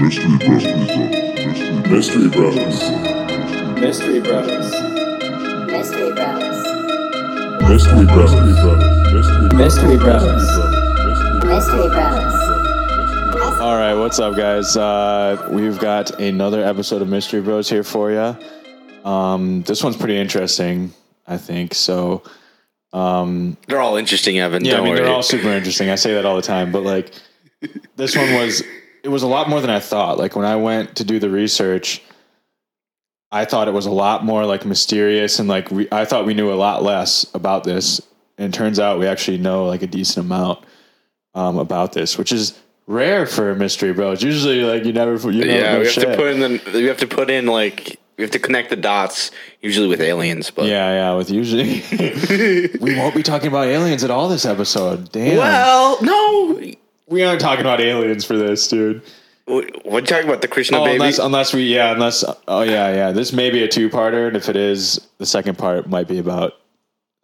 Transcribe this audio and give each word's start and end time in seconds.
Mystery 0.00 0.36
Bros. 0.38 0.64
Mystery 1.90 2.28
Brothers. 2.28 2.80
Mystery 3.80 4.20
Bros. 4.20 4.48
Mystery 5.70 6.12
Bros. 6.12 6.52
Mystery 7.62 8.04
Bros. 8.06 8.32
Mystery 9.54 9.96
Bros. 9.96 10.24
Mystery 11.44 11.88
Bros. 11.88 12.34
All 13.60 13.76
right, 13.76 13.94
what's 13.94 14.18
up, 14.18 14.36
guys? 14.36 14.76
Uh, 14.76 15.48
we've 15.52 15.78
got 15.78 16.20
another 16.20 16.64
episode 16.64 17.02
of 17.02 17.08
Mystery 17.08 17.40
Bros 17.40 17.68
here 17.68 17.82
for 17.84 18.10
you. 18.10 18.36
Um, 19.08 19.62
this 19.62 19.82
one's 19.82 19.96
pretty 19.96 20.16
interesting, 20.16 20.92
I 21.26 21.36
think. 21.38 21.74
So, 21.74 22.22
um, 22.92 23.56
They're 23.66 23.80
all 23.80 23.96
interesting, 23.96 24.38
Evan. 24.38 24.64
yeah, 24.64 24.72
Don't 24.72 24.80
I 24.80 24.84
mean, 24.84 24.92
worry. 24.94 25.02
they're 25.04 25.12
all 25.14 25.22
super 25.22 25.48
interesting. 25.48 25.90
I 25.90 25.94
say 25.96 26.14
that 26.14 26.24
all 26.24 26.36
the 26.36 26.42
time, 26.42 26.72
but 26.72 26.82
like, 26.82 27.12
this 27.96 28.16
one 28.16 28.32
was 28.34 28.62
it 29.02 29.08
was 29.08 29.22
a 29.22 29.26
lot 29.26 29.48
more 29.48 29.60
than 29.60 29.70
I 29.70 29.80
thought. 29.80 30.18
Like 30.18 30.36
when 30.36 30.44
I 30.44 30.56
went 30.56 30.96
to 30.96 31.04
do 31.04 31.18
the 31.18 31.30
research, 31.30 32.02
I 33.30 33.44
thought 33.44 33.68
it 33.68 33.74
was 33.74 33.86
a 33.86 33.90
lot 33.90 34.24
more 34.24 34.46
like 34.46 34.64
mysterious 34.64 35.38
and 35.38 35.48
like 35.48 35.70
we, 35.70 35.88
I 35.92 36.04
thought 36.04 36.26
we 36.26 36.34
knew 36.34 36.52
a 36.52 36.54
lot 36.54 36.82
less 36.82 37.26
about 37.34 37.64
this. 37.64 38.00
And 38.38 38.54
it 38.54 38.56
turns 38.56 38.78
out 38.78 38.98
we 38.98 39.06
actually 39.06 39.38
know 39.38 39.66
like 39.66 39.82
a 39.82 39.86
decent 39.86 40.26
amount 40.26 40.64
um, 41.34 41.58
about 41.58 41.92
this, 41.92 42.16
which 42.16 42.32
is 42.32 42.58
rare 42.86 43.26
for 43.26 43.50
a 43.50 43.56
mystery, 43.56 43.92
bro. 43.92 44.12
It's 44.12 44.22
usually 44.22 44.62
like 44.62 44.84
you 44.84 44.92
never 44.92 45.14
you 45.30 45.44
never 45.44 45.60
yeah, 45.60 45.78
we 45.78 45.84
have 45.84 45.92
shit. 45.92 46.08
to 46.08 46.16
put 46.16 46.28
in 46.28 46.40
the 46.40 46.70
we 46.74 46.84
have 46.84 46.98
to 46.98 47.06
put 47.06 47.30
in 47.30 47.46
like 47.46 47.98
we 48.16 48.22
have 48.22 48.32
to 48.32 48.38
connect 48.38 48.70
the 48.70 48.76
dots 48.76 49.30
usually 49.60 49.88
with 49.88 50.00
aliens, 50.00 50.50
but 50.50 50.66
Yeah, 50.66 50.92
yeah. 50.92 51.14
With 51.14 51.30
usually, 51.30 51.82
we 52.80 52.96
won't 52.96 53.14
be 53.14 53.22
talking 53.22 53.48
about 53.48 53.66
aliens 53.66 54.02
at 54.04 54.10
all 54.10 54.28
this 54.28 54.44
episode. 54.44 55.12
Damn. 55.12 55.36
well, 55.36 55.98
no. 56.02 56.72
We 57.08 57.24
aren't 57.24 57.40
talking 57.40 57.60
about 57.60 57.80
aliens 57.80 58.24
for 58.24 58.36
this, 58.36 58.66
dude. 58.68 59.02
What 59.46 59.64
are 59.86 60.00
talking 60.06 60.28
about? 60.28 60.42
The 60.42 60.48
Krishna 60.48 60.78
Oh, 60.78 60.84
baby? 60.84 60.96
unless 60.96 61.18
unless 61.18 61.54
we 61.54 61.62
yeah 61.74 61.92
unless 61.92 62.22
oh 62.48 62.62
yeah 62.62 62.92
yeah 62.94 63.12
this 63.12 63.32
may 63.32 63.48
be 63.50 63.62
a 63.62 63.68
two 63.68 63.88
parter 63.88 64.28
and 64.28 64.36
if 64.36 64.48
it 64.50 64.56
is 64.56 65.00
the 65.16 65.24
second 65.24 65.56
part 65.56 65.88
might 65.88 66.06
be 66.06 66.18
about 66.18 66.52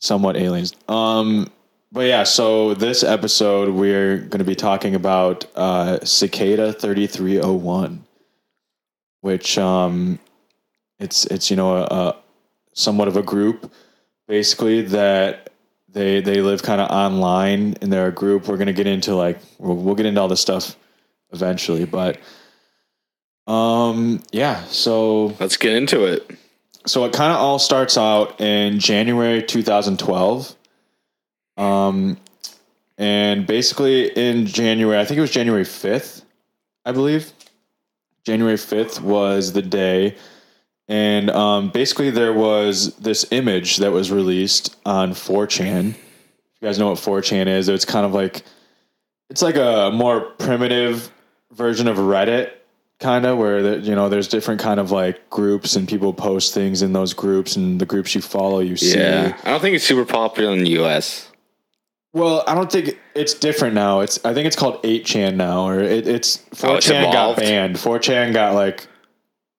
somewhat 0.00 0.36
aliens. 0.36 0.74
Um, 0.88 1.50
but 1.92 2.06
yeah, 2.06 2.22
so 2.24 2.72
this 2.74 3.04
episode 3.04 3.74
we're 3.74 4.16
going 4.16 4.38
to 4.38 4.44
be 4.44 4.54
talking 4.54 4.94
about 4.94 5.44
uh, 5.54 5.98
Cicada 6.04 6.72
thirty 6.72 7.06
three 7.06 7.38
oh 7.40 7.52
one, 7.52 8.04
which 9.20 9.58
um, 9.58 10.18
it's 10.98 11.26
it's 11.26 11.50
you 11.50 11.56
know 11.56 11.76
a, 11.76 11.82
a 11.84 12.16
somewhat 12.72 13.06
of 13.06 13.16
a 13.18 13.22
group 13.22 13.70
basically 14.26 14.80
that 14.80 15.50
they 15.94 16.20
they 16.20 16.42
live 16.42 16.62
kind 16.62 16.80
of 16.80 16.90
online 16.90 17.76
and 17.80 17.92
they're 17.92 18.08
a 18.08 18.12
group. 18.12 18.46
We're 18.48 18.56
going 18.56 18.66
to 18.66 18.72
get 18.74 18.86
into 18.86 19.14
like 19.14 19.38
we'll, 19.58 19.76
we'll 19.76 19.94
get 19.94 20.06
into 20.06 20.20
all 20.20 20.28
this 20.28 20.40
stuff 20.40 20.76
eventually, 21.32 21.86
but 21.86 22.18
um 23.46 24.22
yeah, 24.32 24.64
so 24.64 25.26
Let's 25.40 25.56
get 25.56 25.74
into 25.74 26.04
it. 26.04 26.30
so 26.86 27.04
it 27.04 27.12
kind 27.12 27.32
of 27.32 27.38
all 27.38 27.58
starts 27.58 27.96
out 27.96 28.40
in 28.40 28.78
January 28.78 29.42
2012. 29.42 30.54
Um 31.56 32.18
and 32.96 33.46
basically 33.46 34.08
in 34.08 34.46
January, 34.46 34.98
I 35.00 35.04
think 35.04 35.18
it 35.18 35.20
was 35.20 35.30
January 35.30 35.64
5th, 35.64 36.22
I 36.84 36.92
believe. 36.92 37.32
January 38.24 38.56
5th 38.56 39.00
was 39.00 39.52
the 39.52 39.62
day 39.62 40.16
and 40.88 41.30
um 41.30 41.70
basically 41.70 42.10
there 42.10 42.32
was 42.32 42.94
this 42.96 43.26
image 43.30 43.78
that 43.78 43.92
was 43.92 44.10
released 44.10 44.76
on 44.84 45.12
4chan. 45.12 45.90
If 45.90 45.96
you 46.60 46.68
guys 46.68 46.78
know 46.78 46.90
what 46.90 46.98
4chan 46.98 47.46
is, 47.46 47.68
it's 47.68 47.84
kind 47.84 48.04
of 48.06 48.12
like 48.12 48.42
it's 49.30 49.42
like 49.42 49.56
a 49.56 49.90
more 49.92 50.20
primitive 50.20 51.10
version 51.52 51.88
of 51.88 51.96
Reddit 51.96 52.52
kind 53.00 53.26
of 53.26 53.36
where 53.38 53.60
the, 53.62 53.78
you 53.80 53.94
know 53.94 54.08
there's 54.08 54.28
different 54.28 54.60
kind 54.60 54.78
of 54.78 54.90
like 54.90 55.28
groups 55.28 55.74
and 55.76 55.88
people 55.88 56.12
post 56.14 56.54
things 56.54 56.80
in 56.80 56.92
those 56.92 57.12
groups 57.12 57.56
and 57.56 57.80
the 57.80 57.86
groups 57.86 58.14
you 58.14 58.20
follow 58.20 58.60
you 58.60 58.76
see. 58.76 58.96
Yeah, 58.96 59.36
I 59.44 59.50
don't 59.50 59.60
think 59.60 59.74
it's 59.76 59.84
super 59.84 60.04
popular 60.04 60.52
in 60.52 60.60
the 60.62 60.70
U.S. 60.70 61.28
well 62.12 62.44
i 62.46 62.54
don't 62.54 62.70
think 62.70 62.98
it's 63.14 63.34
different 63.34 63.74
now. 63.74 64.00
It's 64.00 64.24
i 64.24 64.32
think 64.32 64.46
it's 64.46 64.56
called 64.56 64.82
8chan 64.84 65.34
now 65.34 65.66
or 65.68 65.80
it, 65.80 66.06
it's 66.06 66.38
4chan 66.54 66.68
Oh, 66.68 66.74
it's 66.76 66.88
got 66.88 67.36
banned. 67.36 67.76
4chan 67.76 68.32
got 68.32 68.54
like 68.54 68.86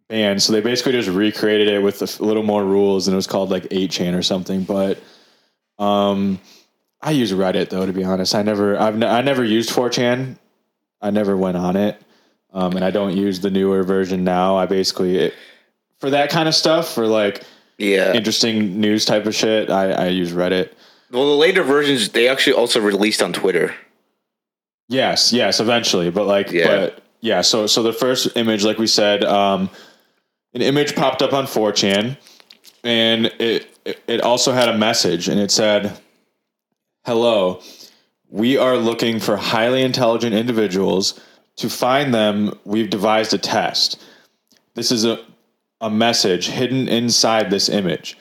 banned 0.08 0.42
so 0.42 0.54
they 0.54 0.62
basically 0.62 0.92
just 0.92 1.10
recreated 1.10 1.68
it 1.68 1.80
with 1.82 2.02
a 2.02 2.24
little 2.24 2.44
more 2.44 2.64
rules 2.64 3.08
and 3.08 3.14
it 3.14 3.16
was 3.16 3.28
called 3.28 3.50
like 3.50 3.64
8chan 3.64 4.16
or 4.18 4.22
something 4.22 4.64
but 4.64 5.00
um 5.80 6.40
i 7.02 7.12
use 7.12 7.32
reddit 7.34 7.70
though 7.70 7.86
to 7.86 7.92
be 7.94 8.04
honest 8.04 8.36
i 8.36 8.42
never 8.44 8.78
i've 8.80 8.98
ne- 8.98 9.08
i 9.08 9.22
never 9.22 9.44
used 9.44 9.70
4chan 9.72 10.38
i 11.02 11.10
never 11.10 11.36
went 11.36 11.58
on 11.58 11.76
it 11.76 12.00
um, 12.54 12.74
and 12.78 12.86
I 12.86 12.90
don't 12.90 13.18
use 13.18 13.42
the 13.42 13.50
newer 13.52 13.84
version 13.84 14.24
now. 14.24 14.56
I 14.56 14.66
basically 14.66 15.18
it, 15.18 15.34
for 16.00 16.10
that 16.12 16.30
kind 16.30 16.48
of 16.48 16.56
stuff, 16.56 16.94
for 16.94 17.06
like 17.06 17.44
Yeah. 17.78 18.14
interesting 18.14 18.80
news 18.80 19.04
type 19.04 19.26
of 19.26 19.36
shit, 19.36 19.70
I, 19.70 19.92
I 19.92 20.08
use 20.08 20.32
Reddit. 20.32 20.70
well, 21.12 21.26
the 21.32 21.36
later 21.36 21.64
versions 21.64 22.08
they 22.08 22.30
actually 22.30 22.54
also 22.54 22.80
released 22.80 23.22
on 23.22 23.34
Twitter. 23.34 23.76
Yes, 24.88 25.34
yes, 25.34 25.60
eventually, 25.60 26.10
but 26.12 26.28
like, 26.28 26.50
Yeah. 26.50 26.68
but 26.68 27.04
yeah. 27.20 27.42
So, 27.42 27.68
so 27.68 27.84
the 27.84 27.92
first 27.92 28.30
image, 28.38 28.64
like 28.64 28.78
we 28.78 28.88
said, 28.88 29.26
um, 29.26 29.70
an 30.56 30.62
image 30.62 30.96
popped 30.96 31.22
up 31.22 31.34
on 31.34 31.46
4chan, 31.46 32.18
and 32.84 33.28
it 33.40 33.68
it- 34.08 34.22
also 34.22 34.52
had 34.54 34.70
a 34.70 34.78
message, 34.78 35.28
and 35.28 35.40
it 35.40 35.52
said, 35.52 35.96
"Hello, 37.06 37.62
we 38.30 38.58
are 38.58 38.78
looking 38.78 39.20
for 39.20 39.38
highly 39.38 39.84
intelligent 39.84 40.34
individuals. 40.34 41.20
To 41.58 41.70
find 41.70 42.14
them, 42.14 42.58
we've 42.66 42.90
devised 42.90 43.34
a 43.34 43.38
test. 43.38 44.02
This 44.74 44.92
is 44.92 45.06
a 45.06 45.20
a 45.82 45.90
message 45.90 46.48
hidden 46.48 46.88
inside 46.88 47.50
this 47.50 47.70
image." 47.70 48.18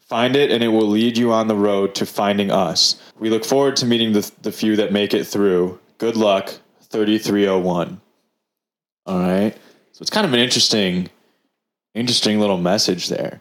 Find 0.00 0.36
it 0.36 0.50
and 0.50 0.62
it 0.62 0.68
will 0.68 0.86
lead 0.86 1.16
you 1.16 1.32
on 1.32 1.48
the 1.48 1.54
road 1.56 1.94
to 1.96 2.04
finding 2.06 2.50
us. 2.50 2.96
We 3.18 3.30
look 3.30 3.44
forward 3.44 3.74
to 3.76 3.86
meeting 3.86 4.12
the, 4.12 4.30
the 4.42 4.52
few 4.52 4.76
that 4.76 4.92
make 4.92 5.14
it 5.14 5.24
through. 5.26 5.78
Good 5.96 6.14
luck, 6.16 6.52
3301. 6.90 8.00
All 9.06 9.18
right. 9.18 9.54
So 9.92 10.02
it's 10.02 10.10
kind 10.10 10.26
of 10.26 10.34
an 10.34 10.40
interesting, 10.40 11.08
interesting 11.94 12.40
little 12.40 12.58
message 12.58 13.08
there. 13.08 13.40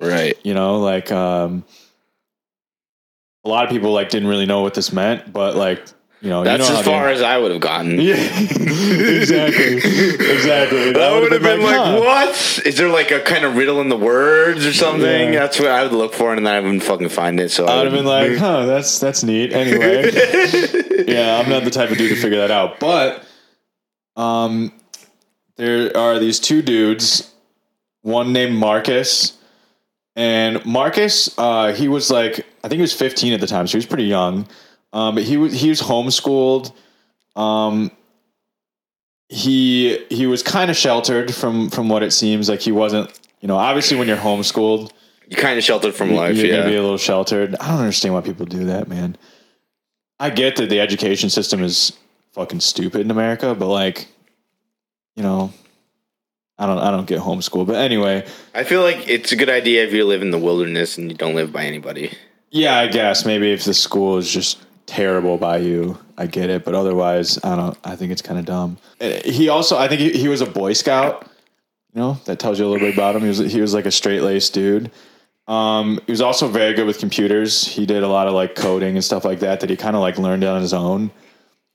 Right. 0.00 0.38
You 0.42 0.54
know, 0.54 0.78
like 0.80 1.12
um, 1.12 1.64
a 3.44 3.48
lot 3.48 3.64
of 3.64 3.70
people 3.70 3.92
like 3.92 4.08
didn't 4.08 4.28
really 4.28 4.46
know 4.46 4.62
what 4.62 4.74
this 4.74 4.92
meant, 4.92 5.32
but 5.32 5.56
like, 5.56 5.82
you 6.22 6.28
know, 6.28 6.44
That's 6.44 6.66
you 6.68 6.74
know 6.74 6.80
as 6.80 6.84
far 6.84 7.06
they- 7.06 7.12
as 7.14 7.22
I 7.22 7.38
would 7.38 7.50
have 7.50 7.60
gotten. 7.62 7.98
Yeah, 7.98 8.14
exactly, 8.40 9.76
exactly. 9.76 10.94
I 10.94 11.18
would 11.18 11.32
have 11.32 11.42
been 11.42 11.62
like, 11.62 11.76
huh. 11.76 12.00
"What? 12.00 12.62
Is 12.66 12.76
there 12.76 12.90
like 12.90 13.10
a 13.10 13.20
kind 13.20 13.42
of 13.44 13.56
riddle 13.56 13.80
in 13.80 13.88
the 13.88 13.96
words 13.96 14.66
or 14.66 14.74
something?" 14.74 15.32
Yeah. 15.32 15.40
That's 15.40 15.58
what 15.58 15.70
I 15.70 15.82
would 15.82 15.92
look 15.92 16.12
for, 16.12 16.34
and 16.34 16.46
then 16.46 16.52
I 16.54 16.60
wouldn't 16.60 16.82
fucking 16.82 17.08
find 17.08 17.40
it. 17.40 17.50
So 17.50 17.64
I 17.64 17.76
would 17.76 17.86
have 17.86 17.94
been 17.94 18.04
like, 18.04 18.36
huh, 18.36 18.66
that's 18.66 18.98
that's 18.98 19.22
neat. 19.22 19.54
Anyway, 19.54 20.10
yeah, 21.08 21.38
I'm 21.42 21.48
not 21.48 21.64
the 21.64 21.70
type 21.70 21.90
of 21.90 21.96
dude 21.96 22.10
to 22.10 22.16
figure 22.20 22.38
that 22.46 22.50
out. 22.50 22.80
But 22.80 23.24
um, 24.14 24.74
there 25.56 25.96
are 25.96 26.18
these 26.18 26.38
two 26.38 26.60
dudes, 26.60 27.29
one 28.02 28.32
named 28.32 28.54
Marcus, 28.56 29.36
and 30.16 30.64
Marcus, 30.66 31.32
uh, 31.38 31.72
he 31.72 31.88
was 31.88 32.10
like, 32.10 32.40
I 32.64 32.68
think 32.68 32.74
he 32.78 32.80
was 32.82 32.92
15 32.92 33.32
at 33.32 33.40
the 33.40 33.46
time, 33.46 33.66
so 33.66 33.72
he 33.72 33.78
was 33.78 33.86
pretty 33.86 34.04
young. 34.04 34.46
Um, 34.92 35.14
but 35.14 35.24
he 35.24 35.36
was 35.36 35.52
he 35.52 35.68
was 35.68 35.80
homeschooled. 35.80 36.72
Um, 37.36 37.90
he 39.28 40.04
he 40.10 40.26
was 40.26 40.42
kind 40.42 40.70
of 40.70 40.76
sheltered 40.76 41.32
from 41.34 41.70
from 41.70 41.88
what 41.88 42.02
it 42.02 42.12
seems 42.12 42.48
like. 42.48 42.60
He 42.60 42.72
wasn't, 42.72 43.08
you 43.40 43.48
know, 43.48 43.56
obviously 43.56 43.96
when 43.96 44.08
you're 44.08 44.16
homeschooled 44.16 44.90
you're 45.28 45.40
kind 45.40 45.56
of 45.56 45.62
sheltered 45.62 45.94
from 45.94 46.10
life. 46.10 46.36
you're 46.36 46.46
Yeah. 46.46 46.56
gonna 46.56 46.70
be 46.70 46.74
a 46.76 46.82
little 46.82 46.98
sheltered. 46.98 47.54
I 47.60 47.68
don't 47.68 47.78
understand 47.78 48.14
why 48.14 48.20
people 48.20 48.46
do 48.46 48.64
that, 48.66 48.88
man. 48.88 49.16
I 50.18 50.28
get 50.30 50.56
that 50.56 50.68
the 50.68 50.80
education 50.80 51.30
system 51.30 51.62
is 51.62 51.92
fucking 52.32 52.58
stupid 52.60 53.02
in 53.02 53.12
America, 53.12 53.54
but 53.54 53.68
like, 53.68 54.08
you 55.14 55.22
know, 55.22 55.52
I 56.60 56.66
don't 56.66 56.78
I 56.78 56.90
don't 56.90 57.06
get 57.06 57.20
homeschooled. 57.20 57.66
But 57.66 57.76
anyway, 57.76 58.26
I 58.54 58.64
feel 58.64 58.82
like 58.82 59.08
it's 59.08 59.32
a 59.32 59.36
good 59.36 59.48
idea 59.48 59.84
if 59.84 59.92
you 59.92 60.04
live 60.04 60.22
in 60.22 60.30
the 60.30 60.38
wilderness 60.38 60.98
and 60.98 61.10
you 61.10 61.16
don't 61.16 61.34
live 61.34 61.52
by 61.52 61.64
anybody. 61.64 62.12
yeah, 62.50 62.78
I 62.78 62.86
guess 62.86 63.24
maybe 63.24 63.50
if 63.50 63.64
the 63.64 63.74
school 63.74 64.18
is 64.18 64.30
just 64.30 64.62
terrible 64.86 65.38
by 65.38 65.56
you, 65.56 65.98
I 66.18 66.26
get 66.26 66.50
it. 66.50 66.64
But 66.64 66.74
otherwise, 66.74 67.42
I 67.42 67.56
don't. 67.56 67.78
I 67.82 67.96
think 67.96 68.12
it's 68.12 68.22
kind 68.22 68.38
of 68.38 68.44
dumb. 68.44 68.76
He 69.24 69.48
also, 69.48 69.78
I 69.78 69.88
think 69.88 70.00
he, 70.00 70.10
he 70.10 70.28
was 70.28 70.42
a 70.42 70.46
Boy 70.46 70.74
Scout. 70.74 71.26
You 71.94 72.00
know, 72.00 72.20
that 72.26 72.38
tells 72.38 72.58
you 72.58 72.66
a 72.66 72.68
little 72.68 72.86
bit 72.86 72.94
about 72.94 73.16
him. 73.16 73.22
He 73.22 73.28
was 73.28 73.38
he 73.38 73.60
was 73.60 73.72
like 73.72 73.86
a 73.86 73.90
straight 73.90 74.20
laced 74.20 74.52
dude. 74.52 74.90
Um, 75.48 75.98
he 76.06 76.12
was 76.12 76.20
also 76.20 76.46
very 76.46 76.74
good 76.74 76.86
with 76.86 76.98
computers. 76.98 77.66
He 77.66 77.86
did 77.86 78.02
a 78.04 78.08
lot 78.08 78.28
of 78.28 78.34
like 78.34 78.54
coding 78.54 78.94
and 78.94 79.04
stuff 79.04 79.24
like 79.24 79.40
that 79.40 79.60
that 79.60 79.70
he 79.70 79.76
kind 79.76 79.96
of 79.96 80.02
like 80.02 80.18
learned 80.18 80.44
on 80.44 80.60
his 80.60 80.74
own. 80.74 81.10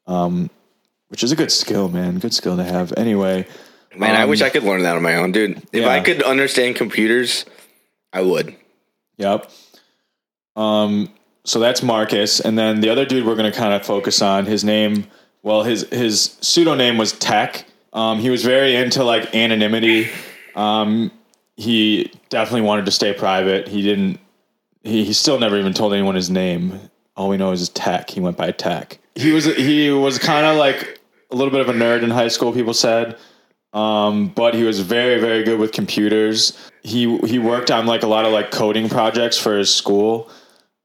Um, 0.07 0.49
which 1.07 1.23
is 1.23 1.31
a 1.31 1.35
good 1.35 1.51
skill, 1.51 1.89
man. 1.89 2.19
Good 2.19 2.33
skill 2.33 2.57
to 2.57 2.63
have. 2.63 2.93
Anyway, 2.97 3.47
Man, 3.97 4.15
I 4.15 4.23
Um, 4.23 4.29
wish 4.29 4.41
I 4.41 4.49
could 4.49 4.63
learn 4.63 4.83
that 4.83 4.95
on 4.95 5.01
my 5.03 5.15
own, 5.15 5.31
dude. 5.31 5.57
If 5.71 5.81
yeah. 5.81 5.87
I 5.89 5.99
could 6.01 6.21
understand 6.23 6.75
computers, 6.75 7.45
I 8.13 8.21
would. 8.21 8.55
Yep. 9.17 9.49
Um, 10.55 11.09
so 11.43 11.59
that's 11.59 11.83
Marcus, 11.83 12.39
and 12.39 12.57
then 12.57 12.81
the 12.81 12.89
other 12.89 13.05
dude 13.05 13.25
we're 13.25 13.35
going 13.35 13.51
to 13.51 13.57
kind 13.57 13.73
of 13.73 13.85
focus 13.85 14.21
on. 14.21 14.45
His 14.45 14.63
name, 14.63 15.07
well, 15.43 15.63
his 15.63 15.87
his 15.89 16.37
pseudonym 16.41 16.97
was 16.97 17.13
Tech. 17.13 17.65
Um, 17.93 18.19
he 18.19 18.29
was 18.29 18.43
very 18.43 18.75
into 18.75 19.03
like 19.03 19.33
anonymity. 19.35 20.09
Um, 20.55 21.11
he 21.55 22.11
definitely 22.29 22.61
wanted 22.61 22.85
to 22.85 22.91
stay 22.91 23.13
private. 23.13 23.67
He 23.67 23.81
didn't. 23.81 24.19
He, 24.83 25.03
he 25.05 25.13
still 25.13 25.39
never 25.39 25.57
even 25.57 25.73
told 25.73 25.93
anyone 25.93 26.15
his 26.15 26.29
name. 26.29 26.79
All 27.15 27.29
we 27.29 27.37
know 27.37 27.51
is 27.51 27.59
his 27.59 27.69
Tech. 27.69 28.09
He 28.09 28.19
went 28.19 28.37
by 28.37 28.51
Tech. 28.51 28.97
He 29.15 29.31
was 29.31 29.45
he 29.45 29.89
was 29.91 30.19
kind 30.19 30.45
of 30.45 30.57
like 30.57 30.99
a 31.31 31.35
little 31.35 31.51
bit 31.51 31.61
of 31.61 31.69
a 31.69 31.73
nerd 31.73 32.01
in 32.03 32.09
high 32.09 32.27
school. 32.27 32.51
People 32.51 32.73
said, 32.73 33.17
um, 33.75 34.29
but 34.29 34.53
he 34.55 34.63
was 34.63 34.79
very 34.79 35.19
very 35.19 35.43
good 35.43 35.59
with 35.59 35.71
computers. 35.73 36.57
He 36.81 37.17
he 37.19 37.37
worked 37.37 37.69
on 37.69 37.85
like 37.85 38.01
a 38.03 38.07
lot 38.07 38.25
of 38.25 38.31
like 38.31 38.49
coding 38.49 38.89
projects 38.89 39.37
for 39.37 39.57
his 39.57 39.73
school, 39.73 40.31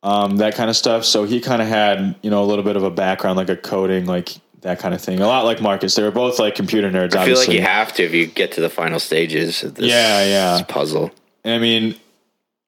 um, 0.02 0.38
that 0.38 0.56
kind 0.56 0.68
of 0.68 0.76
stuff. 0.76 1.04
So 1.04 1.24
he 1.24 1.40
kind 1.40 1.62
of 1.62 1.68
had 1.68 2.16
you 2.22 2.30
know 2.30 2.42
a 2.42 2.46
little 2.46 2.64
bit 2.64 2.76
of 2.76 2.82
a 2.82 2.90
background 2.90 3.36
like 3.36 3.48
a 3.48 3.56
coding 3.56 4.06
like 4.06 4.34
that 4.62 4.78
kind 4.80 4.92
of 4.92 5.00
thing. 5.00 5.20
A 5.20 5.26
lot 5.26 5.44
like 5.44 5.62
Marcus. 5.62 5.94
They 5.94 6.02
were 6.02 6.10
both 6.10 6.38
like 6.38 6.54
computer 6.56 6.90
nerds. 6.90 7.14
I 7.14 7.24
feel 7.24 7.36
like 7.36 7.48
obviously. 7.48 7.56
you 7.56 7.62
have 7.62 7.92
to 7.94 8.02
if 8.02 8.12
you 8.12 8.26
get 8.26 8.52
to 8.52 8.60
the 8.60 8.68
final 8.68 8.98
stages 8.98 9.62
of 9.62 9.76
this 9.76 9.86
Yeah, 9.86 10.24
yeah. 10.24 10.62
puzzle. 10.64 11.12
I 11.44 11.58
mean, 11.58 11.94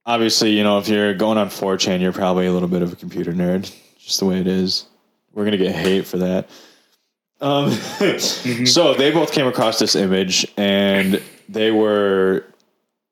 obviously, 0.07 0.53
you 0.57 0.63
know, 0.63 0.79
if 0.79 0.89
you're 0.89 1.13
going 1.13 1.37
on 1.37 1.49
4chan, 1.49 2.01
you're 2.01 2.13
probably 2.13 2.47
a 2.47 2.53
little 2.53 2.69
bit 2.69 2.81
of 2.81 2.93
a 2.93 2.97
computer 2.97 3.33
nerd. 3.33 3.71
Just 3.99 4.21
the 4.21 4.27
way 4.27 4.41
it 4.41 4.47
is. 4.47 4.87
We're 5.35 5.45
gonna 5.45 5.57
get 5.59 5.75
hate 5.75 6.07
for 6.07 6.19
that. 6.19 6.49
Um, 7.43 7.73
so 8.19 8.95
they 8.95 9.11
both 9.11 9.33
came 9.33 9.47
across 9.47 9.79
this 9.79 9.97
image 9.97 10.47
and 10.57 11.21
they 11.49 11.71
were 11.73 12.47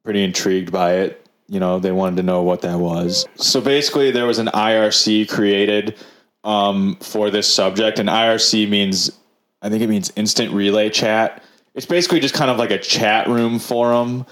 pretty 0.04 0.22
intrigued 0.22 0.72
by 0.72 0.94
it. 0.94 1.26
You 1.48 1.58
know, 1.58 1.80
they 1.80 1.90
wanted 1.90 2.16
to 2.16 2.22
know 2.22 2.42
what 2.42 2.62
that 2.62 2.78
was. 2.78 3.26
So 3.34 3.60
basically, 3.60 4.12
there 4.12 4.24
was 4.24 4.38
an 4.38 4.46
IRC 4.46 5.28
created 5.28 5.96
um, 6.44 6.96
for 7.00 7.28
this 7.28 7.52
subject, 7.52 7.98
and 7.98 8.08
IRC 8.08 8.68
means, 8.68 9.10
I 9.60 9.68
think 9.68 9.82
it 9.82 9.88
means 9.88 10.12
instant 10.14 10.52
relay 10.52 10.90
chat. 10.90 11.42
It's 11.74 11.86
basically 11.86 12.20
just 12.20 12.34
kind 12.34 12.52
of 12.52 12.56
like 12.56 12.70
a 12.70 12.78
chat 12.78 13.26
room 13.26 13.58
forum. 13.58 14.26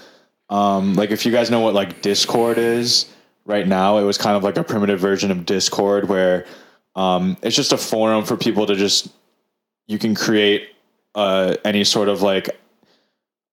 Um, 0.49 0.93
like 0.93 1.11
if 1.11 1.25
you 1.25 1.31
guys 1.33 1.51
know 1.51 1.59
what 1.59 1.73
like 1.73 2.01
Discord 2.01 2.57
is 2.57 3.05
right 3.45 3.67
now, 3.67 3.97
it 3.97 4.03
was 4.03 4.17
kind 4.17 4.37
of 4.37 4.43
like 4.43 4.57
a 4.57 4.63
primitive 4.63 5.01
version 5.01 5.29
of 5.29 5.45
Discord 5.45 6.07
where 6.07 6.45
um, 6.95 7.35
it's 7.41 7.55
just 7.55 7.73
a 7.73 7.77
forum 7.77 8.23
for 8.23 8.37
people 8.37 8.65
to 8.65 8.75
just 8.75 9.09
you 9.89 9.97
can 9.97 10.15
create 10.15 10.69
uh, 11.15 11.55
any 11.65 11.83
sort 11.83 12.07
of 12.07 12.21
like 12.21 12.49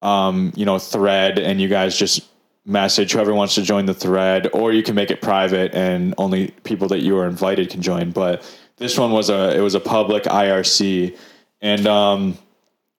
um, 0.02 0.52
you 0.54 0.64
know 0.64 0.78
thread, 0.78 1.38
and 1.38 1.60
you 1.60 1.66
guys 1.66 1.98
just 1.98 2.28
message 2.64 3.12
whoever 3.12 3.32
wants 3.32 3.54
to 3.56 3.62
join 3.62 3.86
the 3.86 3.94
thread, 3.94 4.48
or 4.52 4.72
you 4.72 4.82
can 4.82 4.94
make 4.94 5.10
it 5.10 5.20
private 5.22 5.74
and 5.74 6.14
only 6.18 6.48
people 6.62 6.86
that 6.88 7.00
you 7.00 7.16
are 7.16 7.26
invited 7.26 7.70
can 7.70 7.80
join. 7.80 8.10
But 8.10 8.44
this 8.76 8.98
one 8.98 9.10
was 9.10 9.30
a 9.30 9.56
it 9.56 9.60
was 9.60 9.74
a 9.74 9.80
public 9.80 10.24
IRC, 10.24 11.16
and 11.62 11.86
um, 11.86 12.38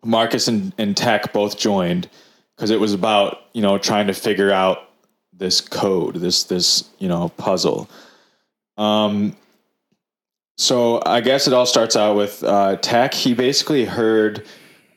Marcus 0.03 0.47
and, 0.47 0.73
and 0.79 0.97
Tech 0.97 1.31
both 1.31 1.57
joined 1.57 2.09
because 2.55 2.71
it 2.71 2.79
was 2.79 2.93
about 2.93 3.43
you 3.53 3.61
know 3.61 3.77
trying 3.77 4.07
to 4.07 4.13
figure 4.13 4.51
out 4.51 4.89
this 5.31 5.61
code, 5.61 6.15
this 6.15 6.43
this 6.45 6.89
you 6.97 7.07
know 7.07 7.29
puzzle. 7.37 7.87
Um, 8.77 9.35
so 10.57 11.01
I 11.05 11.21
guess 11.21 11.47
it 11.47 11.53
all 11.53 11.65
starts 11.65 11.95
out 11.95 12.15
with 12.15 12.43
uh, 12.43 12.77
Tech. 12.77 13.13
He 13.13 13.33
basically 13.33 13.85
heard 13.85 14.45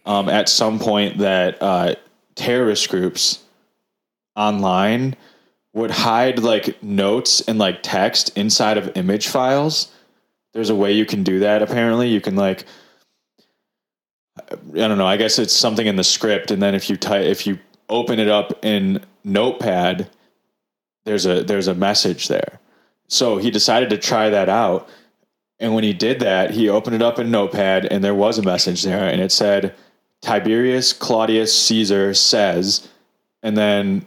um, 0.07 0.29
at 0.29 0.49
some 0.49 0.79
point 0.79 1.19
that 1.19 1.63
uh, 1.63 1.95
terrorist 2.35 2.89
groups 2.89 3.41
online 4.37 5.17
would 5.73 5.91
hide 5.91 6.41
like 6.41 6.83
notes 6.83 7.41
and 7.43 7.59
like 7.59 7.83
text 7.83 8.37
inside 8.37 8.79
of 8.79 8.97
image 8.97 9.29
files. 9.29 9.93
There's 10.53 10.71
a 10.71 10.75
way 10.75 10.93
you 10.93 11.05
can 11.05 11.23
do 11.23 11.41
that. 11.41 11.63
Apparently, 11.63 12.09
you 12.09 12.21
can 12.21 12.37
like 12.37 12.65
I 14.51 14.57
don't 14.75 14.99
know. 14.99 15.07
I 15.07 15.17
guess 15.17 15.39
it's 15.39 15.53
something 15.53 15.87
in 15.87 15.97
the 15.97 16.05
script, 16.05 16.51
and 16.51 16.63
then 16.63 16.75
if 16.75 16.89
you 16.89 16.97
type, 16.97 17.27
if 17.27 17.47
you 17.47 17.59
open 17.89 18.19
it 18.19 18.29
up 18.29 18.65
in 18.65 19.05
Notepad, 19.25 20.09
there's 21.05 21.27
a 21.27 21.43
there's 21.43 21.69
a 21.69 21.75
message 21.75 22.29
there. 22.29 22.61
So 23.09 23.39
he 23.39 23.51
decided 23.51 23.91
to 23.91 23.99
try 23.99 24.31
that 24.31 24.49
out, 24.49 24.89
and 25.61 25.75
when 25.75 25.85
he 25.85 25.93
did 25.93 26.21
that, 26.21 26.53
he 26.53 26.69
opened 26.69 26.97
it 26.97 27.03
up 27.03 27.19
in 27.19 27.31
Notepad, 27.31 27.85
and 27.87 28.03
there 28.03 28.15
was 28.15 28.39
a 28.39 28.43
message 28.43 28.83
there, 28.83 29.05
and 29.05 29.21
it 29.21 29.31
said, 29.31 29.75
"Tiberius 30.23 30.93
Claudius 30.93 31.57
Caesar 31.67 32.15
says," 32.15 32.89
and 33.43 33.57
then 33.57 34.07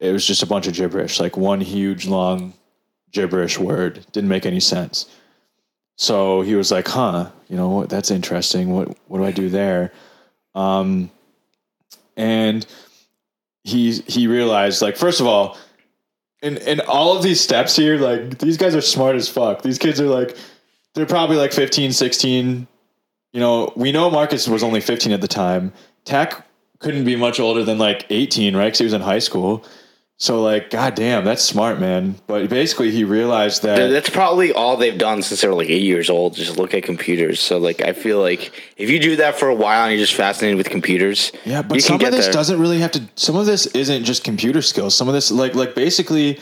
it 0.00 0.12
was 0.12 0.26
just 0.26 0.42
a 0.42 0.46
bunch 0.46 0.66
of 0.66 0.74
gibberish, 0.74 1.20
like 1.20 1.36
one 1.36 1.60
huge 1.60 2.06
long 2.06 2.54
gibberish 3.12 3.58
word. 3.58 4.06
Didn't 4.12 4.30
make 4.30 4.46
any 4.46 4.60
sense. 4.60 5.06
So 5.96 6.40
he 6.40 6.54
was 6.54 6.70
like, 6.70 6.88
"Huh, 6.88 7.30
you 7.48 7.56
know? 7.56 7.84
That's 7.84 8.10
interesting. 8.10 8.72
What 8.72 8.96
what 9.08 9.18
do 9.18 9.24
I 9.24 9.32
do 9.32 9.50
there?" 9.50 9.92
Um, 10.54 11.10
and 12.16 12.66
he 13.64 13.92
he 14.06 14.26
realized, 14.26 14.80
like, 14.80 14.96
first 14.96 15.20
of 15.20 15.26
all, 15.26 15.58
in 16.42 16.56
in 16.58 16.80
all 16.80 17.16
of 17.16 17.22
these 17.22 17.40
steps 17.40 17.76
here, 17.76 17.98
like 17.98 18.38
these 18.38 18.56
guys 18.56 18.74
are 18.74 18.80
smart 18.80 19.16
as 19.16 19.28
fuck. 19.28 19.62
These 19.62 19.78
kids 19.78 20.00
are 20.00 20.06
like, 20.08 20.36
they're 20.98 21.06
probably 21.06 21.36
like 21.36 21.52
15, 21.52 21.92
16. 21.92 22.66
You 23.32 23.40
know, 23.40 23.72
we 23.76 23.92
know 23.92 24.10
Marcus 24.10 24.48
was 24.48 24.64
only 24.64 24.80
15 24.80 25.12
at 25.12 25.20
the 25.20 25.28
time. 25.28 25.72
Tech 26.04 26.44
couldn't 26.80 27.04
be 27.04 27.14
much 27.14 27.38
older 27.38 27.62
than 27.62 27.78
like 27.78 28.04
18, 28.10 28.56
right? 28.56 28.64
Because 28.66 28.78
he 28.78 28.84
was 28.84 28.92
in 28.92 29.00
high 29.00 29.20
school. 29.20 29.64
So 30.20 30.42
like, 30.42 30.70
goddamn, 30.70 31.24
that's 31.24 31.44
smart, 31.44 31.78
man. 31.78 32.16
But 32.26 32.50
basically, 32.50 32.90
he 32.90 33.04
realized 33.04 33.62
that 33.62 33.88
That's 33.90 34.10
probably 34.10 34.52
all 34.52 34.76
they've 34.76 34.98
done 34.98 35.22
since 35.22 35.40
they 35.40 35.46
were 35.46 35.54
like 35.54 35.70
eight 35.70 35.82
years 35.82 36.10
old. 36.10 36.34
Just 36.34 36.56
look 36.56 36.74
at 36.74 36.82
computers. 36.82 37.38
So 37.38 37.58
like, 37.58 37.80
I 37.82 37.92
feel 37.92 38.18
like 38.20 38.50
if 38.76 38.90
you 38.90 38.98
do 38.98 39.14
that 39.16 39.38
for 39.38 39.48
a 39.48 39.54
while 39.54 39.84
and 39.84 39.92
you're 39.92 40.04
just 40.04 40.16
fascinated 40.16 40.58
with 40.58 40.68
computers, 40.68 41.30
Yeah, 41.44 41.62
but 41.62 41.80
some 41.80 42.00
of 42.02 42.10
this 42.10 42.24
there. 42.24 42.32
doesn't 42.32 42.58
really 42.58 42.80
have 42.80 42.90
to. 42.92 43.04
Some 43.14 43.36
of 43.36 43.46
this 43.46 43.66
isn't 43.66 44.02
just 44.02 44.24
computer 44.24 44.62
skills. 44.62 44.96
Some 44.96 45.06
of 45.06 45.14
this, 45.14 45.30
like, 45.30 45.54
like 45.54 45.76
basically, 45.76 46.40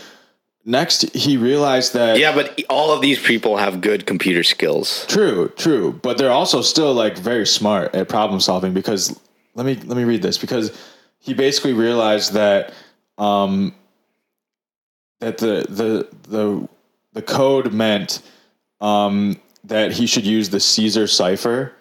next 0.66 1.14
he 1.14 1.38
realized 1.38 1.94
that. 1.94 2.18
Yeah, 2.18 2.34
but 2.34 2.60
all 2.68 2.92
of 2.92 3.00
these 3.00 3.18
people 3.18 3.56
have 3.56 3.80
good 3.80 4.04
computer 4.04 4.42
skills. 4.42 5.06
True, 5.06 5.48
true, 5.56 5.98
but 6.02 6.18
they're 6.18 6.30
also 6.30 6.60
still 6.60 6.92
like 6.92 7.16
very 7.16 7.46
smart 7.46 7.94
at 7.94 8.08
problem 8.08 8.40
solving 8.40 8.74
because 8.74 9.18
let 9.54 9.64
me 9.64 9.76
let 9.76 9.96
me 9.96 10.04
read 10.04 10.20
this 10.20 10.36
because 10.36 10.76
he 11.18 11.32
basically 11.32 11.72
realized 11.72 12.34
that 12.34 12.74
um 13.16 13.74
that 15.20 15.38
the 15.38 15.64
the 15.68 16.08
the 16.28 16.68
the 17.14 17.22
code 17.22 17.72
meant 17.72 18.20
um 18.80 19.40
that 19.64 19.92
he 19.92 20.06
should 20.06 20.26
use 20.26 20.50
the 20.50 20.60
Caesar 20.60 21.06
cipher 21.06 21.72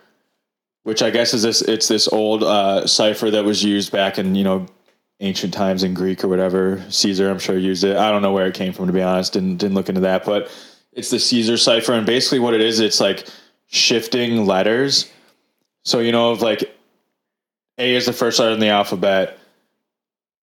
which 0.84 1.02
I 1.02 1.10
guess 1.10 1.34
is 1.34 1.44
this 1.44 1.62
it's 1.62 1.88
this 1.88 2.08
old 2.08 2.44
uh 2.44 2.88
cipher 2.88 3.30
that 3.32 3.44
was 3.44 3.64
used 3.64 3.92
back 3.92 4.18
in 4.18 4.36
you 4.36 4.44
know 4.44 4.66
ancient 5.22 5.54
times 5.54 5.84
in 5.84 5.94
Greek 5.94 6.24
or 6.24 6.28
whatever 6.28 6.84
Caesar 6.90 7.30
I'm 7.30 7.40
sure 7.40 7.58
used 7.58 7.84
it 7.86 7.96
I 7.98 8.12
don't 8.12 8.22
know 8.22 8.34
where 8.34 8.48
it 8.48 8.54
came 8.54 8.74
from 8.74 8.88
to 8.88 8.94
be 8.94 9.02
honest 9.02 9.34
didn't 9.34 9.58
didn't 9.58 9.74
look 9.76 9.88
into 9.90 10.02
that 10.02 10.26
but 10.26 10.52
it's 10.94 11.10
the 11.10 11.20
Caesar 11.20 11.58
cipher, 11.58 11.92
and 11.92 12.06
basically 12.06 12.40
what 12.40 12.54
it 12.54 12.62
is, 12.62 12.80
it's 12.80 13.02
like 13.02 13.28
shifting 13.68 14.46
letters. 14.46 15.12
So 15.84 16.00
you 16.00 16.14
know, 16.14 16.32
if 16.32 16.42
like 16.42 16.74
A 17.78 17.96
is 17.96 18.06
the 18.06 18.14
first 18.14 18.40
letter 18.40 18.54
in 18.54 18.62
the 18.62 18.70
alphabet, 18.70 19.38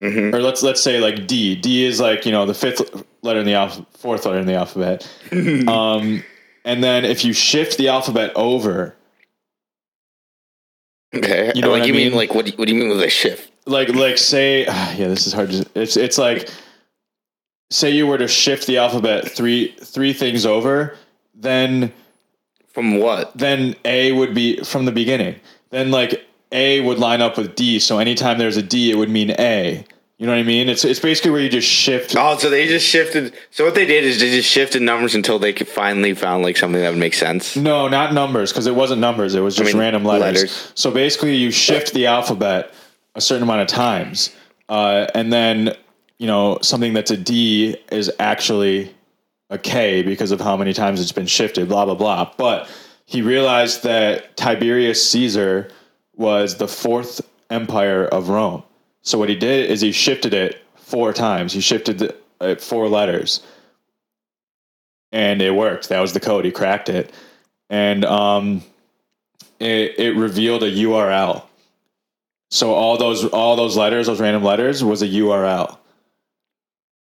Mhm. 0.03 0.35
or 0.35 0.43
let's 0.43 0.63
let's 0.63 0.83
say 0.83 1.01
like 1.01 1.27
D. 1.27 1.57
D 1.57 1.87
is 1.87 2.01
like 2.01 2.27
you 2.27 2.33
know 2.33 2.45
the 2.45 2.53
fifth 2.53 2.83
letter 3.23 3.41
in 3.41 3.47
the 3.47 3.55
alphabet, 3.55 3.87
fourth 3.97 4.27
letter 4.27 4.41
in 4.41 4.47
the 4.47 4.53
alphabet. 4.55 5.09
um, 5.69 6.23
and 6.67 6.85
then 6.85 7.07
if 7.07 7.25
you 7.25 7.33
shift 7.33 7.79
the 7.79 7.89
alphabet 7.89 8.31
over, 8.37 8.95
Okay, 11.15 11.53
You 11.55 11.63
know 11.63 11.69
like 11.71 11.81
what 11.81 11.83
I 11.83 11.87
you 11.87 11.95
mean? 11.95 12.09
mean? 12.09 12.15
like 12.15 12.35
what? 12.35 12.45
do 12.45 12.51
you- 12.51 12.57
What 12.59 12.69
do 12.69 12.75
you 12.75 12.79
mean 12.81 12.91
with 12.91 13.03
a 13.03 13.09
shift? 13.11 13.52
Like 13.67 13.89
like 13.91 14.19
say 14.19 14.65
yeah, 14.67 15.09
this 15.09 15.27
is 15.27 15.33
hard 15.33 15.51
to. 15.51 15.67
It's 15.75 15.97
it's 15.97 16.19
like 16.19 16.49
say 17.71 17.91
you 17.91 18.07
were 18.07 18.19
to 18.19 18.29
shift 18.29 18.67
the 18.67 18.79
alphabet 18.79 19.29
three 19.31 19.75
three 19.83 20.13
things 20.13 20.45
over, 20.47 20.97
then 21.35 21.93
From 22.73 22.99
what? 22.99 23.37
then 23.37 23.75
A 23.85 24.13
would 24.13 24.35
be 24.35 24.63
from 24.65 24.85
the 24.85 24.93
beginning. 24.93 25.37
Then 25.71 25.91
like 25.91 26.25
A 26.53 26.81
would 26.81 26.99
line 26.99 27.23
up 27.23 27.37
with 27.39 27.55
D. 27.55 27.79
So 27.79 27.99
anytime 27.99 28.39
there's 28.39 28.57
a 28.57 28.63
D, 28.63 28.91
it 28.91 28.97
would 28.97 29.11
mean 29.11 29.31
A. 29.39 29.85
You 30.19 30.27
know 30.27 30.35
what 30.35 30.41
I 30.41 30.45
mean? 30.45 30.69
It's 30.69 30.85
it's 30.85 31.01
basically 31.01 31.33
where 31.33 31.41
you 31.41 31.49
just 31.49 31.67
shift. 31.67 32.15
Oh, 32.17 32.37
so 32.39 32.49
they 32.49 32.69
just 32.69 32.87
shifted. 32.87 33.35
So 33.51 33.65
what 33.65 33.75
they 33.75 33.87
did 33.87 34.05
is 34.05 34.21
they 34.21 34.31
just 34.31 34.49
shifted 34.49 34.81
numbers 34.81 35.17
until 35.17 35.41
they 35.41 35.53
could 35.53 35.67
finally 35.67 36.15
found 36.15 36.45
like 36.45 36.57
something 36.57 36.81
that 36.81 36.91
would 36.91 36.99
make 36.99 37.15
sense. 37.15 37.57
No, 37.57 37.89
not 37.89 38.15
numbers 38.15 38.53
because 38.53 38.69
it 38.69 38.75
wasn't 38.77 39.01
numbers. 39.01 39.35
It 39.35 39.41
was 39.41 39.57
just 39.57 39.73
mean, 39.73 39.81
random 39.81 40.05
letters. 40.05 40.43
letters. 40.43 40.73
So 40.77 40.93
basically, 40.93 41.35
you 41.35 41.51
shift 41.51 41.93
the 41.93 42.07
alphabet 42.07 42.73
a 43.15 43.21
certain 43.21 43.43
amount 43.43 43.61
of 43.61 43.69
times, 43.69 44.35
uh, 44.69 45.07
and 45.15 45.33
then 45.33 45.75
you 46.19 46.27
know 46.27 46.59
something 46.63 46.93
that's 46.93 47.11
a 47.11 47.17
D 47.17 47.77
is 47.91 48.11
actually 48.19 48.95
a 49.51 49.59
K 49.59 50.03
because 50.03 50.31
of 50.31 50.41
how 50.41 50.57
many 50.57 50.73
times 50.73 51.01
it's 51.01 51.13
been 51.13 51.27
shifted. 51.27 51.69
Blah 51.69 51.85
blah 51.85 51.95
blah. 51.95 52.33
But 52.37 52.69
he 53.07 53.23
realized 53.23 53.83
that 53.83 54.37
Tiberius 54.37 55.09
Caesar 55.11 55.71
was 56.17 56.57
the 56.57 56.69
fourth 56.69 57.21
empire 57.51 58.07
of 58.07 58.29
Rome. 58.29 58.63
So 59.03 59.19
what 59.19 59.29
he 59.29 59.35
did 59.35 59.71
is 59.71 59.81
he 59.81 59.93
shifted 59.93 60.33
it 60.33 60.63
four 60.77 61.13
times. 61.13 61.53
He 61.53 61.61
shifted 61.61 62.15
it 62.41 62.61
four 62.61 62.89
letters, 62.89 63.45
and 65.11 65.43
it 65.43 65.55
worked. 65.55 65.89
That 65.89 66.01
was 66.01 66.13
the 66.13 66.21
code. 66.21 66.45
He 66.45 66.53
cracked 66.53 66.89
it, 66.89 67.13
and 67.69 68.05
um, 68.05 68.63
it, 69.59 69.99
it 69.99 70.17
revealed 70.17 70.63
a 70.63 70.71
URL. 70.71 71.45
So 72.53 72.75
all 72.75 72.99
those 72.99 73.25
all 73.25 73.57
those 73.57 73.79
letters, 73.79 74.09
those 74.09 74.21
random 74.21 74.45
letters, 74.45 74.85
was 74.85 75.01
a 75.01 75.09
URL, 75.09 75.79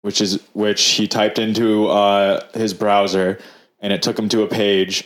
which 0.03 0.21
is 0.21 0.41
which 0.53 0.81
he 0.91 1.09
typed 1.09 1.41
into 1.41 1.89
uh, 1.89 2.47
his 2.55 2.73
browser, 2.73 3.41
and 3.81 3.93
it 3.93 4.01
took 4.01 4.17
him 4.17 4.29
to 4.29 4.43
a 4.43 4.47
page, 4.47 5.05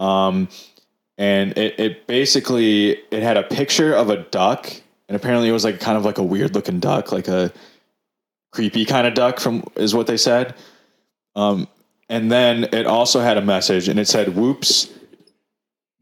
um, 0.00 0.48
and 1.16 1.56
it, 1.56 1.78
it 1.78 2.06
basically 2.08 2.98
it 3.12 3.22
had 3.22 3.36
a 3.36 3.44
picture 3.44 3.94
of 3.94 4.10
a 4.10 4.16
duck, 4.16 4.68
and 5.08 5.14
apparently 5.14 5.48
it 5.48 5.52
was 5.52 5.62
like 5.62 5.78
kind 5.78 5.96
of 5.96 6.04
like 6.04 6.18
a 6.18 6.24
weird 6.24 6.56
looking 6.56 6.80
duck, 6.80 7.12
like 7.12 7.28
a 7.28 7.52
creepy 8.50 8.84
kind 8.84 9.06
of 9.06 9.14
duck 9.14 9.38
from 9.38 9.62
is 9.76 9.94
what 9.94 10.08
they 10.08 10.16
said. 10.16 10.56
Um, 11.36 11.68
and 12.08 12.32
then 12.32 12.64
it 12.72 12.88
also 12.88 13.20
had 13.20 13.36
a 13.36 13.42
message, 13.42 13.86
and 13.86 14.00
it 14.00 14.08
said, 14.08 14.34
"Whoops, 14.34 14.88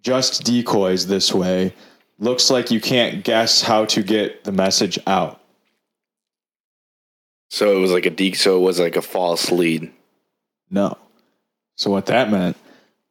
just 0.00 0.44
decoys 0.44 1.08
this 1.08 1.34
way. 1.34 1.74
Looks 2.18 2.50
like 2.50 2.70
you 2.70 2.80
can't 2.80 3.24
guess 3.24 3.62
how 3.62 3.84
to 3.86 4.02
get 4.02 4.44
the 4.44 4.52
message 4.52 4.98
out." 5.06 5.40
So 7.50 7.76
it 7.76 7.80
was 7.80 7.92
like 7.92 8.06
a 8.06 8.10
de- 8.10 8.32
so 8.32 8.56
it 8.58 8.60
was 8.60 8.80
like 8.80 8.96
a 8.96 9.02
false 9.02 9.50
lead. 9.50 9.92
No. 10.70 10.96
So 11.76 11.90
what 11.90 12.06
that 12.06 12.30
meant 12.30 12.56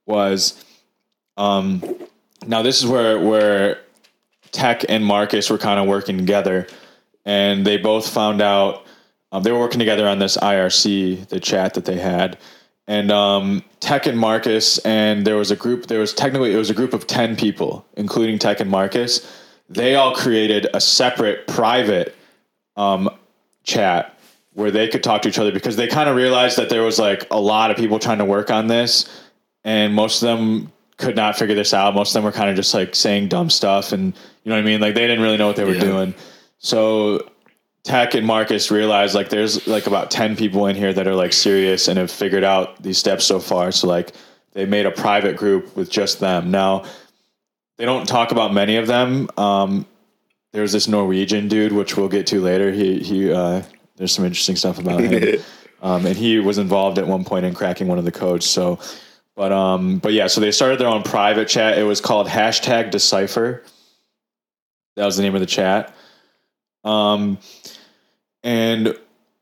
was, 0.05 0.63
um, 1.37 1.83
now 2.45 2.61
this 2.61 2.79
is 2.79 2.87
where 2.87 3.19
where 3.19 3.81
Tech 4.51 4.83
and 4.89 5.05
Marcus 5.05 5.49
were 5.49 5.57
kind 5.57 5.79
of 5.79 5.87
working 5.87 6.17
together, 6.17 6.67
and 7.25 7.65
they 7.65 7.77
both 7.77 8.09
found 8.09 8.41
out 8.41 8.85
um, 9.31 9.43
they 9.43 9.51
were 9.51 9.59
working 9.59 9.79
together 9.79 10.07
on 10.07 10.19
this 10.19 10.37
IRC, 10.37 11.27
the 11.27 11.39
chat 11.39 11.73
that 11.73 11.85
they 11.85 11.97
had, 11.97 12.37
and 12.87 13.11
um, 13.11 13.63
Tech 13.79 14.05
and 14.05 14.17
Marcus, 14.17 14.77
and 14.79 15.25
there 15.25 15.35
was 15.37 15.51
a 15.51 15.55
group. 15.55 15.87
There 15.87 15.99
was 15.99 16.13
technically 16.13 16.53
it 16.53 16.57
was 16.57 16.69
a 16.69 16.73
group 16.73 16.93
of 16.93 17.07
ten 17.07 17.35
people, 17.35 17.85
including 17.97 18.39
Tech 18.39 18.59
and 18.59 18.69
Marcus. 18.69 19.41
They 19.69 19.95
all 19.95 20.13
created 20.15 20.67
a 20.73 20.79
separate 20.79 21.47
private 21.47 22.15
um, 22.77 23.09
chat 23.63 24.11
where 24.53 24.71
they 24.71 24.87
could 24.87 25.03
talk 25.03 25.21
to 25.23 25.29
each 25.29 25.39
other 25.39 25.51
because 25.51 25.75
they 25.75 25.87
kind 25.87 26.07
of 26.07 26.15
realized 26.15 26.57
that 26.57 26.69
there 26.69 26.83
was 26.83 26.97
like 26.99 27.27
a 27.31 27.39
lot 27.39 27.71
of 27.71 27.77
people 27.77 27.99
trying 27.99 28.19
to 28.19 28.25
work 28.25 28.49
on 28.51 28.67
this 28.67 29.09
and 29.65 29.93
most 29.93 30.21
of 30.21 30.27
them 30.27 30.71
could 30.97 31.15
not 31.15 31.37
figure 31.37 31.55
this 31.55 31.73
out 31.73 31.93
most 31.93 32.09
of 32.11 32.13
them 32.13 32.23
were 32.23 32.31
kind 32.31 32.49
of 32.49 32.55
just 32.55 32.73
like 32.73 32.95
saying 32.95 33.27
dumb 33.27 33.49
stuff 33.49 33.91
and 33.91 34.13
you 34.43 34.49
know 34.49 34.55
what 34.55 34.61
i 34.61 34.65
mean 34.65 34.79
like 34.79 34.93
they 34.93 35.07
didn't 35.07 35.21
really 35.21 35.35
know 35.35 35.47
what 35.47 35.57
they 35.57 35.65
were 35.65 35.73
Yeah. 35.73 35.81
doing 35.81 36.13
so 36.57 37.29
tech 37.85 38.13
and 38.15 38.25
marcus 38.27 38.71
realized 38.71 39.15
like 39.15 39.29
there's 39.29 39.65
like 39.67 39.87
about 39.87 40.11
10 40.11 40.35
people 40.35 40.65
in 40.67 40.75
here 40.75 40.91
that 40.91 41.07
are 41.07 41.15
like 41.15 41.31
serious 41.31 41.87
and 41.87 41.97
have 41.97 42.11
figured 42.11 42.43
out 42.43 42.81
these 42.81 42.97
steps 42.97 43.23
so 43.23 43.39
far 43.39 43.71
so 43.71 43.87
like 43.87 44.11
they 44.53 44.65
made 44.65 44.85
a 44.85 44.91
private 44.91 45.37
group 45.37 45.75
with 45.77 45.89
just 45.89 46.19
them 46.19 46.51
now 46.51 46.83
they 47.77 47.85
don't 47.85 48.07
talk 48.07 48.31
about 48.31 48.53
many 48.53 48.75
of 48.75 48.87
them 48.87 49.29
um, 49.37 49.85
there's 50.55 50.71
this 50.71 50.87
Norwegian 50.87 51.49
dude, 51.49 51.73
which 51.73 51.97
we'll 51.97 52.07
get 52.07 52.25
to 52.27 52.41
later. 52.41 52.71
He 52.71 52.99
he. 52.99 53.31
Uh, 53.31 53.61
there's 53.97 54.13
some 54.13 54.25
interesting 54.25 54.55
stuff 54.55 54.79
about 54.79 55.01
him, 55.01 55.41
um, 55.81 56.05
and 56.05 56.17
he 56.17 56.39
was 56.39 56.57
involved 56.57 56.97
at 56.97 57.05
one 57.05 57.25
point 57.25 57.45
in 57.45 57.53
cracking 57.53 57.87
one 57.87 57.99
of 57.99 58.05
the 58.05 58.11
codes. 58.11 58.45
So, 58.45 58.79
but 59.35 59.51
um, 59.51 59.97
but 59.99 60.13
yeah. 60.13 60.27
So 60.27 60.39
they 60.39 60.51
started 60.51 60.79
their 60.79 60.87
own 60.87 61.03
private 61.03 61.49
chat. 61.49 61.77
It 61.77 61.83
was 61.83 61.99
called 61.99 62.27
hashtag 62.27 62.89
Decipher. 62.89 63.63
That 64.95 65.05
was 65.05 65.17
the 65.17 65.23
name 65.23 65.35
of 65.35 65.41
the 65.41 65.45
chat. 65.45 65.93
Um, 66.85 67.37
and 68.45 68.95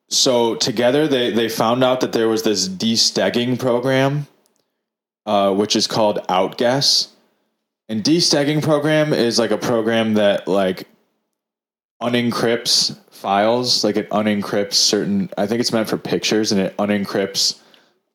so 0.10 0.56
together 0.56 1.08
they 1.08 1.30
they 1.30 1.50
found 1.50 1.84
out 1.84 2.00
that 2.00 2.14
there 2.14 2.30
was 2.30 2.42
this 2.42 2.68
destegging 2.68 3.60
program, 3.60 4.26
uh, 5.28 5.54
which 5.54 5.76
is 5.76 5.86
called 5.86 6.20
Outguess. 6.30 7.10
And 7.90 8.02
destegging 8.02 8.64
program 8.64 9.12
is 9.12 9.38
like 9.38 9.52
a 9.52 9.58
program 9.58 10.14
that 10.16 10.48
like 10.48 10.88
unencrypts 12.02 12.98
files. 13.12 13.84
Like 13.84 13.98
it 13.98 14.10
unencrypts 14.10 14.76
certain. 14.76 15.30
I 15.38 15.48
think 15.48 15.60
it's 15.60 15.74
meant 15.74 15.90
for 15.90 15.98
pictures, 15.98 16.54
and 16.54 16.62
it 16.62 16.78
unencrypts 16.78 17.60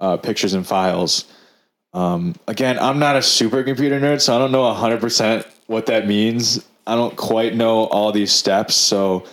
uh, 0.01 0.17
pictures 0.17 0.55
and 0.55 0.67
files. 0.67 1.27
Um, 1.93 2.35
again, 2.47 2.79
I'm 2.79 2.99
not 2.99 3.17
a 3.17 3.23
super 3.23 3.63
computer 3.63 4.01
nerd, 4.01 4.23
so 4.23 4.35
I 4.35 4.39
don't 4.39 4.53
know 4.53 4.63
100 4.63 5.01
percent 5.01 5.47
what 5.67 5.85
that 5.87 6.07
means. 6.07 6.65
I 6.87 6.95
don't 6.95 7.17
quite 7.17 7.55
know 7.55 7.85
all 7.85 8.11
these 8.11 8.33
steps, 8.33 8.75
so 8.75 9.27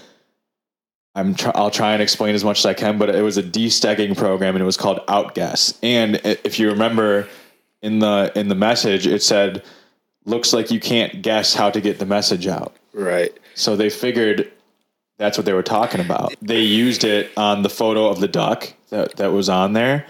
I'm 1.16 1.34
try- 1.34 1.54
I'll 1.56 1.72
try 1.72 1.94
and 1.94 2.02
explain 2.02 2.36
as 2.36 2.44
much 2.44 2.60
as 2.60 2.66
I 2.66 2.74
can. 2.74 2.98
But 2.98 3.10
it 3.10 3.22
was 3.22 3.38
a 3.38 3.44
destegging 3.44 4.18
program, 4.18 4.56
and 4.56 4.62
it 4.62 4.66
was 4.66 4.78
called 4.78 5.00
Outguess. 5.08 5.78
And 5.82 6.22
if 6.24 6.60
you 6.60 6.70
remember 6.70 7.28
in 7.82 8.00
the 8.00 8.32
in 8.36 8.50
the 8.50 8.56
message, 8.56 9.08
it 9.08 9.24
said, 9.24 9.64
"Looks 10.26 10.54
like 10.54 10.72
you 10.72 10.80
can't 10.80 11.22
guess 11.22 11.54
how 11.54 11.70
to 11.70 11.80
get 11.82 12.00
the 12.00 12.06
message 12.06 12.48
out." 12.48 12.76
Right. 12.94 13.32
So 13.54 13.76
they 13.76 13.90
figured 13.90 14.52
that's 15.18 15.38
what 15.38 15.46
they 15.46 15.54
were 15.54 15.64
talking 15.64 16.02
about. 16.02 16.36
They 16.42 16.62
used 16.62 17.04
it 17.04 17.32
on 17.38 17.62
the 17.64 17.70
photo 17.70 18.08
of 18.08 18.20
the 18.20 18.28
duck 18.28 18.74
that, 18.90 19.16
that 19.16 19.32
was 19.32 19.48
on 19.48 19.74
there, 19.74 20.06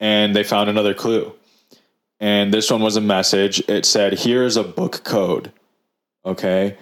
and 0.00 0.34
they 0.34 0.42
found 0.42 0.70
another 0.70 0.94
clue. 0.94 1.32
And 2.20 2.52
this 2.52 2.70
one 2.70 2.82
was 2.82 2.96
a 2.96 3.00
message. 3.00 3.60
It 3.68 3.84
said, 3.84 4.20
Here's 4.20 4.56
a 4.56 4.64
book 4.64 5.04
code. 5.04 5.52
Okay. 6.24 6.76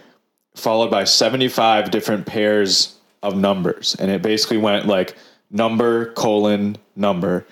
Followed 0.54 0.90
by 0.90 1.04
75 1.04 1.90
different 1.90 2.26
pairs 2.26 2.95
of 3.26 3.36
numbers. 3.36 3.96
And 3.98 4.10
it 4.10 4.22
basically 4.22 4.58
went 4.58 4.86
like 4.86 5.16
number, 5.50 6.12
colon, 6.12 6.76
number, 6.94 7.46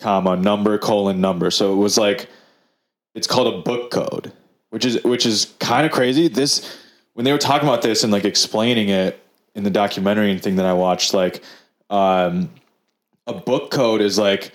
comma, 0.00 0.36
number, 0.36 0.78
colon, 0.78 1.20
number. 1.20 1.50
So 1.50 1.72
it 1.72 1.76
was 1.76 1.98
like, 1.98 2.28
it's 3.14 3.26
called 3.26 3.54
a 3.54 3.62
book 3.62 3.90
code, 3.90 4.32
which 4.70 4.84
is 4.84 5.02
which 5.04 5.26
is 5.26 5.54
kind 5.58 5.86
of 5.86 5.92
crazy. 5.92 6.28
This 6.28 6.78
when 7.14 7.24
they 7.24 7.32
were 7.32 7.38
talking 7.38 7.68
about 7.68 7.82
this 7.82 8.02
and 8.04 8.12
like 8.12 8.24
explaining 8.24 8.88
it 8.88 9.18
in 9.54 9.64
the 9.64 9.70
documentary 9.70 10.30
and 10.30 10.42
thing 10.42 10.56
that 10.56 10.66
I 10.66 10.74
watched, 10.74 11.14
like 11.14 11.42
um, 11.88 12.50
a 13.26 13.32
book 13.32 13.70
code 13.70 14.02
is 14.02 14.18
like 14.18 14.52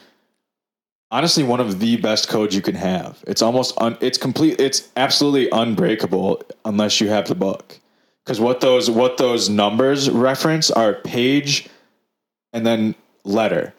honestly 1.10 1.43
one 1.43 1.60
of 1.60 1.79
the 1.79 1.98
best 1.98 2.29
codes 2.29 2.55
you 2.55 2.62
can 2.62 2.75
have. 2.75 3.24
It's 3.25 3.41
almost 3.41 3.74
un, 3.79 3.98
it's 4.00 4.17
complete. 4.17 4.60
It's 4.60 4.89
absolutely 4.95 5.50
unbreakable 5.51 6.43
unless 6.65 7.01
you 7.01 7.10
have 7.10 7.27
the 7.27 7.36
book. 7.36 7.79
Because 8.25 8.40
what 8.40 8.62
those 8.62 8.90
what 8.90 9.18
those 9.18 9.50
numbers 9.50 10.10
reference 10.10 10.70
are 10.72 10.94
page 10.94 11.68
and 12.54 12.66
then 12.66 12.96
letter 13.24 13.74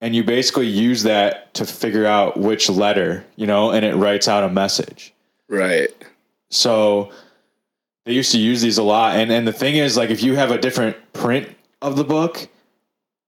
and 0.00 0.14
you 0.14 0.22
basically 0.22 0.66
use 0.66 1.02
that 1.02 1.52
to 1.54 1.64
figure 1.64 2.06
out 2.06 2.38
which 2.38 2.70
letter, 2.70 3.24
you 3.36 3.46
know, 3.46 3.70
and 3.70 3.84
it 3.84 3.94
writes 3.96 4.28
out 4.28 4.44
a 4.44 4.48
message. 4.48 5.12
Right. 5.48 5.88
So 6.50 7.10
they 8.04 8.12
used 8.12 8.32
to 8.32 8.38
use 8.38 8.62
these 8.62 8.78
a 8.78 8.82
lot. 8.82 9.16
And 9.16 9.32
and 9.32 9.46
the 9.46 9.52
thing 9.52 9.76
is, 9.76 9.96
like, 9.96 10.10
if 10.10 10.22
you 10.22 10.36
have 10.36 10.50
a 10.50 10.58
different 10.58 10.96
print 11.12 11.48
of 11.82 11.96
the 11.96 12.04
book, 12.04 12.48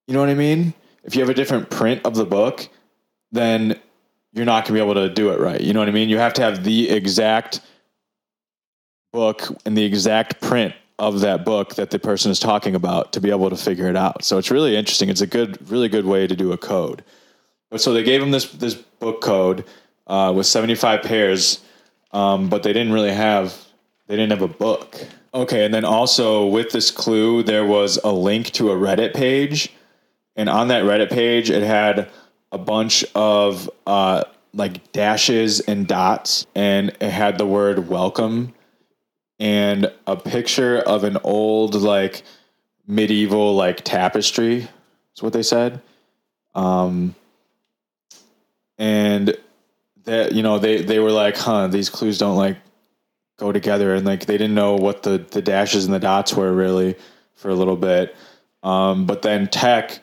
you 0.07 0.15
know 0.15 0.21
what 0.21 0.29
I 0.29 0.35
mean? 0.35 0.75
If 1.05 1.15
you 1.15 1.23
have 1.23 1.31
a 1.31 1.35
different 1.35 1.71
print 1.71 2.03
of 2.05 2.15
the 2.15 2.25
book, 2.27 2.69
then 3.33 3.79
you're 4.33 4.45
not 4.45 4.65
gonna 4.65 4.79
be 4.79 4.83
able 4.83 4.95
to 4.95 5.09
do 5.09 5.31
it 5.31 5.41
right. 5.41 5.61
You 5.61 5.73
know 5.73 5.81
what 5.81 5.89
I 5.89 5.93
mean? 5.93 6.09
You 6.09 6.19
have 6.19 6.35
to 6.35 6.43
have 6.43 6.63
the 6.63 6.89
exact 6.89 7.61
book 9.13 9.49
and 9.65 9.77
the 9.77 9.85
exact 9.85 10.41
print 10.41 10.75
of 10.99 11.21
that 11.21 11.45
book 11.45 11.77
that 11.77 11.91
the 11.91 11.99
person 11.99 12.31
is 12.31 12.39
talking 12.39 12.75
about 12.75 13.13
to 13.13 13.21
be 13.21 13.31
able 13.31 13.49
to 13.51 13.57
figure 13.57 13.89
it 13.89 13.97
out. 13.97 14.23
So 14.23 14.39
it's 14.39 14.51
really 14.51 14.77
interesting. 14.77 15.09
It's 15.09 15.23
a 15.23 15.27
good, 15.27 15.71
really 15.71 15.89
good 15.89 16.05
way 16.05 16.27
to 16.27 16.37
do 16.37 16.53
a 16.53 16.59
code. 16.59 17.03
But 17.71 17.81
so 17.81 17.93
they 17.93 18.03
gave 18.03 18.23
him 18.23 18.31
this 18.31 18.51
this 18.53 18.75
book 18.75 19.23
code 19.23 19.65
uh, 20.07 20.33
with 20.35 20.47
75 20.47 21.03
pairs, 21.03 21.61
um, 22.13 22.49
but 22.49 22.63
they 22.63 22.73
didn't 22.73 22.93
really 22.93 23.13
have 23.13 23.57
they 24.09 24.17
didn't 24.17 24.33
have 24.33 24.43
a 24.43 24.53
book. 24.53 24.97
Okay, 25.33 25.65
and 25.65 25.73
then 25.73 25.85
also 25.85 26.47
with 26.47 26.71
this 26.73 26.91
clue, 26.91 27.45
there 27.45 27.65
was 27.65 27.99
a 28.03 28.13
link 28.13 28.51
to 28.51 28.73
a 28.73 28.75
Reddit 28.75 29.15
page, 29.15 29.73
and 30.35 30.49
on 30.49 30.69
that 30.69 30.83
Reddit 30.83 31.11
page, 31.11 31.49
it 31.49 31.63
had 31.63 32.11
a 32.51 32.59
bunch 32.59 33.05
of 33.15 33.71
uh, 33.87 34.25
like 34.53 34.91
dashes 34.91 35.61
and 35.61 35.87
dots, 35.87 36.47
and 36.57 36.91
it 37.01 37.11
had 37.11 37.39
the 37.39 37.47
word 37.47 37.89
welcome 37.89 38.53
and 39.41 39.91
a 40.07 40.17
picture 40.17 40.79
of 40.79 41.03
an 41.03 41.17
old 41.25 41.75
like 41.75 42.23
medieval 42.87 43.57
like 43.57 43.83
tapestry. 43.83 44.69
Is 45.17 45.23
what 45.23 45.33
they 45.33 45.43
said. 45.43 45.81
Um, 46.55 47.17
and 48.79 49.37
that 50.05 50.33
you 50.33 50.43
know 50.43 50.59
they 50.59 50.83
they 50.83 50.99
were 50.99 51.11
like, 51.11 51.37
huh, 51.37 51.67
these 51.69 51.89
clues 51.89 52.19
don't 52.19 52.37
like 52.37 52.59
go 53.39 53.51
together, 53.51 53.95
and 53.95 54.07
like 54.07 54.27
they 54.27 54.37
didn't 54.37 54.55
know 54.55 54.77
what 54.77 55.03
the 55.03 55.19
the 55.19 55.43
dashes 55.43 55.87
and 55.87 55.95
the 55.95 55.99
dots 55.99 56.35
were 56.35 56.53
really 56.53 56.95
for 57.35 57.49
a 57.49 57.55
little 57.55 57.77
bit. 57.77 58.15
Um, 58.63 59.07
but 59.07 59.23
then 59.23 59.49
Tech 59.49 60.01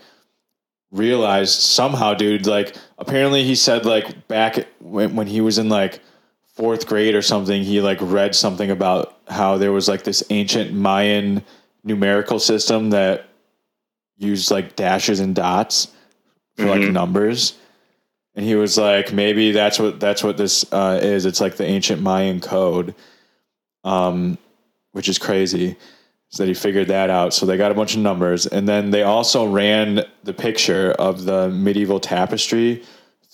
realized 0.91 1.61
somehow, 1.61 2.15
dude, 2.15 2.47
like 2.47 2.75
apparently 2.97 3.43
he 3.43 3.53
said 3.53 3.85
like 3.85 4.27
back 4.27 4.67
when 4.79 5.15
when 5.15 5.27
he 5.27 5.41
was 5.41 5.57
in 5.57 5.69
like 5.69 5.99
fourth 6.57 6.87
grade 6.87 7.13
or 7.13 7.21
something, 7.21 7.63
he 7.63 7.81
like 7.81 7.99
read 8.01 8.35
something 8.35 8.71
about 8.71 9.15
how 9.27 9.57
there 9.57 9.71
was 9.71 9.87
like 9.87 10.03
this 10.03 10.23
ancient 10.31 10.73
Mayan 10.73 11.43
numerical 11.83 12.39
system 12.39 12.89
that 12.89 13.29
used 14.17 14.49
like 14.49 14.75
dashes 14.75 15.19
and 15.19 15.35
dots 15.35 15.87
for 16.55 16.65
like 16.65 16.81
numbers. 16.91 17.53
And 18.35 18.43
he 18.43 18.55
was 18.55 18.77
like, 18.77 19.13
maybe 19.13 19.51
that's 19.51 19.79
what 19.79 19.99
that's 19.99 20.23
what 20.23 20.37
this 20.37 20.65
uh, 20.73 20.99
is. 21.01 21.25
It's 21.25 21.39
like 21.39 21.57
the 21.57 21.65
ancient 21.65 22.01
Mayan 22.01 22.41
code, 22.41 22.95
um, 23.83 24.37
which 24.91 25.07
is 25.07 25.17
crazy. 25.17 25.75
So 26.29 26.43
that 26.43 26.49
he 26.49 26.53
figured 26.53 26.89
that 26.89 27.09
out. 27.09 27.33
So 27.33 27.45
they 27.45 27.55
got 27.55 27.71
a 27.71 27.75
bunch 27.75 27.95
of 27.95 28.01
numbers, 28.01 28.45
and 28.45 28.67
then 28.67 28.91
they 28.91 29.03
also 29.03 29.49
ran 29.49 30.03
the 30.25 30.33
picture 30.33 30.91
of 30.91 31.23
the 31.23 31.47
medieval 31.47 32.01
tapestry 32.01 32.83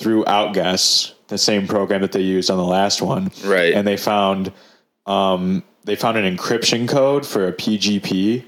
through 0.04 0.26
Outguess, 0.28 1.14
the 1.30 1.38
same 1.38 1.66
program 1.68 2.02
that 2.02 2.12
they 2.12 2.22
used 2.22 2.52
on 2.52 2.58
the 2.58 2.64
last 2.66 3.02
one. 3.02 3.32
Right. 3.44 3.74
And 3.74 3.88
they 3.88 3.98
found 3.98 4.52
um, 5.06 5.64
they 5.86 5.96
found 5.96 6.18
an 6.18 6.38
encryption 6.38 6.88
code 6.88 7.26
for 7.26 7.48
a 7.48 7.54
PGP, 7.54 8.44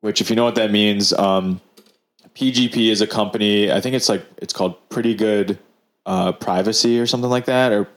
which, 0.00 0.20
if 0.20 0.30
you 0.30 0.36
know 0.36 0.44
what 0.44 0.54
that 0.56 0.70
means, 0.70 1.12
um, 1.12 1.60
PGP 2.34 2.90
is 2.90 3.00
a 3.00 3.06
company. 3.06 3.70
I 3.70 3.80
think 3.80 3.94
it's 3.94 4.08
like 4.08 4.24
it's 4.38 4.52
called 4.52 4.76
Pretty 4.88 5.14
Good 5.14 5.58
uh, 6.06 6.32
Privacy 6.32 6.98
or 6.98 7.06
something 7.06 7.30
like 7.30 7.44
that, 7.46 7.72
or 7.72 7.88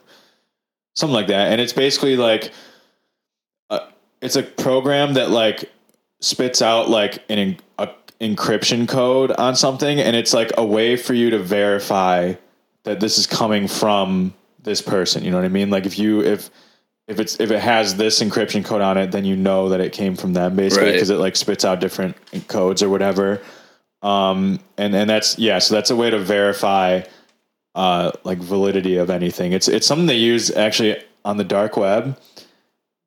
something 0.96 1.13
like 1.13 1.28
that. 1.28 1.52
And 1.52 1.62
it's 1.62 1.74
basically 1.74 2.18
like 2.18 2.52
uh, 3.70 3.88
it's 4.22 4.36
a 4.36 4.44
program 4.44 5.13
that 5.13 5.30
like 5.30 5.72
spits 6.20 6.62
out 6.62 6.90
like 6.90 7.24
an 7.30 7.58
a 7.78 7.90
encryption 8.22 8.88
code 8.88 9.32
on 9.32 9.56
something, 9.56 10.00
and 10.00 10.16
it's 10.16 10.34
like 10.34 10.52
a 10.58 10.66
way 10.66 10.96
for 10.96 11.13
you 11.13 11.30
to 11.30 11.40
verify 11.40 12.34
that 12.84 13.00
this 13.00 13.18
is 13.18 13.28
coming 13.28 13.68
from 13.68 14.34
this 14.62 14.82
person. 14.82 15.24
You 15.24 15.32
know 15.32 15.38
what 15.38 15.46
I 15.46 15.50
mean? 15.50 15.70
Like 15.70 15.86
if 15.86 15.98
you 16.00 16.22
if 16.22 16.50
if 17.08 17.20
it's 17.20 17.40
if 17.40 17.52
it 17.52 17.60
has 17.60 17.96
this 17.96 18.22
encryption 18.22 18.63
code 18.63 18.82
on 18.82 18.98
it, 18.98 19.12
then 19.12 19.25
you 19.25 19.36
know 19.36 19.70
that 19.70 19.82
it 19.82 19.92
came 19.94 20.16
from 20.16 20.34
them 20.34 20.56
basically 20.56 20.88
Right. 20.88 20.94
because 20.94 21.10
it 21.10 21.18
like 21.18 21.36
spits 21.36 21.66
out 21.66 21.80
different 21.80 22.16
codes 22.48 22.82
or 22.82 22.90
whatever. 22.90 23.42
Um, 24.02 24.60
and 24.78 24.96
and 24.96 25.10
that's 25.10 25.38
yeah, 25.38 25.60
so 25.60 25.75
that's 25.75 25.90
a 25.90 25.96
way 25.96 26.10
to 26.10 26.20
verify 26.20 27.02
uh, 27.75 28.12
like 28.24 28.38
validity 28.38 28.98
of 28.98 29.10
anything. 29.10 29.54
It's 29.54 29.68
it's 29.68 29.88
something 29.88 30.06
they 30.08 30.18
use 30.18 30.52
actually 30.52 31.02
on 31.25 31.38
the 31.38 31.44
dark 31.44 31.78
web. 31.78 32.18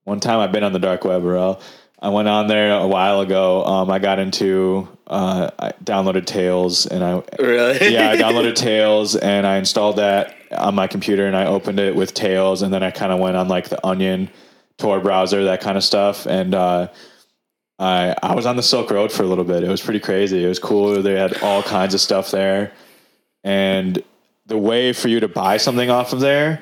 One 0.04 0.20
time 0.20 0.38
I've 0.40 0.52
been 0.52 0.64
on 0.64 0.72
the 0.72 0.78
dark 0.78 1.04
web, 1.04 1.22
Rel. 1.24 1.60
I 2.00 2.10
went 2.10 2.28
on 2.28 2.46
there 2.46 2.72
a 2.72 2.86
while 2.86 3.20
ago. 3.20 3.64
Um, 3.64 3.90
I 3.90 3.98
got 3.98 4.18
into 4.18 4.88
uh, 5.06 5.50
I 5.58 5.72
downloaded 5.84 6.26
Tails 6.26 6.86
and 6.86 7.04
I 7.04 7.22
Really? 7.38 7.92
yeah, 7.92 8.10
I 8.10 8.16
downloaded 8.16 8.54
Tails 8.54 9.16
and 9.16 9.46
I 9.46 9.56
installed 9.56 9.96
that 9.96 10.34
on 10.52 10.74
my 10.74 10.86
computer 10.86 11.26
and 11.26 11.36
I 11.36 11.46
opened 11.46 11.78
it 11.78 11.94
with 11.94 12.14
Tails 12.14 12.62
and 12.62 12.72
then 12.72 12.82
I 12.82 12.90
kind 12.90 13.12
of 13.12 13.20
went 13.20 13.36
on 13.36 13.48
like 13.48 13.68
the 13.68 13.84
Onion 13.86 14.30
Tor 14.78 15.00
browser, 15.00 15.44
that 15.44 15.60
kind 15.60 15.76
of 15.76 15.84
stuff. 15.84 16.26
And 16.26 16.54
uh, 16.54 16.88
I 17.78 18.14
I 18.22 18.34
was 18.34 18.46
on 18.46 18.56
the 18.56 18.62
Silk 18.62 18.90
Road 18.90 19.12
for 19.12 19.22
a 19.22 19.26
little 19.26 19.44
bit. 19.44 19.62
It 19.62 19.68
was 19.68 19.80
pretty 19.80 20.00
crazy. 20.00 20.44
It 20.44 20.48
was 20.48 20.58
cool. 20.58 21.00
They 21.02 21.14
had 21.14 21.42
all 21.42 21.62
kinds 21.62 21.94
of 21.94 22.00
stuff 22.00 22.30
there. 22.30 22.72
And 23.44 24.02
the 24.46 24.58
way 24.58 24.92
for 24.92 25.08
you 25.08 25.20
to 25.20 25.28
buy 25.28 25.56
something 25.56 25.90
off 25.90 26.12
of 26.12 26.20
there 26.20 26.60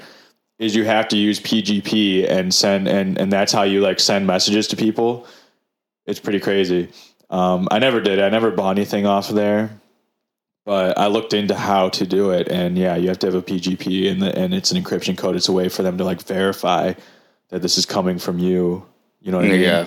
is 0.58 0.74
you 0.74 0.84
have 0.84 1.08
to 1.08 1.16
use 1.16 1.40
PGP 1.40 2.30
and 2.30 2.54
send 2.54 2.88
and 2.88 3.18
and 3.18 3.32
that's 3.32 3.52
how 3.52 3.62
you 3.62 3.80
like 3.80 4.00
send 4.00 4.26
messages 4.26 4.68
to 4.68 4.76
people. 4.76 5.26
It's 6.06 6.20
pretty 6.20 6.40
crazy. 6.40 6.90
Um, 7.31 7.69
I 7.71 7.78
never 7.78 8.00
did. 8.00 8.21
I 8.21 8.28
never 8.28 8.50
bought 8.50 8.76
anything 8.76 9.07
off 9.07 9.31
of 9.31 9.37
there 9.37 9.81
but 10.64 10.97
I 10.99 11.09
looked 11.09 11.35
into 11.35 11.54
how 11.54 11.90
to 11.90 12.07
do 12.07 12.31
it, 12.31 12.49
and 12.49 12.78
yeah, 12.78 12.97
you 12.97 13.09
have 13.09 13.19
to 13.21 13.26
have 13.26 13.35
a 13.35 13.43
PGP, 13.43 14.11
and 14.11 14.23
the, 14.23 14.37
and 14.37 14.54
it's 14.54 14.71
an 14.71 14.83
encryption 14.83 15.16
code. 15.16 15.37
It's 15.37 15.49
a 15.49 15.52
way 15.52 15.69
for 15.69 15.83
them 15.83 15.99
to 15.99 16.04
like 16.04 16.23
verify 16.23 16.95
that 17.50 17.61
this 17.61 17.76
is 17.76 17.85
coming 17.85 18.19
from 18.19 18.38
you. 18.38 18.85
You 19.21 19.31
know 19.31 19.38
what 19.38 19.47
I 19.47 19.50
mean? 19.50 19.61
Yeah. 19.61 19.87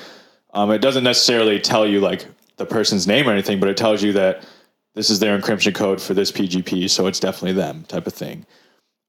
Um, 0.54 0.72
it 0.72 0.80
doesn't 0.80 1.04
necessarily 1.04 1.60
tell 1.60 1.88
you 1.88 2.00
like 2.00 2.26
the 2.58 2.66
person's 2.66 3.08
name 3.08 3.28
or 3.28 3.32
anything, 3.32 3.60
but 3.60 3.70
it 3.70 3.78
tells 3.78 4.04
you 4.04 4.14
that 4.14 4.48
this 4.94 5.10
is 5.10 5.20
their 5.20 5.38
encryption 5.40 5.74
code 5.74 6.02
for 6.02 6.14
this 6.14 6.32
PGP, 6.32 6.90
so 6.90 7.08
it's 7.08 7.20
definitely 7.20 7.54
them 7.54 7.84
type 7.88 8.08
of 8.08 8.14
thing. 8.14 8.46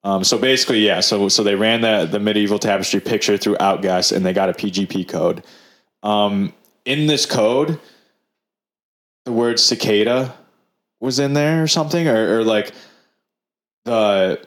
Um, 0.04 0.24
so 0.24 0.38
basically, 0.38 0.80
yeah. 0.80 1.00
So 1.00 1.28
so 1.28 1.42
they 1.42 1.54
ran 1.54 1.82
the 1.82 2.08
the 2.10 2.20
medieval 2.20 2.58
tapestry 2.58 3.00
picture 3.00 3.36
through 3.36 3.58
Outguess, 3.60 4.10
and 4.10 4.24
they 4.24 4.32
got 4.32 4.48
a 4.48 4.54
PGP 4.54 5.06
code. 5.06 5.44
Um, 6.02 6.54
in 6.86 7.06
this 7.06 7.26
code, 7.26 7.78
the 9.28 9.34
word 9.34 9.60
cicada 9.60 10.34
was 11.00 11.18
in 11.18 11.34
there 11.34 11.62
or 11.62 11.66
something, 11.68 12.08
or, 12.08 12.38
or 12.38 12.44
like 12.44 12.72
the 13.84 14.40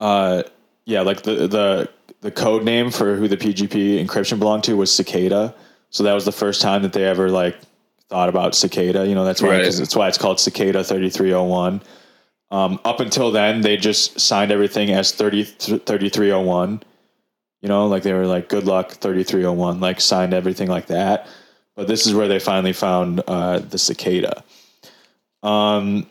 uh 0.00 0.42
yeah, 0.84 1.02
like 1.02 1.22
the 1.22 1.46
the 1.46 1.90
the 2.22 2.32
code 2.32 2.64
name 2.64 2.90
for 2.90 3.14
who 3.14 3.28
the 3.28 3.36
PGP 3.36 4.04
encryption 4.04 4.40
belonged 4.40 4.64
to 4.64 4.76
was 4.76 4.92
cicada. 4.92 5.54
So 5.90 6.02
that 6.02 6.12
was 6.12 6.24
the 6.24 6.32
first 6.32 6.60
time 6.60 6.82
that 6.82 6.92
they 6.92 7.04
ever 7.04 7.30
like 7.30 7.56
thought 8.08 8.28
about 8.28 8.56
cicada. 8.56 9.06
You 9.06 9.14
know, 9.14 9.24
that's 9.24 9.40
why 9.40 9.50
Right. 9.60 9.72
that's 9.72 9.94
why 9.94 10.08
it's 10.08 10.18
called 10.18 10.40
cicada 10.40 10.82
thirty 10.82 11.08
three 11.08 11.32
oh 11.32 11.44
one. 11.44 11.82
Um, 12.50 12.80
up 12.84 12.98
until 12.98 13.30
then, 13.30 13.60
they 13.60 13.76
just 13.76 14.18
signed 14.20 14.52
everything 14.52 14.90
as 14.90 15.10
30, 15.12 15.44
3301. 15.44 16.82
You 17.62 17.68
know, 17.68 17.86
like 17.86 18.02
they 18.04 18.12
were 18.12 18.26
like, 18.26 18.48
good 18.48 18.64
luck, 18.64 18.90
3301, 18.92 19.80
like 19.80 20.00
signed 20.00 20.34
everything 20.34 20.68
like 20.68 20.86
that. 20.86 21.26
But 21.76 21.88
this 21.88 22.06
is 22.06 22.14
where 22.14 22.28
they 22.28 22.38
finally 22.38 22.72
found 22.72 23.20
uh, 23.26 23.58
the 23.58 23.78
cicada. 23.78 24.44
Um, 25.42 26.06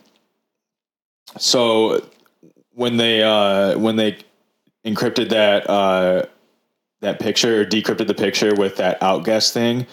so 1.38 2.04
when 2.74 2.98
they 2.98 3.24
uh, 3.24 3.78
when 3.78 3.96
they 3.96 4.18
encrypted 4.86 5.30
that 5.30 5.70
uh, 5.70 6.26
that 7.02 7.20
picture 7.20 7.62
or 7.62 7.66
decrypted 7.66 8.08
the 8.08 8.14
picture 8.14 8.54
with 8.56 8.78
that 8.78 9.02
outguess 9.02 9.52
thing, 9.52 9.88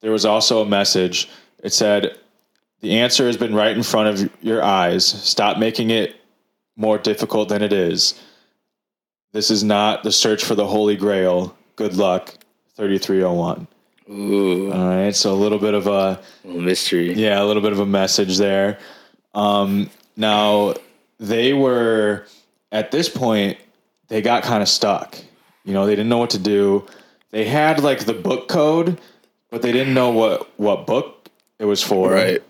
there 0.00 0.12
was 0.12 0.24
also 0.24 0.62
a 0.62 0.66
message. 0.66 1.28
It 1.62 1.72
said, 1.72 2.16
"The 2.80 2.98
answer 2.98 3.26
has 3.26 3.36
been 3.36 3.54
right 3.54 3.76
in 3.76 3.82
front 3.82 4.08
of 4.08 4.30
your 4.42 4.62
eyes. 4.62 5.06
Stop 5.06 5.58
making 5.58 5.90
it 5.90 6.16
more 6.76 6.98
difficult 6.98 7.48
than 7.48 7.62
it 7.62 7.72
is. 7.72 8.20
This 9.32 9.50
is 9.50 9.64
not 9.64 10.04
the 10.04 10.12
search 10.12 10.44
for 10.44 10.54
the 10.54 10.66
Holy 10.66 10.96
Grail. 10.96 11.56
Good 11.76 11.96
luck, 11.96 12.34
3301." 12.76 13.66
Ooh, 14.10 14.72
All 14.72 14.88
right, 14.88 15.14
so 15.14 15.32
a 15.32 15.36
little 15.36 15.58
bit 15.58 15.74
of 15.74 15.86
a 15.86 16.20
little 16.44 16.62
mystery. 16.62 17.12
yeah, 17.12 17.42
a 17.42 17.44
little 17.44 17.62
bit 17.62 17.72
of 17.72 17.80
a 17.80 17.86
message 17.86 18.38
there. 18.38 18.78
Um, 19.34 19.90
now 20.16 20.74
they 21.18 21.52
were 21.52 22.24
at 22.72 22.90
this 22.90 23.08
point 23.08 23.58
they 24.08 24.22
got 24.22 24.42
kind 24.42 24.62
of 24.62 24.68
stuck. 24.68 25.16
You 25.64 25.74
know, 25.74 25.84
they 25.84 25.92
didn't 25.92 26.08
know 26.08 26.18
what 26.18 26.30
to 26.30 26.38
do. 26.38 26.86
They 27.30 27.44
had 27.44 27.82
like 27.82 28.06
the 28.06 28.14
book 28.14 28.48
code, 28.48 28.98
but 29.50 29.60
they 29.60 29.72
didn't 29.72 29.92
know 29.92 30.10
what 30.10 30.48
what 30.58 30.86
book 30.86 31.28
it 31.58 31.66
was 31.66 31.82
for. 31.82 32.10
Right. 32.10 32.42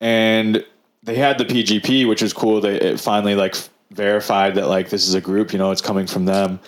And 0.00 0.64
they 1.02 1.16
had 1.16 1.38
the 1.38 1.44
PGP, 1.44 2.08
which 2.08 2.22
was 2.22 2.32
cool. 2.32 2.60
They 2.60 2.76
it 2.80 3.00
finally 3.00 3.34
like 3.34 3.56
verified 3.90 4.54
that 4.54 4.68
like 4.68 4.90
this 4.90 5.08
is 5.08 5.14
a 5.14 5.20
group. 5.20 5.52
You 5.52 5.58
know, 5.58 5.72
it's 5.72 5.80
coming 5.80 6.06
from 6.06 6.26
them. 6.26 6.60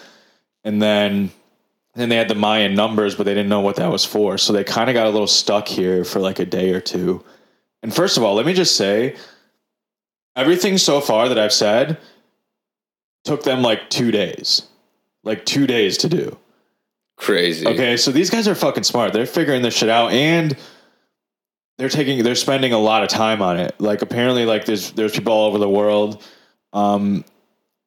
And 0.65 0.83
then 0.83 1.31
then 1.99 2.09
they 2.09 2.17
had 2.17 2.29
the 2.29 2.35
Mayan 2.35 2.75
numbers, 2.75 3.15
but 3.15 3.25
they 3.25 3.35
didn't 3.35 3.49
know 3.49 3.61
what 3.61 3.77
that 3.77 3.91
was 3.91 4.05
for. 4.05 4.39
So 4.39 4.53
they 4.53 4.65
kind 4.65 4.89
of 4.89 4.95
got 4.95 5.07
a 5.07 5.11
little 5.11 5.27
stuck 5.27 5.67
here 5.67 6.05
for 6.05 6.21
like 6.21 6.39
a 6.39 6.47
day 6.47 6.73
or 6.73 6.81
two. 6.81 7.25
And 7.83 7.95
first 7.95 8.17
of 8.17 8.23
all, 8.23 8.35
let 8.35 8.47
me 8.47 8.55
just 8.55 8.77
say 8.77 9.17
everything 10.37 10.79
so 10.79 11.01
far 11.01 11.29
that 11.29 11.39
I've 11.39 11.53
said 11.53 11.99
took 13.25 13.43
them 13.43 13.63
like 13.63 13.91
two 13.91 14.11
days. 14.11 14.63
Like 15.25 15.45
two 15.45 15.67
days 15.67 15.99
to 15.99 16.09
do. 16.09 16.39
Crazy. 17.17 17.67
Okay, 17.67 17.97
so 17.97 18.13
these 18.13 18.31
guys 18.31 18.47
are 18.47 18.55
fucking 18.55 18.85
smart. 18.85 19.13
They're 19.13 19.27
figuring 19.27 19.63
this 19.63 19.75
shit 19.75 19.89
out 19.89 20.13
and 20.13 20.57
they're 21.77 21.89
taking 21.89 22.23
they're 22.23 22.37
spending 22.37 22.73
a 22.73 22.79
lot 22.79 23.03
of 23.03 23.09
time 23.09 23.43
on 23.43 23.59
it. 23.59 23.75
Like 23.81 24.03
apparently 24.03 24.47
like 24.47 24.65
there's 24.65 24.93
there's 24.93 25.13
people 25.13 25.33
all 25.33 25.49
over 25.49 25.59
the 25.59 25.69
world. 25.69 26.23
Um 26.73 27.25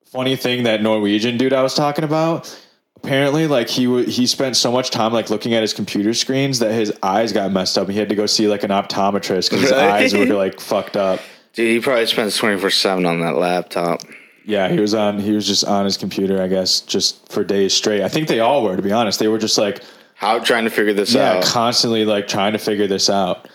funny 0.06 0.36
thing 0.36 0.64
that 0.64 0.82
Norwegian 0.82 1.38
dude 1.38 1.54
I 1.54 1.64
was 1.64 1.74
talking 1.74 2.04
about, 2.04 2.54
apparently 2.98 3.48
like 3.48 3.70
he 3.70 3.86
w- 3.86 4.06
he 4.06 4.26
spent 4.28 4.56
so 4.56 4.72
much 4.72 4.90
time 4.90 5.14
like 5.14 5.30
looking 5.30 5.54
at 5.54 5.62
his 5.62 5.74
computer 5.74 6.14
screens 6.14 6.60
that 6.60 6.72
his 6.72 6.94
eyes 7.02 7.32
got 7.34 7.52
messed 7.52 7.78
up. 7.78 7.90
He 7.90 7.98
had 7.98 8.10
to 8.10 8.16
go 8.16 8.26
see 8.26 8.48
like 8.48 8.64
an 8.64 8.72
optometrist 8.72 9.50
cuz 9.50 9.62
his 9.62 9.72
eyes 9.72 10.14
were 10.14 10.26
like 10.26 10.60
fucked 10.60 10.98
up. 10.98 11.20
Dude, 11.54 11.68
he 11.70 11.80
probably 11.80 12.06
spends 12.06 12.38
24 12.38 12.70
7 12.70 13.06
on 13.06 13.20
that 13.22 13.36
laptop. 13.38 14.02
Yeah, 14.46 14.70
he 14.70 14.80
was 14.80 14.94
on 14.94 15.20
he 15.20 15.32
was 15.32 15.48
just 15.48 15.64
on 15.66 15.86
his 15.86 15.98
computer 15.98 16.42
I 16.42 16.48
guess 16.48 16.82
just 16.82 17.32
for 17.32 17.44
days 17.44 17.74
straight. 17.74 18.02
I 18.02 18.08
think 18.08 18.28
they 18.28 18.40
all 18.40 18.64
were 18.64 18.76
to 18.76 18.82
be 18.82 18.92
honest. 18.92 19.20
They 19.20 19.28
were 19.28 19.38
just 19.40 19.58
like 19.58 19.82
How 20.16 20.40
trying 20.40 20.66
to 20.66 20.70
figure 20.72 20.94
this 20.94 21.14
yeah, 21.14 21.32
out? 21.32 21.36
Yeah, 21.38 21.42
constantly 21.52 22.06
like 22.06 22.28
trying 22.28 22.54
to 22.54 22.60
figure 22.60 22.88
this 22.88 23.10
out. 23.10 23.48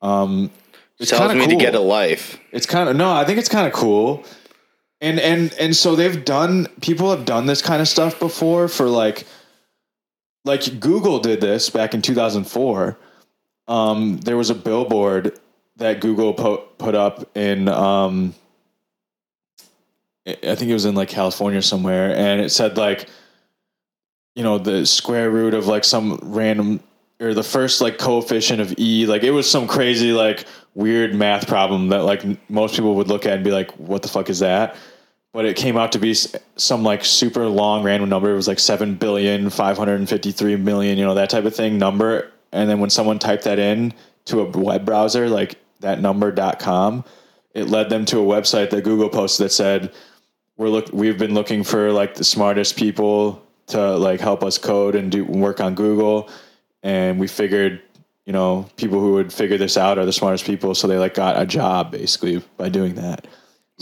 Um, 0.00 0.50
it's 0.98 1.10
Tells 1.10 1.34
me 1.34 1.42
of 1.44 1.50
to 1.50 1.56
get 1.56 1.74
a 1.74 1.80
life. 1.80 2.38
it's 2.52 2.66
kind 2.66 2.88
of 2.88 2.96
no, 2.96 3.12
I 3.12 3.24
think 3.24 3.38
it's 3.38 3.48
kind 3.48 3.66
of 3.66 3.72
cool. 3.72 4.24
And 5.02 5.18
and 5.18 5.52
and 5.54 5.76
so 5.76 5.96
they've 5.96 6.24
done 6.24 6.68
people 6.80 7.10
have 7.10 7.24
done 7.24 7.46
this 7.46 7.60
kind 7.60 7.82
of 7.82 7.88
stuff 7.88 8.18
before 8.20 8.68
for 8.68 8.88
like 8.88 9.26
like 10.44 10.80
Google 10.80 11.18
did 11.18 11.40
this 11.40 11.68
back 11.70 11.92
in 11.92 12.02
2004. 12.02 12.96
Um, 13.68 14.18
there 14.18 14.36
was 14.36 14.50
a 14.50 14.54
billboard 14.54 15.38
that 15.76 16.00
Google 16.00 16.32
put 16.34 16.78
put 16.78 16.94
up 16.94 17.36
in 17.36 17.68
um, 17.68 18.34
I 20.26 20.54
think 20.54 20.70
it 20.70 20.72
was 20.72 20.84
in 20.84 20.94
like 20.94 21.08
California 21.08 21.62
somewhere, 21.62 22.14
and 22.14 22.40
it 22.40 22.50
said 22.50 22.76
like, 22.76 23.08
you 24.36 24.44
know, 24.44 24.58
the 24.58 24.86
square 24.86 25.30
root 25.30 25.52
of 25.52 25.66
like 25.66 25.82
some 25.82 26.20
random 26.22 26.80
or 27.20 27.34
the 27.34 27.42
first 27.42 27.80
like 27.80 27.98
coefficient 27.98 28.60
of 28.60 28.72
e, 28.78 29.06
like 29.06 29.24
it 29.24 29.32
was 29.32 29.50
some 29.50 29.66
crazy 29.66 30.12
like 30.12 30.44
weird 30.74 31.12
math 31.14 31.48
problem 31.48 31.88
that 31.88 32.04
like 32.04 32.24
most 32.48 32.74
people 32.74 32.94
would 32.94 33.08
look 33.08 33.26
at 33.26 33.34
and 33.34 33.44
be 33.44 33.50
like, 33.50 33.72
what 33.72 34.02
the 34.02 34.08
fuck 34.08 34.30
is 34.30 34.38
that? 34.38 34.76
But 35.32 35.44
it 35.44 35.56
came 35.56 35.76
out 35.76 35.92
to 35.92 35.98
be 35.98 36.14
some 36.56 36.82
like 36.82 37.04
super 37.04 37.46
long 37.46 37.82
random 37.82 38.08
number. 38.08 38.30
It 38.30 38.36
was 38.36 38.48
like 38.48 38.58
seven 38.58 38.94
billion 38.94 39.50
five 39.50 39.78
hundred 39.78 39.96
and 39.96 40.08
fifty 40.08 40.32
three 40.32 40.56
million, 40.56 40.98
you 40.98 41.04
know, 41.04 41.14
that 41.14 41.30
type 41.30 41.44
of 41.44 41.54
thing 41.54 41.78
number. 41.78 42.30
And 42.52 42.68
then 42.68 42.80
when 42.80 42.90
someone 42.90 43.18
typed 43.18 43.44
that 43.44 43.58
in 43.58 43.94
to 44.26 44.40
a 44.40 44.44
web 44.44 44.84
browser, 44.84 45.28
like 45.28 45.56
that 45.80 46.00
number.com, 46.00 47.04
it 47.54 47.68
led 47.68 47.88
them 47.88 48.04
to 48.06 48.18
a 48.18 48.22
website 48.22 48.70
that 48.70 48.84
Google 48.84 49.08
posted 49.08 49.46
that 49.46 49.50
said, 49.50 49.92
we're 50.56 50.68
look 50.68 50.92
we've 50.92 51.18
been 51.18 51.34
looking 51.34 51.64
for 51.64 51.92
like 51.92 52.14
the 52.14 52.24
smartest 52.24 52.76
people 52.76 53.42
to 53.68 53.96
like 53.96 54.20
help 54.20 54.44
us 54.44 54.58
code 54.58 54.94
and 54.94 55.10
do 55.10 55.24
work 55.24 55.60
on 55.60 55.74
Google 55.74 56.28
and 56.82 57.18
we 57.18 57.26
figured 57.26 57.80
you 58.26 58.32
know 58.32 58.68
people 58.76 59.00
who 59.00 59.14
would 59.14 59.32
figure 59.32 59.58
this 59.58 59.76
out 59.76 59.98
are 59.98 60.04
the 60.04 60.12
smartest 60.12 60.44
people 60.44 60.74
so 60.74 60.86
they 60.86 60.98
like 60.98 61.14
got 61.14 61.40
a 61.40 61.46
job 61.46 61.90
basically 61.90 62.42
by 62.56 62.68
doing 62.68 62.94
that 62.94 63.26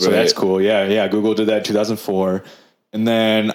so 0.01 0.07
Right. 0.09 0.17
that's 0.17 0.33
cool 0.33 0.61
yeah 0.61 0.85
yeah 0.85 1.07
Google 1.07 1.33
did 1.33 1.47
that 1.47 1.57
in 1.59 1.63
2004 1.63 2.43
and 2.93 3.07
then 3.07 3.51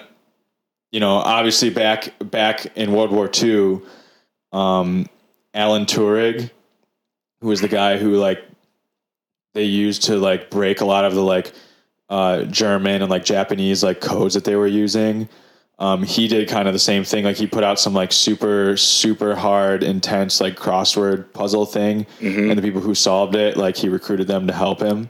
you 0.91 0.99
know 0.99 1.17
obviously 1.17 1.69
back 1.69 2.13
back 2.19 2.65
in 2.75 2.91
World 2.93 3.11
War 3.11 3.29
II 3.41 3.81
um 4.53 5.07
Alan 5.53 5.85
Turing 5.85 6.49
who 7.41 7.47
was 7.49 7.61
the 7.61 7.67
guy 7.67 7.97
who 7.97 8.15
like 8.15 8.39
they 9.53 9.63
used 9.63 10.03
to 10.03 10.17
like 10.17 10.49
break 10.49 10.81
a 10.81 10.85
lot 10.85 11.05
of 11.05 11.13
the 11.15 11.21
like 11.21 11.51
uh, 12.09 12.43
German 12.43 13.01
and 13.01 13.09
like 13.09 13.25
Japanese 13.25 13.83
like 13.83 13.99
codes 14.01 14.33
that 14.35 14.43
they 14.45 14.55
were 14.55 14.67
using. 14.67 15.27
Um, 15.79 16.03
he 16.03 16.27
did 16.27 16.47
kind 16.47 16.67
of 16.67 16.73
the 16.73 16.79
same 16.79 17.03
thing. 17.03 17.25
Like 17.25 17.35
he 17.37 17.47
put 17.47 17.63
out 17.63 17.79
some 17.79 17.93
like 17.93 18.11
super 18.11 18.77
super 18.77 19.35
hard, 19.35 19.83
intense 19.83 20.39
like 20.39 20.55
crossword 20.57 21.33
puzzle 21.33 21.65
thing, 21.65 22.05
and 22.49 22.57
the 22.57 22.61
people 22.61 22.81
who 22.81 22.95
solved 22.95 23.35
it, 23.35 23.57
like 23.57 23.75
he 23.77 23.89
recruited 23.89 24.27
them 24.27 24.47
to 24.47 24.53
help 24.53 24.79
him. 24.79 25.09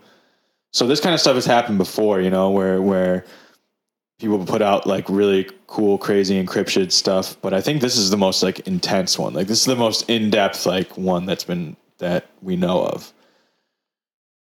So 0.73 0.85
this 0.85 0.99
kind 0.99 1.13
of 1.13 1.19
stuff 1.19 1.35
has 1.35 1.45
happened 1.45 1.77
before, 1.77 2.21
you 2.21 2.29
know, 2.29 2.49
where 2.51 2.81
where 2.81 3.25
people 4.19 4.43
put 4.45 4.61
out 4.61 4.87
like 4.87 5.07
really 5.09 5.49
cool, 5.67 5.97
crazy 5.97 6.43
encrypted 6.43 6.91
stuff. 6.91 7.37
But 7.41 7.53
I 7.53 7.61
think 7.61 7.81
this 7.81 7.97
is 7.97 8.09
the 8.09 8.17
most 8.17 8.43
like 8.43 8.59
intense 8.61 9.17
one. 9.17 9.33
Like 9.33 9.47
this 9.47 9.59
is 9.59 9.65
the 9.65 9.75
most 9.75 10.09
in 10.09 10.29
depth 10.29 10.65
like 10.65 10.97
one 10.97 11.25
that's 11.25 11.43
been 11.43 11.75
that 11.99 12.29
we 12.41 12.55
know 12.55 12.83
of. 12.83 13.13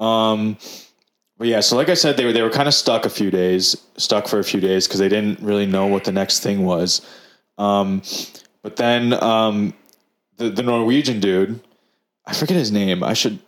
Um, 0.01 0.59
but 1.37 1.49
yeah, 1.49 1.61
so 1.61 1.77
like 1.77 1.89
I 1.89 1.95
said, 1.95 2.17
they 2.17 2.25
were 2.25 2.33
they 2.33 2.43
were 2.43 2.51
kind 2.51 2.69
of 2.69 2.75
stuck 2.75 3.05
a 3.05 3.11
few 3.11 3.31
days, 3.31 3.77
stuck 3.97 4.29
for 4.29 4.39
a 4.39 4.45
few 4.45 4.61
days 4.61 4.87
because 4.87 5.01
they 5.01 5.09
didn't 5.09 5.41
really 5.41 5.67
know 5.67 5.87
what 5.87 6.05
the 6.05 6.13
next 6.13 6.41
thing 6.41 6.65
was. 6.65 7.01
Um, 7.59 8.03
but 8.63 8.77
then 8.77 9.13
um, 9.23 9.75
the 10.37 10.51
the 10.51 10.63
Norwegian 10.63 11.21
dude, 11.21 11.61
I 12.27 12.35
forget 12.35 12.57
his 12.57 12.71
name. 12.71 13.03
I 13.03 13.15
should 13.15 13.41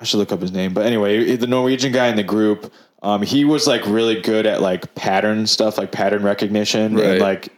I 0.00 0.04
should 0.04 0.18
look 0.18 0.32
up 0.32 0.40
his 0.40 0.52
name. 0.52 0.74
But 0.74 0.86
anyway, 0.86 1.36
the 1.36 1.46
Norwegian 1.46 1.92
guy 1.92 2.08
in 2.08 2.16
the 2.16 2.22
group, 2.22 2.72
um, 3.02 3.22
he 3.22 3.44
was 3.44 3.66
like 3.66 3.86
really 3.86 4.20
good 4.20 4.46
at 4.46 4.60
like 4.60 4.94
pattern 4.94 5.46
stuff, 5.46 5.78
like 5.78 5.92
pattern 5.92 6.22
recognition 6.22 6.96
Right. 6.96 7.04
and 7.06 7.20
like 7.20 7.48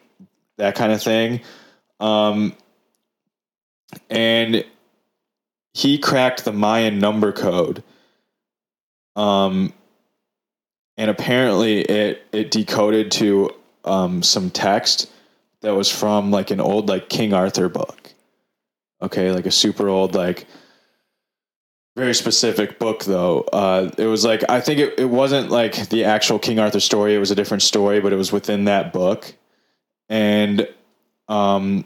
that 0.59 0.75
kind 0.75 0.93
of 0.93 1.03
thing. 1.03 1.41
Um, 2.01 2.55
and 4.11 4.65
he 5.73 5.99
cracked 5.99 6.45
the 6.45 6.53
Mayan 6.53 6.99
number 6.99 7.33
code. 7.33 7.83
Um, 9.15 9.73
and 10.99 11.11
apparently 11.11 11.81
it 11.83 12.23
it 12.33 12.51
decoded 12.51 13.11
to 13.13 13.51
um, 13.85 14.23
some 14.23 14.51
text 14.51 15.11
that 15.63 15.75
was 15.75 15.91
from 15.91 16.31
like 16.31 16.51
an 16.51 16.61
old 16.61 16.89
like 16.89 17.09
King 17.09 17.33
Arthur 17.33 17.69
book. 17.69 18.13
Okay, 19.03 19.31
like 19.33 19.47
a 19.47 19.51
super 19.51 19.89
old 19.89 20.15
like 20.15 20.47
very 21.97 22.15
specific 22.15 22.79
book 22.79 23.05
though. 23.05 23.41
Uh, 23.53 23.91
it 23.97 24.07
was 24.07 24.25
like 24.25 24.45
I 24.49 24.61
think 24.61 24.79
it, 24.79 24.99
it 24.99 25.07
wasn't 25.07 25.51
like 25.51 25.89
the 25.89 26.05
actual 26.05 26.39
King 26.39 26.59
Arthur 26.59 26.81
story. 26.81 27.15
It 27.15 27.19
was 27.19 27.31
a 27.31 27.35
different 27.35 27.63
story, 27.63 28.01
but 28.01 28.13
it 28.13 28.17
was 28.17 28.31
within 28.31 28.65
that 28.65 28.93
book. 28.93 29.35
And 30.09 30.69
um, 31.29 31.85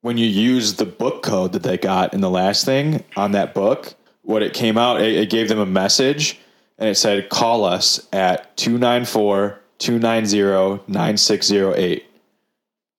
when 0.00 0.16
you 0.16 0.26
use 0.26 0.74
the 0.74 0.86
book 0.86 1.22
code 1.22 1.52
that 1.52 1.64
they 1.64 1.76
got 1.76 2.14
in 2.14 2.20
the 2.20 2.30
last 2.30 2.64
thing 2.64 3.04
on 3.16 3.32
that 3.32 3.52
book, 3.52 3.94
what 4.22 4.42
it 4.42 4.54
came 4.54 4.78
out, 4.78 5.02
it, 5.02 5.14
it 5.14 5.30
gave 5.30 5.48
them 5.48 5.58
a 5.58 5.66
message 5.66 6.38
and 6.78 6.88
it 6.88 6.94
said, 6.94 7.28
call 7.28 7.64
us 7.64 8.08
at 8.12 8.56
294 8.56 9.60
290 9.78 10.84
9608. 10.86 12.11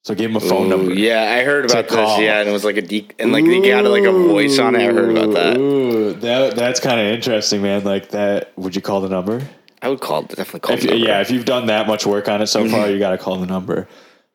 So 0.03 0.13
give 0.13 0.31
him 0.31 0.35
a 0.35 0.41
phone 0.41 0.65
Ooh, 0.65 0.69
number. 0.69 0.93
Yeah, 0.93 1.33
I 1.33 1.43
heard 1.43 1.63
about 1.63 1.87
this. 1.87 1.95
call. 1.95 2.21
Yeah, 2.21 2.41
and 2.41 2.49
it 2.49 2.51
was 2.51 2.65
like 2.65 2.75
a 2.75 2.81
de- 2.81 3.07
and 3.19 3.31
like 3.31 3.45
they 3.45 3.61
got 3.61 3.85
like 3.85 4.03
a 4.03 4.11
voice 4.11 4.59
on 4.59 4.75
it. 4.75 4.81
I 4.81 4.93
heard 4.93 5.17
about 5.17 5.33
that. 5.33 5.57
Ooh, 5.57 6.13
that 6.13 6.55
that's 6.55 6.81
kind 6.81 6.99
of 6.99 7.07
interesting, 7.07 7.61
man. 7.61 7.85
Like 7.85 8.09
that. 8.09 8.51
Would 8.57 8.75
you 8.75 8.81
call 8.81 8.99
the 8.99 9.07
number? 9.07 9.41
I 9.81 9.87
would 9.87 10.01
call 10.01 10.23
definitely 10.23 10.59
call. 10.59 10.75
If, 10.75 10.81
the 10.81 10.87
number. 10.87 11.05
yeah, 11.05 11.21
if 11.21 11.31
you've 11.31 11.45
done 11.45 11.67
that 11.67 11.87
much 11.87 12.05
work 12.05 12.27
on 12.27 12.41
it 12.41 12.47
so 12.47 12.67
far, 12.67 12.89
you 12.89 12.99
got 12.99 13.11
to 13.11 13.17
call 13.17 13.37
the 13.37 13.45
number. 13.45 13.87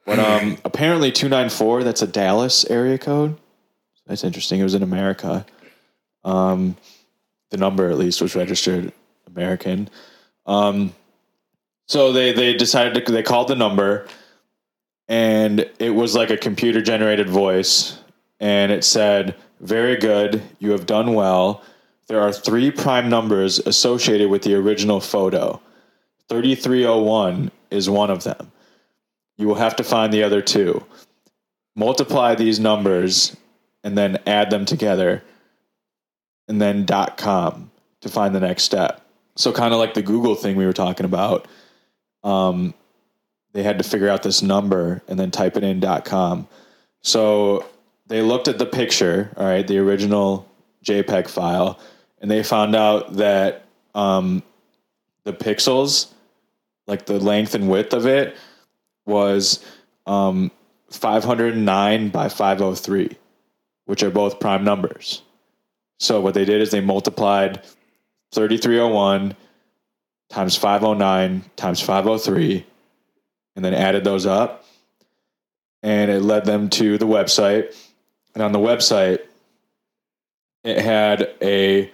But 0.07 0.18
um, 0.18 0.57
apparently 0.64 1.12
two 1.12 1.28
nine 1.28 1.50
four. 1.50 1.85
That's 1.85 2.00
a 2.00 2.07
Dallas 2.07 2.64
area 2.70 2.96
code. 2.96 3.37
That's 4.07 4.24
interesting. 4.24 4.61
It 4.61 4.64
was 4.64 4.74
in 4.74 4.83
America. 4.83 5.44
Um, 6.24 6.76
the 7.50 7.59
number 7.59 7.90
at 7.90 7.98
least 7.98 8.22
was 8.22 8.35
registered 8.35 8.92
American. 9.26 9.90
Um, 10.46 10.94
so 11.87 12.12
they 12.12 12.33
they 12.33 12.54
decided 12.54 13.04
to 13.04 13.12
they 13.12 13.22
called 13.22 13.48
the 13.48 13.57
number, 13.57 14.07
and 15.09 15.68
it 15.79 15.90
was 15.90 16.14
like 16.14 16.31
a 16.31 16.37
computer 16.37 16.83
generated 16.83 17.29
voice, 17.29 17.99
and 18.40 18.71
it 18.71 18.85
said, 18.85 19.35
"Very 19.61 19.97
good, 19.97 20.42
you 20.59 20.73
have 20.73 20.87
done 20.87 21.14
well." 21.14 21.62
There 22.09 22.21
are 22.21 22.33
three 22.33 22.71
prime 22.71 23.09
numbers 23.09 23.59
associated 23.59 24.31
with 24.31 24.42
the 24.42 24.55
original 24.55 25.01
photo. 25.01 25.61
3301 26.29 27.51
is 27.71 27.90
one 27.90 28.11
of 28.11 28.25
them. 28.25 28.51
You 29.37 29.47
will 29.47 29.57
have 29.57 29.77
to 29.77 29.85
find 29.85 30.12
the 30.12 30.23
other 30.23 30.42
two. 30.42 30.85
Multiply 31.77 32.35
these 32.35 32.59
numbers 32.59 33.37
and 33.85 33.97
then 33.97 34.18
add 34.27 34.51
them 34.51 34.64
together 34.64 35.23
and 36.49 36.61
then 36.61 36.85
dot 36.85 37.16
.com 37.16 37.71
to 38.01 38.09
find 38.09 38.35
the 38.35 38.40
next 38.40 38.64
step. 38.64 39.03
So 39.37 39.53
kind 39.53 39.73
of 39.73 39.79
like 39.79 39.94
the 39.94 40.03
Google 40.03 40.35
thing 40.35 40.57
we 40.57 40.66
were 40.66 40.73
talking 40.73 41.07
about. 41.07 41.47
Um, 42.25 42.75
they 43.59 43.64
had 43.64 43.79
to 43.79 43.83
figure 43.83 44.09
out 44.09 44.23
this 44.23 44.40
number 44.40 45.03
and 45.09 45.18
then 45.18 45.33
type 45.33 45.57
it 45.57 45.64
in 45.64 45.81
.com. 46.03 46.47
So 47.01 47.66
they 48.07 48.23
looked 48.23 48.47
at 48.47 48.59
the 48.59 48.66
picture, 48.66 49.33
all 49.37 49.47
right, 49.47 49.66
the 49.66 49.79
original 49.79 50.49
JPEG 50.85 51.29
file, 51.29 51.81
and 52.21 52.31
they 52.31 52.44
found 52.44 52.77
out 52.77 53.14
that 53.14 53.64
um, 53.97 54.44
the 55.25 55.33
pixels, 55.33 56.12
like 56.87 57.07
the 57.07 57.18
length 57.18 57.57
and 57.57 57.68
width 57.68 57.92
of 57.94 58.07
it, 58.07 58.37
was 59.07 59.64
um, 60.07 60.53
509 60.92 62.11
by 62.11 62.29
503, 62.29 63.11
which 63.87 64.05
are 64.05 64.11
both 64.11 64.38
prime 64.38 64.62
numbers. 64.62 65.23
So 65.99 66.21
what 66.21 66.35
they 66.35 66.44
did 66.44 66.61
is 66.61 66.71
they 66.71 66.81
multiplied 66.81 67.64
3301 68.31 69.35
times 70.29 70.55
509 70.55 71.42
times 71.57 71.81
503 71.81 72.64
and 73.59 73.64
then 73.64 73.75
added 73.75 74.05
those 74.05 74.25
up 74.25 74.64
and 75.83 76.12
it 76.12 76.23
led 76.23 76.44
them 76.44 76.71
to 76.71 76.97
the 76.97 77.09
website. 77.09 77.75
And 78.33 78.40
on 78.40 78.53
the 78.53 78.61
website 78.61 79.18
it 80.62 80.79
had 80.79 81.35
a 81.42 81.90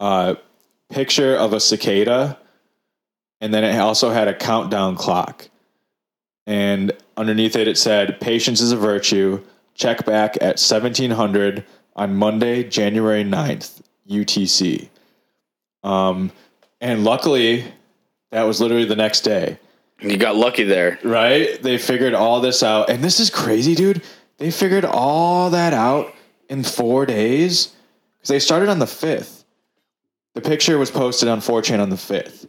uh, 0.00 0.36
picture 0.88 1.36
of 1.36 1.52
a 1.52 1.60
cicada 1.60 2.38
and 3.38 3.52
then 3.52 3.64
it 3.64 3.78
also 3.78 4.12
had 4.12 4.28
a 4.28 4.34
countdown 4.34 4.96
clock. 4.96 5.50
And 6.46 6.92
underneath 7.18 7.54
it 7.54 7.68
it 7.68 7.76
said 7.76 8.18
patience 8.18 8.62
is 8.62 8.72
a 8.72 8.76
virtue. 8.78 9.44
Check 9.74 10.06
back 10.06 10.36
at 10.36 10.58
1700 10.58 11.66
on 11.96 12.16
monday 12.16 12.64
january 12.64 13.22
9th 13.22 13.80
utc 14.10 14.88
um, 15.84 16.32
and 16.80 17.04
luckily 17.04 17.64
that 18.32 18.42
was 18.42 18.60
literally 18.60 18.84
the 18.84 18.96
next 18.96 19.20
day 19.20 19.58
you 20.10 20.16
got 20.16 20.36
lucky 20.36 20.64
there. 20.64 20.98
right? 21.02 21.60
They 21.62 21.78
figured 21.78 22.14
all 22.14 22.40
this 22.40 22.62
out. 22.62 22.90
And 22.90 23.02
this 23.02 23.20
is 23.20 23.30
crazy, 23.30 23.74
dude. 23.74 24.02
They 24.38 24.50
figured 24.50 24.84
all 24.84 25.50
that 25.50 25.72
out 25.72 26.12
in 26.48 26.62
four 26.64 27.06
days 27.06 27.72
because 28.18 28.28
they 28.28 28.38
started 28.38 28.68
on 28.68 28.78
the 28.78 28.86
5th. 28.86 29.44
The 30.34 30.40
picture 30.40 30.78
was 30.78 30.90
posted 30.90 31.28
on 31.28 31.40
4chan 31.40 31.80
on 31.80 31.90
the 31.90 31.96
5th. 31.96 32.46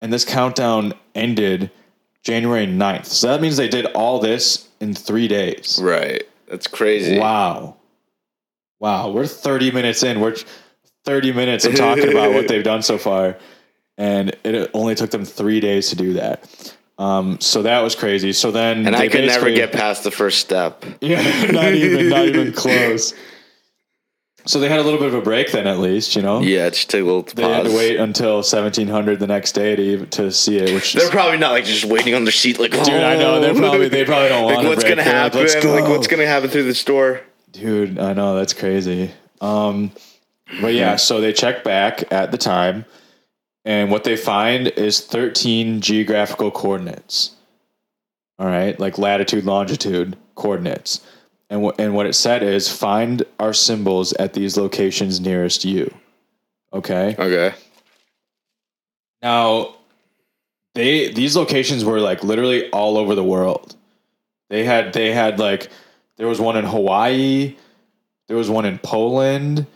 And 0.00 0.12
this 0.12 0.24
countdown 0.24 0.94
ended 1.14 1.70
January 2.22 2.66
9th. 2.66 3.06
So 3.06 3.28
that 3.28 3.40
means 3.40 3.56
they 3.56 3.68
did 3.68 3.86
all 3.86 4.18
this 4.18 4.68
in 4.80 4.94
three 4.94 5.28
days. 5.28 5.78
Right. 5.82 6.22
That's 6.48 6.66
crazy. 6.66 7.18
Wow. 7.18 7.76
Wow. 8.80 9.10
We're 9.10 9.26
30 9.26 9.70
minutes 9.70 10.02
in. 10.02 10.20
We're 10.20 10.36
30 11.04 11.32
minutes 11.32 11.64
of 11.66 11.74
talking 11.74 12.10
about 12.10 12.32
what 12.32 12.48
they've 12.48 12.64
done 12.64 12.82
so 12.82 12.96
far. 12.98 13.36
And 13.96 14.36
it 14.44 14.70
only 14.74 14.94
took 14.94 15.10
them 15.10 15.24
three 15.24 15.60
days 15.60 15.90
to 15.90 15.96
do 15.96 16.14
that. 16.14 16.74
Um, 16.98 17.40
so 17.40 17.62
that 17.62 17.80
was 17.80 17.94
crazy. 17.94 18.32
So 18.32 18.50
then, 18.50 18.86
And 18.86 18.94
they 18.94 19.06
I 19.06 19.08
could 19.08 19.24
never 19.26 19.50
get 19.50 19.72
past 19.72 20.04
the 20.04 20.10
first 20.10 20.38
step. 20.40 20.84
Yeah, 21.00 21.22
not 21.50 21.72
even, 21.74 22.08
not 22.08 22.26
even 22.26 22.52
close. 22.52 23.14
So 24.46 24.60
they 24.60 24.68
had 24.68 24.78
a 24.78 24.82
little 24.82 24.98
bit 24.98 25.08
of 25.08 25.14
a 25.14 25.22
break 25.22 25.52
then, 25.52 25.66
at 25.66 25.78
least, 25.78 26.14
you 26.16 26.22
know. 26.22 26.40
Yeah, 26.42 26.68
just 26.68 26.90
take 26.90 27.00
a 27.00 27.04
little 27.04 27.22
They 27.22 27.42
had 27.42 27.64
to 27.64 27.74
wait 27.74 27.96
until 27.98 28.36
1700 28.42 29.18
the 29.18 29.26
next 29.26 29.52
day 29.52 29.74
to 29.74 29.82
even- 29.82 30.06
to 30.10 30.30
see 30.30 30.58
it, 30.58 30.74
which 30.74 30.92
They're 30.94 31.04
is, 31.04 31.10
probably 31.10 31.38
not 31.38 31.52
like 31.52 31.64
just 31.64 31.84
waiting 31.86 32.14
on 32.14 32.24
their 32.24 32.32
seat, 32.32 32.58
like 32.58 32.72
dude, 32.72 32.88
I 32.90 33.16
know 33.16 33.40
they're 33.40 33.54
probably 33.54 33.88
they 33.88 34.04
probably 34.04 34.28
don't 34.28 34.44
want 34.44 34.56
like 34.58 34.66
what's 34.66 34.84
break. 34.84 34.96
gonna 34.96 35.04
They're 35.04 35.14
like, 35.24 35.32
happen? 35.32 35.40
Let's 35.40 35.64
Like, 35.64 35.88
what's 35.88 36.06
gonna 36.08 36.26
happen 36.26 36.50
through 36.50 36.64
the 36.64 36.74
store? 36.74 37.22
Dude, 37.52 37.98
I 37.98 38.12
know 38.12 38.36
that's 38.36 38.52
crazy. 38.52 39.12
Um, 39.40 39.92
but 40.60 40.74
yeah, 40.74 40.96
so 40.96 41.22
they 41.22 41.32
check 41.32 41.64
back 41.64 42.12
at 42.12 42.30
the 42.30 42.38
time, 42.38 42.84
and 43.64 43.90
what 43.90 44.04
they 44.04 44.16
find 44.16 44.68
is 44.68 45.00
13 45.00 45.80
geographical 45.80 46.50
coordinates. 46.50 47.30
All 48.38 48.46
right, 48.46 48.78
like 48.80 48.98
latitude, 48.98 49.44
longitude 49.44 50.16
coordinates, 50.34 51.00
and 51.48 51.62
what 51.62 51.78
and 51.78 51.94
what 51.94 52.06
it 52.06 52.14
said 52.14 52.42
is 52.42 52.68
find 52.68 53.22
our 53.38 53.52
symbols 53.52 54.12
at 54.14 54.32
these 54.32 54.56
locations 54.56 55.20
nearest 55.20 55.64
you. 55.64 55.94
Okay. 56.72 57.14
Okay. 57.16 57.54
Now, 59.22 59.76
they 60.74 61.12
these 61.12 61.36
locations 61.36 61.84
were 61.84 62.00
like 62.00 62.24
literally 62.24 62.70
all 62.70 62.98
over 62.98 63.14
the 63.14 63.24
world. 63.24 63.76
They 64.50 64.64
had 64.64 64.92
they 64.92 65.12
had 65.12 65.38
like 65.38 65.70
there 66.16 66.26
was 66.26 66.40
one 66.40 66.56
in 66.56 66.64
Hawaii, 66.64 67.56
there 68.26 68.36
was 68.36 68.50
one 68.50 68.64
in 68.64 68.78
Poland, 68.78 69.66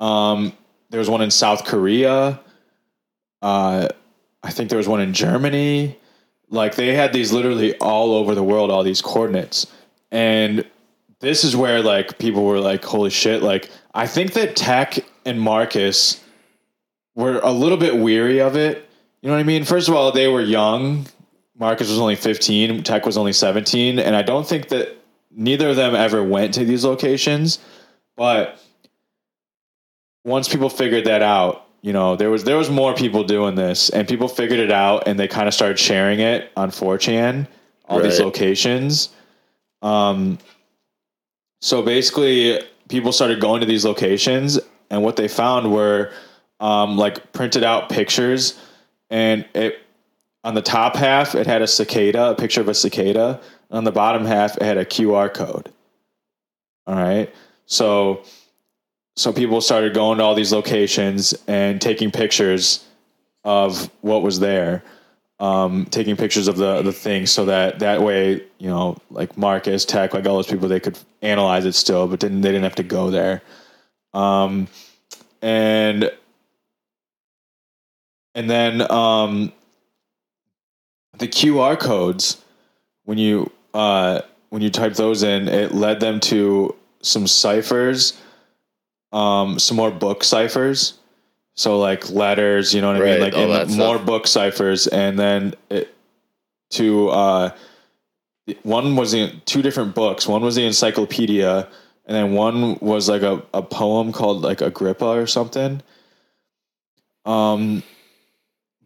um, 0.00 0.52
there 0.90 0.98
was 0.98 1.10
one 1.10 1.22
in 1.22 1.30
South 1.30 1.64
Korea. 1.66 2.40
Uh, 3.44 3.88
I 4.42 4.50
think 4.50 4.70
there 4.70 4.78
was 4.78 4.88
one 4.88 5.02
in 5.02 5.12
Germany. 5.12 5.98
Like 6.48 6.76
they 6.76 6.94
had 6.94 7.12
these 7.12 7.30
literally 7.30 7.76
all 7.76 8.14
over 8.14 8.34
the 8.34 8.42
world, 8.42 8.70
all 8.70 8.82
these 8.82 9.02
coordinates, 9.02 9.66
and 10.10 10.64
this 11.20 11.44
is 11.44 11.54
where 11.54 11.82
like 11.82 12.18
people 12.18 12.44
were 12.44 12.58
like, 12.58 12.82
"Holy 12.82 13.10
shit!" 13.10 13.42
Like 13.42 13.70
I 13.92 14.06
think 14.06 14.32
that 14.32 14.56
Tech 14.56 14.98
and 15.26 15.38
Marcus 15.38 16.22
were 17.14 17.38
a 17.42 17.50
little 17.50 17.76
bit 17.76 17.98
weary 17.98 18.40
of 18.40 18.56
it. 18.56 18.88
You 19.20 19.28
know 19.28 19.34
what 19.34 19.40
I 19.40 19.44
mean? 19.44 19.64
First 19.64 19.88
of 19.88 19.94
all, 19.94 20.10
they 20.10 20.28
were 20.28 20.40
young. 20.40 21.06
Marcus 21.58 21.90
was 21.90 21.98
only 21.98 22.16
15, 22.16 22.82
Tech 22.82 23.04
was 23.06 23.16
only 23.16 23.32
17, 23.32 23.98
and 23.98 24.16
I 24.16 24.22
don't 24.22 24.46
think 24.46 24.68
that 24.68 24.96
neither 25.30 25.68
of 25.68 25.76
them 25.76 25.94
ever 25.94 26.24
went 26.24 26.54
to 26.54 26.64
these 26.64 26.84
locations. 26.84 27.58
But 28.16 28.58
once 30.24 30.48
people 30.48 30.68
figured 30.68 31.04
that 31.04 31.22
out, 31.22 31.63
you 31.84 31.92
know, 31.92 32.16
there 32.16 32.30
was 32.30 32.44
there 32.44 32.56
was 32.56 32.70
more 32.70 32.94
people 32.94 33.24
doing 33.24 33.56
this, 33.56 33.90
and 33.90 34.08
people 34.08 34.26
figured 34.26 34.58
it 34.58 34.72
out, 34.72 35.06
and 35.06 35.20
they 35.20 35.28
kind 35.28 35.46
of 35.46 35.52
started 35.52 35.78
sharing 35.78 36.18
it 36.18 36.50
on 36.56 36.70
4chan, 36.70 37.46
all 37.84 38.00
these 38.00 38.20
locations. 38.20 39.10
Um, 39.82 40.38
so 41.60 41.82
basically, 41.82 42.58
people 42.88 43.12
started 43.12 43.38
going 43.38 43.60
to 43.60 43.66
these 43.66 43.84
locations, 43.84 44.58
and 44.88 45.02
what 45.02 45.16
they 45.16 45.28
found 45.28 45.74
were 45.74 46.10
um, 46.58 46.96
like 46.96 47.34
printed 47.34 47.64
out 47.64 47.90
pictures, 47.90 48.58
and 49.10 49.44
it 49.54 49.76
on 50.42 50.54
the 50.54 50.62
top 50.62 50.96
half 50.96 51.34
it 51.34 51.46
had 51.46 51.60
a 51.60 51.66
cicada, 51.66 52.30
a 52.30 52.34
picture 52.34 52.62
of 52.62 52.68
a 52.68 52.74
cicada. 52.74 53.42
And 53.68 53.76
on 53.76 53.84
the 53.84 53.92
bottom 53.92 54.24
half, 54.24 54.56
it 54.56 54.62
had 54.62 54.78
a 54.78 54.86
QR 54.86 55.32
code. 55.32 55.70
All 56.86 56.96
right, 56.96 57.30
so 57.66 58.22
so 59.16 59.32
people 59.32 59.60
started 59.60 59.94
going 59.94 60.18
to 60.18 60.24
all 60.24 60.34
these 60.34 60.52
locations 60.52 61.34
and 61.46 61.80
taking 61.80 62.10
pictures 62.10 62.84
of 63.44 63.90
what 64.00 64.22
was 64.22 64.40
there, 64.40 64.82
um, 65.38 65.86
taking 65.86 66.16
pictures 66.16 66.48
of 66.48 66.56
the 66.56 66.82
the 66.82 66.92
things, 66.92 67.30
so 67.30 67.44
that 67.44 67.78
that 67.80 68.02
way, 68.02 68.42
you 68.58 68.68
know, 68.68 68.96
like 69.10 69.36
Marcus 69.36 69.84
Tech, 69.84 70.14
like 70.14 70.26
all 70.26 70.36
those 70.36 70.46
people, 70.46 70.68
they 70.68 70.80
could 70.80 70.98
analyze 71.22 71.64
it 71.64 71.74
still, 71.74 72.08
but 72.08 72.20
didn't 72.20 72.40
they 72.40 72.48
didn't 72.48 72.64
have 72.64 72.74
to 72.76 72.82
go 72.82 73.10
there. 73.10 73.42
Um, 74.12 74.68
and 75.42 76.10
and 78.34 78.50
then 78.50 78.90
um, 78.90 79.52
the 81.18 81.28
QR 81.28 81.78
codes 81.78 82.42
when 83.04 83.18
you 83.18 83.50
uh, 83.74 84.22
when 84.50 84.62
you 84.62 84.70
type 84.70 84.94
those 84.94 85.22
in, 85.22 85.48
it 85.48 85.74
led 85.74 86.00
them 86.00 86.20
to 86.20 86.74
some 87.02 87.26
ciphers, 87.26 88.14
um, 89.14 89.58
some 89.58 89.76
more 89.76 89.90
book 89.90 90.24
ciphers. 90.24 90.98
So 91.54 91.78
like 91.78 92.10
letters, 92.10 92.74
you 92.74 92.80
know 92.80 92.88
what 92.92 93.00
I 93.00 93.04
mean, 93.04 93.20
like 93.20 93.34
and 93.34 93.70
stuff. 93.70 93.78
more 93.78 93.98
book 93.98 94.26
ciphers, 94.26 94.88
and 94.88 95.16
then 95.16 95.54
it 95.70 95.94
to 96.70 97.08
uh, 97.10 97.50
one 98.64 98.96
was 98.96 99.14
in 99.14 99.40
two 99.46 99.62
different 99.62 99.94
books. 99.94 100.26
One 100.26 100.42
was 100.42 100.56
the 100.56 100.66
encyclopedia, 100.66 101.68
and 102.06 102.16
then 102.16 102.32
one 102.32 102.76
was 102.80 103.08
like 103.08 103.22
a, 103.22 103.40
a 103.54 103.62
poem 103.62 104.10
called 104.10 104.42
like 104.42 104.60
Agrippa 104.60 105.06
or 105.06 105.28
something. 105.28 105.80
Um, 107.24 107.84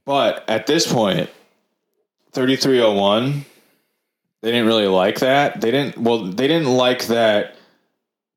but 0.05 0.45
at 0.49 0.67
this 0.67 0.91
point, 0.91 1.31
3301, 2.33 3.47
they 4.43 4.53
didn't 4.53 4.67
really 4.67 4.87
like 4.87 5.21
that. 5.21 5.63
They 5.63 5.71
didn't, 5.71 5.97
well, 5.99 6.25
they 6.25 6.47
didn't 6.47 6.69
like 6.69 7.07
that 7.07 7.57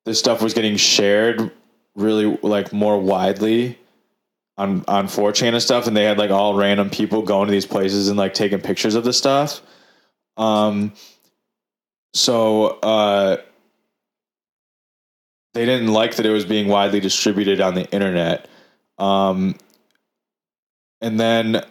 this 0.05 0.17
stuff 0.17 0.41
was 0.41 0.53
getting 0.53 0.77
shared 0.77 1.51
really 1.95 2.37
like 2.41 2.71
more 2.71 2.99
widely 2.99 3.77
on, 4.57 4.83
on 4.87 5.07
4chan 5.07 5.53
and 5.53 5.61
stuff. 5.61 5.87
And 5.87 5.95
they 5.95 6.03
had 6.03 6.17
like 6.17 6.31
all 6.31 6.55
random 6.55 6.89
people 6.89 7.21
going 7.21 7.47
to 7.47 7.51
these 7.51 7.65
places 7.65 8.07
and 8.07 8.17
like 8.17 8.33
taking 8.33 8.59
pictures 8.61 8.95
of 8.95 9.03
the 9.03 9.13
stuff. 9.13 9.61
Um, 10.37 10.93
so, 12.13 12.79
uh, 12.79 13.37
they 15.53 15.65
didn't 15.65 15.91
like 15.91 16.15
that 16.15 16.25
it 16.25 16.31
was 16.31 16.45
being 16.45 16.67
widely 16.67 16.99
distributed 16.99 17.59
on 17.59 17.75
the 17.75 17.89
internet. 17.91 18.47
Um, 18.97 19.55
and 21.01 21.19
then 21.19 21.63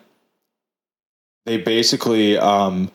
they 1.46 1.56
basically 1.56 2.36
um, 2.36 2.90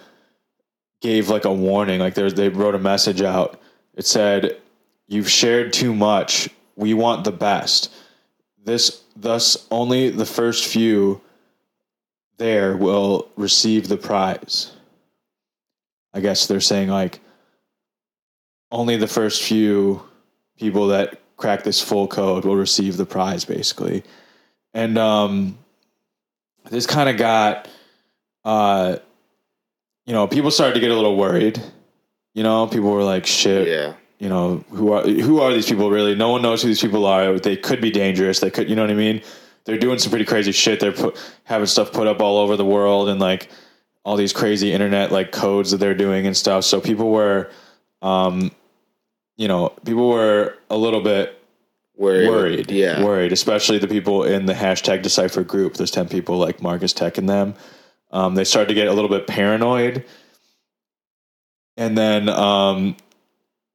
gave 1.01 1.29
like 1.29 1.45
a 1.45 1.53
warning. 1.53 1.99
Like 1.99 2.13
there's, 2.13 2.33
they 2.33 2.49
wrote 2.49 2.75
a 2.75 2.79
message 2.79 3.21
out. 3.21 3.59
It 3.95 4.05
said, 4.05 4.57
"You've 5.07 5.29
shared 5.29 5.73
too 5.73 5.95
much. 5.95 6.49
We 6.75 6.93
want 6.93 7.23
the 7.23 7.31
best. 7.31 7.91
This, 8.63 9.03
thus, 9.15 9.67
only 9.71 10.09
the 10.09 10.25
first 10.25 10.65
few 10.65 11.21
there 12.37 12.75
will 12.75 13.29
receive 13.35 13.87
the 13.87 13.97
prize." 13.97 14.71
I 16.13 16.21
guess 16.21 16.47
they're 16.47 16.61
saying 16.61 16.87
like 16.87 17.19
only 18.71 18.95
the 18.95 19.07
first 19.07 19.43
few 19.43 20.01
people 20.57 20.87
that 20.87 21.21
crack 21.37 21.63
this 21.63 21.81
full 21.81 22.07
code 22.07 22.45
will 22.45 22.55
receive 22.55 22.97
the 22.97 23.05
prize, 23.05 23.45
basically. 23.45 24.03
And 24.73 24.97
um, 24.97 25.57
this 26.69 26.87
kind 26.87 27.09
of 27.09 27.17
got, 27.17 27.67
uh, 28.43 28.97
you 30.05 30.13
know, 30.13 30.27
people 30.27 30.51
started 30.51 30.75
to 30.75 30.79
get 30.79 30.91
a 30.91 30.95
little 30.95 31.17
worried. 31.17 31.61
You 32.33 32.43
know, 32.43 32.67
people 32.67 32.91
were 32.91 33.03
like, 33.03 33.25
"Shit, 33.25 33.67
Yeah. 33.67 33.93
You 34.19 34.29
know, 34.29 34.63
who 34.69 34.91
are 34.93 35.03
who 35.03 35.41
are 35.41 35.53
these 35.53 35.67
people 35.67 35.89
really? 35.91 36.15
No 36.15 36.29
one 36.29 36.41
knows 36.41 36.61
who 36.61 36.67
these 36.69 36.81
people 36.81 37.05
are. 37.05 37.37
They 37.39 37.57
could 37.57 37.81
be 37.81 37.91
dangerous. 37.91 38.39
They 38.39 38.49
could, 38.49 38.69
you 38.69 38.75
know 38.75 38.83
what 38.83 38.91
I 38.91 38.95
mean? 38.95 39.21
They're 39.65 39.77
doing 39.77 39.99
some 39.99 40.11
pretty 40.11 40.25
crazy 40.25 40.51
shit. 40.51 40.79
They're 40.79 40.91
put, 40.91 41.17
having 41.43 41.67
stuff 41.67 41.91
put 41.91 42.07
up 42.07 42.21
all 42.21 42.37
over 42.37 42.55
the 42.55 42.65
world 42.65 43.09
and 43.09 43.19
like 43.19 43.49
all 44.03 44.15
these 44.15 44.31
crazy 44.33 44.71
internet 44.71 45.11
like 45.11 45.31
codes 45.31 45.71
that 45.71 45.77
they're 45.77 45.95
doing 45.95 46.27
and 46.27 46.37
stuff. 46.37 46.63
So 46.63 46.79
people 46.79 47.11
were, 47.11 47.49
um, 48.01 48.51
you 49.35 49.47
know, 49.47 49.69
people 49.83 50.09
were 50.09 50.55
a 50.69 50.77
little 50.77 51.01
bit 51.01 51.41
Worried. 51.97 52.29
worried. 52.29 52.71
Yeah. 52.71 53.03
Worried, 53.03 53.31
especially 53.31 53.79
the 53.79 53.87
people 53.87 54.23
in 54.23 54.45
the 54.45 54.53
hashtag 54.53 55.01
decipher 55.01 55.43
group. 55.43 55.75
There's 55.75 55.91
10 55.91 56.09
people 56.09 56.37
like 56.37 56.61
Marcus 56.61 56.93
Tech 56.93 57.17
and 57.17 57.27
them. 57.27 57.55
Um, 58.11 58.35
they 58.35 58.43
started 58.43 58.67
to 58.67 58.73
get 58.73 58.87
a 58.87 58.93
little 58.93 59.09
bit 59.09 59.27
paranoid. 59.27 60.05
And 61.77 61.97
then 61.97 62.29
um, 62.29 62.95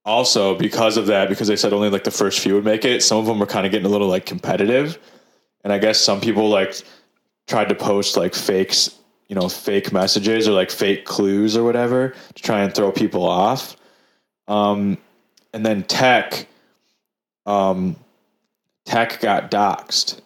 also 0.04 0.54
because 0.54 0.96
of 0.96 1.06
that, 1.06 1.28
because 1.28 1.48
they 1.48 1.56
said 1.56 1.72
only 1.72 1.90
like 1.90 2.04
the 2.04 2.10
first 2.10 2.40
few 2.40 2.54
would 2.54 2.64
make 2.64 2.84
it, 2.84 3.02
some 3.02 3.18
of 3.18 3.26
them 3.26 3.38
were 3.38 3.46
kind 3.46 3.66
of 3.66 3.72
getting 3.72 3.86
a 3.86 3.90
little 3.90 4.08
like 4.08 4.26
competitive. 4.26 4.98
And 5.62 5.72
I 5.72 5.78
guess 5.78 5.98
some 5.98 6.20
people 6.20 6.48
like 6.48 6.74
tried 7.46 7.68
to 7.68 7.74
post 7.74 8.16
like 8.16 8.34
fakes, 8.34 8.94
you 9.28 9.36
know, 9.36 9.48
fake 9.48 9.92
messages 9.92 10.48
or 10.48 10.52
like 10.52 10.70
fake 10.70 11.04
clues 11.04 11.56
or 11.56 11.64
whatever 11.64 12.14
to 12.34 12.42
try 12.42 12.62
and 12.62 12.74
throw 12.74 12.90
people 12.90 13.24
off. 13.24 13.76
Um, 14.48 14.98
and 15.52 15.64
then 15.66 15.82
tech, 15.82 16.46
um, 17.46 17.96
tech 18.84 19.20
got 19.20 19.50
doxxed, 19.50 20.20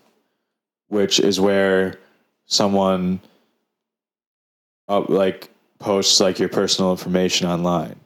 which 0.88 1.18
is 1.18 1.40
where 1.40 1.98
someone 2.46 3.20
uh, 4.88 5.00
like 5.08 5.50
posts 5.78 6.20
like 6.20 6.38
your 6.38 6.48
personal 6.48 6.90
information 6.92 7.48
online. 7.48 7.96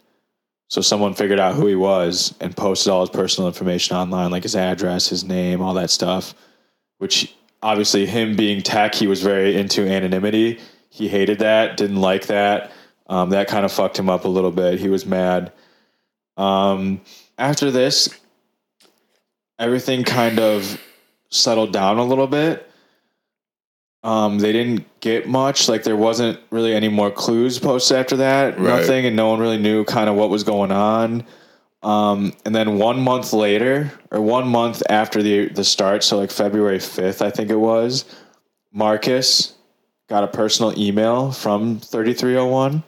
So 0.68 0.82
someone 0.82 1.14
figured 1.14 1.40
out 1.40 1.54
who 1.54 1.66
he 1.66 1.74
was 1.74 2.34
and 2.40 2.56
posted 2.56 2.92
all 2.92 3.00
his 3.00 3.10
personal 3.10 3.48
information 3.48 3.96
online, 3.96 4.30
like 4.30 4.42
his 4.42 4.54
address, 4.54 5.08
his 5.08 5.24
name, 5.24 5.62
all 5.62 5.74
that 5.74 5.90
stuff. 5.90 6.34
Which 6.98 7.34
obviously, 7.62 8.06
him 8.06 8.36
being 8.36 8.62
tech, 8.62 8.94
he 8.94 9.06
was 9.06 9.22
very 9.22 9.56
into 9.56 9.88
anonymity. 9.88 10.60
He 10.90 11.08
hated 11.08 11.38
that, 11.38 11.76
didn't 11.76 12.00
like 12.00 12.26
that. 12.26 12.70
Um, 13.06 13.30
that 13.30 13.48
kind 13.48 13.64
of 13.64 13.72
fucked 13.72 13.98
him 13.98 14.10
up 14.10 14.24
a 14.24 14.28
little 14.28 14.50
bit. 14.50 14.78
He 14.78 14.88
was 14.88 15.06
mad. 15.06 15.52
Um, 16.36 17.00
after 17.38 17.70
this, 17.70 18.08
everything 19.58 20.04
kind 20.04 20.38
of 20.38 20.80
settled 21.30 21.72
down 21.72 21.98
a 21.98 22.04
little 22.04 22.26
bit. 22.26 22.67
Um, 24.04 24.38
they 24.38 24.52
didn't 24.52 24.86
get 25.00 25.28
much. 25.28 25.68
Like 25.68 25.82
there 25.82 25.96
wasn't 25.96 26.38
really 26.50 26.74
any 26.74 26.88
more 26.88 27.10
clues 27.10 27.58
posted 27.58 27.96
after 27.96 28.16
that. 28.18 28.58
Right. 28.58 28.80
Nothing, 28.80 29.06
and 29.06 29.16
no 29.16 29.28
one 29.28 29.40
really 29.40 29.58
knew 29.58 29.84
kind 29.84 30.08
of 30.08 30.16
what 30.16 30.30
was 30.30 30.44
going 30.44 30.70
on. 30.70 31.24
Um, 31.82 32.32
and 32.44 32.54
then 32.54 32.78
one 32.78 33.00
month 33.00 33.32
later, 33.32 33.92
or 34.10 34.20
one 34.20 34.48
month 34.48 34.82
after 34.88 35.22
the 35.22 35.48
the 35.48 35.64
start, 35.64 36.02
so 36.02 36.18
like 36.18 36.30
February 36.30 36.80
fifth, 36.80 37.22
I 37.22 37.30
think 37.30 37.50
it 37.50 37.56
was, 37.56 38.04
Marcus 38.72 39.54
got 40.08 40.24
a 40.24 40.28
personal 40.28 40.76
email 40.78 41.30
from 41.30 41.78
thirty 41.78 42.14
three 42.14 42.34
hundred 42.34 42.50
one, 42.50 42.82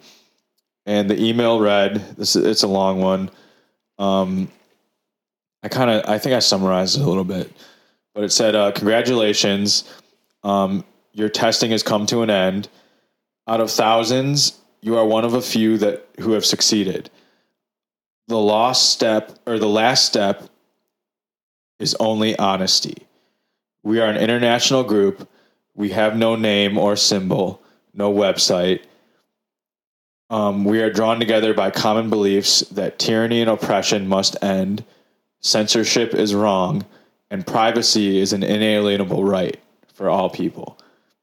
and 0.85 1.09
the 1.09 1.21
email 1.21 1.59
read, 1.59 1.95
"This 2.17 2.35
it's 2.35 2.63
a 2.63 2.67
long 2.67 2.99
one." 3.01 3.29
Um, 3.97 4.49
I 5.63 5.69
kind 5.69 5.89
of 5.89 6.09
I 6.09 6.17
think 6.17 6.35
I 6.35 6.39
summarized 6.39 6.99
it 6.99 7.03
a 7.03 7.07
little 7.07 7.23
bit, 7.23 7.51
but 8.13 8.23
it 8.25 8.31
said, 8.31 8.55
uh, 8.55 8.71
"Congratulations, 8.73 9.85
um, 10.43 10.83
your 11.13 11.29
testing 11.29 11.71
has 11.71 11.83
come 11.83 12.05
to 12.07 12.21
an 12.21 12.29
end. 12.29 12.69
Out 13.47 13.61
of 13.61 13.71
thousands, 13.71 14.59
you 14.81 14.97
are 14.97 15.05
one 15.05 15.25
of 15.25 15.33
a 15.33 15.41
few 15.41 15.77
that 15.77 16.07
who 16.19 16.31
have 16.33 16.45
succeeded. 16.45 17.09
The 18.27 18.37
last 18.39 18.89
step 18.89 19.37
or 19.45 19.59
the 19.59 19.67
last 19.67 20.05
step 20.05 20.49
is 21.79 21.95
only 21.99 22.37
honesty. 22.37 23.07
We 23.83 23.99
are 23.99 24.07
an 24.07 24.17
international 24.17 24.83
group. 24.83 25.27
We 25.75 25.89
have 25.89 26.15
no 26.15 26.35
name 26.35 26.77
or 26.77 26.95
symbol, 26.95 27.61
no 27.93 28.13
website." 28.13 28.81
Um, 30.29 30.63
we 30.63 30.81
are 30.81 30.89
drawn 30.89 31.19
together 31.19 31.53
by 31.53 31.71
common 31.71 32.09
beliefs 32.09 32.61
that 32.71 32.97
tyranny 32.97 33.41
and 33.41 33.49
oppression 33.49 34.07
must 34.07 34.41
end, 34.41 34.85
censorship 35.41 36.13
is 36.13 36.33
wrong, 36.33 36.85
and 37.29 37.45
privacy 37.45 38.17
is 38.17 38.31
an 38.31 38.41
inalienable 38.41 39.25
right 39.25 39.59
for 39.93 40.09
all 40.09 40.29
people. 40.29 40.77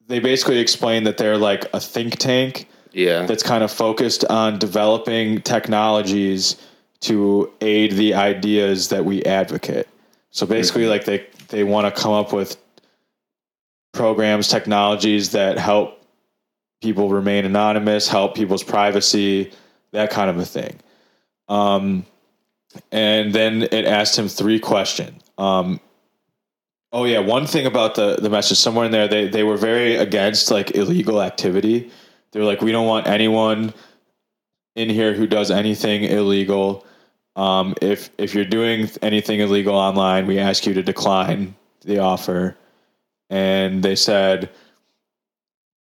They 0.09 0.18
basically 0.18 0.59
explain 0.59 1.05
that 1.05 1.18
they're 1.18 1.38
like 1.38 1.66
a 1.73 1.81
think 1.81 2.16
tank 2.18 2.68
Yeah. 2.92 3.27
that's 3.27 3.42
kind 3.42 3.62
of 3.62 3.71
focused 3.71 4.25
on 4.25 4.59
developing 4.59 5.42
technologies 5.42 6.57
to 7.01 7.53
aid 7.61 7.92
the 7.92 8.14
ideas 8.14 8.88
that 8.88 9.05
we 9.05 9.23
advocate. 9.25 9.87
So 10.31 10.47
basically, 10.47 10.87
like 10.87 11.05
they 11.05 11.27
they 11.49 11.64
want 11.64 11.92
to 11.94 12.01
come 12.03 12.12
up 12.12 12.33
with 12.33 12.57
programs, 13.92 14.49
technologies 14.49 15.31
that 15.31 15.59
help 15.59 16.03
people 16.83 17.09
remain 17.11 17.44
anonymous, 17.44 18.09
help 18.09 18.35
people's 18.35 18.62
privacy, 18.62 19.51
that 19.92 20.11
kind 20.11 20.31
of 20.31 20.38
a 20.38 20.44
thing. 20.44 20.79
Um, 21.49 22.05
and 22.92 23.33
then 23.33 23.62
it 23.62 23.85
asked 23.87 24.18
him 24.18 24.29
three 24.29 24.61
questions. 24.61 25.23
Um, 25.38 25.81
oh 26.92 27.05
yeah, 27.05 27.18
one 27.18 27.46
thing 27.46 27.66
about 27.66 27.94
the 27.94 28.16
the 28.16 28.31
message 28.31 28.59
somewhere 28.59 28.87
in 28.87 28.92
there, 28.92 29.09
they 29.09 29.29
they 29.29 29.42
were 29.42 29.57
very 29.57 29.96
against 29.96 30.51
like 30.51 30.74
illegal 30.74 31.22
activity. 31.22 31.90
They're 32.33 32.44
like, 32.44 32.61
we 32.61 32.72
don't 32.72 32.87
want 32.87 33.07
anyone 33.07 33.72
in 34.77 34.88
here 34.88 35.14
who 35.14 35.27
does 35.27 35.51
anything 35.51 36.05
illegal. 36.05 36.87
Um, 37.37 37.74
if 37.83 38.11
if 38.18 38.35
you're 38.35 38.44
doing 38.44 38.90
anything 39.03 39.40
illegal 39.40 39.74
online, 39.74 40.27
we 40.27 40.38
ask 40.38 40.66
you 40.66 40.74
to 40.74 40.83
decline 40.83 41.55
the 41.83 41.98
offer. 41.98 42.57
And 43.31 43.83
they 43.83 43.94
said, 43.94 44.51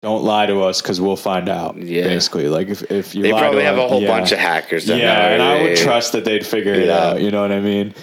"Don't 0.03 0.25
lie 0.25 0.47
to 0.47 0.63
us 0.63 0.83
because 0.83 1.01
we'll 1.01 1.17
find 1.17 1.49
out." 1.49 1.77
Yeah. 1.77 2.05
basically, 2.05 2.49
like 2.49 2.69
if 2.69 2.91
if 2.91 3.15
you 3.15 3.23
They 3.23 3.31
probably 3.31 3.63
have 3.63 3.79
a 3.79 3.89
whole 3.89 4.03
yeah. 4.03 4.09
bunch 4.09 4.33
of 4.33 4.39
hackers. 4.39 4.89
Yeah, 4.89 4.97
know 4.97 5.13
and 5.13 5.43
I 5.43 5.63
would 5.63 5.77
trust 5.77 6.13
that 6.13 6.25
they'd 6.25 6.47
figure 6.47 6.75
it 6.75 6.91
out. 6.91 7.21
You 7.21 7.31
know 7.31 7.41
what 7.41 7.53
I 7.53 7.61
mean? 7.61 7.95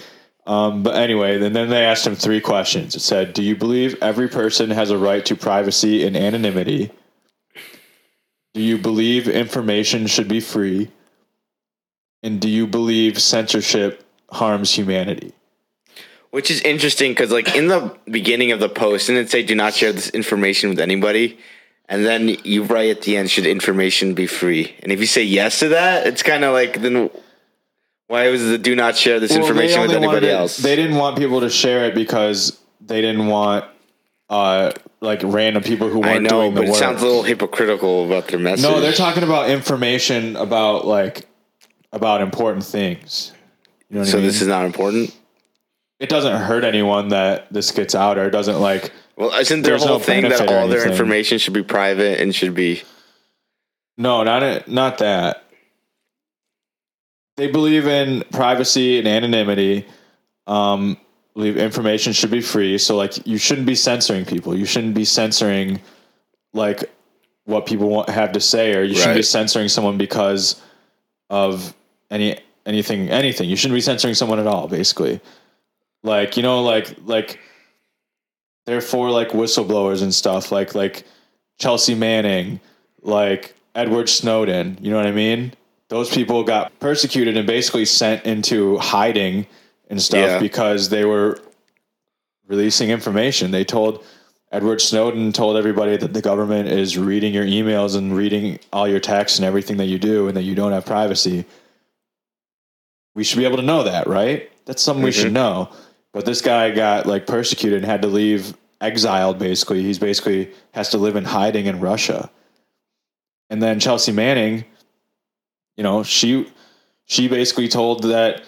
Um, 0.46 0.82
but 0.82 0.94
anyway, 0.94 1.38
then 1.38 1.52
then 1.52 1.68
they 1.70 1.84
asked 1.84 2.06
him 2.06 2.14
three 2.14 2.40
questions. 2.40 2.94
It 2.94 3.00
said, 3.00 3.32
"Do 3.32 3.42
you 3.42 3.56
believe 3.56 3.96
every 4.00 4.28
person 4.28 4.70
has 4.70 4.90
a 4.90 4.98
right 4.98 5.24
to 5.26 5.34
privacy 5.34 6.06
and 6.06 6.16
anonymity? 6.16 6.90
Do 8.54 8.62
you 8.62 8.78
believe 8.78 9.28
information 9.28 10.06
should 10.06 10.28
be 10.28 10.40
free? 10.40 10.90
And 12.22 12.40
do 12.40 12.48
you 12.48 12.66
believe 12.66 13.20
censorship 13.20 14.04
harms 14.30 14.72
humanity?" 14.72 15.32
Which 16.30 16.50
is 16.50 16.60
interesting 16.62 17.12
because, 17.12 17.30
like, 17.30 17.56
in 17.56 17.68
the 17.68 17.96
beginning 18.04 18.52
of 18.52 18.60
the 18.60 18.68
post, 18.68 19.06
didn't 19.06 19.22
it 19.22 19.30
say, 19.30 19.42
do 19.42 19.54
not 19.54 19.74
share 19.74 19.90
this 19.90 20.10
information 20.10 20.68
with 20.68 20.80
anybody? 20.80 21.38
And 21.88 22.04
then 22.04 22.28
you 22.44 22.64
write 22.64 22.90
at 22.90 23.02
the 23.02 23.16
end, 23.16 23.30
should 23.30 23.46
information 23.46 24.12
be 24.12 24.26
free? 24.26 24.74
And 24.82 24.92
if 24.92 25.00
you 25.00 25.06
say 25.06 25.22
yes 25.22 25.60
to 25.60 25.68
that, 25.68 26.06
it's 26.06 26.22
kind 26.22 26.44
of 26.44 26.52
like, 26.52 26.82
then 26.82 27.08
why 28.08 28.28
was 28.28 28.42
the 28.48 28.58
do 28.58 28.74
not 28.76 28.96
share 28.96 29.18
this 29.20 29.32
Well, 29.32 29.40
information 29.40 29.80
with 29.82 29.90
anybody 29.90 30.06
wanted 30.06 30.24
it- 30.24 30.30
else? 30.32 30.56
They 30.58 30.76
didn't 30.76 30.96
want 30.96 31.16
people 31.18 31.40
to 31.40 31.50
share 31.50 31.84
it 31.86 31.94
because 31.94 32.58
they 32.80 33.00
didn't 33.00 33.26
want 33.26 33.64
uh, 34.28 34.72
like 35.00 35.20
random 35.22 35.62
people 35.62 35.88
who 35.88 36.02
I 36.02 36.14
weren't 36.14 36.22
know, 36.24 36.28
doing 36.42 36.54
the 36.54 36.60
but 36.62 36.66
it 36.68 36.70
work. 36.70 36.78
sounds 36.80 37.02
a 37.02 37.06
little 37.06 37.22
hypocritical 37.22 38.06
about 38.06 38.26
their 38.28 38.38
message. 38.40 38.62
No, 38.68 38.80
they're 38.80 38.92
talking 38.92 39.22
about 39.22 39.50
information 39.50 40.34
about 40.36 40.86
like 40.86 41.26
about 41.92 42.20
important 42.22 42.64
things. 42.64 43.32
You 43.88 43.94
know 43.96 44.00
what 44.00 44.08
So 44.08 44.16
I 44.18 44.20
mean? 44.20 44.26
this 44.26 44.42
is 44.42 44.48
not 44.48 44.64
important? 44.66 45.14
it 45.98 46.08
doesn't 46.10 46.36
hurt 46.42 46.62
anyone 46.64 47.08
that 47.08 47.50
this 47.52 47.70
gets 47.70 47.94
out, 47.94 48.18
or 48.18 48.26
it 48.26 48.30
doesn't 48.30 48.60
like. 48.60 48.92
Well, 49.16 49.32
isn't 49.32 49.62
their 49.62 49.78
whole 49.78 49.86
no 49.86 49.98
thing 49.98 50.28
that 50.28 50.46
all 50.46 50.68
their 50.68 50.86
information 50.86 51.38
should 51.38 51.54
be 51.54 51.62
private 51.62 52.20
and 52.20 52.34
should 52.34 52.54
be. 52.54 52.82
No, 53.96 54.22
not 54.24 54.42
it, 54.42 54.68
not 54.68 54.98
that. 54.98 55.44
They 57.36 57.48
believe 57.48 57.86
in 57.86 58.24
privacy 58.32 58.98
and 58.98 59.06
anonymity. 59.06 59.86
Um, 60.46 60.96
believe 61.34 61.56
information 61.56 62.12
should 62.12 62.30
be 62.30 62.40
free. 62.40 62.78
So 62.78 62.96
like, 62.96 63.26
you 63.26 63.38
shouldn't 63.38 63.66
be 63.66 63.74
censoring 63.74 64.24
people. 64.24 64.56
You 64.56 64.64
shouldn't 64.64 64.94
be 64.94 65.04
censoring 65.04 65.80
like 66.52 66.90
what 67.44 67.66
people 67.66 67.88
want, 67.88 68.08
have 68.08 68.32
to 68.32 68.40
say, 68.40 68.74
or 68.74 68.82
you 68.82 68.94
shouldn't 68.94 69.16
be 69.16 69.22
censoring 69.22 69.68
someone 69.68 69.96
because 69.96 70.60
of 71.30 71.74
any 72.10 72.38
anything 72.66 73.08
anything. 73.08 73.48
You 73.48 73.56
shouldn't 73.56 73.76
be 73.76 73.80
censoring 73.80 74.14
someone 74.14 74.38
at 74.38 74.46
all. 74.46 74.68
Basically, 74.68 75.20
like 76.02 76.36
you 76.36 76.42
know, 76.42 76.62
like 76.62 76.94
like 77.04 77.38
they're 78.66 78.80
for 78.80 79.10
like 79.10 79.28
whistleblowers 79.28 80.02
and 80.02 80.12
stuff. 80.12 80.50
Like 80.50 80.74
like 80.74 81.04
Chelsea 81.58 81.94
Manning, 81.94 82.60
like 83.02 83.54
Edward 83.74 84.08
Snowden. 84.08 84.78
You 84.80 84.90
know 84.90 84.96
what 84.96 85.06
I 85.06 85.12
mean? 85.12 85.52
Those 85.88 86.10
people 86.10 86.42
got 86.42 86.78
persecuted 86.80 87.36
and 87.36 87.46
basically 87.46 87.84
sent 87.84 88.24
into 88.24 88.76
hiding 88.78 89.46
and 89.88 90.02
stuff 90.02 90.18
Yeah. 90.18 90.38
because 90.40 90.88
they 90.88 91.04
were 91.04 91.40
releasing 92.48 92.90
information. 92.90 93.50
They 93.50 93.64
told 93.64 94.04
Edward 94.52 94.80
Snowden 94.80 95.32
told 95.32 95.56
everybody 95.56 95.96
that 95.96 96.12
the 96.12 96.22
government 96.22 96.68
is 96.68 96.96
reading 96.96 97.34
your 97.34 97.44
emails 97.44 97.96
and 97.96 98.16
reading 98.16 98.58
all 98.72 98.86
your 98.86 99.00
texts 99.00 99.38
and 99.38 99.44
everything 99.44 99.76
that 99.78 99.86
you 99.86 99.98
do 99.98 100.28
and 100.28 100.36
that 100.36 100.44
you 100.44 100.54
don't 100.54 100.72
have 100.72 100.86
privacy. 100.86 101.44
We 103.14 103.24
should 103.24 103.38
be 103.38 103.44
able 103.44 103.56
to 103.56 103.62
know 103.62 103.82
that, 103.82 104.06
right? 104.06 104.50
That's 104.64 104.82
something 104.82 105.04
we 105.04 105.12
should 105.12 105.26
mm-hmm. 105.26 105.34
know. 105.34 105.68
But 106.12 106.24
this 106.24 106.40
guy 106.40 106.70
got 106.70 107.06
like 107.06 107.26
persecuted 107.26 107.78
and 107.78 107.86
had 107.86 108.02
to 108.02 108.08
leave 108.08 108.56
exiled 108.80 109.38
basically. 109.38 109.82
He's 109.82 109.98
basically 109.98 110.52
has 110.72 110.90
to 110.90 110.98
live 110.98 111.16
in 111.16 111.24
hiding 111.24 111.66
in 111.66 111.80
Russia. 111.80 112.30
And 113.50 113.62
then 113.62 113.80
Chelsea 113.80 114.12
Manning, 114.12 114.64
you 115.76 115.82
know, 115.82 116.02
she 116.02 116.50
she 117.06 117.28
basically 117.28 117.68
told 117.68 118.04
that 118.04 118.42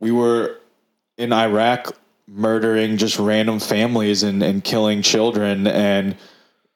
we 0.00 0.10
were 0.10 0.58
in 1.16 1.32
Iraq 1.32 1.96
murdering 2.26 2.96
just 2.96 3.18
random 3.18 3.58
families 3.58 4.22
and, 4.22 4.42
and 4.42 4.62
killing 4.62 5.02
children 5.02 5.66
and 5.66 6.16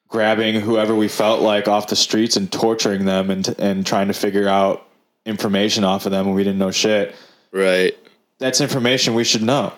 grabbing 0.07 0.59
whoever 0.59 0.95
we 0.95 1.07
felt 1.07 1.41
like 1.41 1.67
off 1.67 1.87
the 1.87 1.95
streets 1.95 2.35
and 2.35 2.51
torturing 2.51 3.05
them 3.05 3.29
and 3.29 3.55
and 3.59 3.85
trying 3.85 4.07
to 4.07 4.13
figure 4.13 4.47
out 4.47 4.87
information 5.25 5.83
off 5.83 6.05
of 6.05 6.11
them 6.11 6.25
when 6.25 6.35
we 6.35 6.43
didn't 6.43 6.59
know 6.59 6.71
shit. 6.71 7.15
Right. 7.51 7.97
That's 8.39 8.61
information 8.61 9.13
we 9.13 9.23
should 9.23 9.43
know. 9.43 9.73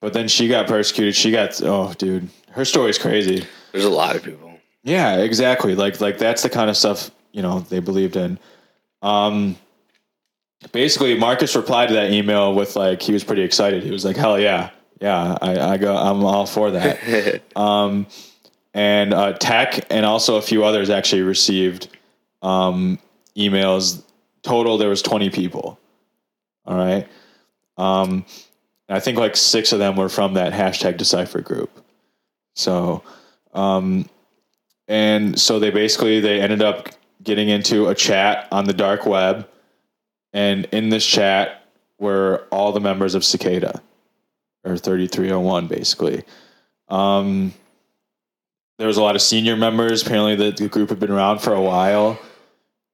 But 0.00 0.12
then 0.12 0.28
she 0.28 0.46
got 0.46 0.68
persecuted. 0.68 1.16
She 1.16 1.30
got 1.30 1.60
oh 1.62 1.92
dude, 1.98 2.28
her 2.52 2.64
story's 2.64 2.98
crazy. 2.98 3.44
There's 3.72 3.84
a 3.84 3.90
lot 3.90 4.14
of 4.14 4.22
people. 4.22 4.52
Yeah, 4.84 5.16
exactly. 5.16 5.74
Like 5.74 6.00
like 6.00 6.18
that's 6.18 6.42
the 6.42 6.50
kind 6.50 6.70
of 6.70 6.76
stuff 6.76 7.10
you 7.32 7.42
know 7.42 7.60
they 7.60 7.80
believed 7.80 8.16
in. 8.16 8.38
Um, 9.02 9.56
basically, 10.72 11.18
Marcus 11.18 11.54
replied 11.54 11.88
to 11.88 11.94
that 11.94 12.10
email 12.10 12.54
with 12.54 12.76
like 12.76 13.02
he 13.02 13.12
was 13.12 13.24
pretty 13.24 13.42
excited. 13.42 13.82
He 13.82 13.90
was 13.90 14.04
like, 14.04 14.16
"Hell 14.16 14.38
yeah, 14.38 14.70
yeah, 15.00 15.38
I, 15.40 15.58
I 15.58 15.76
go, 15.76 15.96
I'm 15.96 16.24
all 16.24 16.46
for 16.46 16.70
that." 16.72 17.42
um, 17.56 18.06
and 18.74 19.14
uh, 19.14 19.32
Tech 19.34 19.86
and 19.90 20.04
also 20.04 20.36
a 20.36 20.42
few 20.42 20.64
others 20.64 20.90
actually 20.90 21.22
received 21.22 21.88
um, 22.42 22.98
emails. 23.36 24.02
Total, 24.42 24.78
there 24.78 24.88
was 24.88 25.02
20 25.02 25.30
people. 25.30 25.78
All 26.64 26.76
right. 26.76 27.08
Um, 27.76 28.24
I 28.88 29.00
think 29.00 29.18
like 29.18 29.36
six 29.36 29.72
of 29.72 29.78
them 29.78 29.96
were 29.96 30.08
from 30.08 30.34
that 30.34 30.52
hashtag 30.52 30.96
Decipher 30.96 31.40
group. 31.40 31.70
So, 32.54 33.02
um, 33.52 34.08
and 34.86 35.38
so 35.38 35.58
they 35.58 35.70
basically 35.70 36.20
they 36.20 36.40
ended 36.40 36.62
up 36.62 36.88
getting 37.28 37.50
into 37.50 37.88
a 37.88 37.94
chat 37.94 38.48
on 38.50 38.64
the 38.64 38.72
dark 38.72 39.04
web, 39.06 39.46
and 40.32 40.64
in 40.72 40.88
this 40.88 41.06
chat 41.06 41.62
were 42.00 42.46
all 42.50 42.72
the 42.72 42.80
members 42.80 43.14
of 43.14 43.22
Cicada, 43.22 43.82
or 44.64 44.78
3301 44.78 45.66
basically. 45.68 46.24
Um, 46.88 47.52
there 48.78 48.86
was 48.86 48.96
a 48.96 49.02
lot 49.02 49.14
of 49.14 49.20
senior 49.20 49.56
members. 49.56 50.02
Apparently, 50.02 50.36
the, 50.36 50.52
the 50.52 50.68
group 50.68 50.88
had 50.88 50.98
been 50.98 51.10
around 51.10 51.40
for 51.40 51.52
a 51.52 51.60
while. 51.60 52.18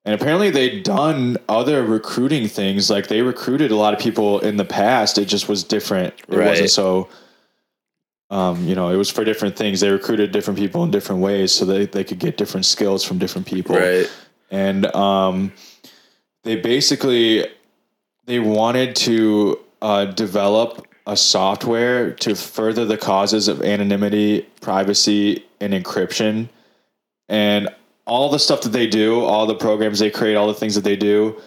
And 0.04 0.14
apparently, 0.14 0.50
they'd 0.50 0.82
done 0.82 1.36
other 1.48 1.84
recruiting 1.84 2.48
things. 2.48 2.90
Like 2.90 3.06
they 3.06 3.22
recruited 3.22 3.70
a 3.70 3.76
lot 3.76 3.94
of 3.94 4.00
people 4.00 4.40
in 4.40 4.56
the 4.56 4.64
past. 4.64 5.16
It 5.16 5.26
just 5.26 5.48
was 5.48 5.62
different. 5.62 6.14
It 6.28 6.36
Right. 6.36 6.48
wasn't 6.48 6.70
so, 6.70 7.08
um, 8.30 8.66
you 8.66 8.74
know, 8.74 8.88
it 8.90 8.96
was 8.96 9.10
for 9.10 9.24
different 9.24 9.56
things. 9.56 9.80
They 9.80 9.90
recruited 9.90 10.32
different 10.32 10.58
people 10.58 10.82
in 10.84 10.90
different 10.90 11.20
ways 11.20 11.52
so 11.52 11.64
they, 11.64 11.86
they 11.86 12.02
could 12.04 12.18
get 12.18 12.36
different 12.36 12.66
skills 12.66 13.04
from 13.04 13.18
different 13.18 13.46
people 13.46 13.76
Right. 13.76 14.10
And 14.50 14.86
um, 14.94 15.52
they 16.42 16.56
basically 16.56 17.46
they 18.26 18.38
wanted 18.38 18.96
to 18.96 19.58
uh, 19.82 20.06
develop 20.06 20.86
a 21.06 21.16
software 21.16 22.12
to 22.12 22.34
further 22.34 22.84
the 22.84 22.96
causes 22.96 23.48
of 23.48 23.62
anonymity, 23.62 24.42
privacy, 24.60 25.44
and 25.60 25.74
encryption, 25.74 26.48
and 27.28 27.68
all 28.06 28.30
the 28.30 28.38
stuff 28.38 28.62
that 28.62 28.70
they 28.70 28.86
do, 28.86 29.20
all 29.20 29.46
the 29.46 29.54
programs 29.54 29.98
they 29.98 30.10
create, 30.10 30.34
all 30.34 30.46
the 30.46 30.54
things 30.54 30.74
that 30.74 30.84
they 30.84 30.96
do, 30.96 31.40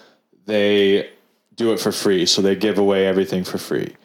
they 0.45 1.09
do 1.55 1.71
it 1.71 1.79
for 1.79 1.91
free. 1.91 2.25
So 2.25 2.41
they 2.41 2.55
give 2.55 2.77
away 2.77 3.05
everything 3.05 3.43
for 3.43 3.57
free. 3.57 3.95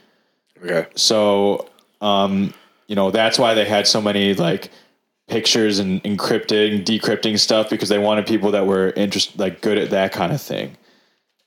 Okay. 0.62 0.86
So, 0.95 1.68
um, 2.01 2.53
you 2.86 2.97
know, 2.97 3.11
that's 3.11 3.38
why 3.38 3.55
they 3.55 3.64
had 3.64 3.86
so 3.86 4.01
many 4.01 4.34
like 4.34 4.70
pictures 5.29 5.79
and 5.79 6.03
encrypting, 6.05 6.85
decrypting 6.85 7.39
stuff 7.39 7.70
because 7.70 7.89
they 7.89 7.99
wanted 7.99 8.27
people 8.27 8.51
that 8.53 8.66
were 8.66 8.91
interested, 8.91 9.39
like 9.39 9.61
good 9.61 9.79
at 9.79 9.91
that 9.91 10.12
kind 10.12 10.33
of 10.33 10.41
thing. 10.41 10.77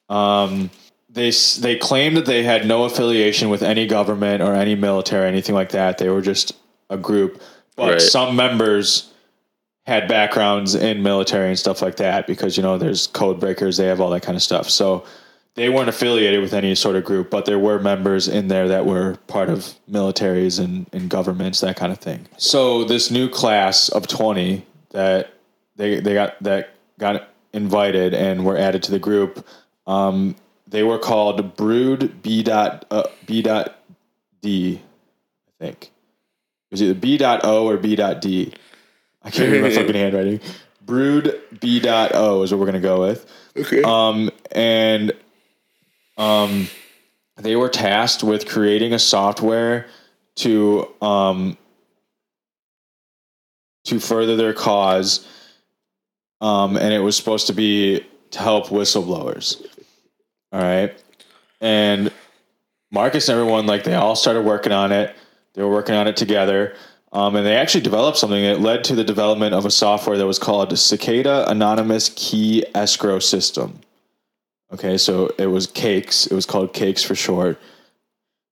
Um, 0.09 0.69
they 1.09 1.31
they 1.59 1.77
claimed 1.77 2.17
that 2.17 2.25
they 2.25 2.43
had 2.43 2.65
no 2.65 2.83
affiliation 2.83 3.49
with 3.49 3.63
any 3.63 3.87
government 3.87 4.41
or 4.41 4.53
any 4.53 4.75
military, 4.75 5.27
anything 5.27 5.55
like 5.55 5.69
that. 5.69 5.97
They 5.97 6.09
were 6.09 6.21
just 6.21 6.53
a 6.89 6.97
group, 6.97 7.41
but 7.75 7.91
Right. 7.93 8.01
some 8.01 8.35
members 8.35 9.11
had 9.85 10.07
backgrounds 10.07 10.73
in 10.75 11.03
military 11.03 11.49
and 11.49 11.59
stuff 11.59 11.81
like 11.81 11.97
that 11.97 12.27
because 12.27 12.57
you 12.57 12.63
know 12.63 12.77
there's 12.77 13.07
code 13.07 13.39
breakers, 13.39 13.77
they 13.77 13.85
have 13.85 14.01
all 14.01 14.09
that 14.09 14.21
kind 14.23 14.35
of 14.35 14.41
stuff. 14.43 14.69
So 14.69 15.05
they 15.55 15.69
weren't 15.69 15.89
affiliated 15.89 16.41
with 16.41 16.53
any 16.53 16.75
sort 16.75 16.95
of 16.97 17.05
group, 17.05 17.29
but 17.29 17.45
there 17.45 17.57
were 17.57 17.79
members 17.79 18.27
in 18.27 18.49
there 18.49 18.67
that 18.67 18.85
were 18.85 19.17
part 19.27 19.49
of 19.49 19.73
militaries 19.89 20.63
and, 20.63 20.85
and 20.91 21.09
governments, 21.09 21.61
that 21.61 21.77
kind 21.77 21.91
of 21.91 21.97
thing. 21.97 22.27
So 22.37 22.83
this 22.83 23.09
new 23.09 23.29
class 23.29 23.89
of 23.89 24.07
20 24.07 24.65
that 24.91 25.33
they, 25.77 25.99
they 26.01 26.13
got 26.13 26.41
that 26.43 26.75
got 26.99 27.29
invited 27.53 28.13
and 28.13 28.45
were 28.45 28.57
added 28.57 28.83
to 28.83 28.91
the 28.91 28.99
group, 28.99 29.45
um, 29.87 30.35
they 30.67 30.83
were 30.83 30.99
called 30.99 31.55
Brood 31.55 32.21
B 32.21 32.43
dot 32.43 32.85
uh, 32.91 33.03
B 33.25 33.41
dot 33.41 33.79
D, 34.41 34.81
I 34.81 35.65
think. 35.65 35.85
It 35.85 35.91
was 36.71 36.81
either 36.81 36.93
B 36.93 37.17
dot 37.17 37.41
O 37.45 37.67
or 37.67 37.77
B 37.77 37.95
dot 37.95 38.19
D. 38.19 38.53
I 39.23 39.31
can't 39.31 39.51
read 39.51 39.61
my 39.61 39.69
fucking 39.75 39.95
handwriting. 39.95 40.41
Brood 40.81 41.41
B 41.61 41.79
dot 41.79 42.11
O 42.13 42.43
is 42.43 42.51
what 42.51 42.59
we're 42.59 42.65
gonna 42.65 42.79
go 42.81 42.99
with. 42.99 43.25
Okay. 43.57 43.83
Um, 43.83 44.29
and 44.51 45.13
um, 46.17 46.67
they 47.37 47.55
were 47.55 47.69
tasked 47.69 48.23
with 48.23 48.47
creating 48.47 48.93
a 48.93 48.99
software 48.99 49.87
to 50.37 50.87
um, 51.01 51.57
to 53.85 53.99
further 53.99 54.35
their 54.35 54.53
cause. 54.53 55.27
Um, 56.41 56.75
and 56.77 56.93
it 56.93 56.99
was 56.99 57.15
supposed 57.15 57.47
to 57.47 57.53
be 57.53 58.05
to 58.31 58.39
help 58.39 58.67
whistleblowers. 58.67 59.65
All 60.51 60.61
right. 60.61 61.01
And 61.61 62.11
Marcus 62.91 63.29
and 63.29 63.39
everyone, 63.39 63.65
like 63.65 63.83
they 63.83 63.93
all 63.93 64.15
started 64.15 64.41
working 64.41 64.71
on 64.71 64.91
it. 64.91 65.15
They 65.53 65.63
were 65.63 65.71
working 65.71 65.95
on 65.95 66.07
it 66.07 66.17
together. 66.17 66.75
Um, 67.13 67.35
and 67.37 67.45
they 67.45 67.55
actually 67.55 67.81
developed 67.81 68.17
something 68.17 68.43
that 68.43 68.59
led 68.59 68.83
to 68.85 68.95
the 68.95 69.03
development 69.03 69.53
of 69.55 69.65
a 69.65 69.71
software 69.71 70.17
that 70.17 70.27
was 70.27 70.37
called 70.37 70.77
Cicada 70.77 71.49
Anonymous 71.49 72.11
Key 72.15 72.65
Escrow 72.75 73.19
System. 73.19 73.79
Okay, 74.73 74.97
so 74.97 75.33
it 75.37 75.47
was 75.47 75.67
CAKES. 75.67 76.27
It 76.27 76.33
was 76.33 76.45
called 76.45 76.73
CAKES 76.73 77.03
for 77.03 77.15
short, 77.15 77.59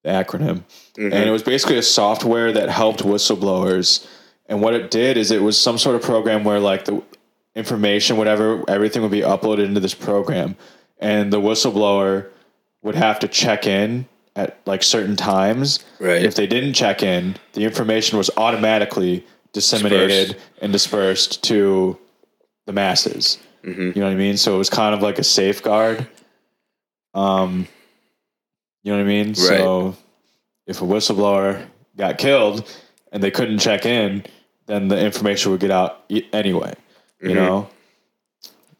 the 0.03 0.09
acronym. 0.09 0.63
Mm-hmm. 0.95 1.13
And 1.13 1.27
it 1.27 1.31
was 1.31 1.43
basically 1.43 1.77
a 1.77 1.83
software 1.83 2.51
that 2.51 2.69
helped 2.69 3.01
whistleblowers. 3.01 4.07
And 4.45 4.61
what 4.61 4.73
it 4.73 4.91
did 4.91 5.17
is 5.17 5.31
it 5.31 5.41
was 5.41 5.59
some 5.59 5.77
sort 5.77 5.95
of 5.95 6.01
program 6.01 6.43
where 6.43 6.59
like 6.59 6.85
the 6.85 7.01
information, 7.55 8.17
whatever, 8.17 8.63
everything 8.69 9.01
would 9.01 9.11
be 9.11 9.21
uploaded 9.21 9.65
into 9.65 9.79
this 9.79 9.93
program. 9.93 10.55
And 10.99 11.33
the 11.33 11.41
whistleblower 11.41 12.29
would 12.83 12.95
have 12.95 13.19
to 13.19 13.27
check 13.27 13.65
in 13.65 14.07
at 14.35 14.59
like 14.65 14.83
certain 14.83 15.15
times. 15.15 15.83
Right. 15.99 16.23
If 16.23 16.35
they 16.35 16.47
didn't 16.47 16.73
check 16.73 17.03
in, 17.03 17.35
the 17.53 17.63
information 17.63 18.17
was 18.17 18.29
automatically 18.37 19.25
disseminated 19.51 20.27
Dispersed. 20.27 20.61
and 20.61 20.71
dispersed 20.71 21.43
to 21.43 21.97
the 22.65 22.73
masses. 22.73 23.37
Mm-hmm. 23.63 23.81
You 23.81 23.93
know 23.95 24.05
what 24.07 24.11
I 24.13 24.15
mean? 24.15 24.37
So 24.37 24.55
it 24.55 24.57
was 24.57 24.69
kind 24.69 24.93
of 24.93 25.01
like 25.01 25.19
a 25.19 25.23
safeguard. 25.23 26.07
Um, 27.13 27.67
you 28.83 28.91
know 28.91 28.97
what 28.97 29.05
I 29.05 29.07
mean? 29.07 29.35
So 29.35 29.95
if 30.67 30.81
a 30.81 30.85
whistleblower 30.85 31.65
got 31.95 32.17
killed 32.17 32.69
and 33.11 33.21
they 33.23 33.31
couldn't 33.31 33.59
check 33.59 33.85
in, 33.85 34.25
then 34.65 34.87
the 34.87 34.99
information 34.99 35.51
would 35.51 35.61
get 35.61 35.71
out 35.71 36.03
anyway. 36.33 36.73
You 37.21 37.29
Mhm. 37.29 37.35
know. 37.35 37.69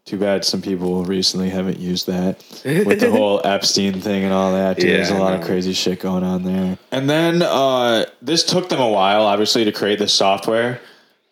Too 0.05 0.17
bad 0.17 0.43
some 0.43 0.61
people 0.61 1.05
recently 1.05 1.49
haven't 1.49 1.79
used 1.79 2.07
that 2.07 2.43
with 2.65 2.99
the 2.99 3.09
whole 3.09 3.39
Epstein 3.45 4.01
thing 4.01 4.25
and 4.25 4.33
all 4.33 4.51
that. 4.51 4.75
Dude, 4.77 4.89
there's 4.89 5.09
a 5.11 5.17
lot 5.17 5.33
of 5.33 5.45
crazy 5.45 5.71
shit 5.71 6.01
going 6.01 6.25
on 6.25 6.43
there. 6.43 6.77
And 6.91 7.09
then 7.09 7.41
uh, 7.41 8.05
this 8.21 8.43
took 8.43 8.67
them 8.67 8.81
a 8.81 8.89
while, 8.89 9.21
obviously, 9.21 9.63
to 9.63 9.71
create 9.71 9.99
this 9.99 10.13
software. 10.13 10.81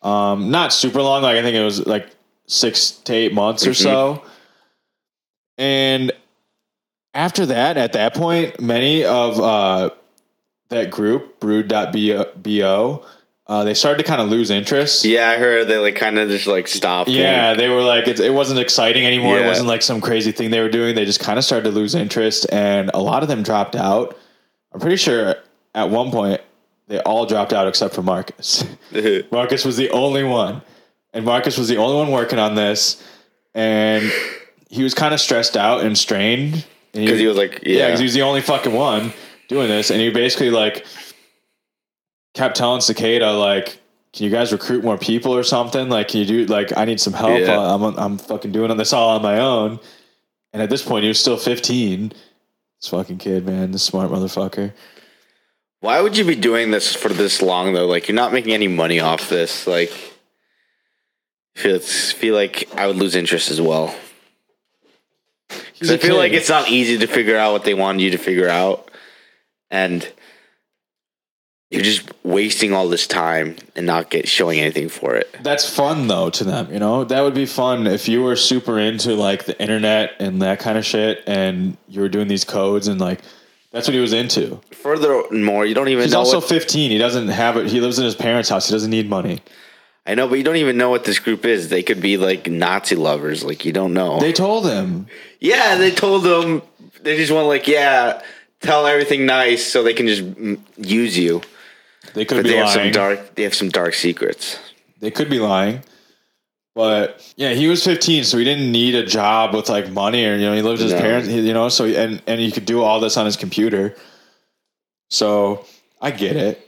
Um, 0.02 0.52
not 0.52 0.72
super 0.72 1.02
long. 1.02 1.22
Like 1.24 1.36
I 1.36 1.41
think 1.41 1.58
it 1.58 1.64
was 1.66 1.86
like 1.86 2.08
six 2.52 2.91
to 2.91 3.14
eight 3.14 3.34
months 3.34 3.66
or 3.66 3.74
so. 3.74 4.24
And 5.58 6.12
after 7.14 7.45
that, 7.47 7.78
at 7.78 7.93
that 7.93 8.14
point, 8.14 8.60
many 8.60 9.04
of 9.04 9.39
uh, 9.39 9.91
that 10.70 10.91
group, 10.91 11.39
Brood.bo, 11.39 13.06
uh, 13.47 13.64
they 13.64 13.74
started 13.74 14.04
to 14.04 14.08
kind 14.08 14.22
of 14.22 14.30
lose 14.30 14.49
interest. 14.49 15.04
Yeah, 15.04 15.30
I 15.30 15.38
heard 15.38 15.68
they 15.68 15.78
like 15.78 15.95
kind 15.95 16.18
of 16.18 16.30
just 16.30 16.47
like 16.47 16.68
stopped. 16.68 17.10
Yeah, 17.10 17.54
they 17.54 17.70
were 17.70 17.82
like, 17.82 18.08
it, 18.08 18.20
it 18.20 18.34
wasn't 18.34 18.60
exciting 18.60 19.06
anymore. 19.06 19.38
It 19.38 19.45
wasn't 19.45 19.68
like 19.68 19.82
some 19.82 19.99
crazy 19.99 20.32
thing 20.32 20.52
they 20.52 20.62
were 20.62 20.70
doing. 20.70 20.95
They 20.95 21.06
just 21.06 21.20
kind 21.20 21.38
of 21.38 21.43
started 21.45 21.70
to 21.70 21.76
lose 21.76 21.95
interest, 21.95 22.47
and 22.52 22.91
a 22.93 22.99
lot 22.99 23.24
of 23.24 23.30
them 23.30 23.43
dropped 23.43 23.76
out. 23.76 24.18
I'm 24.72 24.80
pretty 24.80 24.97
sure 24.97 25.36
at 25.76 25.89
one 25.89 26.12
point 26.12 26.41
they 26.88 26.99
all 27.02 27.26
dropped 27.26 27.52
out 27.52 27.68
except 27.68 27.93
for 27.93 28.02
Marcus. 28.02 28.64
Marcus 29.32 29.66
was 29.66 29.76
the 29.76 29.89
only 29.89 30.24
one, 30.24 30.62
and 31.14 31.26
Marcus 31.26 31.57
was 31.57 31.68
the 31.68 31.78
only 31.78 31.95
one 31.95 32.12
working 32.12 32.39
on 32.39 32.55
this, 32.55 33.03
and 33.53 34.12
he 34.70 34.84
was 34.84 34.93
kind 34.93 35.14
of 35.14 35.20
stressed 35.20 35.57
out 35.57 35.84
and 35.84 35.97
strained 35.97 36.66
because 36.93 37.20
he 37.20 37.28
was 37.28 37.38
like, 37.38 37.62
yeah, 37.64 37.78
yeah, 37.78 37.86
because 37.88 37.99
he 37.99 38.05
was 38.05 38.14
the 38.14 38.22
only 38.22 38.41
fucking 38.41 38.74
one 38.74 39.14
doing 39.47 39.68
this, 39.68 39.89
and 39.89 39.99
he 39.99 40.09
basically 40.09 40.49
like 40.49 40.86
kept 42.34 42.55
telling 42.55 42.82
Cicada 42.82 43.34
like, 43.34 43.80
"Can 44.14 44.26
you 44.26 44.32
guys 44.32 44.51
recruit 44.51 44.84
more 44.84 44.97
people 44.97 45.36
or 45.36 45.43
something? 45.43 45.89
Like, 45.89 46.09
can 46.09 46.22
you 46.22 46.26
do 46.26 46.45
like 46.45 46.76
I 46.78 46.86
need 46.86 46.99
some 46.99 47.14
help? 47.14 47.39
Yeah. 47.39 47.59
I'm 47.59 47.84
I'm 47.84 48.18
fucking 48.18 48.51
doing 48.51 48.76
this 48.78 48.93
all 48.93 49.09
on 49.09 49.22
my 49.22 49.39
own." 49.39 49.80
And 50.53 50.62
at 50.62 50.70
this 50.70 50.84
point, 50.84 51.03
he 51.03 51.07
was 51.07 51.20
still 51.20 51.38
15. 51.38 52.09
This 52.82 52.89
fucking 52.89 53.20
kid, 53.20 53.45
man, 53.45 53.72
this 53.72 53.84
smart 53.84 54.12
motherfucker. 54.12 54.74
Why 55.80 56.01
would 56.01 56.18
you 56.18 56.26
be 56.26 56.36
doing 56.36 56.72
this 56.72 56.93
for 56.95 57.09
this 57.09 57.41
long 57.41 57.74
though? 57.74 57.88
Like 57.88 58.07
you're 58.07 58.16
not 58.16 58.34
making 58.34 58.53
any 58.53 58.68
money 58.68 58.99
off 58.99 59.30
this. 59.30 59.66
Like, 59.66 59.91
feel 61.56 61.80
feel 61.80 62.36
like 62.36 62.70
I 62.76 62.88
would 62.88 62.95
lose 62.95 63.16
interest 63.16 63.49
as 63.52 63.60
well. 63.62 63.95
'Cause 65.49 65.62
He's 65.74 65.91
I 65.91 65.97
feel 65.97 66.16
like 66.16 66.34
it's 66.34 66.49
not 66.49 66.70
easy 66.70 66.97
to 66.99 67.08
figure 67.08 67.38
out 67.38 67.54
what 67.54 67.64
they 67.64 67.74
wanted 67.74 68.02
you 68.02 68.12
to 68.12 68.18
figure 68.18 68.47
out, 68.47 68.89
and 69.72 70.08
you're 71.72 71.82
just 71.82 72.04
wasting 72.24 72.74
all 72.74 72.88
this 72.88 73.08
time 73.08 73.56
and 73.76 73.86
not 73.86 74.10
get 74.10 74.28
showing 74.28 74.60
anything 74.60 74.89
for 74.89 75.16
it. 75.16 75.34
That's 75.41 75.68
fun 75.68 76.08
though 76.08 76.30
to 76.30 76.43
them, 76.43 76.72
you 76.72 76.80
know. 76.80 77.04
That 77.04 77.22
would 77.22 77.34
be 77.34 77.45
fun 77.45 77.88
if 77.88 78.08
you 78.08 78.22
were 78.22 78.36
super 78.36 78.78
into 78.78 79.16
like 79.16 79.45
the 79.45 79.60
internet 79.60 80.12
and 80.20 80.41
that 80.41 80.60
kind 80.60 80.78
of 80.78 80.86
shit, 80.86 81.24
and 81.26 81.78
you 81.89 82.02
were 82.02 82.10
doing 82.10 82.28
these 82.28 82.43
codes 82.43 82.88
and 82.88 82.99
like 83.02 83.22
that's 83.72 83.88
what 83.88 83.93
he 83.93 84.02
was 84.02 84.14
into. 84.14 84.60
Furthermore, 84.72 85.66
you 85.66 85.74
don't 85.74 85.88
even 85.88 86.04
He's 86.04 86.14
also 86.14 86.39
what, 86.39 86.49
15. 86.49 86.91
He 86.91 86.97
doesn't 86.97 87.30
have 87.30 87.56
it. 87.58 87.68
He 87.68 87.80
lives 87.80 87.97
in 87.97 88.06
his 88.06 88.16
parents' 88.16 88.49
house. 88.49 88.68
He 88.68 88.74
doesn't 88.74 88.91
need 88.91 89.10
money. 89.10 89.39
I 90.06 90.16
know, 90.16 90.28
but 90.28 90.36
you 90.39 90.43
don't 90.43 90.56
even 90.56 90.78
know 90.78 90.89
what 90.89 91.04
this 91.06 91.20
group 91.20 91.45
is. 91.45 91.70
They 91.70 91.84
could 91.84 92.02
be 92.02 92.18
like 92.18 92.47
Nazi 92.49 92.95
lovers. 92.95 93.43
Like 93.43 93.66
you 93.66 93.72
don't 93.72 93.93
know. 93.93 94.20
They 94.20 94.34
told 94.34 94.66
him. 94.66 95.08
Yeah, 95.39 95.76
they 95.76 95.91
told 95.91 96.24
them 96.24 96.64
they 97.04 97.18
just 97.18 97.32
want 97.32 97.47
like 97.47 97.68
yeah, 97.68 98.22
tell 98.62 98.88
everything 98.88 99.26
nice 99.26 99.66
so 99.66 99.84
they 99.84 99.93
can 99.93 100.08
just 100.08 100.24
use 100.78 101.18
you. 101.18 101.41
They 102.16 102.26
could 102.26 102.38
But 102.38 102.43
be 102.45 102.49
they 102.49 102.58
have 102.58 102.70
some 102.70 102.82
lying. 102.82 102.93
dark 102.93 103.36
they 103.36 103.43
have 103.43 103.54
some 103.54 103.70
dark 103.70 103.93
secrets. 103.93 104.58
They 104.99 105.12
could 105.12 105.30
be 105.30 105.39
lying. 105.39 105.84
But 106.74 107.22
yeah, 107.36 107.49
he 107.54 107.68
was 107.68 107.84
15, 107.84 108.24
so 108.24 108.38
he 108.38 108.45
didn't 108.45 108.72
need 108.72 108.95
a 108.95 109.06
job 109.06 109.54
with 109.54 109.68
like 109.70 109.89
money 109.91 110.26
or 110.26 110.36
you 110.36 110.45
know 110.47 110.54
he 110.56 110.62
lived 110.62 110.82
with 110.82 110.89
his 110.89 110.93
No. 110.93 110.99
parents. 110.99 111.30
You 111.30 111.54
know, 111.54 111.70
so 111.70 111.86
and 111.86 112.22
and 112.26 112.39
he 112.39 112.49
could 112.52 112.66
do 112.66 112.82
all 112.82 112.99
this 112.99 113.18
on 113.18 113.26
his 113.26 113.38
computer. 113.38 113.95
So 115.12 115.66
I 116.02 116.10
get 116.12 116.36
it. 116.38 116.68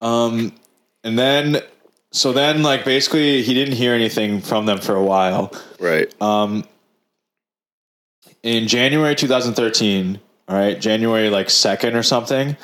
Um, 0.00 0.52
and 1.04 1.16
then 1.18 1.62
so 2.14 2.32
then 2.32 2.62
like 2.62 2.84
basically 2.84 3.42
he 3.42 3.54
didn't 3.54 3.74
hear 3.74 3.92
anything 3.92 4.40
from 4.40 4.66
them 4.66 4.78
for 4.78 4.94
a 4.94 5.02
while. 5.02 5.52
Right. 5.80 6.14
Um, 6.22 6.64
in 8.44 8.68
January 8.68 9.16
2013, 9.16 10.20
all 10.46 10.56
right, 10.56 10.80
January 10.80 11.28
like 11.28 11.48
2nd 11.48 11.94
or 11.94 12.04
something, 12.04 12.56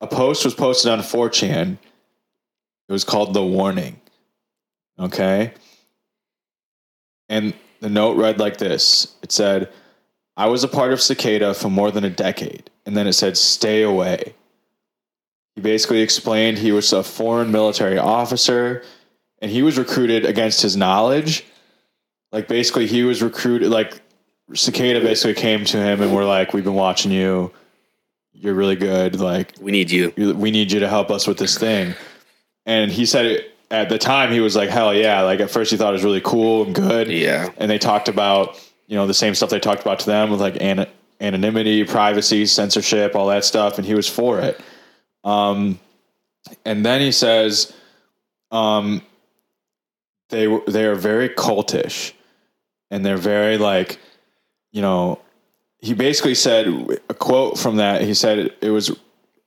a 0.00 0.06
post 0.06 0.46
was 0.46 0.54
posted 0.54 0.90
on 0.90 1.00
4chan. 1.00 1.76
It 2.88 2.92
was 2.92 3.04
called 3.04 3.34
The 3.34 3.44
Warning. 3.44 4.00
Okay. 4.98 5.52
And 7.28 7.52
the 7.80 7.90
note 7.90 8.16
read 8.16 8.38
like 8.38 8.56
this 8.56 9.14
it 9.22 9.30
said, 9.30 9.70
I 10.38 10.46
was 10.46 10.64
a 10.64 10.68
part 10.68 10.94
of 10.94 11.02
Cicada 11.02 11.52
for 11.52 11.68
more 11.68 11.90
than 11.90 12.04
a 12.04 12.10
decade. 12.10 12.70
And 12.86 12.96
then 12.96 13.06
it 13.06 13.12
said, 13.12 13.36
stay 13.36 13.82
away. 13.82 14.34
He 15.54 15.60
basically 15.60 16.00
explained 16.00 16.58
he 16.58 16.72
was 16.72 16.92
a 16.92 17.02
foreign 17.02 17.50
military 17.50 17.98
officer 17.98 18.82
and 19.42 19.50
he 19.50 19.62
was 19.62 19.78
recruited 19.78 20.24
against 20.24 20.62
his 20.62 20.76
knowledge. 20.76 21.44
Like 22.32 22.48
basically 22.48 22.86
he 22.86 23.02
was 23.02 23.22
recruited 23.22 23.70
like 23.70 24.00
Cicada 24.54 25.00
basically 25.00 25.34
came 25.34 25.64
to 25.66 25.76
him 25.76 26.02
and 26.02 26.14
were 26.14 26.24
like, 26.24 26.52
We've 26.52 26.64
been 26.64 26.74
watching 26.74 27.10
you. 27.10 27.52
You're 28.32 28.54
really 28.54 28.76
good. 28.76 29.18
Like 29.18 29.54
We 29.60 29.70
need 29.72 29.90
you. 29.90 30.12
we 30.36 30.50
need 30.50 30.72
you 30.72 30.80
to 30.80 30.88
help 30.88 31.10
us 31.10 31.26
with 31.26 31.38
this 31.38 31.58
thing. 31.58 31.94
And 32.66 32.90
he 32.90 33.06
said 33.06 33.26
it 33.26 33.56
at 33.70 33.88
the 33.88 33.98
time 33.98 34.32
he 34.32 34.40
was 34.40 34.56
like, 34.56 34.68
hell 34.68 34.94
yeah. 34.94 35.22
Like 35.22 35.40
at 35.40 35.50
first 35.50 35.70
he 35.70 35.76
thought 35.76 35.90
it 35.90 35.92
was 35.92 36.04
really 36.04 36.20
cool 36.20 36.64
and 36.64 36.74
good. 36.74 37.08
Yeah. 37.08 37.50
And 37.56 37.70
they 37.70 37.78
talked 37.78 38.08
about, 38.08 38.58
you 38.86 38.96
know, 38.96 39.06
the 39.06 39.14
same 39.14 39.34
stuff 39.34 39.50
they 39.50 39.60
talked 39.60 39.82
about 39.82 40.00
to 40.00 40.06
them 40.06 40.30
with 40.30 40.40
like 40.40 40.60
an- 40.60 40.88
anonymity, 41.20 41.84
privacy, 41.84 42.46
censorship, 42.46 43.14
all 43.14 43.28
that 43.28 43.44
stuff. 43.44 43.78
And 43.78 43.86
he 43.86 43.94
was 43.94 44.08
for 44.08 44.40
it. 44.40 44.60
Um, 45.24 45.78
and 46.64 46.84
then 46.84 47.00
he 47.00 47.12
says, 47.12 47.72
um, 48.50 49.02
they 50.30 50.46
they 50.66 50.84
are 50.84 50.94
very 50.94 51.28
cultish 51.28 52.12
and 52.90 53.04
they're 53.04 53.16
very 53.16 53.58
like, 53.58 53.98
you 54.72 54.82
know, 54.82 55.20
he 55.78 55.94
basically 55.94 56.34
said 56.34 56.66
a 57.08 57.14
quote 57.14 57.58
from 57.58 57.76
that. 57.76 58.02
He 58.02 58.14
said 58.14 58.54
it 58.60 58.70
was 58.70 58.96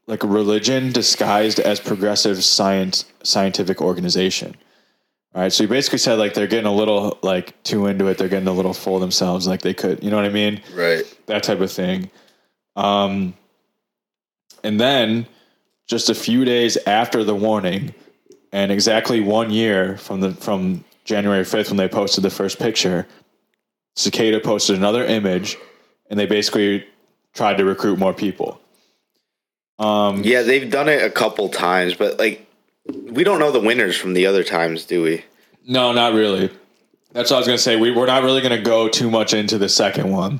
like 0.07 0.23
a 0.23 0.27
religion 0.27 0.91
disguised 0.91 1.59
as 1.59 1.79
progressive 1.79 2.43
science 2.43 3.05
scientific 3.23 3.81
organization. 3.81 4.55
All 5.35 5.41
right, 5.41 5.51
so 5.51 5.63
he 5.63 5.67
basically 5.67 5.97
said 5.97 6.19
like 6.19 6.35
they're 6.35 6.47
getting 6.47 6.67
a 6.67 6.73
little 6.73 7.17
like 7.23 7.61
too 7.63 7.87
into 7.87 8.07
it. 8.07 8.17
They're 8.17 8.27
getting 8.27 8.47
a 8.47 8.53
little 8.53 8.73
full 8.73 8.99
themselves, 8.99 9.47
like 9.47 9.61
they 9.61 9.73
could, 9.73 10.03
you 10.03 10.11
know 10.11 10.17
what 10.17 10.25
I 10.25 10.29
mean? 10.29 10.61
Right. 10.75 11.03
That 11.25 11.41
type 11.41 11.59
of 11.59 11.71
thing. 11.71 12.11
Um, 12.75 13.33
and 14.63 14.79
then 14.79 15.25
just 15.87 16.09
a 16.09 16.15
few 16.15 16.45
days 16.45 16.77
after 16.87 17.23
the 17.23 17.35
warning, 17.35 17.93
and 18.51 18.71
exactly 18.71 19.19
one 19.19 19.51
year 19.51 19.97
from 19.97 20.21
the 20.21 20.31
from 20.33 20.83
January 21.05 21.43
fifth 21.43 21.69
when 21.69 21.77
they 21.77 21.87
posted 21.87 22.23
the 22.23 22.29
first 22.29 22.59
picture, 22.59 23.05
Cicada 23.95 24.39
posted 24.39 24.75
another 24.77 25.03
image, 25.05 25.57
and 26.09 26.19
they 26.19 26.25
basically 26.25 26.85
tried 27.33 27.57
to 27.57 27.65
recruit 27.65 27.99
more 27.99 28.13
people. 28.13 28.61
Um, 29.79 30.21
Yeah, 30.23 30.43
they've 30.43 30.69
done 30.69 30.87
it 30.87 31.03
a 31.03 31.09
couple 31.09 31.49
times, 31.49 31.95
but 31.95 32.17
like 32.19 32.45
we 32.85 33.23
don't 33.23 33.39
know 33.39 33.51
the 33.51 33.59
winners 33.59 33.97
from 33.97 34.13
the 34.13 34.25
other 34.25 34.43
times, 34.43 34.85
do 34.85 35.01
we? 35.03 35.23
No, 35.67 35.91
not 35.93 36.13
really. 36.13 36.49
That's 37.11 37.29
what 37.29 37.37
I 37.37 37.39
was 37.39 37.47
gonna 37.47 37.57
say. 37.57 37.75
We 37.75 37.91
we're 37.91 38.05
not 38.05 38.23
really 38.23 38.41
gonna 38.41 38.61
go 38.61 38.87
too 38.87 39.09
much 39.09 39.33
into 39.33 39.57
the 39.57 39.69
second 39.69 40.11
one. 40.11 40.39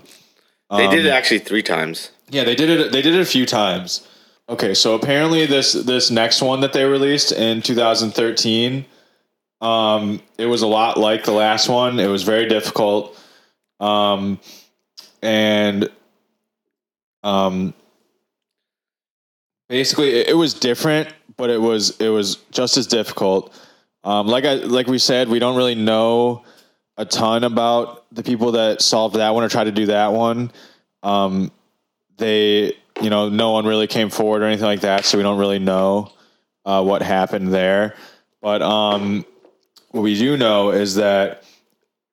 They 0.72 0.88
did 0.88 1.06
it 1.06 1.10
Um, 1.10 1.16
actually 1.18 1.40
three 1.40 1.62
times. 1.62 2.10
Yeah, 2.30 2.46
they 2.46 2.56
did 2.56 2.70
it. 2.70 2.92
They 2.92 3.02
did 3.02 3.14
it 3.14 3.22
a 3.22 3.26
few 3.26 3.46
times. 3.46 4.08
Okay, 4.50 4.74
so 4.74 4.96
apparently 4.96 5.46
this 5.46 5.74
this 5.74 6.12
next 6.12 6.42
one 6.42 6.62
that 6.62 6.74
they 6.74 6.84
released 6.84 7.32
in 7.32 7.62
2013, 7.62 8.86
um, 9.62 10.22
it 10.38 10.46
was 10.46 10.62
a 10.62 10.68
lot 10.68 10.98
like 10.98 11.24
the 11.24 11.32
last 11.32 11.70
one. 11.70 12.00
It 12.00 12.08
was 12.08 12.24
very 12.24 12.48
difficult, 12.48 13.18
um, 13.80 14.40
and 15.22 15.90
um, 17.24 17.74
basically 19.70 20.10
it, 20.10 20.30
it 20.30 20.34
was 20.34 20.54
different, 20.54 21.14
but 21.38 21.50
it 21.50 21.62
was 21.62 21.98
it 22.02 22.10
was 22.10 22.36
just 22.52 22.76
as 22.76 22.86
difficult. 22.86 23.58
Um, 24.04 24.28
like 24.28 24.44
I 24.44 24.56
like 24.56 24.88
we 24.88 24.98
said, 24.98 25.30
we 25.30 25.40
don't 25.40 25.56
really 25.56 25.76
know 25.76 26.44
a 26.98 27.06
ton 27.06 27.44
about 27.44 28.06
the 28.12 28.24
people 28.24 28.52
that 28.52 28.82
solved 28.82 29.16
that 29.16 29.34
one 29.34 29.44
or 29.44 29.50
tried 29.50 29.64
to 29.66 29.72
do 29.72 29.88
that 29.88 30.12
one. 30.12 30.52
Um, 31.02 31.52
they, 32.18 32.78
you 33.02 33.10
know, 33.10 33.30
no 33.30 33.52
one 33.52 33.66
really 33.66 33.88
came 33.88 34.10
forward 34.10 34.42
or 34.42 34.46
anything 34.46 34.66
like 34.66 34.82
that, 34.82 35.06
so 35.06 35.18
we 35.18 35.24
don't 35.24 35.40
really 35.40 35.60
know 35.60 36.12
uh, 36.66 36.84
what 36.84 37.02
happened 37.02 37.54
there. 37.54 37.96
But 38.42 38.62
um, 38.62 39.26
what 39.92 40.02
we 40.02 40.18
do 40.18 40.38
know 40.38 40.72
is 40.72 40.96
that 40.96 41.44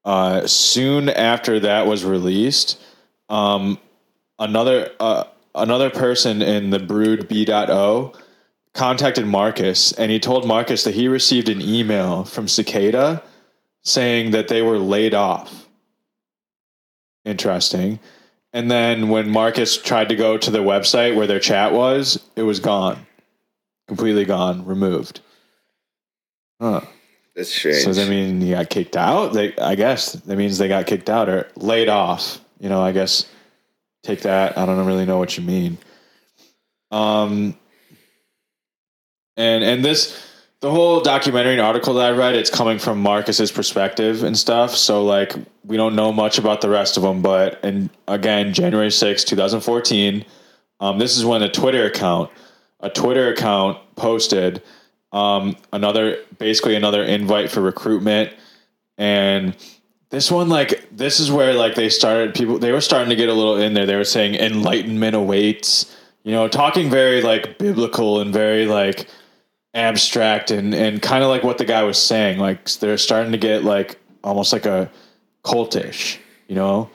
uh, 0.04 0.46
soon 0.46 1.08
after 1.08 1.60
that 1.60 1.86
was 1.86 2.04
released, 2.04 2.80
um, 3.28 3.78
another 4.38 4.90
uh, 5.00 5.24
another 5.54 5.90
person 5.90 6.42
in 6.42 6.70
the 6.70 6.78
Brood 6.78 7.28
B.O 7.28 8.14
contacted 8.72 9.26
Marcus, 9.26 9.92
and 9.92 10.10
he 10.10 10.20
told 10.20 10.46
Marcus 10.46 10.84
that 10.84 10.94
he 10.94 11.08
received 11.08 11.48
an 11.48 11.60
email 11.60 12.24
from 12.24 12.46
Cicada 12.46 13.22
saying 13.82 14.30
that 14.30 14.48
they 14.48 14.62
were 14.62 14.78
laid 14.78 15.14
off. 15.14 15.68
Interesting. 17.24 17.98
And 18.52 18.70
then 18.70 19.08
when 19.08 19.30
Marcus 19.30 19.76
tried 19.76 20.08
to 20.08 20.16
go 20.16 20.36
to 20.36 20.50
the 20.50 20.58
website 20.58 21.14
where 21.14 21.26
their 21.26 21.38
chat 21.38 21.72
was, 21.72 22.20
it 22.36 22.42
was 22.42 22.58
gone. 22.60 23.06
Completely 23.86 24.24
gone, 24.24 24.64
removed. 24.64 25.20
Huh. 26.60 26.80
That's 27.34 27.50
strange. 27.50 27.84
So 27.84 27.92
that 27.92 28.08
mean 28.08 28.40
he 28.40 28.50
got 28.50 28.70
kicked 28.70 28.96
out? 28.96 29.32
They, 29.32 29.56
I 29.56 29.76
guess 29.76 30.12
that 30.12 30.36
means 30.36 30.58
they 30.58 30.68
got 30.68 30.86
kicked 30.86 31.08
out 31.08 31.28
or 31.28 31.48
laid 31.56 31.88
off. 31.88 32.40
You 32.58 32.68
know, 32.68 32.82
I 32.82 32.92
guess 32.92 33.24
take 34.02 34.22
that. 34.22 34.58
I 34.58 34.66
don't 34.66 34.84
really 34.84 35.06
know 35.06 35.18
what 35.18 35.36
you 35.36 35.44
mean. 35.44 35.78
Um, 36.90 37.56
and 39.36 39.62
and 39.62 39.84
this 39.84 40.29
the 40.60 40.70
whole 40.70 41.00
documentary 41.00 41.52
and 41.52 41.60
article 41.60 41.94
that 41.94 42.06
I 42.06 42.16
read, 42.16 42.34
it's 42.34 42.50
coming 42.50 42.78
from 42.78 43.00
Marcus's 43.00 43.50
perspective 43.50 44.22
and 44.22 44.36
stuff. 44.36 44.76
So 44.76 45.04
like 45.04 45.34
we 45.64 45.76
don't 45.76 45.96
know 45.96 46.12
much 46.12 46.38
about 46.38 46.60
the 46.60 46.68
rest 46.68 46.96
of 46.96 47.02
them, 47.02 47.22
but 47.22 47.62
and 47.64 47.90
again, 48.08 48.52
January 48.52 48.90
sixth, 48.90 49.26
2014, 49.26 50.24
um, 50.80 50.98
this 50.98 51.16
is 51.16 51.24
when 51.24 51.42
a 51.42 51.50
Twitter 51.50 51.84
account, 51.86 52.30
a 52.80 52.90
Twitter 52.90 53.32
account 53.32 53.78
posted 53.96 54.62
um, 55.12 55.56
another 55.72 56.18
basically 56.38 56.74
another 56.76 57.02
invite 57.02 57.50
for 57.50 57.60
recruitment 57.60 58.32
and 58.96 59.56
this 60.10 60.30
one 60.30 60.48
like 60.48 60.88
this 60.92 61.18
is 61.18 61.30
where 61.32 61.54
like 61.54 61.74
they 61.74 61.88
started 61.88 62.34
people 62.34 62.58
they 62.58 62.70
were 62.70 62.80
starting 62.80 63.10
to 63.10 63.16
get 63.16 63.28
a 63.28 63.32
little 63.32 63.56
in 63.56 63.74
there 63.74 63.86
they 63.86 63.96
were 63.96 64.04
saying 64.04 64.34
enlightenment 64.34 65.16
awaits 65.16 65.96
you 66.22 66.32
know 66.32 66.46
talking 66.46 66.90
very 66.90 67.22
like 67.22 67.58
biblical 67.58 68.20
and 68.20 68.32
very 68.32 68.66
like 68.66 69.08
abstract 69.74 70.50
and 70.50 70.74
and 70.74 71.00
kind 71.00 71.22
of 71.22 71.30
like 71.30 71.42
what 71.44 71.58
the 71.58 71.64
guy 71.64 71.82
was 71.82 72.00
saying 72.00 72.38
like 72.38 72.68
they're 72.74 72.98
starting 72.98 73.32
to 73.32 73.38
get 73.38 73.62
like 73.62 73.98
almost 74.24 74.52
like 74.52 74.66
a 74.66 74.90
cultish 75.44 76.18
you 76.48 76.56
know 76.56 76.90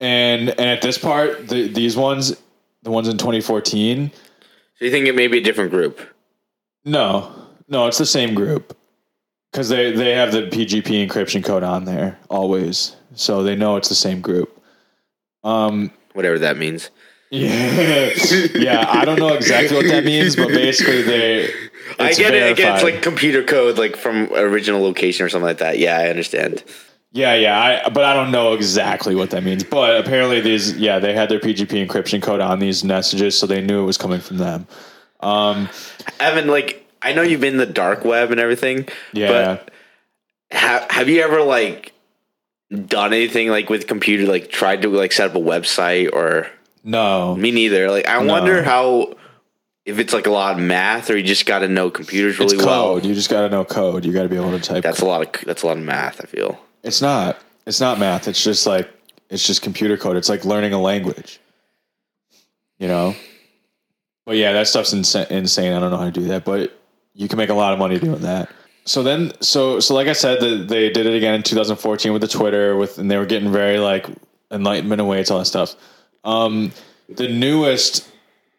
and 0.00 0.48
and 0.48 0.60
at 0.60 0.80
this 0.80 0.96
part 0.96 1.48
the, 1.48 1.68
these 1.68 1.96
ones 1.96 2.34
the 2.82 2.90
ones 2.90 3.06
in 3.06 3.18
2014 3.18 4.10
so 4.76 4.84
you 4.84 4.90
think 4.90 5.06
it 5.06 5.14
may 5.14 5.28
be 5.28 5.38
a 5.38 5.42
different 5.42 5.70
group? 5.70 6.00
no, 6.84 7.32
no, 7.68 7.86
it's 7.86 7.98
the 7.98 8.06
same 8.06 8.34
group 8.34 8.76
because 9.50 9.68
they 9.68 9.92
they 9.92 10.12
have 10.12 10.32
the 10.32 10.42
PGP 10.42 11.06
encryption 11.06 11.42
code 11.44 11.62
on 11.62 11.84
there 11.84 12.18
always, 12.28 12.96
so 13.14 13.42
they 13.42 13.56
know 13.56 13.76
it's 13.76 13.88
the 13.88 13.94
same 13.94 14.20
group. 14.20 14.62
Um, 15.42 15.92
Whatever 16.12 16.38
that 16.40 16.56
means. 16.56 16.90
yeah, 17.30 18.10
yeah, 18.54 18.86
I 18.88 19.04
don't 19.04 19.18
know 19.18 19.34
exactly 19.34 19.76
what 19.76 19.86
that 19.86 20.04
means, 20.12 20.36
but 20.36 20.48
basically 20.48 21.02
they. 21.02 21.50
I 21.98 22.12
get 22.12 22.34
it. 22.34 22.42
It 22.42 22.56
gets 22.56 22.82
verified. 22.82 22.82
like 22.94 23.02
computer 23.02 23.42
code, 23.44 23.78
like 23.78 23.96
from 23.96 24.32
original 24.32 24.82
location 24.82 25.24
or 25.24 25.28
something 25.28 25.46
like 25.46 25.58
that. 25.58 25.78
Yeah, 25.78 25.98
I 25.98 26.08
understand. 26.08 26.64
Yeah, 27.12 27.34
yeah, 27.36 27.56
I, 27.86 27.88
but 27.90 28.04
I 28.04 28.12
don't 28.14 28.32
know 28.32 28.54
exactly 28.54 29.14
what 29.14 29.30
that 29.30 29.44
means. 29.44 29.62
But 29.62 30.00
apparently, 30.00 30.40
these, 30.40 30.72
yeah, 30.76 30.98
they 30.98 31.12
had 31.14 31.28
their 31.28 31.38
PGP 31.38 31.86
encryption 31.86 32.20
code 32.20 32.40
on 32.40 32.58
these 32.58 32.82
messages, 32.82 33.38
so 33.38 33.46
they 33.46 33.60
knew 33.60 33.80
it 33.82 33.86
was 33.86 33.96
coming 33.96 34.18
from 34.20 34.38
them. 34.38 34.66
Um, 35.20 35.68
Evan, 36.18 36.48
like 36.48 36.84
I 37.02 37.12
know 37.12 37.22
you've 37.22 37.40
been 37.40 37.52
in 37.54 37.58
the 37.58 37.66
dark 37.66 38.04
web 38.04 38.32
and 38.32 38.40
everything. 38.40 38.88
yeah, 39.12 39.28
But 39.28 39.70
have 40.50 40.90
have 40.90 41.08
you 41.08 41.20
ever 41.22 41.40
like 41.42 41.92
done 42.86 43.12
anything 43.12 43.48
like 43.48 43.70
with 43.70 43.86
computer, 43.86 44.26
like 44.26 44.50
tried 44.50 44.82
to 44.82 44.88
like 44.88 45.12
set 45.12 45.30
up 45.30 45.36
a 45.36 45.40
website 45.40 46.12
or 46.12 46.48
no, 46.82 47.36
me 47.36 47.52
neither? 47.52 47.90
Like 47.90 48.08
I 48.08 48.20
No. 48.22 48.32
wonder 48.32 48.62
how 48.64 49.14
if 49.84 49.98
it's 49.98 50.12
like 50.12 50.26
a 50.26 50.30
lot 50.30 50.54
of 50.54 50.64
math 50.64 51.10
or 51.10 51.16
you 51.16 51.22
just 51.22 51.46
got 51.46 51.60
to 51.60 51.68
know 51.68 51.90
computers 51.90 52.40
it's 52.40 52.52
really 52.52 52.64
well. 52.64 52.94
code. 52.94 53.04
You 53.04 53.14
just 53.14 53.30
got 53.30 53.42
to 53.42 53.50
know 53.50 53.64
code. 53.64 54.04
You 54.04 54.12
got 54.12 54.22
to 54.22 54.28
be 54.28 54.36
able 54.36 54.50
to 54.50 54.60
type. 54.60 54.82
That's 54.82 55.00
a 55.00 55.06
lot 55.06 55.22
of 55.22 55.44
that's 55.44 55.62
a 55.62 55.66
lot 55.66 55.76
of 55.76 55.82
math. 55.82 56.20
I 56.22 56.26
feel. 56.26 56.58
It's 56.82 57.02
not. 57.02 57.38
It's 57.66 57.80
not 57.80 57.98
math. 57.98 58.28
It's 58.28 58.42
just 58.42 58.66
like 58.66 58.90
it's 59.28 59.46
just 59.46 59.62
computer 59.62 59.96
code. 59.96 60.16
It's 60.16 60.28
like 60.28 60.44
learning 60.44 60.72
a 60.72 60.80
language. 60.80 61.40
You 62.78 62.88
know? 62.88 63.14
But 64.26 64.36
yeah, 64.36 64.52
that 64.52 64.68
stuff's 64.68 64.94
insa- 64.94 65.30
insane. 65.30 65.72
I 65.72 65.80
don't 65.80 65.90
know 65.90 65.98
how 65.98 66.06
to 66.06 66.10
do 66.10 66.24
that, 66.28 66.44
but 66.44 66.78
you 67.12 67.28
can 67.28 67.36
make 67.36 67.50
a 67.50 67.54
lot 67.54 67.72
of 67.72 67.78
money 67.78 67.98
doing 67.98 68.22
that. 68.22 68.50
So 68.86 69.02
then, 69.02 69.32
so 69.40 69.80
so 69.80 69.94
like 69.94 70.08
I 70.08 70.12
said, 70.12 70.40
the, 70.40 70.56
they 70.56 70.90
did 70.90 71.06
it 71.06 71.14
again 71.14 71.34
in 71.34 71.42
2014 71.42 72.12
with 72.12 72.22
the 72.22 72.28
Twitter, 72.28 72.76
with 72.76 72.98
and 72.98 73.10
they 73.10 73.16
were 73.16 73.26
getting 73.26 73.52
very 73.52 73.78
like 73.78 74.06
enlightenment 74.50 75.00
awaits 75.00 75.30
all 75.30 75.38
that 75.38 75.46
stuff. 75.46 75.74
Um, 76.24 76.72
the 77.08 77.28
newest 77.28 78.10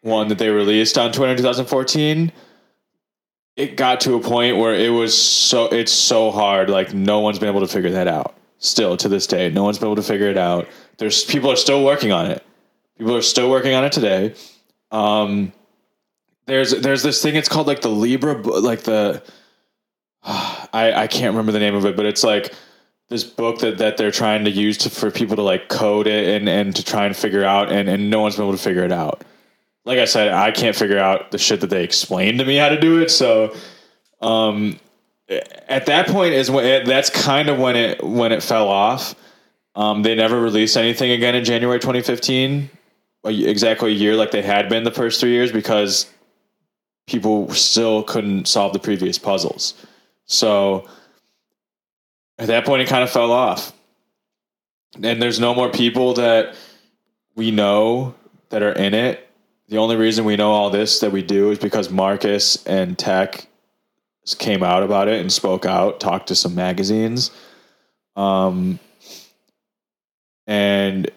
one 0.06 0.28
that 0.28 0.38
they 0.38 0.48
released 0.48 0.96
on 0.96 1.12
Twitter 1.12 1.32
in 1.32 1.36
2014, 1.36 2.32
it 3.56 3.76
got 3.76 4.00
to 4.02 4.14
a 4.14 4.20
point 4.20 4.56
where 4.56 4.74
it 4.74 4.90
was 4.90 5.16
so 5.16 5.66
it's 5.66 5.92
so 5.92 6.30
hard, 6.30 6.70
like 6.70 6.94
no 6.94 7.20
one's 7.20 7.38
been 7.38 7.48
able 7.48 7.60
to 7.60 7.68
figure 7.68 7.90
that 7.90 8.06
out. 8.06 8.34
Still 8.58 8.96
to 8.96 9.08
this 9.08 9.26
day, 9.26 9.50
no 9.50 9.64
one's 9.64 9.78
been 9.78 9.88
able 9.88 9.96
to 9.96 10.02
figure 10.02 10.28
it 10.28 10.38
out. 10.38 10.68
There's 10.98 11.24
people 11.24 11.50
are 11.50 11.56
still 11.56 11.84
working 11.84 12.12
on 12.12 12.26
it. 12.26 12.42
People 12.96 13.16
are 13.16 13.22
still 13.22 13.50
working 13.50 13.74
on 13.74 13.84
it 13.84 13.92
today. 13.92 14.34
Um, 14.90 15.52
there's 16.46 16.70
there's 16.70 17.02
this 17.02 17.20
thing. 17.20 17.34
It's 17.34 17.48
called 17.48 17.66
like 17.66 17.82
the 17.82 17.90
Libra, 17.90 18.34
like 18.34 18.82
the 18.82 19.22
I 20.22 20.92
I 20.94 21.06
can't 21.06 21.32
remember 21.32 21.52
the 21.52 21.58
name 21.58 21.74
of 21.74 21.84
it, 21.84 21.96
but 21.96 22.06
it's 22.06 22.22
like 22.22 22.54
this 23.08 23.24
book 23.24 23.60
that, 23.60 23.78
that 23.78 23.96
they're 23.96 24.10
trying 24.10 24.44
to 24.44 24.50
use 24.50 24.78
to, 24.78 24.90
for 24.90 25.10
people 25.10 25.36
to 25.36 25.42
like 25.42 25.68
code 25.68 26.06
it 26.06 26.40
and, 26.40 26.48
and 26.48 26.74
to 26.74 26.84
try 26.84 27.06
and 27.06 27.16
figure 27.16 27.44
out 27.44 27.70
and, 27.70 27.88
and 27.88 28.10
no 28.10 28.20
one's 28.20 28.34
been 28.34 28.44
able 28.44 28.56
to 28.56 28.62
figure 28.62 28.82
it 28.82 28.90
out. 28.90 29.22
Like 29.86 29.98
I 29.98 30.04
said, 30.04 30.32
I 30.32 30.50
can't 30.50 30.76
figure 30.76 30.98
out 30.98 31.30
the 31.30 31.38
shit 31.38 31.62
that 31.62 31.70
they 31.70 31.82
explained 31.82 32.40
to 32.40 32.44
me 32.44 32.56
how 32.56 32.68
to 32.68 32.78
do 32.78 33.00
it. 33.00 33.10
So 33.10 33.54
um 34.20 34.78
at 35.28 35.86
that 35.86 36.06
point 36.08 36.34
is 36.34 36.50
when 36.50 36.64
it, 36.64 36.86
that's 36.86 37.10
kind 37.10 37.48
of 37.48 37.58
when 37.58 37.76
it 37.76 38.02
when 38.02 38.32
it 38.32 38.42
fell 38.42 38.68
off. 38.68 39.14
Um, 39.74 40.02
they 40.02 40.14
never 40.14 40.40
released 40.40 40.76
anything 40.76 41.10
again 41.10 41.34
in 41.34 41.44
January 41.44 41.78
2015, 41.78 42.70
exactly 43.24 43.92
a 43.92 43.94
year 43.94 44.16
like 44.16 44.30
they 44.30 44.40
had 44.40 44.70
been 44.70 44.84
the 44.84 44.90
first 44.90 45.20
three 45.20 45.32
years 45.32 45.52
because 45.52 46.10
people 47.06 47.50
still 47.50 48.02
couldn't 48.02 48.48
solve 48.48 48.72
the 48.72 48.78
previous 48.78 49.18
puzzles. 49.18 49.74
So 50.24 50.88
at 52.38 52.46
that 52.48 52.64
point, 52.64 52.82
it 52.82 52.88
kind 52.88 53.02
of 53.02 53.10
fell 53.10 53.32
off. 53.32 53.72
And 55.02 55.20
there's 55.20 55.38
no 55.38 55.54
more 55.54 55.70
people 55.70 56.14
that 56.14 56.54
we 57.34 57.50
know 57.50 58.14
that 58.48 58.62
are 58.62 58.72
in 58.72 58.94
it. 58.94 59.25
The 59.68 59.78
only 59.78 59.96
reason 59.96 60.24
we 60.24 60.36
know 60.36 60.52
all 60.52 60.70
this 60.70 61.00
that 61.00 61.10
we 61.10 61.22
do 61.22 61.50
is 61.50 61.58
because 61.58 61.90
Marcus 61.90 62.64
and 62.66 62.96
Tech 62.96 63.48
came 64.38 64.62
out 64.62 64.82
about 64.82 65.08
it 65.08 65.20
and 65.20 65.32
spoke 65.32 65.64
out, 65.64 66.00
talked 66.00 66.28
to 66.28 66.34
some 66.34 66.54
magazines. 66.54 67.30
Um, 68.14 68.78
and 70.46 71.10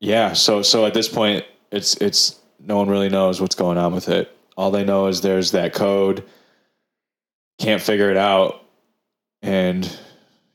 yeah, 0.00 0.32
so 0.32 0.62
so 0.62 0.86
at 0.86 0.94
this 0.94 1.08
point, 1.08 1.44
it's 1.70 1.96
it's 1.96 2.38
no 2.58 2.76
one 2.76 2.88
really 2.88 3.08
knows 3.08 3.40
what's 3.40 3.54
going 3.54 3.78
on 3.78 3.94
with 3.94 4.08
it. 4.08 4.34
All 4.56 4.70
they 4.70 4.84
know 4.84 5.06
is 5.06 5.20
there's 5.20 5.52
that 5.52 5.74
code, 5.74 6.24
can't 7.58 7.82
figure 7.82 8.10
it 8.10 8.16
out, 8.16 8.62
and 9.42 9.84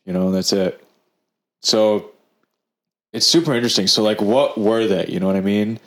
you 0.06 0.14
know 0.14 0.32
that's 0.32 0.54
it. 0.54 0.84
So 1.62 2.12
it's 3.14 3.26
super 3.26 3.54
interesting. 3.54 3.88
So 3.88 4.04
like, 4.04 4.22
what 4.22 4.58
were 4.58 4.88
they? 4.88 5.06
You 5.08 5.20
know 5.20 5.28
what 5.28 5.36
I 5.36 5.42
mean? 5.42 5.80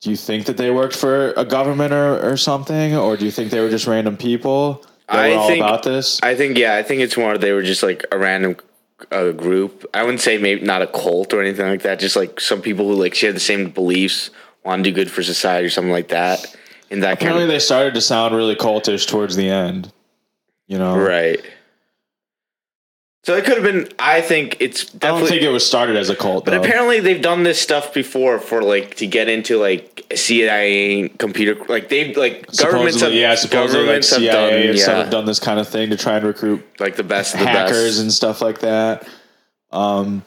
Do 0.00 0.10
you 0.10 0.16
think 0.16 0.46
that 0.46 0.56
they 0.56 0.70
worked 0.70 0.94
for 0.94 1.32
a 1.32 1.44
government 1.44 1.92
or, 1.92 2.32
or 2.32 2.36
something, 2.36 2.94
or 2.96 3.16
do 3.16 3.24
you 3.24 3.30
think 3.30 3.50
they 3.50 3.60
were 3.60 3.70
just 3.70 3.86
random 3.86 4.16
people 4.16 4.84
that 5.08 5.18
I 5.18 5.30
were 5.30 5.36
all 5.36 5.48
think- 5.48 5.64
about 5.64 5.82
this? 5.82 6.20
I 6.22 6.34
think 6.34 6.58
yeah, 6.58 6.76
I 6.76 6.82
think 6.82 7.00
it's 7.00 7.16
more 7.16 7.38
they 7.38 7.52
were 7.52 7.62
just 7.62 7.82
like 7.82 8.04
a 8.12 8.18
random 8.18 8.56
uh, 9.10 9.30
group. 9.32 9.86
I 9.94 10.02
wouldn't 10.02 10.20
say 10.20 10.38
maybe 10.38 10.62
not 10.62 10.82
a 10.82 10.86
cult 10.86 11.32
or 11.32 11.40
anything 11.40 11.66
like 11.66 11.82
that. 11.82 11.98
Just 11.98 12.16
like 12.16 12.40
some 12.40 12.60
people 12.60 12.86
who 12.86 12.94
like 12.94 13.14
share 13.14 13.32
the 13.32 13.40
same 13.40 13.70
beliefs, 13.70 14.30
want 14.64 14.84
to 14.84 14.90
do 14.90 14.94
good 14.94 15.10
for 15.10 15.22
society 15.22 15.66
or 15.66 15.70
something 15.70 15.92
like 15.92 16.08
that. 16.08 16.54
And 16.90 17.02
that 17.02 17.14
Apparently, 17.14 17.42
kind 17.42 17.50
they 17.50 17.58
started 17.58 17.94
to 17.94 18.00
sound 18.00 18.34
really 18.34 18.54
cultish 18.54 19.08
towards 19.08 19.34
the 19.34 19.48
end. 19.48 19.92
You 20.66 20.78
know, 20.78 20.98
right. 20.98 21.40
So 23.26 23.34
it 23.34 23.44
could 23.44 23.54
have 23.54 23.64
been. 23.64 23.88
I 23.98 24.20
think 24.20 24.56
it's 24.60 24.84
Definitely, 24.84 25.08
I 25.08 25.18
don't 25.18 25.28
think 25.28 25.42
it 25.42 25.48
was 25.48 25.66
started 25.66 25.96
as 25.96 26.10
a 26.10 26.14
cult, 26.14 26.44
but 26.44 26.52
though. 26.52 26.60
apparently 26.60 27.00
they've 27.00 27.20
done 27.20 27.42
this 27.42 27.60
stuff 27.60 27.92
before 27.92 28.38
for 28.38 28.62
like 28.62 28.94
to 28.98 29.06
get 29.08 29.28
into 29.28 29.58
like 29.58 30.06
CIA 30.14 31.08
computer 31.08 31.56
like 31.64 31.88
they've 31.88 32.16
like 32.16 32.46
governments 32.56 33.00
have 33.00 33.10
supposedly, 33.10 33.20
yeah, 33.20 33.34
supposedly 33.34 33.80
like 33.80 33.86
governments 33.86 34.10
have 34.10 34.22
done 34.22 34.52
and 34.54 34.78
stuff 34.78 34.92
yeah, 34.92 35.02
have 35.02 35.10
done 35.10 35.24
this 35.24 35.40
kind 35.40 35.58
of 35.58 35.66
thing 35.68 35.90
to 35.90 35.96
try 35.96 36.18
and 36.18 36.24
recruit 36.24 36.64
like 36.78 36.94
the 36.94 37.02
best 37.02 37.34
of 37.34 37.40
the 37.40 37.48
hackers 37.48 37.96
best. 37.96 38.00
and 38.00 38.12
stuff 38.12 38.40
like 38.40 38.60
that. 38.60 39.08
Um, 39.72 40.24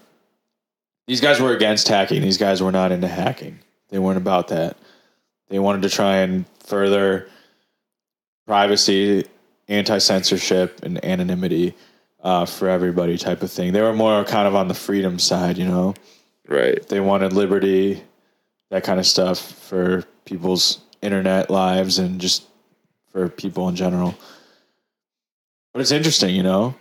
these 1.08 1.22
guys 1.22 1.40
were 1.40 1.56
against 1.56 1.88
hacking. 1.88 2.22
These 2.22 2.38
guys 2.38 2.62
were 2.62 2.74
not 2.74 2.92
into 2.92 3.08
hacking. 3.08 3.60
They 3.92 4.00
weren't 4.00 4.18
about 4.18 4.50
that. 4.50 4.76
They 5.48 5.60
wanted 5.60 5.84
to 5.84 5.90
try 5.90 6.18
and 6.18 6.44
further 6.66 7.30
privacy, 8.46 9.26
anti 9.70 10.00
censorship, 10.00 10.82
and 10.84 11.02
anonymity 11.06 11.76
uh, 12.22 12.46
for 12.46 12.70
everybody, 12.70 13.18
type 13.18 13.42
of 13.42 13.52
thing. 13.52 13.74
They 13.74 13.82
were 13.82 13.94
more 13.94 14.24
kind 14.24 14.48
of 14.48 14.56
on 14.56 14.68
the 14.68 14.74
freedom 14.74 15.20
side, 15.20 15.58
you 15.58 15.68
know. 15.68 15.94
right. 16.48 16.86
They 16.88 17.00
wanted 17.00 17.34
liberty, 17.34 18.04
that 18.70 18.84
kind 18.84 19.00
of 19.00 19.06
stuff 19.06 19.40
for 19.40 20.04
people's 20.26 20.80
internet 21.02 21.50
lives 21.50 21.98
and 21.98 22.20
just 22.20 22.44
for 23.12 23.30
people 23.30 23.68
in 23.70 23.76
general. 23.76 24.16
But 25.74 25.82
it's 25.82 25.92
interesting, 25.92 26.36
you 26.36 26.44
know? 26.44 26.76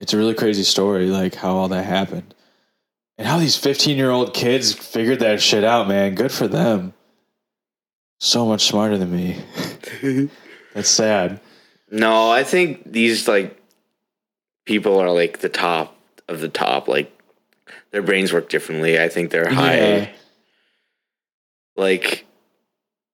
It's 0.00 0.12
a 0.12 0.16
really 0.16 0.34
crazy 0.34 0.64
story, 0.64 1.06
like 1.06 1.34
how 1.34 1.54
all 1.54 1.68
that 1.68 1.84
happened. 1.84 2.34
And 3.18 3.26
how 3.26 3.38
these 3.38 3.56
15 3.56 3.96
year 3.96 4.10
old 4.10 4.34
kids 4.34 4.72
figured 4.72 5.20
that 5.20 5.40
shit 5.40 5.62
out, 5.62 5.86
man. 5.86 6.14
Good 6.14 6.32
for 6.32 6.48
them. 6.48 6.94
So 8.18 8.46
much 8.46 8.64
smarter 8.64 8.98
than 8.98 9.14
me. 9.14 9.40
That's 10.74 10.88
sad. 10.88 11.40
No, 11.90 12.30
I 12.30 12.42
think 12.42 12.90
these 12.90 13.28
like 13.28 13.61
people 14.64 14.98
are 14.98 15.10
like 15.10 15.38
the 15.38 15.48
top 15.48 15.96
of 16.28 16.40
the 16.40 16.48
top. 16.48 16.88
Like 16.88 17.16
their 17.90 18.02
brains 18.02 18.32
work 18.32 18.48
differently. 18.48 19.00
I 19.00 19.08
think 19.08 19.30
they're 19.30 19.50
high. 19.50 19.76
Yeah. 19.76 20.08
Like 21.76 22.26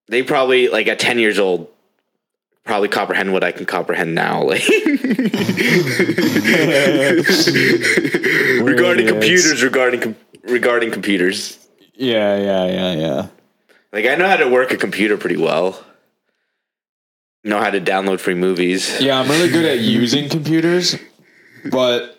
they 0.09 0.22
probably 0.22 0.68
like 0.68 0.88
at 0.88 0.99
ten 0.99 1.18
years 1.18 1.38
old 1.38 1.68
probably 2.64 2.88
comprehend 2.88 3.32
what 3.32 3.42
I 3.42 3.53
can 3.53 3.66
comprehend 3.66 4.14
now. 4.14 4.49
Like 4.49 4.62
regarding 8.61 9.07
idiots. 9.07 9.12
computers, 9.12 9.62
regarding 9.62 10.01
com- 10.01 10.16
regarding 10.44 10.90
computers. 10.90 11.59
Yeah, 11.94 12.36
yeah, 12.36 12.66
yeah, 12.66 12.92
yeah. 12.94 13.26
Like 13.92 14.07
I 14.07 14.14
know 14.16 14.28
how 14.28 14.36
to 14.36 14.49
work 14.49 14.70
a 14.70 14.76
computer 14.76 15.16
pretty 15.16 15.36
well. 15.36 15.82
Know 17.44 17.59
how 17.61 17.70
to 17.70 17.80
download 17.80 18.20
free 18.20 18.34
movies. 18.34 19.01
Yeah, 19.01 19.18
I'm 19.20 19.28
really 19.28 19.49
good 19.49 19.64
at 19.64 19.78
using 19.78 20.28
computers, 20.28 20.96
but 21.70 22.18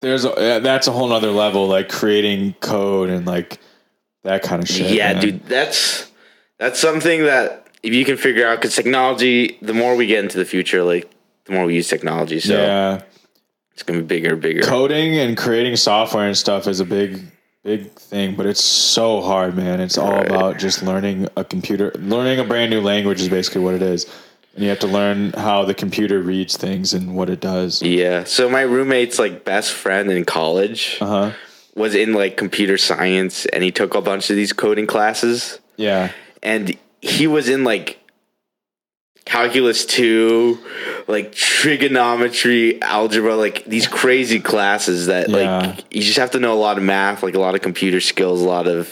there's 0.00 0.24
a, 0.24 0.32
yeah, 0.38 0.58
that's 0.60 0.86
a 0.86 0.92
whole 0.92 1.08
nother 1.08 1.30
level, 1.30 1.68
like 1.68 1.88
creating 1.88 2.54
code 2.60 3.10
and 3.10 3.26
like 3.26 3.58
that 4.24 4.42
kind 4.42 4.62
of 4.62 4.68
shit. 4.68 4.90
yeah, 4.92 5.12
man. 5.12 5.22
dude, 5.22 5.44
that's 5.46 6.10
that's 6.58 6.78
something 6.78 7.24
that 7.24 7.68
if 7.82 7.92
you 7.94 8.04
can 8.04 8.16
figure 8.16 8.46
out, 8.46 8.56
because 8.58 8.74
technology, 8.76 9.58
the 9.62 9.72
more 9.74 9.96
we 9.96 10.06
get 10.06 10.22
into 10.22 10.38
the 10.38 10.44
future, 10.44 10.82
like 10.82 11.10
the 11.44 11.52
more 11.52 11.64
we 11.66 11.74
use 11.74 11.88
technology, 11.88 12.40
so 12.40 12.54
Yeah, 12.54 13.02
it's 13.72 13.82
gonna 13.82 14.00
be 14.00 14.06
bigger 14.06 14.36
bigger. 14.36 14.62
coding 14.62 15.18
and 15.18 15.36
creating 15.36 15.76
software 15.76 16.26
and 16.26 16.36
stuff 16.36 16.66
is 16.66 16.80
a 16.80 16.84
big, 16.84 17.20
big 17.62 17.90
thing, 17.92 18.34
but 18.36 18.46
it's 18.46 18.62
so 18.64 19.20
hard, 19.20 19.56
man. 19.56 19.80
It's 19.80 19.96
all 19.98 20.12
Right. 20.12 20.26
about 20.26 20.58
just 20.58 20.82
learning 20.82 21.28
a 21.36 21.44
computer, 21.44 21.92
learning 21.98 22.38
a 22.40 22.44
brand 22.44 22.70
new 22.70 22.80
language 22.80 23.20
is 23.20 23.28
basically 23.28 23.62
what 23.62 23.74
it 23.74 23.82
is, 23.82 24.06
and 24.54 24.64
you 24.64 24.68
have 24.70 24.80
to 24.80 24.86
learn 24.86 25.32
how 25.32 25.64
the 25.64 25.74
computer 25.74 26.20
reads 26.20 26.56
things 26.56 26.92
and 26.92 27.14
what 27.14 27.30
it 27.30 27.40
does. 27.40 27.82
yeah. 27.82 28.24
So 28.24 28.48
my 28.48 28.62
roommate's 28.62 29.18
like 29.18 29.44
best 29.44 29.72
friend 29.72 30.10
in 30.10 30.24
college 30.24 30.98
Uh 31.00 31.06
huh. 31.06 31.32
was 31.74 31.94
in 31.94 32.12
like 32.14 32.36
computer 32.36 32.76
science, 32.78 33.46
and 33.46 33.62
he 33.62 33.70
took 33.70 33.94
a 33.94 34.00
bunch 34.00 34.28
of 34.30 34.36
these 34.36 34.52
coding 34.52 34.86
classes, 34.86 35.60
Yeah. 35.76 36.12
and 36.42 36.76
he 37.00 37.26
was 37.26 37.48
in 37.48 37.64
like 37.64 37.98
calculus 39.26 39.84
2 39.84 40.58
like 41.06 41.32
trigonometry 41.32 42.80
algebra 42.82 43.36
like 43.36 43.64
these 43.64 43.86
crazy 43.86 44.40
classes 44.40 45.06
that 45.06 45.28
Yeah. 45.28 45.36
like 45.36 45.84
you 45.94 46.02
just 46.02 46.18
have 46.18 46.32
to 46.32 46.40
know 46.40 46.52
a 46.54 46.58
lot 46.58 46.78
of 46.78 46.82
math 46.82 47.22
like 47.22 47.34
a 47.34 47.38
lot 47.38 47.54
of 47.54 47.60
computer 47.60 48.00
skills 48.00 48.40
a 48.42 48.48
lot 48.48 48.66
of 48.66 48.88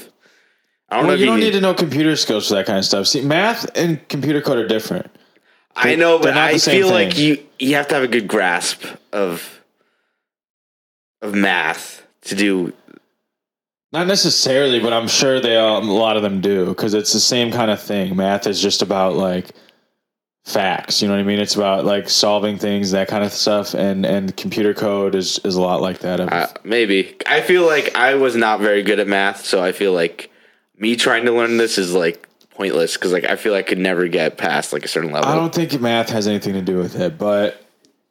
i 0.90 0.96
don't 0.96 1.04
know 1.04 1.08
Well, 1.08 1.14
if 1.14 1.20
you 1.20 1.24
you 1.26 1.30
don't 1.32 1.38
can- 1.40 1.46
need 1.46 1.52
to 1.54 1.60
know 1.60 1.74
computer 1.74 2.14
skills 2.14 2.48
for 2.48 2.54
that 2.54 2.66
kind 2.66 2.78
of 2.78 2.84
stuff. 2.84 3.06
See, 3.08 3.22
math 3.22 3.68
and 3.76 4.06
computer 4.08 4.40
code 4.40 4.58
are 4.58 4.68
different. 4.68 5.10
I 5.78 5.94
know 5.94 6.18
but 6.18 6.36
i 6.36 6.58
feel 6.58 6.90
like 6.90 7.18
you 7.18 7.38
you 7.58 7.74
have 7.74 7.88
to 7.88 7.94
have 7.94 8.04
a 8.04 8.08
good 8.08 8.28
grasp 8.28 8.84
of 9.12 9.62
of 11.22 11.34
math 11.34 12.06
to 12.22 12.34
do 12.34 12.72
Not 13.92 14.06
necessarily, 14.06 14.80
but 14.80 14.92
I'm 14.92 15.08
sure 15.08 15.40
they 15.40 15.56
all, 15.56 15.82
a 15.82 15.82
lot 15.82 16.16
of 16.16 16.22
them 16.22 16.40
do 16.42 16.66
because 16.66 16.92
it's 16.92 17.12
the 17.12 17.20
same 17.20 17.50
kind 17.50 17.70
of 17.70 17.80
thing. 17.80 18.14
Math 18.16 18.46
is 18.46 18.60
just 18.60 18.82
about 18.82 19.16
like 19.16 19.46
facts. 20.44 21.00
You 21.00 21.08
know 21.08 21.14
what 21.14 21.20
I 21.20 21.24
mean? 21.24 21.38
It's 21.38 21.54
about 21.56 21.86
like 21.86 22.08
solving 22.10 22.58
things, 22.58 22.90
that 22.90 23.08
kind 23.08 23.24
of 23.24 23.32
stuff. 23.32 23.74
And 23.74 24.04
and 24.04 24.36
computer 24.36 24.74
code 24.74 25.14
is 25.14 25.38
is 25.42 25.54
a 25.56 25.60
lot 25.62 25.80
like 25.80 26.00
that. 26.00 26.20
Uh, 26.20 26.46
maybe 26.64 27.16
i 27.26 27.40
feel 27.40 27.66
like 27.66 27.96
i 27.96 28.14
was 28.14 28.36
not 28.36 28.60
very 28.60 28.82
good 28.82 28.98
at 29.00 29.06
math 29.08 29.44
so 29.44 29.62
i 29.62 29.72
feel 29.72 29.92
like 29.92 30.30
me 30.76 30.94
trying 30.96 31.24
to 31.24 31.32
learn 31.32 31.56
this 31.56 31.78
is 31.78 31.92
like 31.94 32.27
pointless 32.58 32.96
because 32.96 33.12
like 33.12 33.24
I 33.24 33.36
feel 33.36 33.52
like 33.52 33.66
I 33.66 33.68
could 33.68 33.78
never 33.78 34.08
get 34.08 34.36
past 34.36 34.72
like 34.72 34.84
a 34.84 34.88
certain 34.88 35.12
level. 35.12 35.30
I 35.30 35.36
don't 35.36 35.54
think 35.54 35.80
math 35.80 36.10
has 36.10 36.26
anything 36.26 36.54
to 36.54 36.60
do 36.60 36.76
with 36.76 36.96
it, 36.96 37.16
but 37.16 37.64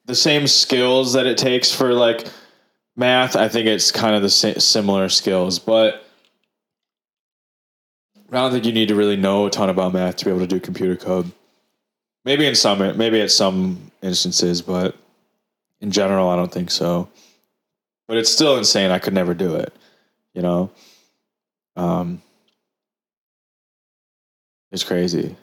the 0.05 0.15
same 0.15 0.47
skills 0.47 1.13
that 1.13 1.27
it 1.27 1.37
takes 1.37 1.71
for 1.71 1.93
like 1.93 2.25
math, 2.95 3.35
I 3.35 3.49
think 3.49 3.67
it's 3.67 3.91
kind 3.91 4.15
of 4.15 4.21
the 4.21 4.29
similar 4.29 5.09
skills, 5.09 5.59
but 5.59 6.05
I 8.31 8.37
don't 8.37 8.51
think 8.51 8.65
you 8.65 8.71
need 8.71 8.87
to 8.87 8.95
really 8.95 9.17
know 9.17 9.45
a 9.45 9.49
ton 9.49 9.69
about 9.69 9.93
math 9.93 10.15
to 10.17 10.25
be 10.25 10.31
able 10.31 10.39
to 10.39 10.47
do 10.47 10.61
computer 10.61 10.95
code. 10.95 11.29
Maybe 12.23 12.45
in 12.45 12.55
some, 12.55 12.79
maybe 12.97 13.21
at 13.21 13.31
some 13.31 13.91
instances, 14.01 14.61
but 14.61 14.95
in 15.81 15.91
general, 15.91 16.29
I 16.29 16.37
don't 16.37 16.51
think 16.51 16.71
so. 16.71 17.09
But 18.07 18.17
it's 18.17 18.31
still 18.31 18.57
insane. 18.57 18.91
I 18.91 18.99
could 18.99 19.13
never 19.13 19.33
do 19.33 19.55
it. 19.55 19.73
You 20.33 20.41
know, 20.41 20.71
um, 21.75 22.21
it's 24.71 24.83
crazy. 24.83 25.35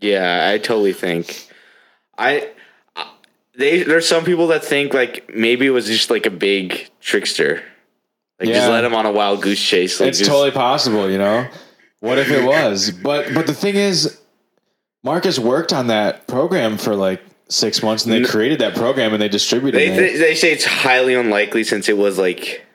Yeah, 0.00 0.50
I 0.52 0.58
totally 0.58 0.92
think. 0.92 1.48
I, 2.18 2.50
they 3.56 3.82
there's 3.82 4.06
some 4.08 4.24
people 4.24 4.48
that 4.48 4.64
think 4.64 4.94
like 4.94 5.30
maybe 5.34 5.66
it 5.66 5.70
was 5.70 5.86
just 5.86 6.10
like 6.10 6.26
a 6.26 6.30
big 6.30 6.88
trickster, 7.00 7.62
like 8.40 8.48
just 8.48 8.68
let 8.68 8.84
him 8.84 8.94
on 8.94 9.06
a 9.06 9.12
wild 9.12 9.42
goose 9.42 9.62
chase. 9.62 10.00
Like 10.00 10.08
it's 10.10 10.18
just- 10.18 10.30
totally 10.30 10.50
possible, 10.50 11.10
you 11.10 11.18
know. 11.18 11.48
What 12.00 12.18
if 12.18 12.30
it 12.30 12.44
was? 12.44 12.90
But 12.90 13.32
but 13.32 13.46
the 13.46 13.54
thing 13.54 13.76
is, 13.76 14.18
Marcus 15.04 15.38
worked 15.38 15.72
on 15.72 15.86
that 15.86 16.26
program 16.26 16.76
for 16.76 16.96
like 16.96 17.22
six 17.48 17.80
months, 17.82 18.04
and 18.04 18.12
they 18.12 18.22
created 18.28 18.58
that 18.58 18.74
program 18.74 19.12
and 19.12 19.22
they 19.22 19.28
distributed 19.28 19.78
They, 19.78 19.88
it. 19.92 19.96
they 19.96 20.16
they 20.18 20.34
say 20.34 20.50
it's 20.52 20.64
highly 20.64 21.14
unlikely 21.14 21.62
since 21.62 21.88
it 21.88 21.96
was 21.96 22.18
like, 22.18 22.66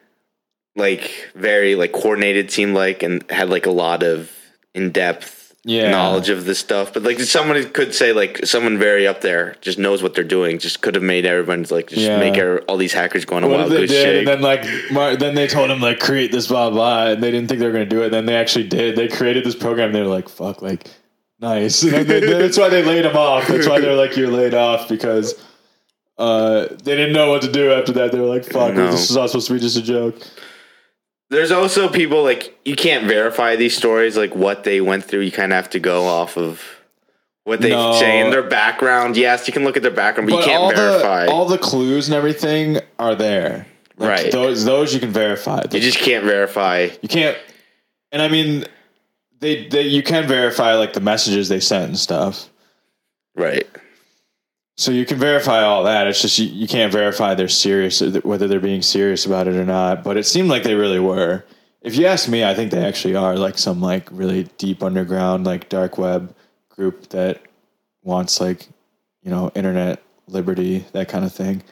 like 0.77 1.11
very 1.35 1.75
like 1.75 1.91
coordinated. 1.91 2.51
Seemed 2.51 2.73
like 2.73 3.03
and 3.03 3.29
had 3.29 3.49
like 3.49 3.65
a 3.65 3.71
lot 3.71 4.01
of 4.01 4.31
in 4.73 4.91
depth 4.91 5.46
Yeah. 5.63 5.91
knowledge 5.91 6.29
of 6.29 6.45
this 6.45 6.59
stuff. 6.59 6.93
But 6.93 7.03
like 7.03 7.19
someone 7.19 7.61
could 7.71 7.93
say 7.93 8.13
like 8.13 8.45
someone 8.45 8.77
very 8.77 9.05
up 9.05 9.21
there 9.21 9.55
just 9.61 9.77
knows 9.77 10.01
what 10.01 10.13
they're 10.15 10.23
doing. 10.23 10.59
Just 10.59 10.81
could 10.81 10.95
have 10.95 11.03
made 11.03 11.25
everyone's 11.25 11.71
like 11.71 11.87
just 11.89 12.01
Yeah. 12.01 12.19
make 12.19 12.37
all 12.69 12.77
these 12.77 12.93
hackers 12.93 13.25
go 13.25 13.35
on 13.35 13.43
a 13.43 13.47
what 13.49 13.59
wild 13.59 13.71
they 13.71 13.77
goose 13.79 13.91
chase. 13.91 14.19
And 14.19 14.27
then 14.27 14.41
like 14.41 14.63
then 15.19 15.35
they 15.35 15.47
told 15.47 15.69
him 15.69 15.81
like 15.81 15.99
create 15.99 16.31
this 16.31 16.47
blah 16.47 16.69
blah, 16.69 17.07
and 17.07 17.23
they 17.23 17.31
didn't 17.31 17.49
think 17.49 17.59
they 17.59 17.65
were 17.65 17.73
gonna 17.73 17.85
do 17.85 18.01
it. 18.01 18.05
And 18.05 18.13
Then 18.13 18.25
they 18.27 18.35
actually 18.35 18.67
did. 18.69 18.95
They 18.95 19.07
created 19.09 19.43
this 19.43 19.55
program. 19.55 19.91
They 19.91 20.01
were 20.01 20.07
like 20.07 20.29
fuck, 20.29 20.61
like 20.61 20.87
nice. 21.41 21.83
And 21.93 22.07
then 22.07 22.21
they- 22.21 22.33
that's 22.39 22.57
why 22.57 22.69
they 22.69 22.83
laid 22.83 23.03
him 23.05 23.17
off. 23.17 23.47
That's 23.47 23.67
why 23.67 23.81
they're 23.81 23.95
like 23.95 24.15
you're 24.15 24.31
laid 24.31 24.53
off 24.53 24.87
because. 24.87 25.35
Uh, 26.19 26.65
they 26.83 26.95
didn't 26.95 27.13
know 27.13 27.29
what 27.29 27.43
to 27.43 27.51
do 27.51 27.71
after 27.71 27.91
that. 27.91 28.11
They 28.11 28.19
were 28.19 28.25
like, 28.25 28.43
"Fuck, 28.43 28.73
No. 28.73 28.89
this 28.89 29.11
is 29.11 29.15
all 29.15 29.27
supposed 29.27 29.45
to 29.49 29.53
be 29.53 29.59
just 29.59 29.77
a 29.77 29.83
joke." 29.83 30.15
There's 31.29 31.51
also 31.51 31.89
people 31.89 32.23
like 32.23 32.57
you 32.63 32.75
can't 32.75 33.05
verify 33.05 33.55
these 33.55 33.75
stories, 33.75 34.15
like 34.17 34.33
what 34.35 34.63
they 34.63 34.79
went 34.81 35.03
through. 35.03 35.21
You 35.21 35.31
kind 35.31 35.51
of 35.51 35.57
have 35.57 35.69
to 35.71 35.79
go 35.79 36.05
off 36.05 36.37
of 36.37 36.61
what 37.43 37.59
they 37.61 37.71
No. 37.71 37.93
say 37.99 38.19
in 38.19 38.29
their 38.29 38.43
background. 38.43 39.17
Yes, 39.17 39.45
you 39.47 39.53
can 39.53 39.63
look 39.65 39.75
at 39.77 39.83
their 39.83 39.91
background, 39.91 40.29
but, 40.29 40.37
you 40.39 40.43
can't 40.45 40.61
all 40.63 40.71
verify. 40.73 41.25
the 41.25 41.31
all 41.31 41.45
the 41.45 41.57
clues 41.57 42.07
and 42.07 42.15
everything 42.15 42.79
are 42.99 43.15
there. 43.15 43.67
Like, 43.97 44.09
Right. 44.09 44.31
Those 44.31 44.63
those 44.63 44.93
you 44.93 44.99
can 44.99 45.11
verify. 45.11 45.63
you 45.71 45.79
just 45.81 45.99
can't 45.99 46.23
verify. 46.23 46.89
you 47.01 47.09
can't. 47.09 47.37
And 48.13 48.21
I 48.21 48.29
mean, 48.29 48.63
they 49.39 49.67
they 49.67 49.81
you 49.83 50.03
can 50.03 50.27
verify 50.27 50.75
like 50.75 50.93
the 50.93 51.01
messages 51.01 51.49
they 51.49 51.59
sent 51.59 51.85
and 51.89 51.97
stuff. 51.99 52.49
Right. 53.35 53.67
So 54.77 54.91
you 54.91 55.05
can 55.07 55.17
verify 55.17 55.63
all 55.63 55.83
that. 55.85 56.07
It's 56.07 56.21
just 56.21 56.37
you, 56.37 56.47
you 56.47 56.67
can't 56.67 56.91
verify 56.91 57.33
they're 57.33 57.47
serious 57.47 58.01
uh, 58.01 58.19
whether 58.23 58.47
they're 58.47 58.59
being 58.59 58.83
serious 58.83 59.25
about 59.25 59.47
it 59.47 59.55
or 59.55 59.65
not. 59.65 60.03
But 60.03 60.17
it 60.17 60.25
seemed 60.25 60.49
like 60.49 60.63
they 60.63 60.75
really 60.75 60.99
were. 60.99 61.43
If 61.81 61.95
you 61.95 62.05
ask 62.05 62.29
me, 62.29 62.43
I 62.43 62.53
think 62.53 62.71
they 62.71 62.85
actually 62.85 63.15
are 63.15 63.35
like 63.37 63.57
some 63.57 63.81
like 63.81 64.07
really 64.11 64.43
deep 64.57 64.83
underground 64.83 65.45
like 65.45 65.69
dark 65.69 65.97
web 65.97 66.35
group 66.69 67.09
that 67.09 67.41
wants 68.03 68.39
like 68.39 68.67
you 69.23 69.31
know 69.31 69.51
internet 69.55 70.03
liberty 70.27 70.85
that 70.91 71.09
kind 71.09 71.25
of 71.25 71.33
thing. 71.33 71.63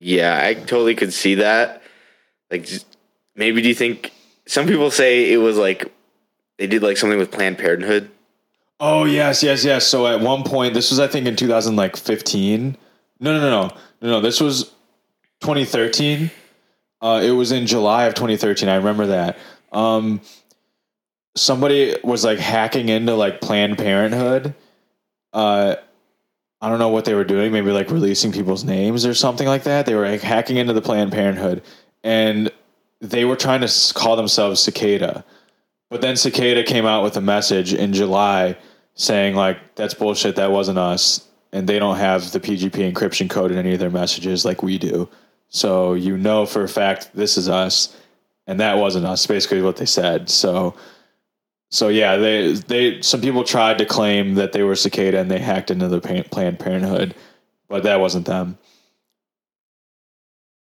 Yeah, 0.00 0.40
I 0.40 0.54
totally 0.54 0.94
could 0.94 1.12
see 1.12 1.36
that. 1.36 1.82
Like, 2.50 2.64
just, 2.66 2.86
maybe 3.34 3.60
do 3.62 3.68
you 3.68 3.74
think 3.74 4.12
some 4.46 4.66
people 4.66 4.92
say 4.92 5.32
it 5.32 5.38
was 5.38 5.56
like 5.56 5.92
they 6.56 6.68
did 6.68 6.82
like 6.82 6.96
something 6.96 7.18
with 7.18 7.32
Planned 7.32 7.58
Parenthood? 7.58 8.10
Oh 8.80 9.04
yes, 9.04 9.42
yes, 9.42 9.64
yes. 9.64 9.86
So 9.86 10.06
at 10.06 10.20
one 10.20 10.44
point, 10.44 10.74
this 10.74 10.90
was 10.90 11.00
I 11.00 11.08
think 11.08 11.26
in 11.26 11.36
2015. 11.36 12.76
No, 13.20 13.32
no, 13.32 13.40
no, 13.40 13.50
no, 13.50 13.74
no, 14.00 14.10
no. 14.10 14.20
This 14.20 14.40
was 14.40 14.64
2013. 15.40 16.30
Uh, 17.00 17.20
it 17.22 17.30
was 17.30 17.52
in 17.52 17.66
July 17.66 18.04
of 18.04 18.14
2013. 18.14 18.68
I 18.68 18.76
remember 18.76 19.06
that. 19.06 19.38
Um, 19.72 20.20
somebody 21.36 21.96
was 22.02 22.24
like 22.24 22.38
hacking 22.38 22.88
into 22.88 23.14
like 23.14 23.40
Planned 23.40 23.78
Parenthood. 23.78 24.54
Uh, 25.32 25.76
I 26.60 26.68
don't 26.68 26.78
know 26.78 26.88
what 26.88 27.04
they 27.04 27.14
were 27.14 27.24
doing. 27.24 27.52
Maybe 27.52 27.70
like 27.70 27.90
releasing 27.90 28.32
people's 28.32 28.64
names 28.64 29.06
or 29.06 29.14
something 29.14 29.46
like 29.46 29.64
that. 29.64 29.86
They 29.86 29.94
were 29.94 30.08
like 30.08 30.22
hacking 30.22 30.56
into 30.56 30.72
the 30.72 30.82
Planned 30.82 31.12
Parenthood, 31.12 31.62
and 32.02 32.50
they 33.00 33.24
were 33.24 33.36
trying 33.36 33.60
to 33.60 33.94
call 33.94 34.16
themselves 34.16 34.60
Cicada. 34.60 35.24
But 35.90 36.02
then 36.02 36.16
Cicada 36.16 36.62
came 36.64 36.86
out 36.86 37.02
with 37.02 37.16
a 37.16 37.20
message 37.20 37.72
in 37.72 37.92
July 37.92 38.56
saying 38.94 39.34
like 39.34 39.74
that's 39.74 39.94
bullshit. 39.94 40.36
That 40.36 40.50
wasn't 40.50 40.78
us, 40.78 41.26
and 41.52 41.66
they 41.66 41.78
don't 41.78 41.96
have 41.96 42.30
the 42.32 42.40
PGP 42.40 42.92
encryption 42.92 43.30
code 43.30 43.50
in 43.50 43.58
any 43.58 43.72
of 43.72 43.80
their 43.80 43.90
messages 43.90 44.44
like 44.44 44.62
we 44.62 44.76
do. 44.76 45.08
So 45.48 45.94
you 45.94 46.18
know 46.18 46.44
for 46.44 46.62
a 46.64 46.68
fact 46.68 47.10
this 47.14 47.38
is 47.38 47.48
us, 47.48 47.96
and 48.46 48.60
that 48.60 48.76
wasn't 48.76 49.06
us. 49.06 49.26
Basically, 49.26 49.62
what 49.62 49.76
they 49.76 49.86
said. 49.86 50.28
So, 50.28 50.74
so 51.70 51.88
yeah, 51.88 52.16
they 52.16 52.52
they 52.52 53.00
some 53.00 53.22
people 53.22 53.44
tried 53.44 53.78
to 53.78 53.86
claim 53.86 54.34
that 54.34 54.52
they 54.52 54.62
were 54.62 54.74
Cicada 54.74 55.18
and 55.18 55.30
they 55.30 55.38
hacked 55.38 55.70
into 55.70 55.88
the 55.88 56.00
Planned 56.00 56.58
Parenthood, 56.58 57.14
but 57.68 57.82
that 57.84 58.00
wasn't 58.00 58.26
them. 58.26 58.58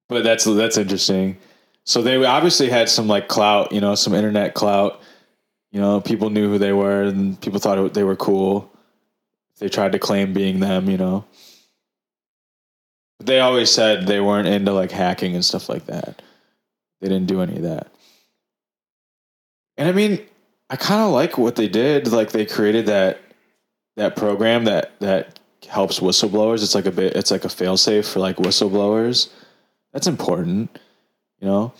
But 0.09 0.23
that's 0.23 0.43
that's 0.43 0.77
interesting. 0.77 1.37
So 1.85 2.01
they 2.01 2.23
obviously 2.25 2.69
had 2.69 2.89
some 2.89 3.07
like 3.07 3.27
clout, 3.27 3.71
you 3.71 3.81
know, 3.81 3.95
some 3.95 4.13
internet 4.13 4.53
clout. 4.53 5.01
You 5.73 5.81
know, 5.81 5.99
people 5.99 6.29
knew 6.29 6.49
who 6.49 6.59
they 6.59 6.71
were, 6.71 7.01
and 7.01 7.39
people 7.41 7.59
thought 7.59 7.95
they 7.95 8.03
were 8.03 8.15
cool. 8.15 8.71
They 9.57 9.69
tried 9.69 9.93
to 9.93 9.99
claim 9.99 10.31
being 10.31 10.59
them, 10.59 10.87
you 10.87 10.97
know. 10.97 11.25
But 13.17 13.25
they 13.25 13.39
always 13.39 13.71
said 13.71 14.05
they 14.05 14.21
weren't 14.21 14.47
into 14.47 14.71
like 14.71 14.91
hacking 14.91 15.33
and 15.33 15.43
stuff 15.43 15.69
like 15.69 15.87
that. 15.87 16.21
They 17.01 17.09
didn't 17.09 17.25
do 17.25 17.41
any 17.41 17.55
of 17.55 17.63
that. 17.63 17.91
And 19.75 19.89
I 19.89 19.93
mean, 19.93 20.21
I 20.69 20.75
kind 20.75 21.01
of 21.01 21.11
like 21.11 21.39
what 21.39 21.55
they 21.55 21.67
did. 21.67 22.07
Like 22.07 22.31
they 22.31 22.45
created 22.45 22.85
that 22.85 23.19
that 23.95 24.15
program 24.15 24.65
that 24.65 24.99
that 24.99 25.39
helps 25.67 25.99
whistleblowers. 25.99 26.61
It's 26.61 26.75
like 26.75 26.85
a 26.85 26.91
bit. 26.91 27.15
It's 27.15 27.31
like 27.31 27.45
a 27.45 27.49
failsafe 27.49 28.11
for 28.11 28.19
like 28.19 28.37
whistleblowers. 28.37 29.29
That's 29.91 30.07
important. 30.07 30.77
You 31.39 31.47
know, 31.47 31.73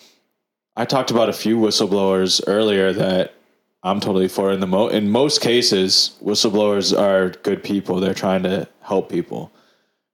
I 0.76 0.86
talked 0.86 1.12
about 1.12 1.30
a 1.30 1.34
few 1.34 1.58
whistleblowers 1.58 2.42
earlier 2.48 2.92
that 2.94 3.36
I'm 3.84 4.00
totally 4.00 4.28
for. 4.30 4.52
In 4.52 4.60
the 4.60 4.68
mo 4.68 4.88
in 4.88 5.10
most 5.10 5.42
cases, 5.42 6.16
whistleblowers 6.24 6.98
are 6.98 7.30
good 7.30 7.64
people. 7.64 8.00
They're 8.00 8.14
trying 8.14 8.44
to 8.44 8.68
help 8.82 9.10
people. 9.10 9.52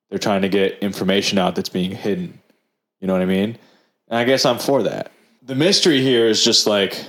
They're 0.09 0.19
trying 0.19 0.41
to 0.41 0.49
get 0.49 0.79
information 0.79 1.37
out 1.37 1.55
that's 1.55 1.69
being 1.69 1.91
hidden. 1.91 2.41
You 2.99 3.07
know 3.07 3.13
what 3.13 3.21
I 3.21 3.25
mean? 3.25 3.57
And 4.07 4.17
I 4.17 4.23
guess 4.23 4.43
I'm 4.43 4.57
for 4.57 4.81
that. 4.83 5.11
The 5.43 5.53
mystery 5.55 6.01
here 6.01 6.27
is 6.27 6.43
just 6.43 6.65
like, 6.65 7.05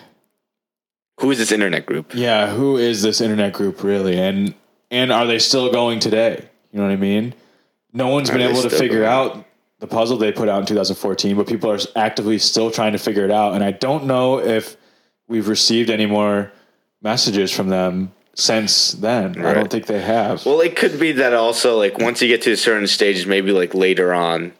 Who 1.20 1.30
is 1.30 1.38
this 1.38 1.50
internet 1.52 1.86
group? 1.86 2.14
yeah, 2.14 2.48
who 2.48 2.76
is 2.76 3.02
this 3.02 3.20
internet 3.20 3.52
group 3.54 3.82
really? 3.82 4.18
And 4.18 4.54
and 4.90 5.12
are 5.12 5.26
they 5.26 5.38
still 5.38 5.72
going 5.72 5.98
today? 6.00 6.48
You 6.72 6.78
know 6.78 6.86
what 6.86 6.92
I 6.92 6.96
mean? 6.96 7.34
No 7.92 8.08
one's 8.08 8.28
Are 8.30 8.34
been 8.34 8.42
able 8.42 8.62
to 8.62 8.70
figure 8.70 9.00
going? 9.00 9.10
out 9.10 9.46
the 9.78 9.86
puzzle 9.86 10.18
they 10.18 10.30
put 10.30 10.48
out 10.48 10.60
in 10.60 10.66
2014, 10.66 11.36
but 11.36 11.46
people 11.46 11.70
are 11.70 11.78
actively 11.96 12.38
still 12.38 12.70
trying 12.70 12.92
to 12.92 12.98
figure 12.98 13.24
it 13.24 13.30
out. 13.30 13.54
And 13.54 13.64
I 13.64 13.72
don't 13.72 14.04
know 14.04 14.38
if 14.38 14.76
we've 15.30 15.48
received 15.48 15.88
any 15.88 16.04
more 16.04 16.52
messages 17.00 17.50
from 17.50 17.68
them 17.68 18.12
since 18.34 18.92
then. 18.92 19.42
I 19.42 19.54
don't 19.54 19.70
think 19.70 19.86
they 19.86 20.02
have. 20.02 20.44
Well, 20.44 20.60
it 20.60 20.76
could 20.76 21.00
be 21.00 21.12
that 21.12 21.32
also 21.32 21.78
like 21.78 21.98
once 21.98 22.20
you 22.20 22.28
get 22.28 22.42
to 22.42 22.52
a 22.52 22.56
certain 22.56 22.86
stages, 22.86 23.24
maybe 23.24 23.52
like 23.52 23.72
later 23.72 24.12
on, 24.12 24.52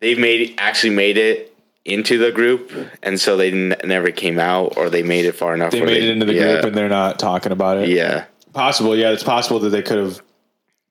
they've 0.00 0.18
made 0.18 0.54
actually 0.58 0.94
made 0.94 1.16
it 1.16 1.56
into 1.84 2.18
the 2.18 2.30
group, 2.30 2.70
and 3.02 3.18
so 3.18 3.38
they 3.38 3.50
n- 3.50 3.76
never 3.84 4.10
came 4.10 4.38
out, 4.38 4.76
or 4.76 4.90
they 4.90 5.02
made 5.02 5.24
it 5.24 5.32
far 5.32 5.54
enough. 5.54 5.70
they 5.70 5.80
made 5.80 6.02
it 6.02 6.10
into 6.10 6.26
the 6.26 6.34
yeah, 6.34 6.52
group 6.52 6.64
and 6.64 6.76
they're 6.76 6.90
not 6.90 7.18
talking 7.18 7.52
about 7.52 7.78
it. 7.78 7.88
yeah. 7.88 8.26
Possible, 8.52 8.96
yeah, 8.96 9.12
it's 9.12 9.22
possible 9.22 9.60
that 9.60 9.70
they 9.70 9.80
could 9.80 9.98
have 9.98 10.20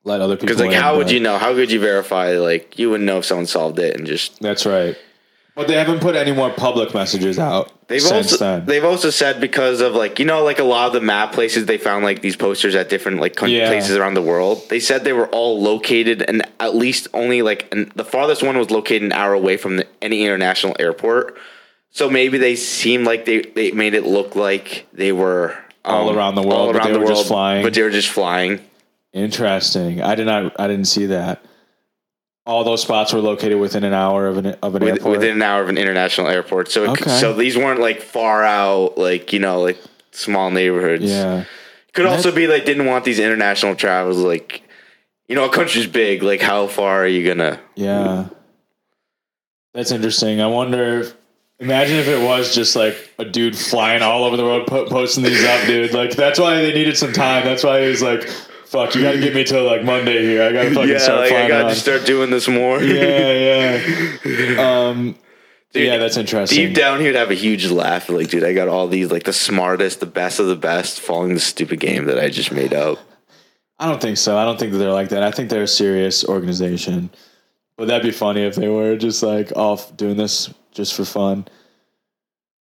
let 0.05 0.22
other 0.22 0.38
people. 0.38 0.47
Because 0.47 0.61
like, 0.61 0.72
in, 0.72 0.82
how 0.82 0.95
would 0.95 1.11
you 1.11 1.20
know? 1.20 1.38
How 1.38 1.53
could 1.53 1.70
you 1.70 1.80
verify? 1.82 2.38
Like, 2.38 2.80
you 2.80 2.89
wouldn't 2.89 3.05
know 3.05 3.17
if 3.17 3.26
someone 3.26 3.47
solved 3.47 3.80
it 3.80 3.97
and 3.97 4.07
just. 4.07 4.39
That's 4.39 4.65
right. 4.65 4.97
But 5.60 5.68
they 5.68 5.74
haven't 5.76 5.99
put 5.99 6.16
any 6.16 6.32
more 6.32 6.49
public 6.49 6.93
messages 6.93 7.38
out 7.38 7.70
They've 7.89 8.01
since 8.01 8.32
also 8.32 8.38
then. 8.38 8.66
they've 8.66 8.86
also 8.86 9.10
said 9.10 9.41
because 9.41 9.82
of 9.82 9.93
like 9.93 10.18
you 10.18 10.24
know 10.24 10.41
like 10.41 10.57
a 10.57 10.64
lot 10.64 10.88
of 10.88 10.93
the 10.93 11.01
map 11.01 11.34
places 11.34 11.66
they 11.66 11.78
found 11.78 12.05
like 12.05 12.22
these 12.22 12.38
posters 12.38 12.76
at 12.76 12.88
different 12.88 13.20
like 13.20 13.36
coun- 13.36 13.49
Yeah. 13.49 13.68
places 13.68 13.97
around 13.97 14.14
the 14.14 14.22
world. 14.22 14.62
They 14.70 14.80
said 14.80 15.03
they 15.03 15.12
were 15.12 15.28
all 15.28 15.62
located 15.62 16.22
and 16.22 16.43
at 16.62 16.76
least 16.78 17.10
only 17.14 17.41
like 17.41 17.68
and 17.74 17.91
the 17.91 18.05
farthest 18.05 18.41
one 18.41 18.57
was 18.57 18.72
located 18.72 19.03
an 19.03 19.12
hour 19.12 19.34
away 19.34 19.57
from 19.57 19.76
the, 19.76 19.88
any 20.01 20.24
international 20.24 20.78
airport. 20.80 21.38
So 21.91 22.10
maybe 22.10 22.38
they 22.38 22.55
seemed 22.55 23.05
like 23.05 23.26
they 23.26 23.41
they 23.41 23.72
made 23.72 23.95
it 23.95 24.05
look 24.05 24.38
like 24.38 24.88
they 24.93 25.12
were 25.12 25.57
all 25.84 26.07
um, 26.10 26.16
around 26.16 26.36
the 26.36 26.43
world, 26.43 26.72
but 26.72 26.84
they 26.84 26.97
were 26.97 27.05
just 27.05 27.28
flying. 27.28 27.64
But 27.64 27.74
they 27.74 27.82
were 27.82 27.89
just 27.89 28.10
flying. 28.10 28.62
Interesting. 29.12 30.01
I 30.01 30.16
did 30.16 30.28
not. 30.28 30.57
I 30.57 30.68
didn't 30.68 30.88
see 30.88 31.07
that. 31.07 31.43
All 32.50 32.64
those 32.64 32.82
spots 32.82 33.14
were 33.14 33.20
located 33.22 33.60
within 33.60 33.84
an 33.84 33.93
hour 33.93 34.26
of 34.28 34.38
an 34.38 34.47
of 34.64 34.74
an 34.74 34.84
with, 34.84 34.93
airport. 34.95 35.12
within 35.20 35.36
an 35.36 35.41
hour 35.43 35.62
of 35.62 35.70
an 35.70 35.78
international 35.78 36.28
airport. 36.28 36.72
So, 36.72 36.84
it, 36.86 36.89
Okay. 36.89 37.10
so 37.20 37.32
these 37.34 37.56
weren't 37.56 37.80
like 37.80 38.02
far 38.02 38.43
out, 38.43 38.97
like 38.97 39.32
you 39.34 39.38
know, 39.39 39.62
like 39.62 39.78
small 40.12 40.50
neighborhoods. 40.50 41.06
yeah. 41.06 41.43
Could 41.93 42.08
also 42.08 42.32
be 42.32 42.47
like 42.47 42.66
didn't 42.66 42.88
want 42.88 43.06
these 43.06 43.20
international 43.20 43.76
travels. 43.76 44.18
Like, 44.18 44.64
you 45.28 45.36
know, 45.36 45.45
a 45.45 45.50
country's 45.54 45.86
big. 45.86 46.24
Like, 46.24 46.41
how 46.41 46.66
far 46.66 47.04
are 47.04 47.08
you 47.08 47.24
gonna? 47.28 47.60
Yeah. 47.76 48.30
That's 49.76 49.91
interesting. 49.91 50.41
I 50.41 50.47
wonder. 50.47 51.02
If, 51.02 51.14
imagine 51.60 51.97
if 51.97 52.08
it 52.08 52.24
was 52.26 52.56
just 52.56 52.76
like 52.76 52.95
a 53.20 53.26
dude 53.26 53.56
flying 53.56 54.02
all 54.02 54.24
over 54.24 54.38
the 54.38 54.43
world, 54.43 54.66
po- 54.66 54.88
posting 54.88 55.24
these 55.24 55.43
up, 55.45 55.68
dude. 55.68 55.93
Like 55.93 56.16
that's 56.16 56.39
why 56.39 56.56
they 56.62 56.74
needed 56.74 56.97
some 56.97 57.14
time. 57.14 57.45
That's 57.45 57.64
why 57.64 57.82
he 57.84 57.88
was 57.89 58.02
like, 58.02 58.28
"Fuck, 58.70 58.95
you 58.95 59.01
got 59.01 59.13
to 59.13 59.20
get 59.20 59.34
me 59.34 59.43
till 59.43 59.63
like 59.65 59.84
Monday 59.84 60.22
here. 60.22 60.43
I 60.43 60.51
got 60.53 60.63
to 60.63 60.74
fucking 60.74 60.89
Yeah, 60.89 60.97
start 60.99 61.20
like 61.22 61.30
flying 61.30 61.45
I 61.45 61.47
got 61.49 61.61
around." 61.61 61.70
to 61.70 61.76
start 61.76 62.05
doing 62.05 62.30
this 62.30 62.47
more. 62.47 62.82
yeah, 62.82 63.82
yeah. 64.24 64.59
Um, 64.89 65.15
Dude, 65.74 65.86
yeah, 65.86 65.97
that's 65.97 66.17
interesting. 66.17 66.67
Deep 66.67 66.76
down, 66.76 66.99
he 66.99 67.05
would 67.05 67.15
have 67.15 67.30
a 67.30 67.36
huge 67.36 67.70
laugh. 67.70 68.09
Like, 68.09 68.30
dude, 68.30 68.43
I 68.43 68.53
got 68.53 68.67
all 68.67 68.88
these 68.88 69.11
like 69.11 69.24
the 69.24 69.34
smartest, 69.34 69.99
the 69.99 70.07
best 70.07 70.39
of 70.39 70.47
the 70.47 70.55
best, 70.55 70.99
following 70.99 71.36
the 71.36 71.39
stupid 71.39 71.80
game 71.80 72.05
that 72.05 72.17
I 72.17 72.30
just 72.30 72.51
made 72.51 72.74
up. 72.74 72.97
I 73.78 73.88
don't 73.88 74.01
think 74.01 74.17
so. 74.17 74.36
I 74.38 74.45
don't 74.45 74.59
think 74.59 74.72
that 74.72 74.80
they're 74.80 74.91
like 74.91 75.09
that. 75.09 75.22
I 75.24 75.30
think 75.32 75.49
they're 75.49 75.63
a 75.63 75.67
serious 75.67 76.26
organization. 76.26 77.11
But 77.78 77.88
that'd 77.88 78.03
be 78.03 78.11
funny 78.11 78.41
if 78.41 78.55
they 78.55 78.67
were 78.67 78.97
just 78.97 79.22
like 79.24 79.51
off 79.55 79.95
doing 79.95 80.17
this 80.17 80.51
just 80.72 80.95
for 80.95 81.05
fun. 81.05 81.47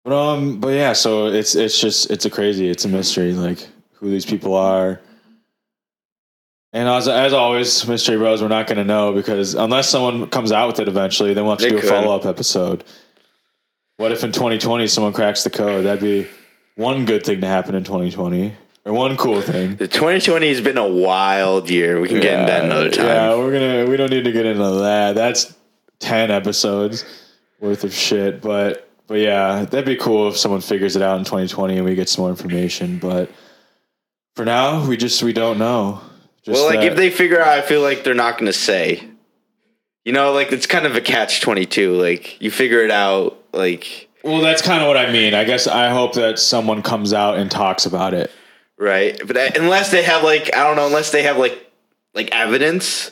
But 0.04 0.14
um, 0.14 0.60
but 0.60 0.70
yeah. 0.70 0.94
So 0.94 1.28
it's 1.28 1.54
it's 1.54 1.80
just 1.80 2.10
it's 2.10 2.26
a 2.26 2.30
crazy. 2.30 2.70
It's 2.70 2.86
a 2.86 2.90
mystery 2.90 3.34
like 3.34 3.68
who 3.94 4.10
these 4.10 4.26
people 4.26 4.56
are. 4.56 5.02
And 6.76 6.90
as, 6.90 7.08
as 7.08 7.32
always, 7.32 7.88
Mystery 7.88 8.18
Bros, 8.18 8.42
we're 8.42 8.50
not 8.50 8.68
going 8.68 8.80
to 8.80 8.84
know 8.84 9.14
because 9.14 9.54
unless 9.56 9.88
someone 9.90 10.28
comes 10.28 10.52
out 10.52 10.68
with 10.68 10.80
it 10.82 10.90
eventually, 10.90 11.34
then 11.34 11.46
we'll 11.46 11.54
have 11.54 11.60
to 11.60 11.66
They 11.66 11.70
do 11.70 11.78
a 11.78 11.82
could. 11.82 11.90
follow 11.90 12.14
up 12.14 12.26
episode. 12.26 12.84
What 13.96 14.12
if 14.12 14.26
in 14.26 14.34
2020 14.34 14.86
someone 14.88 15.14
cracks 15.14 15.46
the 15.46 15.50
code? 15.50 15.86
That'd 15.86 16.02
be 16.04 16.28
one 16.76 17.06
good 17.06 17.26
thing 17.26 17.40
to 17.40 17.48
happen 17.48 17.76
in 17.76 17.86
2020, 17.86 18.54
or 18.84 18.92
one 18.92 19.16
cool 19.16 19.42
thing. 19.42 19.78
The 19.78 19.88
2020 19.88 20.50
has 20.50 20.60
been 20.60 20.78
a 20.78 20.86
wild 20.86 21.70
year. 21.70 22.02
We 22.02 22.10
can 22.10 22.20
get 22.20 22.34
into 22.42 22.52
that 22.52 22.66
another 22.66 22.90
time. 22.90 23.06
Yeah, 23.06 23.38
we're 23.38 23.54
gonna. 23.54 23.90
We 23.90 23.96
don't 23.96 24.12
need 24.12 24.26
to 24.26 24.34
get 24.34 24.46
into 24.46 24.70
that. 24.82 25.16
That's 25.16 25.56
ten 26.00 26.30
episodes 26.30 27.06
worth 27.62 27.86
of 27.86 27.94
shit. 27.94 28.42
But 28.42 28.90
but 29.08 29.20
yeah, 29.20 29.64
that'd 29.64 29.86
be 29.86 29.96
cool 29.96 30.28
if 30.28 30.36
someone 30.36 30.60
figures 30.60 30.98
it 30.98 31.02
out 31.02 31.18
in 31.20 31.24
2020 31.24 31.78
and 31.78 31.86
we 31.86 31.96
get 31.96 32.10
some 32.10 32.24
more 32.24 32.32
information. 32.32 33.00
But 33.00 33.32
for 34.36 34.44
now, 34.44 34.86
we 34.86 34.98
just 34.98 35.24
we 35.24 35.32
don't 35.32 35.58
know. 35.58 36.02
Just 36.46 36.56
well, 36.56 36.66
like 36.66 36.80
that- 36.82 36.92
if 36.92 36.96
they 36.96 37.10
figure 37.10 37.42
out, 37.42 37.48
I 37.50 37.62
feel 37.62 37.82
like 37.82 38.04
they're 38.04 38.14
not 38.14 38.34
going 38.38 38.46
to 38.48 38.54
say. 38.54 39.04
You 40.04 40.14
know, 40.14 40.32
like 40.34 40.52
it's 40.52 40.68
kind 40.68 40.86
of 40.86 40.96
a 40.96 41.02
catch 41.02 41.42
22. 41.42 41.94
Like 41.96 42.40
you 42.40 42.52
figure 42.52 42.84
it 42.84 42.92
out. 42.92 43.44
Like 43.54 44.08
well, 44.24 44.42
that's 44.42 44.62
kind 44.62 44.82
of 44.84 44.88
what 44.88 44.98
I 44.98 45.12
mean. 45.12 45.34
I 45.34 45.44
guess 45.46 45.66
I 45.66 45.90
hope 45.90 46.14
that 46.14 46.38
someone 46.38 46.82
comes 46.84 47.12
out 47.14 47.38
and 47.38 47.50
talks 47.50 47.86
about 47.88 48.14
it. 48.14 48.30
right, 48.78 49.20
but 49.26 49.36
uh, 49.36 49.50
unless 49.56 49.90
they 49.92 50.04
have 50.04 50.24
like 50.24 50.56
I 50.56 50.64
don't 50.64 50.76
know, 50.76 50.86
unless 50.86 51.12
they 51.12 51.24
have 51.24 51.38
like 51.38 51.72
like 52.14 52.30
evidence, 52.36 53.12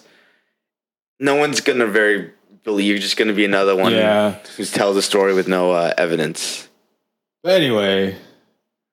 no 1.20 1.36
one's 1.36 1.62
gonna 1.62 1.88
very 1.88 2.32
believe. 2.64 2.86
You're 2.90 2.98
just 3.00 3.18
gonna 3.18 3.34
be 3.34 3.46
another 3.46 3.76
one 3.76 3.92
Yeah. 3.94 4.38
who 4.58 4.66
tells 4.66 4.96
a 4.96 5.02
story 5.02 5.34
with 5.34 5.48
no 5.48 5.72
uh, 5.72 5.94
evidence. 5.98 6.70
But 7.42 7.54
anyway, 7.60 8.16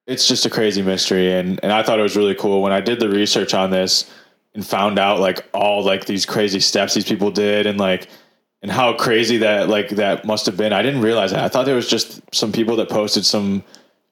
it's 0.07 0.27
just 0.27 0.47
a 0.47 0.51
crazy 0.51 0.81
mystery, 0.83 1.33
and 1.35 1.61
and 1.63 1.71
I 1.71 1.83
thought 1.83 1.99
it 1.99 2.03
was 2.03 2.17
really 2.17 2.35
cool 2.35 2.63
when 2.63 2.73
I 2.73 2.81
did 2.81 2.99
the 3.01 3.11
research 3.11 3.53
on 3.53 3.71
this 3.71 4.11
and 4.55 4.67
found 4.67 4.99
out 4.99 5.21
like 5.21 5.47
all 5.55 5.85
like 5.85 6.05
these 6.07 6.27
crazy 6.27 6.61
steps 6.61 6.95
these 6.95 7.05
people 7.05 7.31
did, 7.31 7.67
and 7.67 7.79
like 7.79 8.09
and 8.63 8.71
how 8.71 8.93
crazy 8.93 9.39
that 9.39 9.69
like 9.69 9.91
that 9.91 10.25
must 10.25 10.47
have 10.47 10.57
been. 10.57 10.73
I 10.73 10.83
didn't 10.83 11.03
realize 11.03 11.31
that. 11.31 11.43
I 11.45 11.49
thought 11.49 11.67
there 11.67 11.75
was 11.77 11.89
just 11.89 12.21
some 12.35 12.53
people 12.53 12.77
that 12.77 12.89
posted 12.89 13.25
some 13.25 13.63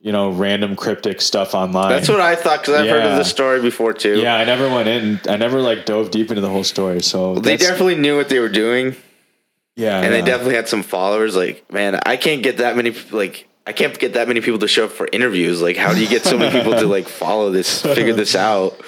you 0.01 0.13
know 0.13 0.31
random 0.31 0.77
cryptic 0.77 1.21
stuff 1.21 1.55
online. 1.55 1.89
That's 1.91 2.09
what 2.09 2.21
I 2.21 2.37
thought 2.37 2.61
because 2.61 2.75
I've 2.81 2.89
heard 2.89 3.03
of 3.05 3.11
Yeah. 3.13 3.19
this 3.19 3.29
story 3.31 3.61
before 3.61 3.93
too. 3.93 4.19
yeah, 4.21 4.37
I 4.37 4.45
never 4.45 4.69
went 4.69 4.89
in. 4.89 5.21
I 5.29 5.37
never 5.37 5.61
like 5.61 5.85
dove 5.87 6.11
deep 6.13 6.31
into 6.31 6.41
the 6.41 6.49
whole 6.49 6.65
story. 6.65 7.03
So 7.03 7.35
They 7.35 7.57
definitely 7.57 7.97
knew 7.97 8.17
what 8.17 8.29
they 8.29 8.39
were 8.39 8.49
doing, 8.49 8.95
yeah, 9.77 10.01
and 10.01 10.13
they 10.15 10.23
definitely 10.23 10.55
had 10.55 10.69
some 10.69 10.83
followers. 10.85 11.35
Like, 11.37 11.71
man, 11.73 11.99
I 12.07 12.17
can't 12.17 12.43
get 12.45 12.59
that 12.59 12.77
many. 12.77 12.95
Like, 13.11 13.49
I 13.67 13.73
can't 13.73 13.99
get 13.99 14.15
that 14.15 14.29
many 14.29 14.41
people 14.41 14.61
to 14.61 14.69
show 14.69 14.85
up 14.87 14.93
for 14.93 15.09
interviews. 15.13 15.61
Like, 15.61 15.77
how 15.77 15.93
do 15.93 16.01
you 16.01 16.09
get 16.09 16.23
so 16.25 16.39
many 16.39 16.57
people 16.57 16.73
to 16.75 16.87
like 16.87 17.09
follow 17.09 17.51
this, 17.51 17.83
figure 17.83 18.15
this 18.15 18.35
out? 18.37 18.81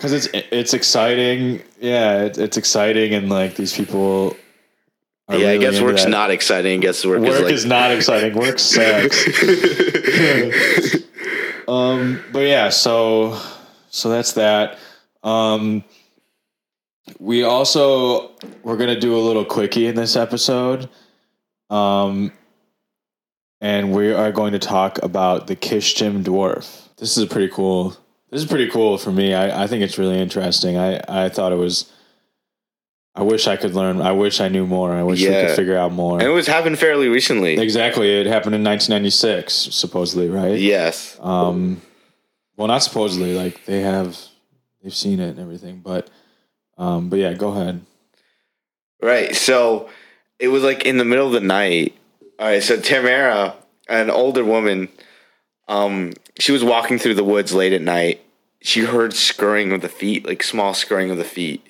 Because 0.00 0.14
it's 0.14 0.28
it's 0.32 0.72
exciting. 0.72 1.62
Yeah, 1.78 2.22
it's, 2.22 2.38
it's 2.38 2.56
exciting, 2.56 3.12
and 3.12 3.28
like 3.28 3.54
these 3.54 3.76
people. 3.76 4.34
are 5.28 5.36
yeah, 5.36 5.48
I 5.48 5.50
really 5.50 5.58
guess 5.58 5.74
into 5.74 5.84
work's 5.84 6.04
that. 6.04 6.10
not 6.10 6.30
exciting. 6.30 6.78
I 6.78 6.80
guess 6.80 7.04
work, 7.04 7.20
Work 7.20 7.32
is 7.32 7.40
like 7.42 7.52
is 7.52 7.66
not 7.66 7.90
exciting. 7.90 8.34
Work 8.34 8.58
sucks. 8.58 9.26
um, 11.68 12.24
but 12.32 12.46
yeah, 12.46 12.70
so 12.70 13.38
so 13.90 14.08
that's 14.08 14.32
that. 14.32 14.78
Um, 15.22 15.84
we 17.18 17.42
also 17.42 18.30
we're 18.62 18.78
gonna 18.78 18.98
do 18.98 19.14
a 19.14 19.20
little 19.20 19.44
quickie 19.44 19.86
in 19.86 19.96
this 19.96 20.16
episode. 20.16 20.88
Um, 21.68 22.32
and 23.60 23.92
we 23.92 24.14
are 24.14 24.32
going 24.32 24.52
to 24.52 24.58
talk 24.58 24.98
about 25.02 25.46
the 25.46 25.56
Kyshtym 25.56 26.24
dwarf. 26.24 26.88
This 26.96 27.18
is 27.18 27.22
a 27.22 27.26
pretty 27.26 27.52
cool. 27.52 27.98
This 28.30 28.42
is 28.42 28.48
pretty 28.48 28.68
cool 28.70 28.96
for 28.98 29.10
me. 29.10 29.34
I, 29.34 29.64
I 29.64 29.66
think 29.66 29.82
it's 29.82 29.98
really 29.98 30.18
interesting. 30.18 30.76
I, 30.76 31.00
I 31.08 31.28
thought 31.28 31.52
it 31.52 31.56
was. 31.56 31.90
I 33.14 33.22
wish 33.24 33.48
I 33.48 33.56
could 33.56 33.74
learn. 33.74 34.00
I 34.00 34.12
wish 34.12 34.40
I 34.40 34.48
knew 34.48 34.66
more. 34.66 34.92
I 34.92 35.02
wish 35.02 35.20
we 35.20 35.26
could 35.26 35.56
figure 35.56 35.76
out 35.76 35.92
more. 35.92 36.14
and 36.20 36.22
it 36.22 36.30
was 36.32 36.46
happened 36.46 36.78
fairly 36.78 37.08
recently. 37.08 37.58
Exactly. 37.58 38.08
It 38.20 38.26
happened 38.26 38.54
in 38.54 38.62
1996, 38.62 39.52
supposedly, 39.52 40.28
right? 40.28 40.56
Yes, 40.58 41.18
Um, 41.20 41.82
well, 42.56 42.68
not 42.68 42.78
supposedly. 42.84 43.34
Like 43.34 43.64
they 43.64 43.80
have, 43.80 44.16
they've 44.82 44.94
seen 44.94 45.18
it 45.18 45.30
and 45.30 45.40
everything. 45.40 45.80
But, 45.80 46.08
um, 46.78 47.08
but 47.08 47.18
yeah, 47.18 47.32
go 47.34 47.48
ahead. 47.48 47.84
right. 49.02 49.34
So 49.34 49.90
it 50.38 50.48
was 50.48 50.62
like 50.62 50.86
in 50.86 50.96
the 50.96 51.04
middle 51.04 51.26
of 51.26 51.32
the 51.32 51.40
night. 51.40 51.96
All 52.38 52.46
right. 52.46 52.62
So 52.62 52.80
Tamara, 52.80 53.56
an 53.88 54.08
older 54.08 54.44
woman, 54.44 54.88
um, 55.70 56.12
she 56.38 56.52
was 56.52 56.62
walking 56.62 56.98
through 56.98 57.14
the 57.14 57.24
woods 57.24 57.54
late 57.54 57.72
at 57.72 57.80
night. 57.80 58.20
She 58.60 58.80
heard 58.80 59.14
scurrying 59.14 59.72
of 59.72 59.80
the 59.80 59.88
feet, 59.88 60.26
like 60.26 60.42
small 60.42 60.74
scurrying 60.74 61.10
of 61.10 61.16
the 61.16 61.24
feet, 61.24 61.62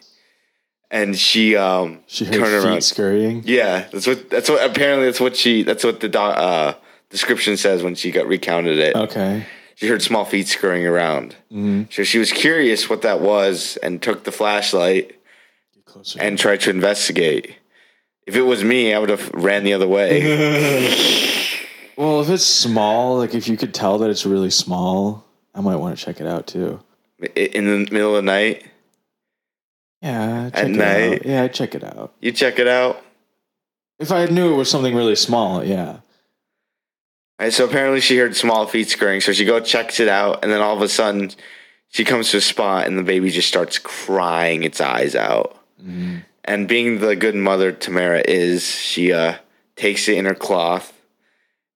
and 0.91 1.17
she 1.17 1.55
um 1.55 2.01
She 2.09 2.25
heard 2.25 2.35
turned 2.35 2.47
feet 2.63 2.69
around. 2.69 2.83
scurrying. 2.83 3.43
Yeah, 3.47 3.87
that's 3.93 4.07
what. 4.09 4.29
That's 4.31 4.49
what. 4.51 4.69
Apparently, 4.69 5.07
that's 5.07 5.21
what 5.21 5.37
she. 5.37 5.63
That's 5.63 5.85
what 5.85 6.01
the 6.01 6.09
do, 6.09 6.19
uh, 6.19 6.75
description 7.11 7.57
says 7.57 7.83
when 7.85 7.95
she 7.95 8.11
got 8.11 8.27
recounted 8.27 8.79
it. 8.79 8.97
Okay. 8.97 9.47
She 9.77 9.87
heard 9.87 10.03
small 10.03 10.25
feet 10.25 10.47
scurrying 10.49 10.87
around. 10.87 11.37
So 11.91 12.03
she 12.03 12.19
was 12.19 12.33
curious 12.33 12.91
what 12.91 13.03
that 13.03 13.21
was, 13.21 13.79
and 13.83 14.03
took 14.03 14.25
the 14.25 14.33
flashlight 14.33 15.17
and 16.19 16.39
tried 16.39 16.61
to 16.63 16.71
investigate. 16.71 17.57
If 18.27 18.37
it 18.37 18.43
was 18.43 18.63
me, 18.63 18.93
I 18.93 18.99
would 18.99 19.09
have 19.09 19.31
ran 19.33 19.65
the 19.65 19.73
other 19.73 19.89
way. 19.89 20.21
well, 22.01 22.23
if 22.23 22.31
it's 22.31 22.45
small, 22.45 23.19
like 23.19 23.35
if 23.35 23.47
you 23.47 23.57
could 23.59 23.75
tell 23.75 23.99
that 23.99 24.09
it's 24.09 24.25
really 24.25 24.49
small, 24.51 25.27
I 25.55 25.61
might 25.61 25.77
want 25.77 25.99
to 25.99 26.03
check 26.05 26.19
it 26.21 26.27
out 26.27 26.47
too. 26.47 26.81
In 27.37 27.67
the 27.67 27.93
middle 27.93 28.17
of 28.17 28.25
the 28.25 28.31
night, 28.31 28.65
Yeah, 30.01 30.49
check 30.49 30.65
it 30.65 30.69
night? 30.71 31.13
out. 31.13 31.27
Yeah, 31.27 31.49
check 31.49 31.75
it 31.75 31.85
out. 31.85 32.15
you 32.21 32.33
check 32.33 32.59
it 32.59 32.67
out. 32.67 33.05
If 33.99 34.11
I 34.11 34.25
knew 34.27 34.55
it 34.55 34.57
was 34.57 34.71
something 34.71 34.95
really 34.97 35.15
small, 35.15 35.63
yeah. 35.63 35.99
And 37.39 37.53
so 37.53 37.67
apparently, 37.67 38.01
she 38.01 38.17
heard 38.17 38.35
small 38.35 38.67
feet 38.67 38.89
scurrying. 38.89 39.21
So 39.21 39.33
she 39.35 39.45
go 39.45 39.61
checks 39.61 40.01
it 40.01 40.09
out, 40.09 40.43
and 40.43 40.51
then 40.51 40.63
all 40.63 40.75
of 40.75 40.81
a 40.83 40.89
sudden, 40.89 41.31
she 41.89 42.05
comes 42.05 42.31
to 42.31 42.39
a 42.39 42.41
spot, 42.41 42.87
and 42.87 42.97
the 42.99 43.03
baby 43.03 43.31
just 43.31 43.49
starts 43.49 43.79
crying 43.79 44.63
its 44.63 44.81
eyes 44.81 45.15
out. 45.15 45.57
And 46.45 46.67
being 46.69 47.01
the 47.01 47.15
good 47.17 47.35
mother 47.35 47.73
Tamara 47.73 48.23
is, 48.27 48.65
she 48.75 49.13
uh, 49.13 49.37
takes 49.77 50.09
it 50.09 50.17
in 50.19 50.25
her 50.27 50.35
cloth 50.35 50.93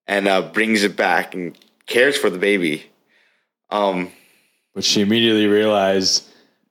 and 0.07 0.28
uh, 0.28 0.42
brings 0.42 0.82
it 0.84 0.96
back 0.96 1.34
and 1.34 1.57
cares 1.86 2.16
for 2.16 2.30
the 2.30 2.38
baby. 2.38 2.84
Um, 3.70 4.11
But 4.74 4.84
she 4.84 5.00
immediately 5.00 5.46
realized 5.46 6.24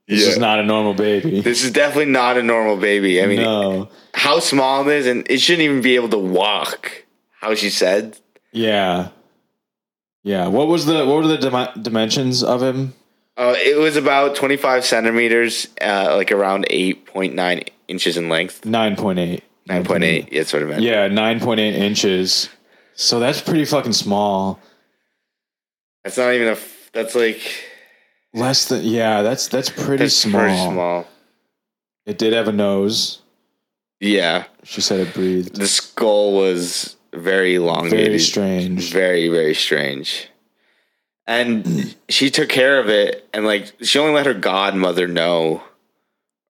this 0.07 0.23
Yeah. 0.23 0.29
is 0.31 0.37
not 0.37 0.59
a 0.59 0.63
normal 0.63 0.93
baby. 0.93 1.41
this 1.41 1.63
is 1.63 1.71
definitely 1.71 2.11
not 2.11 2.37
a 2.37 2.43
normal 2.43 2.77
baby. 2.77 3.21
I 3.21 3.25
mean, 3.27 3.41
no. 3.41 3.89
how 4.13 4.39
small 4.39 4.87
it 4.87 4.93
is, 4.95 5.07
and 5.07 5.25
it 5.29 5.39
shouldn't 5.39 5.63
even 5.63 5.81
be 5.81 5.95
able 5.95 6.09
to 6.09 6.17
walk. 6.19 7.05
How 7.41 7.55
she 7.55 7.69
said, 7.69 8.17
Yeah. 8.51 9.09
Yeah. 10.23 10.47
What 10.47 10.67
was 10.67 10.85
the 10.85 11.05
what 11.05 11.17
were 11.23 11.27
the 11.27 11.37
dim- 11.37 11.81
dimensions 11.83 12.43
of 12.43 12.61
him? 12.61 12.93
uh, 13.35 13.55
it 13.57 13.77
was 13.77 13.97
about 13.97 14.35
twenty 14.35 14.55
five 14.57 14.85
centimeters, 14.85 15.67
uh, 15.81 16.13
like 16.15 16.31
around 16.31 16.65
eight 16.69 17.05
point 17.05 17.33
nine 17.35 17.63
inches 17.87 18.15
in 18.15 18.29
length. 18.29 18.63
Nine 18.65 18.95
point 18.95 19.19
eight. 19.19 19.43
Nine 19.67 19.83
point 19.83 20.03
eight. 20.03 20.31
Yeah, 20.31 20.39
that's 20.39 20.53
what 20.53 20.61
I 20.61 20.65
meant. 20.65 20.81
Yeah, 20.83 21.07
nine 21.07 21.39
point 21.41 21.59
eight 21.59 21.75
inches. 21.75 22.47
So 22.95 23.19
that's 23.19 23.41
pretty 23.41 23.65
fucking 23.65 23.93
small. 23.93 24.59
That's 26.03 26.17
not 26.17 26.33
even 26.33 26.47
a 26.49 26.51
f- 26.51 26.89
That's 26.93 27.15
like 27.15 27.41
Less 28.33 28.67
than 28.67 28.83
yeah, 28.83 29.21
that's 29.21 29.47
that's 29.47 29.69
pretty 29.69 30.03
that's 30.03 30.15
small. 30.15 30.41
pretty 30.41 30.57
small. 30.57 31.07
It 32.05 32.17
did 32.17 32.33
have 32.33 32.47
a 32.47 32.51
nose. 32.51 33.21
Yeah, 33.99 34.45
She 34.63 34.81
said 34.81 34.99
it 34.99 35.13
breathed. 35.13 35.55
the 35.55 35.67
skull 35.67 36.33
was 36.33 36.97
very 37.13 37.55
elongated. 37.55 38.07
Very 38.07 38.19
strange. 38.19 38.91
Very 38.91 39.29
very 39.29 39.53
strange. 39.55 40.27
And 41.25 41.95
she 42.09 42.29
took 42.29 42.49
care 42.49 42.79
of 42.79 42.89
it, 42.89 43.27
and 43.33 43.45
like 43.45 43.71
she 43.81 43.99
only 43.99 44.13
let 44.13 44.25
her 44.25 44.33
godmother 44.33 45.07
know, 45.07 45.63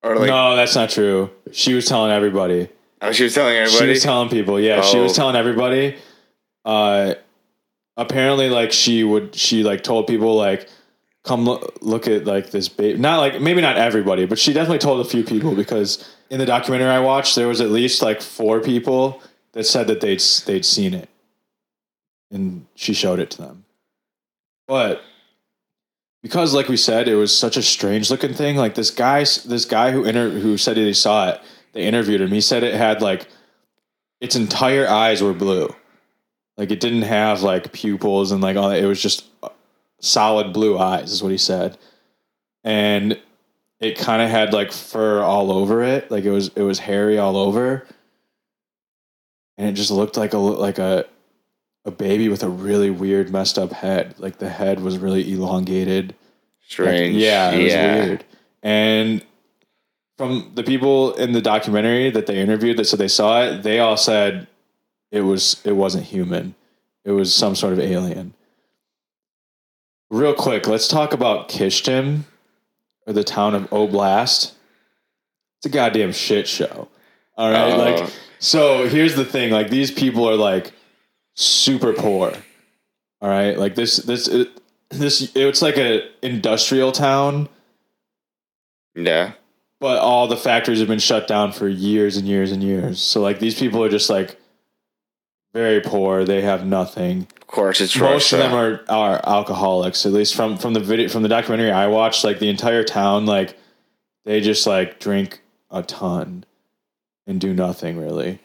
or 0.01 0.15
like 0.17 0.27
no, 0.29 0.55
that's 0.55 0.73
not 0.75 0.89
true. 0.89 1.29
She 1.51 1.73
was 1.75 1.85
telling 1.85 2.11
everybody. 2.11 2.69
oh, 3.01 3.11
she 3.11 3.23
was 3.25 3.35
telling 3.35 3.55
everybody. 3.57 3.85
She 3.85 3.89
was 3.89 4.01
telling 4.03 4.29
people. 4.29 4.59
Yeah, 4.59 4.81
she 4.81 4.97
was 4.97 5.11
Oh. 5.11 5.15
telling 5.15 5.35
everybody. 5.35 5.95
Uh, 6.66 7.16
apparently, 7.97 8.49
like 8.49 8.72
she 8.72 9.03
would, 9.03 9.36
she 9.36 9.64
like 9.64 9.84
told 9.84 10.07
people 10.07 10.36
like, 10.36 10.68
come 11.24 11.45
look, 11.45 12.07
at 12.07 12.26
like 12.26 12.51
this 12.51 12.70
baby. 12.70 12.99
Not 12.99 13.20
like 13.20 13.41
maybe 13.41 13.61
not 13.61 13.78
everybody, 13.78 14.26
but 14.26 14.39
she 14.39 14.53
definitely 14.53 14.80
told 14.80 15.05
a 15.05 15.09
few 15.09 15.24
people 15.24 15.55
because 15.55 16.16
in 16.30 16.39
the 16.39 16.45
documentary 16.45 16.89
I 16.89 16.99
watched, 16.99 17.36
there 17.36 17.47
was 17.47 17.61
at 17.61 17.70
least 17.70 18.01
like 18.01 18.22
four 18.22 18.59
people 18.59 19.22
that 19.53 19.66
said 19.66 19.88
that 19.88 20.01
they'd 20.01 20.22
they'd 20.45 20.66
seen 20.66 20.93
it, 20.93 21.09
and 22.32 22.66
she 22.76 22.93
showed 22.93 23.20
it 23.20 23.32
to 23.32 23.41
them. 23.41 23.66
But 24.68 25.01
because, 26.22 26.53
like 26.53 26.70
we 26.70 26.78
said, 26.78 27.07
it 27.07 27.16
was 27.16 27.38
such 27.38 27.57
a 27.57 27.61
strange 27.61 28.09
looking 28.09 28.34
thing. 28.34 28.55
Like 28.55 28.76
this 28.76 28.91
guy, 28.91 29.20
this 29.20 29.66
guy 29.66 29.91
who 29.91 30.05
inter- 30.05 30.30
who 30.30 30.57
said 30.57 30.78
he 30.78 30.93
saw 30.93 31.30
it, 31.30 31.41
they 31.74 31.84
interviewed 31.84 32.22
him. 32.22 32.32
He 32.32 32.41
said 32.41 32.64
it 32.64 32.76
had 32.76 33.01
like 33.01 33.28
its 34.22 34.36
entire 34.36 34.88
eyes 34.88 35.22
were 35.22 35.34
blue. 35.34 35.74
Like 36.57 36.71
it 36.71 36.79
didn't 36.79 37.03
have 37.03 37.41
like 37.41 37.73
pupils 37.73 38.31
and 38.31 38.41
like 38.41 38.57
all 38.57 38.69
that. 38.69 38.83
It 38.83 38.87
was 38.87 39.01
just 39.01 39.25
uh, 39.41 39.49
solid 39.99 40.53
blue 40.53 40.77
eyes, 40.77 41.11
is 41.11 41.23
what 41.23 41.31
he 41.31 41.37
said. 41.37 41.77
And 42.63 43.19
it 43.79 43.97
kind 43.97 44.21
of 44.21 44.29
had 44.29 44.53
like 44.53 44.71
fur 44.71 45.21
all 45.21 45.51
over 45.51 45.83
it. 45.83 46.09
Like 46.11 46.23
it 46.25 46.31
was 46.31 46.49
it 46.55 46.61
was 46.61 46.79
hairy 46.79 47.17
all 47.17 47.37
over. 47.37 47.85
And 49.57 49.67
it 49.67 49.73
just 49.73 49.91
looked 49.91 50.17
like 50.17 50.33
a 50.33 50.37
like 50.37 50.79
a 50.79 51.05
a 51.85 51.91
baby 51.91 52.29
with 52.29 52.43
a 52.43 52.49
really 52.49 52.89
weird 52.89 53.31
messed 53.31 53.57
up 53.57 53.71
head. 53.71 54.15
Like 54.19 54.37
the 54.37 54.49
head 54.49 54.79
was 54.79 54.97
really 54.97 55.31
elongated. 55.31 56.09
Like, 56.09 56.15
Strange. 56.69 57.15
yeah, 57.17 57.51
it 57.51 57.69
yeah. 57.69 57.97
was 57.97 58.07
weird. 58.07 58.25
And 58.61 59.25
from 60.17 60.51
the 60.55 60.63
people 60.63 61.13
in 61.15 61.33
the 61.33 61.41
documentary 61.41 62.09
that 62.11 62.27
they 62.27 62.39
interviewed 62.39 62.77
that 62.77 62.85
said 62.85 62.99
they 62.99 63.07
saw 63.07 63.43
it, 63.43 63.63
they 63.63 63.79
all 63.79 63.97
said 63.97 64.47
it 65.14 65.22
was 65.22 65.61
it 65.64 65.72
wasn't 65.78 66.03
human. 66.05 66.55
It 67.05 67.11
was 67.11 67.34
some 67.34 67.55
sort 67.55 67.72
of 67.74 67.80
alien. 67.80 68.34
Real 70.09 70.34
quick, 70.34 70.68
let's 70.68 70.88
talk 70.88 71.14
about 71.14 71.49
Kyshtym 71.49 72.24
or 73.07 73.14
the 73.14 73.24
town 73.24 73.55
of 73.55 73.70
Oblast. 73.70 74.53
It's 75.59 75.66
a 75.66 75.70
goddamn 75.70 76.11
shit 76.11 76.47
show. 76.47 76.88
All 77.38 77.51
right, 77.51 77.74
Oh. 77.74 77.78
like 77.78 78.09
so 78.39 78.88
here's 78.88 79.16
the 79.16 79.26
thing, 79.26 79.51
like 79.51 79.70
these 79.70 79.91
people 79.91 80.28
are 80.30 80.36
like 80.36 80.74
super 81.36 81.93
poor. 81.93 82.34
All 83.22 83.30
right, 83.30 83.57
like 83.57 83.76
this 83.76 83.97
this 83.97 84.28
it, 84.28 84.49
this 84.89 85.32
it's 85.36 85.61
like 85.61 85.78
a 85.78 86.07
industrial 86.22 86.91
town 86.91 87.49
Yeah. 88.95 89.34
but 89.80 89.97
all 89.99 90.28
the 90.28 90.38
factories 90.38 90.80
have 90.80 90.88
been 90.88 90.99
shut 90.99 91.28
down 91.28 91.51
for 91.51 91.68
years 91.68 92.18
and 92.18 92.28
years 92.28 92.51
and 92.51 92.61
years. 92.64 93.01
So 93.01 93.22
like 93.22 93.39
these 93.39 93.55
people 93.57 93.84
are 93.84 93.89
just 93.89 94.09
like 94.09 94.38
very 95.53 95.81
poor. 95.81 96.25
They 96.25 96.41
have 96.41 96.65
nothing. 96.65 97.27
Of 97.41 97.47
course, 97.47 97.79
it's 97.81 97.95
Most 97.95 98.31
Russia. 98.31 98.35
of 98.45 98.51
them 98.51 98.53
are 98.53 98.83
are 98.89 99.21
alcoholics. 99.27 100.05
At 100.05 100.13
least 100.13 100.35
from 100.35 100.57
from 100.57 100.73
the 100.73 100.79
video 100.79 101.07
from 101.09 101.23
the 101.23 101.29
documentary 101.29 101.71
I 101.71 101.87
watched, 101.87 102.23
like 102.23 102.39
the 102.39 102.49
entire 102.49 102.83
town, 102.83 103.25
like 103.25 103.57
they 104.25 104.41
just 104.41 104.65
like 104.65 104.99
drink 104.99 105.41
a 105.69 105.83
ton 105.83 106.45
and 107.27 107.39
do 107.39 107.53
nothing 107.53 107.97
really. 107.97 108.39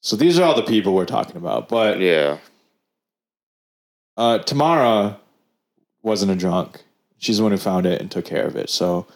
So 0.00 0.16
these 0.16 0.38
are 0.38 0.44
all 0.44 0.54
the 0.54 0.62
people 0.62 0.94
we're 0.94 1.04
talking 1.06 1.36
about. 1.36 1.68
But 1.68 1.98
Yeah. 2.00 2.38
uh, 4.16 4.38
Tamara 4.38 5.18
wasn't 6.02 6.32
a 6.32 6.36
drunk. 6.36 6.82
She's 7.18 7.38
the 7.38 7.42
one 7.42 7.52
who 7.52 7.58
found 7.58 7.84
it 7.86 8.00
and 8.00 8.10
took 8.10 8.24
care 8.24 8.46
of 8.46 8.56
it. 8.56 8.70
So 8.70 9.06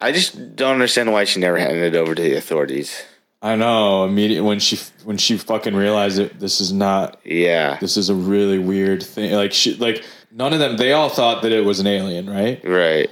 I 0.00 0.10
just 0.12 0.56
don't 0.56 0.72
understand 0.74 1.12
why 1.12 1.24
she 1.24 1.38
never 1.40 1.58
handed 1.58 1.94
it 1.94 1.96
over 1.96 2.14
to 2.14 2.22
the 2.22 2.34
authorities. 2.34 3.02
I 3.44 3.56
know 3.56 4.04
immediately 4.04 4.46
when 4.46 4.60
she 4.60 4.78
when 5.04 5.18
she 5.18 5.36
fucking 5.36 5.74
realized 5.74 6.20
it, 6.20 6.38
this 6.38 6.60
is 6.60 6.72
not 6.72 7.18
Yeah. 7.24 7.76
this 7.80 7.96
is 7.96 8.08
a 8.08 8.14
really 8.14 8.58
weird 8.58 9.02
thing. 9.02 9.32
Like 9.32 9.52
she 9.52 9.74
like 9.74 10.04
none 10.30 10.52
of 10.52 10.60
them 10.60 10.76
they 10.76 10.92
all 10.92 11.08
thought 11.08 11.42
that 11.42 11.50
it 11.50 11.64
was 11.64 11.80
an 11.80 11.88
alien, 11.88 12.30
right? 12.30 12.60
Right. 12.64 13.10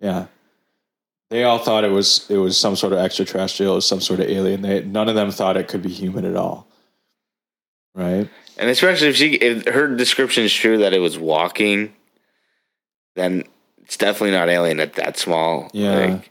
Yeah. 0.00 0.26
They 1.28 1.44
all 1.44 1.58
thought 1.58 1.84
it 1.84 1.90
was 1.90 2.26
it 2.30 2.38
was 2.38 2.56
some 2.56 2.76
sort 2.76 2.94
of 2.94 2.98
extraterrestrial, 3.00 3.74
was 3.74 3.86
some 3.86 4.00
sort 4.00 4.20
of 4.20 4.30
alien. 4.30 4.62
They 4.62 4.82
none 4.82 5.10
of 5.10 5.14
them 5.14 5.30
thought 5.30 5.58
it 5.58 5.68
could 5.68 5.82
be 5.82 5.90
human 5.90 6.24
at 6.24 6.34
all. 6.34 6.66
Right? 7.94 8.30
And 8.56 8.70
especially 8.70 9.08
if 9.08 9.16
she 9.16 9.34
if 9.34 9.66
her 9.66 9.94
description 9.94 10.44
is 10.44 10.52
true 10.54 10.78
that 10.78 10.94
it 10.94 11.00
was 11.00 11.18
walking, 11.18 11.94
then 13.16 13.44
it's 13.82 13.98
definitely 13.98 14.30
not 14.30 14.48
alien 14.48 14.80
at 14.80 14.94
that 14.94 15.18
small. 15.18 15.70
Yeah. 15.74 16.06
Like, 16.06 16.30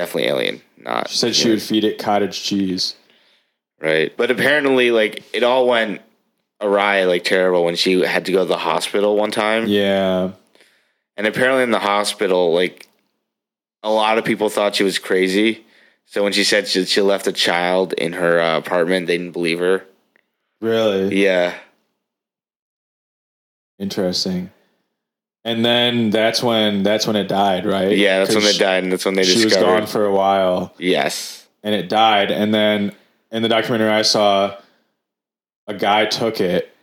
definitely 0.00 0.28
alien. 0.30 0.62
Not 0.78 1.10
She 1.10 1.18
said 1.18 1.36
she 1.36 1.50
would 1.50 1.60
feed 1.62 1.84
it 1.84 1.98
cottage 1.98 2.42
cheese. 2.42 2.94
right. 3.80 4.16
But 4.16 4.30
apparently 4.30 4.90
like 4.90 5.22
it 5.34 5.42
all 5.42 5.66
went 5.68 6.00
awry, 6.60 7.04
like 7.04 7.22
terrible 7.24 7.64
when 7.64 7.76
she 7.76 8.00
had 8.00 8.24
to 8.26 8.32
go 8.32 8.38
to 8.40 8.48
the 8.48 8.56
hospital 8.56 9.16
one 9.16 9.30
time. 9.30 9.66
Yeah. 9.66 10.32
And 11.18 11.26
apparently 11.26 11.64
in 11.64 11.70
the 11.70 11.78
hospital, 11.78 12.54
like 12.54 12.86
a 13.82 13.90
lot 13.90 14.16
of 14.16 14.24
people 14.24 14.48
thought 14.48 14.74
she 14.74 14.84
was 14.84 14.98
crazy. 14.98 15.66
So 16.06 16.22
when 16.24 16.32
she 16.32 16.44
said 16.44 16.66
she, 16.66 16.84
she 16.86 17.02
left 17.02 17.26
a 17.26 17.32
child 17.32 17.92
in 17.92 18.14
her 18.14 18.40
uh, 18.40 18.56
apartment, 18.58 19.06
they 19.06 19.18
didn't 19.18 19.32
believe 19.32 19.58
her. 19.58 19.84
Really? 20.62 21.22
Yeah. 21.22 21.54
Interesting. 23.78 24.50
And 25.44 25.64
then 25.64 26.10
that's 26.10 26.42
when 26.42 26.82
that's 26.82 27.06
when 27.06 27.16
it 27.16 27.28
died, 27.28 27.64
right? 27.64 27.96
Yeah, 27.96 28.18
that's 28.18 28.34
when 28.34 28.44
it 28.44 28.58
died 28.58 28.82
and 28.82 28.92
that's 28.92 29.04
when 29.04 29.14
they 29.14 29.24
She 29.24 29.44
was 29.44 29.56
gone 29.56 29.86
for 29.86 30.04
a 30.04 30.12
while. 30.12 30.74
yes. 30.78 31.48
and 31.62 31.74
it 31.74 31.88
died. 31.88 32.30
And 32.30 32.52
then 32.52 32.92
in 33.30 33.42
the 33.42 33.48
documentary 33.48 33.88
I 33.88 34.02
saw, 34.02 34.56
a 35.66 35.74
guy 35.74 36.04
took 36.06 36.40
it, 36.40 36.74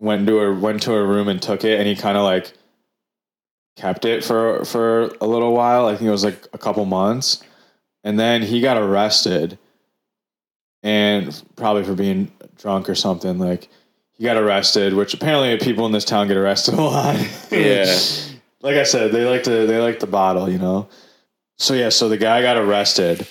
went 0.00 0.26
to 0.26 0.38
a 0.40 0.54
went 0.54 0.82
to 0.82 0.92
her 0.92 1.06
room 1.06 1.28
and 1.28 1.40
took 1.42 1.64
it, 1.64 1.78
and 1.78 1.88
he 1.88 1.96
kind 1.96 2.16
of 2.16 2.24
like 2.24 2.52
kept 3.76 4.04
it 4.04 4.24
for 4.24 4.64
for 4.64 5.10
a 5.20 5.26
little 5.26 5.52
while. 5.52 5.86
I 5.86 5.96
think 5.96 6.08
it 6.08 6.12
was 6.12 6.24
like 6.24 6.46
a 6.52 6.58
couple 6.58 6.84
months, 6.86 7.42
and 8.04 8.18
then 8.18 8.42
he 8.42 8.60
got 8.60 8.76
arrested, 8.76 9.58
and 10.82 11.42
probably 11.56 11.84
for 11.84 11.94
being 11.94 12.30
drunk 12.56 12.88
or 12.88 12.94
something. 12.94 13.38
Like 13.38 13.68
he 14.18 14.24
got 14.24 14.36
arrested, 14.36 14.94
which 14.94 15.14
apparently 15.14 15.56
people 15.58 15.86
in 15.86 15.92
this 15.92 16.04
town 16.04 16.28
get 16.28 16.36
arrested 16.36 16.74
a 16.78 16.82
lot. 16.82 17.16
Yeah. 17.50 17.84
like 18.60 18.76
I 18.76 18.82
said, 18.82 19.12
they 19.12 19.24
like 19.24 19.44
to 19.44 19.66
they 19.66 19.78
like 19.80 20.00
the 20.00 20.06
bottle, 20.06 20.48
you 20.50 20.58
know. 20.58 20.88
So 21.58 21.74
yeah, 21.74 21.88
so 21.88 22.08
the 22.08 22.16
guy 22.18 22.42
got 22.42 22.56
arrested 22.56 23.26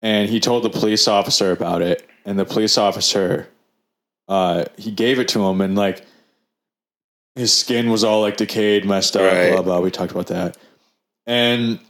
and 0.00 0.28
he 0.28 0.40
told 0.40 0.64
the 0.64 0.70
police 0.70 1.06
officer 1.06 1.52
about 1.52 1.82
it 1.82 2.08
and 2.24 2.38
the 2.38 2.44
police 2.44 2.76
officer 2.78 3.48
uh 4.28 4.64
he 4.76 4.90
gave 4.90 5.18
it 5.18 5.28
to 5.28 5.44
him 5.44 5.60
and 5.60 5.74
like 5.76 6.04
his 7.34 7.52
skin 7.56 7.90
was 7.90 8.04
all 8.04 8.20
like 8.20 8.36
decayed 8.36 8.84
messed 8.84 9.16
up 9.16 9.22
Right. 9.32 9.52
blah 9.52 9.62
blah 9.62 9.80
we 9.80 9.90
talked 9.90 10.12
about 10.12 10.28
that 10.28 10.56
and 11.26 11.80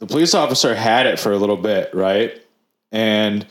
the 0.00 0.06
police 0.06 0.34
officer 0.34 0.74
had 0.74 1.06
it 1.06 1.18
for 1.20 1.30
a 1.32 1.36
little 1.38 1.56
bit 1.56 1.94
right 1.94 2.40
and 2.90 3.46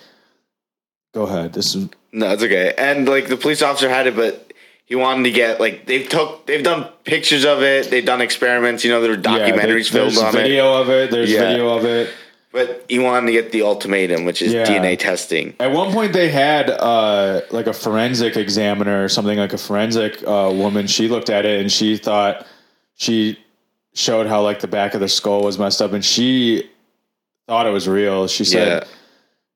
go 1.13 1.23
ahead 1.23 1.53
this 1.53 1.75
is 1.75 1.87
No, 2.11 2.31
it's 2.31 2.43
okay. 2.43 2.73
And 2.77 3.07
like 3.07 3.27
the 3.27 3.37
police 3.37 3.61
officer 3.61 3.89
had 3.89 4.07
it, 4.07 4.15
but 4.15 4.53
he 4.85 4.95
wanted 4.95 5.23
to 5.23 5.31
get 5.31 5.59
like 5.59 5.85
they've 5.85 6.07
took 6.09 6.45
they've 6.47 6.63
done 6.63 6.87
pictures 7.03 7.45
of 7.45 7.61
it, 7.61 7.89
they've 7.89 8.05
done 8.05 8.21
experiments, 8.21 8.83
you 8.83 8.91
know, 8.91 9.01
there 9.01 9.11
were 9.11 9.17
yeah, 9.17 9.49
documentaries 9.51 9.89
filmed 9.91 10.11
there's 10.11 10.17
on 10.21 10.29
it. 10.29 10.41
video 10.41 10.73
of 10.81 10.89
it 10.89 11.11
there's 11.11 11.31
Yeah. 11.31 11.49
video 11.49 11.69
of 11.77 11.85
it 11.85 12.09
But 12.51 12.85
he 12.89 12.97
wanted 12.97 13.27
to 13.27 13.31
get 13.33 13.51
the 13.51 13.61
ultimatum, 13.61 14.25
which 14.25 14.41
is 14.41 14.51
Yeah. 14.53 14.63
DNA 14.65 14.97
testing. 14.97 15.53
At 15.59 15.71
one 15.71 15.91
point, 15.93 16.13
they 16.13 16.29
had 16.29 16.71
uh, 16.71 17.41
like 17.51 17.67
a 17.67 17.73
forensic 17.73 18.35
examiner 18.37 19.03
or 19.03 19.07
something 19.09 19.37
like 19.37 19.53
a 19.53 19.57
forensic 19.59 20.23
uh, 20.25 20.49
woman. 20.51 20.87
She 20.87 21.07
looked 21.09 21.29
at 21.29 21.45
it 21.45 21.61
and 21.61 21.71
she 21.71 21.95
thought 21.95 22.47
she 22.95 23.37
showed 23.93 24.25
how 24.25 24.41
like 24.41 24.61
the 24.61 24.67
back 24.67 24.95
of 24.95 24.99
the 24.99 25.07
skull 25.07 25.43
was 25.43 25.59
messed 25.59 25.79
up, 25.79 25.93
and 25.93 26.03
she 26.03 26.67
thought 27.47 27.67
it 27.67 27.71
was 27.71 27.87
real. 27.87 28.27
She 28.27 28.43
said, 28.45 28.67
Yeah. 28.81 28.87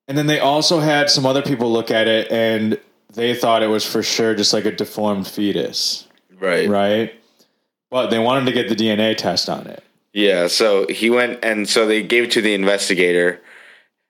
And 0.08 0.18
then 0.18 0.28
they 0.28 0.39
also 0.39 0.80
had 0.80 1.10
some 1.10 1.26
other 1.26 1.41
people 1.41 1.72
look 1.72 1.91
at 1.91 2.08
it 2.08 2.32
and 2.32 2.80
they 3.14 3.36
thought 3.36 3.64
it 3.64 3.68
was 3.68 3.86
for 3.86 4.01
sure 4.04 4.34
just 4.36 4.54
like 4.54 4.66
a 4.66 4.72
deformed 4.72 5.28
fetus, 5.28 6.08
Right. 6.39 6.68
right? 6.68 7.14
But 7.89 8.08
they 8.10 8.20
wanted 8.20 8.45
to 8.45 8.51
get 8.51 8.70
the 8.70 8.76
DNA 8.76 9.16
test 9.16 9.49
on 9.49 9.68
it. 9.68 9.84
Yeah. 10.14 10.47
So 10.47 10.88
he 10.88 11.10
went 11.10 11.43
and 11.43 11.68
so 11.70 11.86
they 11.88 12.01
gave 12.04 12.26
it 12.26 12.32
to 12.32 12.41
the 12.41 12.54
investigator 12.54 13.39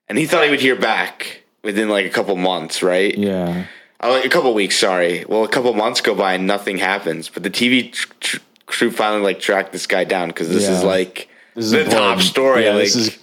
and 0.07 0.17
he 0.17 0.25
thought 0.25 0.43
he 0.45 0.49
would 0.49 0.61
hear 0.61 0.75
back 0.75 1.43
within 1.63 1.89
like 1.89 2.05
a 2.05 2.09
couple 2.09 2.35
months, 2.35 2.81
right? 2.83 3.17
Yeah, 3.17 3.65
like 4.01 4.25
a 4.25 4.29
couple 4.29 4.53
weeks. 4.53 4.77
Sorry. 4.77 5.23
Well, 5.27 5.43
a 5.43 5.47
couple 5.49 5.73
months 5.73 6.01
go 6.01 6.13
by 6.15 6.33
and 6.33 6.45
nothing 6.47 6.77
happens. 6.77 7.29
But 7.29 7.43
the 7.43 7.49
TV 7.49 7.91
tr- 7.91 8.11
tr- 8.19 8.37
crew 8.65 8.91
finally 8.91 9.21
like 9.21 9.39
tracked 9.39 9.71
this 9.71 9.87
guy 9.87 10.03
down 10.05 10.29
because 10.29 10.49
this 10.49 10.67
is 10.67 10.83
like 10.83 11.29
This 11.55 11.65
is 11.65 11.71
the 11.71 11.83
important. 11.83 12.19
top 12.19 12.21
story. 12.21 12.65
Yeah, 12.65 12.71
like 12.73 12.83
this 12.83 12.95
is 12.95 13.17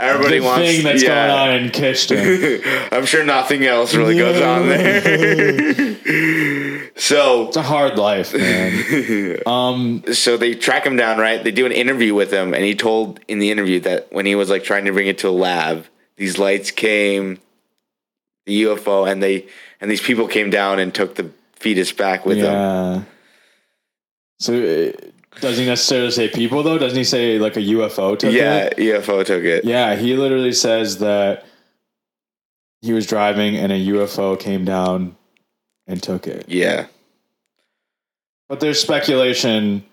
everybody 0.00 0.38
the 0.38 0.44
wants. 0.44 0.68
thing 0.68 0.84
that's 0.84 1.02
yeah. 1.02 1.26
going 1.26 1.30
on 1.30 1.62
in 1.62 1.70
Kyshtym. 1.70 2.88
I'm 2.92 3.06
sure 3.06 3.24
nothing 3.24 3.64
else 3.64 3.94
really 3.94 4.16
goes 4.16 4.40
on 4.40 4.68
there. 4.68 5.98
so 6.96 7.48
it's 7.48 7.56
a 7.56 7.62
hard 7.62 7.98
life, 7.98 8.34
man. 8.34 9.38
Um, 9.46 10.04
so 10.12 10.36
they 10.36 10.54
track 10.54 10.84
him 10.84 10.96
down, 10.96 11.18
right? 11.18 11.42
They 11.42 11.50
do 11.50 11.64
an 11.64 11.72
interview 11.72 12.14
with 12.14 12.30
him, 12.30 12.54
and 12.54 12.64
he 12.64 12.74
told 12.74 13.20
in 13.28 13.38
the 13.38 13.50
interview 13.50 13.80
that 13.80 14.12
when 14.12 14.26
he 14.26 14.34
was 14.34 14.50
like 14.50 14.62
trying 14.62 14.84
to 14.84 14.92
bring 14.92 15.06
it 15.06 15.18
to 15.18 15.28
a 15.28 15.30
lab, 15.30 15.86
these 16.16 16.38
lights 16.38 16.70
came, 16.70 17.38
the 18.46 18.64
UFO, 18.64 19.10
and 19.10 19.22
they 19.22 19.46
and 19.80 19.90
these 19.90 20.02
people 20.02 20.28
came 20.28 20.50
down 20.50 20.78
and 20.78 20.94
took 20.94 21.14
the 21.14 21.30
fetus 21.54 21.92
back 21.92 22.26
with 22.26 22.40
them. 22.40 23.06
So 24.38 24.54
uh, 24.54 24.92
does 25.40 25.58
he 25.58 25.66
necessarily 25.66 26.10
say 26.10 26.28
people 26.28 26.62
though? 26.62 26.78
Doesn't 26.78 26.98
he 26.98 27.04
say 27.04 27.38
like 27.38 27.56
a 27.56 27.60
UFO 27.60 28.18
took 28.18 28.32
Yeah, 28.32 28.64
it? 28.64 28.78
Yeah, 28.78 28.94
UFO 28.96 29.24
took 29.24 29.44
it. 29.44 29.64
Yeah, 29.64 29.94
he 29.96 30.16
literally 30.16 30.52
says 30.52 30.98
that 30.98 31.44
he 32.82 32.92
was 32.92 33.06
driving 33.06 33.56
and 33.56 33.72
a 33.72 33.86
UFO 33.88 34.38
came 34.38 34.64
down 34.64 35.16
and 35.86 36.02
took 36.02 36.26
it. 36.26 36.46
Yeah. 36.48 36.86
But 38.48 38.60
there's 38.60 38.80
speculation, 38.80 39.84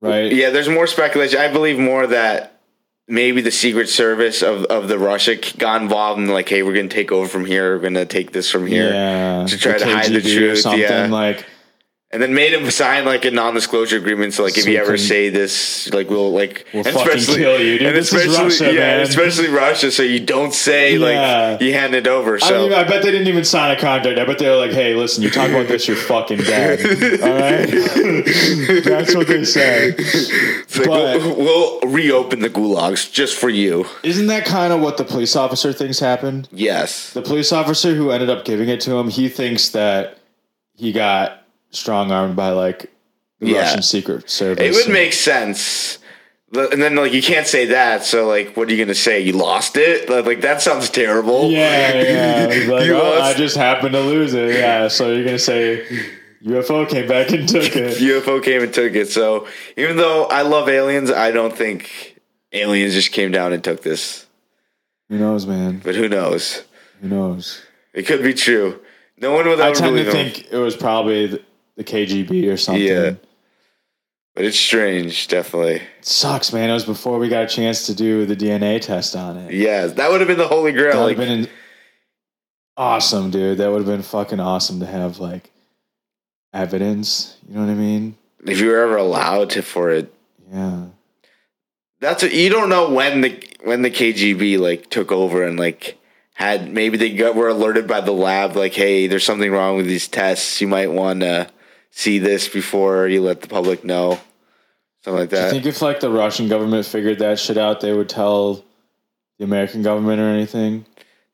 right? 0.00 0.32
Yeah, 0.32 0.50
there's 0.50 0.68
more 0.68 0.86
speculation. 0.86 1.40
I 1.40 1.52
believe 1.52 1.78
more 1.78 2.06
that 2.06 2.60
maybe 3.08 3.40
the 3.40 3.50
Secret 3.50 3.88
Service 3.88 4.42
of, 4.42 4.64
of 4.66 4.88
the 4.88 4.98
Russia 4.98 5.36
got 5.58 5.82
involved 5.82 6.20
and 6.20 6.30
like, 6.30 6.48
hey, 6.48 6.62
we're 6.62 6.74
gonna 6.74 6.88
take 6.88 7.10
over 7.10 7.28
from 7.28 7.44
here. 7.44 7.76
We're 7.76 7.82
gonna 7.82 8.06
take 8.06 8.32
this 8.32 8.48
from 8.50 8.66
here, 8.66 8.90
Yeah, 8.92 9.46
To 9.46 9.58
try 9.58 9.76
to 9.78 9.84
hide 9.84 10.12
the 10.12 10.20
truth, 10.20 10.58
something 10.60 10.80
yeah. 10.80 11.06
like 11.06 11.44
and 12.12 12.20
then 12.20 12.34
made 12.34 12.52
him 12.52 12.70
sign 12.70 13.06
like 13.06 13.24
a 13.24 13.30
non-disclosure 13.30 13.96
agreement. 13.96 14.34
So 14.34 14.42
like, 14.42 14.58
if 14.58 14.64
So 14.64 14.70
you 14.70 14.78
ever 14.78 14.98
say 14.98 15.30
this, 15.30 15.90
like 15.94 16.10
we'll 16.10 16.30
like 16.30 16.66
We'll 16.74 16.84
fucking 16.84 17.22
kill 17.22 17.58
you, 17.58 17.78
dude. 17.78 17.86
And 17.88 17.96
This 17.96 18.12
is 18.12 18.20
especially 18.26 18.44
Russia, 18.44 18.64
yeah, 18.74 18.80
man. 18.80 19.00
especially 19.00 19.48
Russia. 19.48 19.90
So 19.90 20.02
you 20.02 20.20
don't 20.20 20.52
say 20.52 20.96
Yeah. 20.98 21.52
like 21.52 21.60
you 21.62 21.72
hand 21.72 21.94
it 21.94 22.06
over. 22.06 22.36
I, 22.36 22.38
So 22.40 22.62
mean, 22.68 22.72
I 22.74 22.84
bet 22.84 23.02
they 23.02 23.10
didn't 23.10 23.28
even 23.28 23.44
sign 23.44 23.70
a 23.74 23.80
contract. 23.80 24.18
I 24.18 24.24
bet 24.26 24.38
they 24.38 24.48
were 24.50 24.56
like, 24.56 24.72
"Hey, 24.72 24.94
listen, 24.94 25.22
you 25.22 25.30
talk 25.30 25.48
about 25.48 25.68
this, 25.68 25.88
you're 25.88 25.96
fucking 25.96 26.38
dead." 26.38 26.80
All 27.22 27.30
right, 27.30 27.66
that's 28.84 29.14
what 29.14 29.26
they 29.28 29.44
said. 29.44 29.98
like, 29.98 30.86
but- 30.86 31.18
we'll, 31.22 31.36
we'll 31.36 31.80
reopen 31.90 32.40
the 32.40 32.50
gulags 32.50 33.10
just 33.10 33.36
for 33.38 33.48
you. 33.48 33.86
Isn't 34.02 34.26
that 34.26 34.44
kind 34.44 34.72
of 34.72 34.80
what 34.82 34.98
the 34.98 35.04
police 35.04 35.34
officer 35.34 35.72
thinks 35.72 35.98
happened? 35.98 36.48
Yes. 36.52 37.12
The 37.14 37.22
police 37.22 37.52
officer 37.52 37.94
who 37.94 38.10
ended 38.10 38.28
up 38.28 38.44
giving 38.44 38.68
it 38.68 38.80
to 38.82 38.96
him, 38.96 39.08
he 39.08 39.28
thinks 39.30 39.70
that 39.70 40.18
he 40.76 40.92
got 40.92 41.41
strong 41.72 42.12
armed 42.12 42.36
by 42.36 42.50
like 42.50 42.90
the 43.40 43.48
Yeah. 43.50 43.60
Russian 43.62 43.82
Secret 43.82 44.30
Service. 44.30 44.64
It 44.64 44.72
would 44.74 44.92
make 44.92 45.12
sense. 45.12 45.98
And 46.54 46.82
then 46.82 46.94
like 46.96 47.12
you 47.14 47.22
can't 47.22 47.46
say 47.46 47.66
that, 47.66 48.04
so 48.04 48.26
like 48.28 48.54
what 48.56 48.68
are 48.68 48.72
you 48.72 48.84
gonna 48.84 48.94
say? 48.94 49.20
You 49.20 49.32
lost 49.32 49.76
it? 49.76 50.08
Like, 50.10 50.42
that 50.42 50.60
sounds 50.60 50.90
terrible. 50.90 51.50
Yeah, 51.50 51.94
yeah. 52.02 52.46
Like, 52.70 52.90
oh, 52.90 53.20
I 53.22 53.32
just 53.34 53.56
happened 53.56 53.92
to 53.94 54.00
lose 54.00 54.34
it. 54.34 54.54
Yeah. 54.54 54.88
So 54.88 55.12
you're 55.12 55.24
gonna 55.24 55.38
say 55.38 55.86
UFO 56.44 56.86
came 56.88 57.08
back 57.08 57.30
and 57.30 57.48
took 57.48 57.74
it. 57.74 57.96
UFO 58.00 58.42
came 58.42 58.62
and 58.62 58.72
took 58.74 58.94
it. 58.94 59.08
So 59.08 59.48
even 59.78 59.96
though 59.96 60.24
I 60.26 60.42
love 60.42 60.68
aliens, 60.68 61.10
I 61.10 61.30
don't 61.30 61.56
think 61.56 62.18
aliens 62.52 62.92
just 62.92 63.12
came 63.12 63.30
down 63.30 63.54
and 63.54 63.64
took 63.64 63.82
this. 63.82 64.26
Who 65.08 65.18
knows, 65.18 65.46
man? 65.46 65.80
But 65.82 65.94
who 65.94 66.08
knows? 66.08 66.64
Who 67.00 67.08
knows? 67.08 67.62
It 67.94 68.06
could 68.06 68.22
be 68.22 68.34
true. 68.34 68.78
No 69.18 69.32
one 69.32 69.46
would 69.48 69.60
I 69.60 69.72
tend 69.72 69.94
believe 69.94 70.06
to 70.10 70.12
them. 70.12 70.30
think 70.32 70.52
it 70.52 70.58
was 70.58 70.76
probably 70.76 71.42
the, 71.76 71.84
KGB 71.84 72.52
or 72.52 72.56
something. 72.56 72.82
Yeah. 72.84 73.14
But 74.34 74.46
it's 74.46 74.58
strange, 74.58 75.28
definitely. 75.28 75.74
It 75.76 75.82
sucks, 76.06 76.52
man. 76.54 76.70
It 76.70 76.72
was 76.72 76.86
before 76.86 77.18
we 77.18 77.28
got 77.28 77.44
a 77.44 77.46
chance 77.48 77.86
to 77.86 77.94
do 77.94 78.24
the 78.24 78.34
DNA 78.36 78.80
test 78.80 79.14
on 79.14 79.36
it. 79.36 79.52
Yeah, 79.52 79.86
that 79.86 80.10
would 80.10 80.20
have 80.20 80.28
been 80.28 80.38
the 80.38 80.48
holy 80.48 80.72
grail. 80.72 80.92
That 80.92 80.98
would 81.04 81.18
Like, 81.18 81.28
have 81.28 81.38
been 81.44 81.48
awesome, 82.78 83.30
dude. 83.30 83.58
That 83.58 83.70
would 83.70 83.78
have 83.78 83.86
been 83.86 84.02
fucking 84.02 84.40
awesome 84.40 84.80
to 84.80 84.86
have 84.86 85.18
like 85.18 85.50
evidence. 86.52 87.36
You 87.48 87.54
know 87.56 87.60
what 87.66 87.70
I 87.70 87.74
mean? 87.74 88.16
if 88.46 88.58
you 88.58 88.68
were 88.68 88.82
ever 88.82 88.96
allowed 88.96 89.50
to 89.50 89.62
for 89.62 89.90
it, 89.90 90.12
Yeah. 90.52 90.86
that's 92.00 92.22
what 92.24 92.34
you 92.34 92.48
don't 92.48 92.68
know 92.68 92.90
when 92.90 93.20
the 93.20 93.42
when 93.62 93.82
the 93.82 93.90
KGB 93.90 94.58
like 94.58 94.90
took 94.90 95.12
over 95.12 95.44
and 95.44 95.56
like 95.58 95.98
had 96.34 96.72
maybe 96.72 96.96
they 96.96 97.14
got 97.14 97.36
were 97.36 97.48
alerted 97.48 97.86
by 97.86 98.00
the 98.00 98.10
lab 98.12 98.56
like 98.56 98.72
hey 98.74 99.06
there's 99.06 99.24
something 99.24 99.52
wrong 99.52 99.76
with 99.76 99.86
these 99.86 100.08
tests 100.08 100.60
you 100.60 100.66
might 100.66 100.90
want 100.90 101.20
to 101.20 101.48
see 101.92 102.18
this 102.18 102.48
before 102.48 103.06
you 103.06 103.22
let 103.22 103.40
the 103.42 103.48
public 103.48 103.84
know 103.84 104.18
something 105.04 105.20
like 105.20 105.30
that. 105.30 105.50
Do 105.50 105.56
you 105.56 105.62
think 105.62 105.66
if 105.66 105.80
like 105.82 106.00
the 106.00 106.10
Russian 106.10 106.48
government 106.48 106.84
figured 106.86 107.18
that 107.20 107.38
shit 107.38 107.56
out, 107.56 107.80
they 107.80 107.92
would 107.92 108.08
tell 108.08 108.64
the 109.38 109.44
American 109.44 109.82
government 109.82 110.20
or 110.20 110.28
anything? 110.28 110.84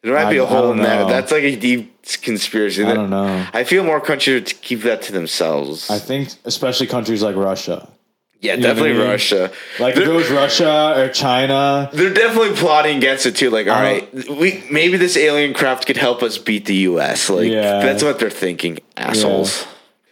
there 0.03 0.15
might 0.15 0.31
be 0.31 0.37
a 0.39 0.47
hole 0.47 0.71
in 0.71 0.79
that 0.79 1.09
that's 1.09 1.33
like 1.33 1.43
a 1.43 1.57
deep 1.57 1.93
conspiracy 2.23 2.85
I 2.85 2.95
don't 2.95 3.11
know. 3.11 3.47
I 3.53 3.65
feel 3.65 3.83
more 3.83 4.01
countries 4.01 4.35
would 4.35 4.63
keep 4.63 4.83
that 4.83 5.03
to 5.03 5.13
themselves 5.13 5.91
I 5.91 5.99
think 5.99 6.29
especially 6.45 6.87
countries 6.87 7.21
like 7.21 7.35
Russia. 7.35 7.89
yeah 8.41 8.55
know 8.55 8.61
what 8.61 8.65
I 8.65 8.69
definitely 8.75 8.93
mean? 9.01 9.09
Russia 9.11 9.51
Like 9.81 9.97
if 9.97 10.07
it 10.07 10.13
was 10.13 10.31
Russia 10.31 10.95
or 10.97 11.09
China, 11.09 11.91
they're 11.93 12.15
definitely 12.15 12.55
plotting 12.55 12.99
against 12.99 13.27
it 13.27 13.35
too. 13.35 13.51
Like, 13.51 13.67
all 13.67 13.75
Uh-huh. 13.75 14.35
we 14.41 14.63
maybe 14.71 14.97
this 14.99 15.17
alien 15.17 15.53
craft 15.53 15.87
could 15.87 15.97
help 15.97 16.23
us 16.23 16.39
beat 16.39 16.65
the 16.67 16.77
U.S. 16.93 17.29
Like, 17.29 17.49
Yeah. 17.51 17.81
that's 17.85 18.03
what 18.05 18.21
they're 18.21 18.31
thinking, 18.31 18.79
assholes. 18.97 19.67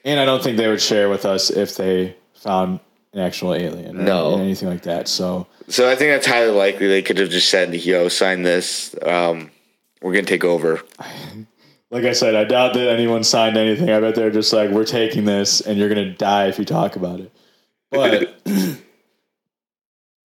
And 0.07 0.21
I 0.21 0.25
don't 0.25 0.43
think 0.43 0.57
they 0.57 0.69
would 0.69 0.81
share 0.81 1.09
with 1.11 1.27
us 1.27 1.51
if 1.51 1.77
they 1.77 2.17
found 2.35 2.81
an 3.13 3.21
actual 3.21 3.55
alien 3.55 3.99
or 3.99 4.03
No. 4.03 4.39
anything 4.39 4.69
like 4.69 4.83
that. 4.83 5.09
So 5.09 5.47
So 5.69 5.91
I 5.91 5.97
think 5.97 6.13
that's 6.13 6.27
highly 6.27 6.53
likely 6.53 6.87
they 6.87 7.03
could 7.03 7.19
have 7.19 7.29
just 7.29 7.49
said, 7.49 7.75
"Yo, 7.75 8.09
sign 8.09 8.43
this. 8.45 8.95
Um, 9.03 9.51
we're 10.01 10.13
gonna 10.13 10.25
take 10.27 10.45
over." 10.45 10.81
like 11.91 12.05
I 12.05 12.13
said, 12.13 12.37
I 12.37 12.45
doubt 12.45 12.75
that 12.75 12.89
anyone 12.89 13.25
signed 13.25 13.57
anything. 13.57 13.91
I 13.91 13.99
bet 14.01 14.15
they're 14.15 14.31
just 14.31 14.53
like, 14.53 14.71
we're 14.71 14.85
taking 14.85 15.25
this 15.25 15.61
and 15.61 15.77
you're 15.79 15.89
gonna 15.89 16.13
die 16.15 16.47
if 16.47 16.59
you 16.59 16.65
talk 16.65 16.95
about 16.95 17.19
it. 17.21 17.33
But 17.91 18.37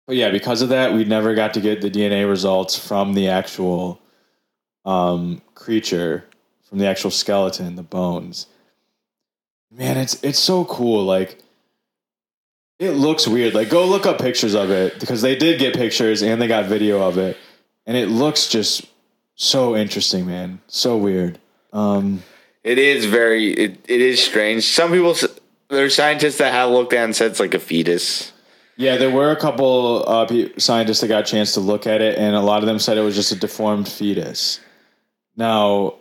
but 0.06 0.16
yeah, 0.16 0.30
because 0.30 0.62
of 0.62 0.70
that, 0.70 0.94
we 0.94 1.06
never 1.06 1.34
got 1.34 1.54
to 1.56 1.62
get 1.62 1.82
the 1.82 1.90
DNA 1.90 2.30
results 2.30 2.78
from 2.78 3.14
the 3.16 3.30
actual 3.30 4.00
um, 4.86 5.42
creature, 5.56 6.26
from 6.70 6.78
the 6.80 6.86
actual 6.88 7.10
skeleton, 7.12 7.76
the 7.76 7.84
bones. 7.84 8.46
Man, 9.72 9.98
it's 9.98 10.22
it's 10.24 10.40
so 10.40 10.66
cool. 10.66 11.04
Like 11.06 11.38
it 12.80 12.92
looks 12.92 13.28
weird. 13.28 13.54
Like 13.54 13.70
go 13.70 13.86
look 13.86 14.06
up 14.06 14.20
pictures 14.20 14.54
of 14.54 14.70
it 14.70 15.00
because 15.00 15.22
they 15.22 15.36
did 15.36 15.60
get 15.60 15.76
pictures 15.76 16.22
and 16.22 16.42
they 16.42 16.48
got 16.48 16.66
video 16.66 17.02
of 17.02 17.18
it, 17.18 17.38
and 17.86 17.96
it 17.96 18.08
looks 18.08 18.48
just 18.48 18.86
so 19.36 19.76
interesting, 19.76 20.26
man. 20.26 20.60
So 20.68 20.98
weird. 20.98 21.40
Um, 21.74 22.24
It 22.64 22.78
is 22.78 23.06
very. 23.06 23.52
It, 23.54 23.78
it 23.88 24.02
is 24.02 24.22
strange. 24.24 24.66
Some 24.66 24.92
people, 24.92 25.12
s- 25.12 25.26
there 25.70 25.86
are 25.86 25.90
scientists 25.90 26.38
that 26.40 26.52
have 26.54 26.70
looked 26.70 26.94
at 26.94 27.02
it 27.02 27.04
and 27.06 27.16
said 27.16 27.32
it's 27.32 27.40
like 27.40 27.54
a 27.54 27.60
fetus. 27.60 28.34
Yeah, 28.78 28.98
there 28.98 29.10
were 29.10 29.32
a 29.32 29.36
couple 29.36 30.04
uh, 30.08 30.26
pe- 30.26 30.58
scientists 30.58 31.02
that 31.02 31.08
got 31.08 31.22
a 31.28 31.32
chance 31.32 31.54
to 31.54 31.60
look 31.60 31.88
at 31.88 32.02
it, 32.02 32.18
and 32.18 32.36
a 32.36 32.42
lot 32.42 32.62
of 32.62 32.68
them 32.68 32.78
said 32.80 32.98
it 32.98 33.02
was 33.02 33.16
just 33.16 33.32
a 33.32 33.36
deformed 33.36 33.88
fetus. 33.88 34.60
Now, 35.38 35.96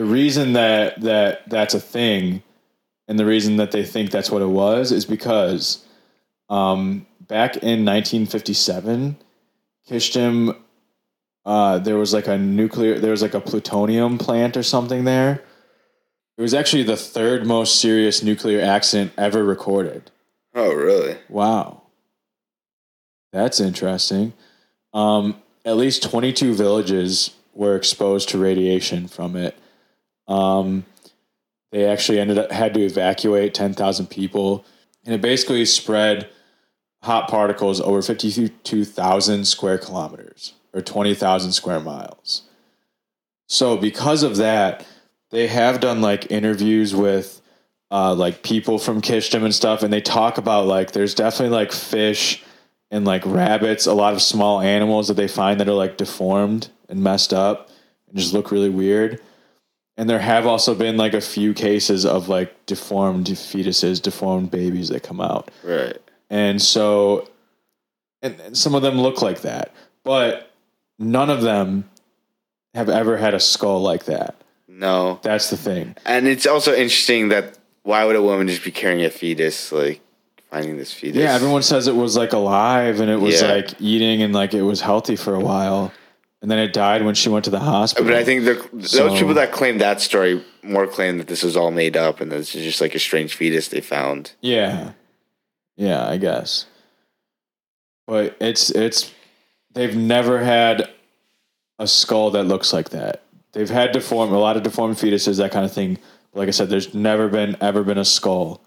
the 0.00 0.06
reason 0.06 0.54
that 0.54 0.98
that 1.02 1.46
that's 1.50 1.74
a 1.74 1.80
thing, 1.80 2.42
and 3.06 3.18
the 3.18 3.26
reason 3.26 3.56
that 3.56 3.70
they 3.70 3.84
think 3.84 4.10
that's 4.10 4.30
what 4.30 4.40
it 4.40 4.48
was, 4.48 4.92
is 4.92 5.04
because 5.04 5.86
um, 6.48 7.06
back 7.20 7.56
in 7.56 7.84
1957, 7.84 9.18
Kyshtym, 9.86 10.56
uh, 11.44 11.80
there 11.80 11.98
was 11.98 12.14
like 12.14 12.28
a 12.28 12.38
nuclear, 12.38 12.98
there 12.98 13.10
was 13.10 13.20
like 13.20 13.34
a 13.34 13.42
plutonium 13.42 14.16
plant 14.16 14.56
or 14.56 14.62
something 14.62 15.04
there. 15.04 15.42
It 16.38 16.40
was 16.40 16.54
actually 16.54 16.84
the 16.84 16.96
third 16.96 17.46
most 17.46 17.78
serious 17.78 18.22
nuclear 18.22 18.62
accident 18.62 19.12
ever 19.18 19.44
recorded. 19.44 20.10
Oh, 20.54 20.72
really? 20.72 21.18
Wow. 21.28 21.82
That's 23.34 23.60
interesting. 23.60 24.32
Um, 24.94 25.42
at 25.66 25.76
least 25.76 26.02
22 26.04 26.54
villages 26.54 27.34
were 27.52 27.76
exposed 27.76 28.30
to 28.30 28.38
radiation 28.38 29.06
from 29.06 29.36
it. 29.36 29.58
Um, 30.30 30.86
they 31.72 31.84
actually 31.84 32.20
ended 32.20 32.38
up 32.38 32.50
had 32.50 32.72
to 32.74 32.80
evacuate 32.80 33.52
10,000 33.52 34.06
people, 34.06 34.64
and 35.04 35.14
it 35.14 35.20
basically 35.20 35.64
spread 35.64 36.30
hot 37.02 37.28
particles 37.28 37.80
over 37.80 38.00
52,000 38.00 39.44
square 39.44 39.78
kilometers 39.78 40.54
or 40.72 40.80
20,000 40.80 41.52
square 41.52 41.80
miles. 41.80 42.42
So 43.48 43.76
because 43.76 44.22
of 44.22 44.36
that, 44.36 44.86
they 45.30 45.48
have 45.48 45.80
done 45.80 46.00
like 46.00 46.30
interviews 46.30 46.94
with 46.94 47.40
uh, 47.90 48.14
like 48.14 48.42
people 48.42 48.78
from 48.78 49.02
Kyshtym 49.02 49.44
and 49.44 49.54
stuff, 49.54 49.82
and 49.82 49.92
they 49.92 50.00
talk 50.00 50.38
about 50.38 50.66
like 50.66 50.92
there's 50.92 51.14
definitely 51.14 51.56
like 51.56 51.72
fish 51.72 52.44
and 52.92 53.04
like 53.04 53.24
rabbits, 53.26 53.86
a 53.86 53.94
lot 53.94 54.12
of 54.12 54.22
small 54.22 54.60
animals 54.60 55.08
that 55.08 55.14
they 55.14 55.28
find 55.28 55.58
that 55.58 55.68
are 55.68 55.72
like 55.72 55.96
deformed 55.96 56.68
and 56.88 57.02
messed 57.02 57.32
up 57.32 57.68
and 58.08 58.18
just 58.18 58.32
look 58.32 58.50
really 58.50 58.70
weird. 58.70 59.20
And 60.00 60.08
there 60.08 60.18
have 60.18 60.46
also 60.46 60.74
been 60.74 60.96
like 60.96 61.12
a 61.12 61.20
few 61.20 61.52
cases 61.52 62.06
of 62.06 62.30
like 62.30 62.64
deformed 62.64 63.26
fetuses, 63.26 64.00
deformed 64.00 64.50
babies 64.50 64.88
that 64.88 65.02
come 65.02 65.20
out. 65.20 65.50
Right. 65.62 65.98
And 66.30 66.62
so, 66.62 67.28
and, 68.22 68.40
and 68.40 68.56
some 68.56 68.74
of 68.74 68.80
them 68.80 68.98
look 68.98 69.20
like 69.20 69.42
that, 69.42 69.74
but 70.02 70.50
none 70.98 71.28
of 71.28 71.42
them 71.42 71.90
have 72.72 72.88
ever 72.88 73.18
had 73.18 73.34
a 73.34 73.40
skull 73.40 73.82
like 73.82 74.06
that. 74.06 74.36
No. 74.66 75.20
That's 75.22 75.50
the 75.50 75.58
thing. 75.58 75.94
And 76.06 76.26
it's 76.26 76.46
also 76.46 76.70
interesting 76.72 77.28
that 77.28 77.58
why 77.82 78.06
would 78.06 78.16
a 78.16 78.22
woman 78.22 78.48
just 78.48 78.64
be 78.64 78.70
carrying 78.70 79.04
a 79.04 79.10
fetus, 79.10 79.70
like 79.70 80.00
finding 80.50 80.78
this 80.78 80.94
fetus? 80.94 81.18
Yeah, 81.18 81.34
everyone 81.34 81.60
says 81.60 81.88
it 81.88 81.94
was 81.94 82.16
like 82.16 82.32
alive 82.32 83.00
and 83.00 83.10
it 83.10 83.20
was 83.20 83.42
Yeah. 83.42 83.52
like 83.52 83.78
eating 83.78 84.22
and 84.22 84.32
like 84.32 84.54
it 84.54 84.62
was 84.62 84.80
healthy 84.80 85.16
for 85.16 85.34
a 85.34 85.40
while. 85.40 85.92
And 86.42 86.50
then 86.50 86.58
it 86.58 86.72
died 86.72 87.04
when 87.04 87.14
she 87.14 87.28
went 87.28 87.44
to 87.44 87.50
the 87.50 87.60
hospital. 87.60 88.06
But 88.06 88.14
I 88.16 88.24
think 88.24 88.44
the, 88.46 88.66
those 88.72 88.90
So- 88.90 89.14
people 89.16 89.34
that 89.34 89.52
claim 89.52 89.78
that 89.78 90.00
story 90.00 90.42
more 90.62 90.86
claim 90.86 91.18
that 91.18 91.26
this 91.26 91.42
was 91.42 91.56
all 91.56 91.70
made 91.70 91.96
up 91.96 92.20
and 92.20 92.32
this 92.32 92.54
is 92.54 92.64
just 92.64 92.80
like 92.80 92.94
a 92.94 92.98
strange 92.98 93.34
fetus 93.34 93.68
they 93.68 93.80
found. 93.80 94.32
Yeah. 94.40 94.92
Yeah, 95.76 96.06
I 96.06 96.16
guess. 96.16 96.66
But 98.06 98.36
it's 98.40 98.70
it's 98.70 99.12
they've 99.72 99.96
never 99.96 100.38
had 100.42 100.90
a 101.78 101.86
skull 101.86 102.30
that 102.32 102.44
looks 102.44 102.72
like 102.72 102.90
that. 102.90 103.22
They've 103.52 103.68
had 103.70 103.92
deformed 103.92 104.32
a 104.32 104.38
lot 104.38 104.56
of 104.56 104.62
deformed 104.62 104.96
fetuses, 104.96 105.38
that 105.38 105.52
kind 105.52 105.64
of 105.64 105.72
thing. 105.72 105.98
But 106.32 106.40
like 106.40 106.48
I 106.48 106.52
said, 106.52 106.68
there's 106.70 106.92
never 106.94 107.28
been 107.28 107.56
ever 107.60 107.82
been 107.84 107.98
a 107.98 108.04
skull 108.04 108.60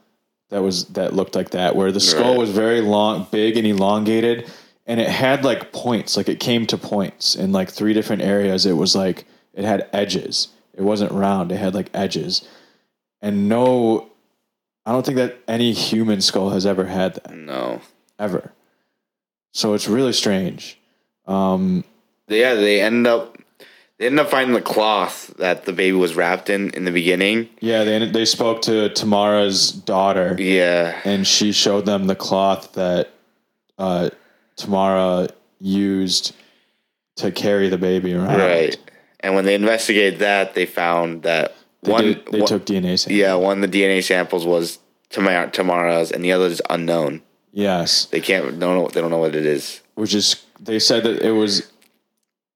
that 0.49 0.61
was 0.61 0.85
that 0.89 1.13
looked 1.13 1.35
like 1.35 1.51
that, 1.51 1.75
where 1.75 1.91
the 1.91 1.99
skull 1.99 2.31
Right. 2.31 2.39
was 2.39 2.51
very 2.51 2.81
long, 2.81 3.27
big 3.31 3.57
and 3.57 3.67
elongated, 3.67 4.49
and 4.85 4.99
it 4.99 5.07
had 5.09 5.43
like 5.45 5.71
points, 5.71 6.17
like 6.17 6.29
it 6.29 6.39
came 6.39 6.65
to 6.67 6.77
points 6.77 7.35
in 7.35 7.51
like 7.51 7.69
three 7.69 7.93
different 7.93 8.21
areas. 8.21 8.65
It 8.65 8.73
was 8.73 8.95
like 8.95 9.25
it 9.53 9.63
had 9.65 9.87
edges. 9.93 10.49
It 10.73 10.81
wasn't 10.81 11.11
round, 11.11 11.51
it 11.51 11.57
had 11.57 11.73
like 11.75 11.89
edges. 11.93 12.47
And 13.21 13.47
no 13.47 14.09
I 14.85 14.91
don't 14.91 15.05
think 15.05 15.15
that 15.15 15.37
any 15.47 15.71
human 15.71 16.19
skull 16.19 16.49
has 16.49 16.65
ever 16.65 16.85
had 16.85 17.13
that 17.15 17.33
No. 17.33 17.79
ever. 18.19 18.51
So 19.53 19.73
it's 19.73 19.87
really 19.87 20.11
strange. 20.13 20.77
Um, 21.25 21.85
Yeah, 22.27 22.55
they 22.55 22.81
end 22.81 23.07
up 23.07 23.37
they 23.99 24.07
end 24.07 24.19
up 24.19 24.29
finding 24.29 24.55
the 24.55 24.61
cloth 24.61 25.33
that 25.37 25.63
the 25.65 25.71
baby 25.71 25.95
was 25.95 26.15
wrapped 26.15 26.49
in 26.49 26.71
in 26.71 26.83
the 26.83 26.91
beginning. 26.91 27.47
yeah, 27.61 27.83
they 27.85 28.05
they 28.09 28.25
spoke 28.25 28.61
to 28.63 28.89
Tamara's 28.89 29.71
daughter, 29.71 30.35
Yeah. 30.37 30.99
and 31.05 31.25
she 31.25 31.51
showed 31.53 31.85
them 31.85 32.07
the 32.07 32.15
cloth 32.15 32.73
that 32.73 33.11
uh, 33.77 34.09
Tamara 34.55 35.29
used 35.59 36.35
to 37.17 37.31
carry 37.31 37.69
the 37.69 37.77
baby 37.77 38.13
around. 38.13 38.37
Right. 38.39 38.77
And 39.19 39.35
when 39.35 39.45
they 39.45 39.55
investigated 39.55 40.19
that, 40.19 40.53
they 40.55 40.65
found 40.65 41.23
that 41.23 41.55
They, 41.83 41.91
one, 41.91 42.03
did, 42.03 42.25
they 42.31 42.39
one- 42.39 42.47
took 42.47 42.65
DNA 42.65 42.97
samples. 42.99 43.17
yeah, 43.19 43.35
one 43.35 43.63
of 43.63 43.71
the 43.71 43.81
DNA 43.81 44.03
samples 44.03 44.45
was 44.45 44.79
Tamara, 45.09 45.49
Tamara's, 45.51 46.11
and 46.11 46.23
the 46.23 46.31
other 46.31 46.45
is 46.47 46.61
unknown. 46.69 47.21
Yes, 47.51 48.05
They 48.05 48.19
can't 48.19 48.59
don't 48.59 48.75
know 48.77 48.87
they 48.87 48.99
don't 48.99 49.11
know 49.11 49.19
what 49.19 49.35
it 49.35 49.45
is. 49.45 49.81
which 49.95 50.13
is 50.15 50.37
they 50.59 50.79
said 50.79 51.03
that 51.03 51.21
it 51.21 51.31
was 51.31 51.71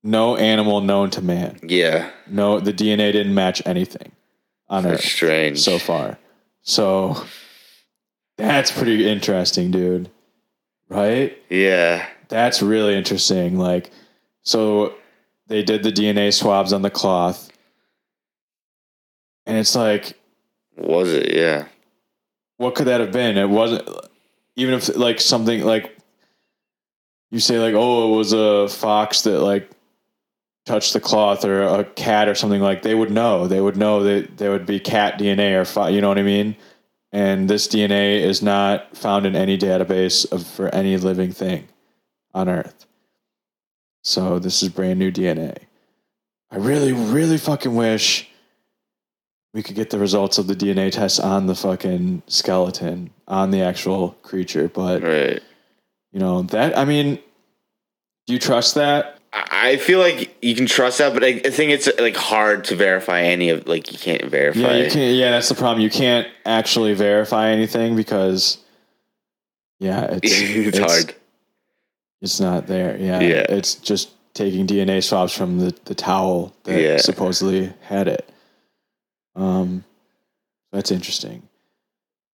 no 0.04 0.36
animal 0.38 0.82
known 0.82 1.10
to 1.12 1.22
man. 1.22 1.60
Yeah, 1.62 2.10
No, 2.28 2.60
the 2.60 2.74
DNA 2.74 3.12
didn't 3.12 3.36
match 3.36 3.62
anything 3.66 4.12
on 4.70 4.84
that's 4.84 5.04
Earth. 5.04 5.10
strange. 5.10 5.60
so 5.60 5.78
far. 5.78 6.18
So 6.64 7.24
that's 8.38 8.72
pretty 8.72 9.08
interesting, 9.08 9.70
dude. 9.72 10.10
Right? 10.90 11.38
yeah, 11.50 12.08
That's 12.30 12.62
really 12.62 12.96
interesting. 12.96 13.58
Like, 13.58 13.92
so 14.44 14.96
they 15.48 15.64
did 15.64 15.84
the 15.84 15.92
DNA 15.92 16.34
swabs 16.34 16.72
on 16.72 16.82
the 16.82 16.90
cloth, 16.90 17.50
and 19.46 19.58
it's 19.58 19.76
like, 19.76 20.18
was 20.78 21.12
it? 21.12 21.34
Yeah, 21.36 21.68
what 22.58 22.76
could 22.76 22.88
that 22.88 23.02
have 23.02 23.12
been? 23.12 23.38
It 23.38 23.50
wasn't 23.50 23.88
even 24.56 24.74
if 24.76 24.96
like 24.96 25.20
something 25.20 25.64
like 25.64 25.98
you 27.32 27.40
say 27.40 27.60
like, 27.60 27.76
oh, 27.76 28.14
it 28.14 28.18
was 28.18 28.34
a 28.34 28.68
fox 28.70 29.22
that 29.24 29.42
like 29.42 29.70
touched 30.66 30.94
the 30.94 31.00
cloth 31.00 31.46
or 31.46 31.62
a 31.64 31.84
cat 31.86 32.28
or 32.28 32.36
something 32.36 32.62
like 32.62 32.82
they 32.82 32.96
would 32.96 33.12
know. 33.12 33.48
They 33.48 33.62
would 33.62 33.78
know 33.78 34.04
that 34.04 34.38
there 34.38 34.52
would 34.52 34.66
be 34.66 34.80
cat 34.80 35.20
DNA 35.20 35.60
or 35.60 35.66
fo- 35.66 35.88
you 35.88 36.02
know 36.02 36.10
what 36.10 36.20
I 36.20 36.24
mean? 36.24 36.56
And 37.18 37.50
this 37.50 37.68
DNA 37.68 38.20
is 38.22 38.44
not 38.44 38.96
found 38.96 39.26
in 39.26 39.36
any 39.36 39.58
database 39.58 40.32
of 40.32 40.46
for 40.46 40.70
any 40.70 40.96
living 40.98 41.32
thing 41.32 41.68
on 42.32 42.48
earth. 42.48 42.86
So 44.04 44.38
this 44.38 44.62
is 44.62 44.70
brand 44.70 45.00
new 45.00 45.12
DNA. 45.12 45.58
I 46.52 46.58
really, 46.58 46.94
really 46.94 47.40
fucking 47.40 47.74
wish 47.74 48.30
we 49.52 49.64
could 49.64 49.76
get 49.76 49.90
the 49.90 49.98
results 49.98 50.38
of 50.38 50.46
the 50.46 50.54
DNA 50.54 50.92
test 50.92 51.20
on 51.20 51.48
the 51.48 51.56
fucking 51.56 52.22
skeleton, 52.28 53.10
on 53.28 53.50
the 53.50 53.62
actual 53.64 54.10
creature. 54.22 54.70
But 54.70 55.02
right. 55.02 55.42
you 56.12 56.20
know 56.20 56.44
that 56.44 56.78
I 56.78 56.86
mean, 56.86 57.16
do 58.28 58.34
you 58.34 58.38
trust 58.38 58.76
that? 58.76 59.17
I 59.52 59.78
feel 59.78 60.00
like 60.00 60.36
you 60.42 60.56
can 60.56 60.66
trust 60.66 60.98
that, 61.00 61.14
but 61.14 61.24
I, 61.24 61.42
I 61.44 61.50
think 61.50 61.72
it's 61.72 61.90
like 62.00 62.16
hard 62.16 62.64
to 62.66 62.76
verify 62.76 63.22
any 63.22 63.50
of 63.50 63.68
like 63.68 63.92
you 63.92 63.98
can't 64.00 64.26
verify. 64.26 64.60
Yeah, 64.60 64.76
you 64.78 64.92
can't. 64.92 65.16
Yeah, 65.16 65.32
that's 65.32 65.50
the 65.50 65.56
problem. 65.56 65.82
You 65.82 65.90
can't 65.90 66.28
actually 66.46 66.94
verify 66.94 67.50
anything 67.50 67.96
because, 67.96 68.58
yeah, 69.80 70.06
it's 70.24 70.32
it's, 70.32 70.78
hard. 70.80 71.16
It's 72.22 72.40
not 72.40 72.68
there. 72.68 72.98
Yeah, 72.98 73.20
Yeah. 73.20 73.46
It's 73.50 73.76
just 73.76 74.10
taking 74.34 74.66
DNA 74.68 75.04
swabs 75.04 75.34
from 75.34 75.60
the 75.60 75.76
the 75.86 75.96
towel 75.96 76.56
that 76.64 76.82
Yeah. 76.82 76.98
supposedly 76.98 77.74
had 77.82 78.08
it. 78.08 78.30
Um, 79.36 79.84
that's 80.72 80.92
interesting. 80.92 81.44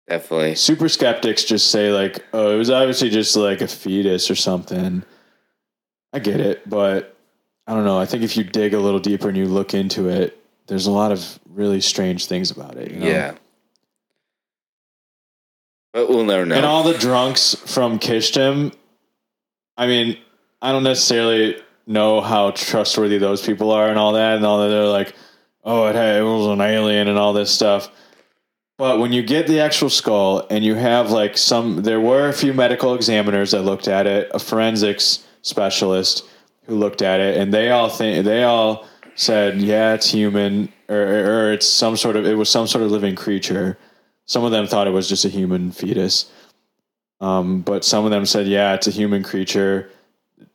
Definitely. 0.07 0.55
super 0.55 0.89
skeptics 0.89 1.43
just 1.45 1.71
say 1.71 1.91
like, 1.91 2.23
oh, 2.33 2.53
it 2.53 2.57
was 2.57 2.69
obviously 2.69 3.09
just 3.09 3.35
like 3.37 3.61
a 3.61 3.67
fetus 3.67 4.29
or 4.29 4.35
something. 4.35 5.03
I 6.13 6.19
get 6.19 6.39
it, 6.39 6.69
but 6.69 7.15
I 7.67 7.73
don't 7.73 7.85
know. 7.85 7.99
I 7.99 8.05
think 8.05 8.23
if 8.23 8.35
you 8.35 8.43
dig 8.43 8.73
a 8.73 8.79
little 8.79 8.99
deeper 8.99 9.29
and 9.29 9.37
you 9.37 9.45
look 9.45 9.73
into 9.73 10.09
it, 10.09 10.37
there's 10.67 10.87
a 10.87 10.91
lot 10.91 11.11
of 11.11 11.39
really 11.49 11.81
strange 11.81 12.25
things 12.25 12.51
about 12.51 12.77
it. 12.77 12.91
You 12.91 12.99
know? 12.99 13.07
Yeah. 13.07 13.33
But 15.93 16.09
we'll 16.09 16.25
never 16.25 16.45
know. 16.45 16.55
And 16.55 16.65
all 16.65 16.83
the 16.83 16.97
drunks 16.97 17.55
from 17.55 17.99
Kyshtym, 17.99 18.73
I 19.77 19.87
mean, 19.87 20.17
I 20.61 20.71
don't 20.71 20.83
necessarily 20.83 21.61
know 21.87 22.21
how 22.21 22.51
trustworthy 22.51 23.17
those 23.17 23.45
people 23.45 23.71
are 23.71 23.89
and 23.89 23.97
all 23.97 24.13
that, 24.13 24.37
and 24.37 24.45
all 24.45 24.61
that. 24.61 24.69
They're 24.69 24.85
like, 24.85 25.13
oh, 25.63 25.87
it, 25.87 25.95
it 25.95 26.23
was 26.23 26.47
an 26.47 26.61
alien 26.61 27.07
and 27.07 27.17
all 27.17 27.33
this 27.33 27.51
stuff. 27.51 27.89
But 28.77 28.99
when 28.99 29.13
you 29.13 29.21
get 29.21 29.47
the 29.47 29.59
actual 29.59 29.89
skull 29.89 30.47
and 30.49 30.63
you 30.63 30.75
have 30.75 31.11
like 31.11 31.37
some, 31.37 31.83
there 31.83 31.99
were 31.99 32.29
a 32.29 32.33
few 32.33 32.53
medical 32.53 32.95
examiners 32.95 33.51
that 33.51 33.61
looked 33.61 33.87
at 33.87 34.07
it, 34.07 34.31
a 34.33 34.39
forensics 34.39 35.23
specialist 35.41 36.25
who 36.65 36.75
looked 36.75 37.01
at 37.01 37.19
it, 37.19 37.37
and 37.37 37.53
they 37.53 37.71
all 37.71 37.89
think 37.89 38.25
they 38.25 38.43
all 38.43 38.87
said, 39.15 39.61
yeah, 39.61 39.93
it's 39.93 40.09
human, 40.09 40.71
or, 40.89 40.95
or 40.95 41.53
it's 41.53 41.67
some 41.67 41.97
sort 41.97 42.15
of, 42.15 42.25
it 42.25 42.35
was 42.35 42.49
some 42.49 42.67
sort 42.67 42.83
of 42.83 42.91
living 42.91 43.15
creature. 43.15 43.77
Some 44.25 44.43
of 44.43 44.51
them 44.51 44.67
thought 44.67 44.87
it 44.87 44.91
was 44.91 45.09
just 45.09 45.25
a 45.25 45.29
human 45.29 45.71
fetus. 45.71 46.31
Um, 47.19 47.61
but 47.61 47.85
some 47.85 48.05
of 48.05 48.11
them 48.11 48.25
said, 48.25 48.47
yeah, 48.47 48.73
it's 48.73 48.87
a 48.87 48.91
human 48.91 49.23
creature. 49.23 49.91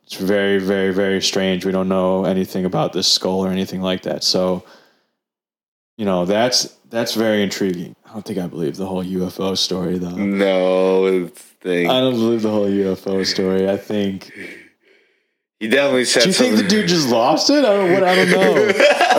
It's 0.03 0.15
very, 0.15 0.59
very, 0.59 0.93
very 0.93 1.21
strange. 1.21 1.65
We 1.65 1.71
don't 1.71 1.87
know 1.87 2.25
anything 2.25 2.65
about 2.65 2.93
this 2.93 3.07
skull 3.07 3.45
or 3.45 3.49
anything 3.49 3.81
like 3.81 4.03
that. 4.03 4.23
So, 4.23 4.63
you 5.97 6.05
know, 6.05 6.25
that's 6.25 6.75
that's 6.89 7.15
very 7.15 7.41
intriguing. 7.43 7.95
I 8.05 8.13
don't 8.13 8.23
think 8.23 8.39
I 8.39 8.47
believe 8.47 8.77
the 8.77 8.85
whole 8.85 9.03
UFO 9.03 9.57
story 9.57 9.97
though. 9.97 10.15
no 10.15 11.05
it's 11.05 11.41
thing. 11.41 11.89
I 11.89 11.99
don't 11.99 12.13
believe 12.13 12.41
the 12.41 12.51
whole 12.51 12.67
UFO 12.67 13.25
story. 13.25 13.69
I 13.69 13.77
think. 13.77 14.31
He 15.59 15.67
definitely 15.67 16.05
said 16.05 16.23
Do 16.23 16.27
you 16.29 16.33
think 16.33 16.55
the 16.57 16.67
dude 16.67 16.87
just 16.87 17.09
lost 17.09 17.49
it? 17.49 17.65
I 17.65 17.73
don't. 17.73 17.93
What 17.93 18.03
I 18.03 18.15
don't 18.15 18.29
know. 18.31 18.53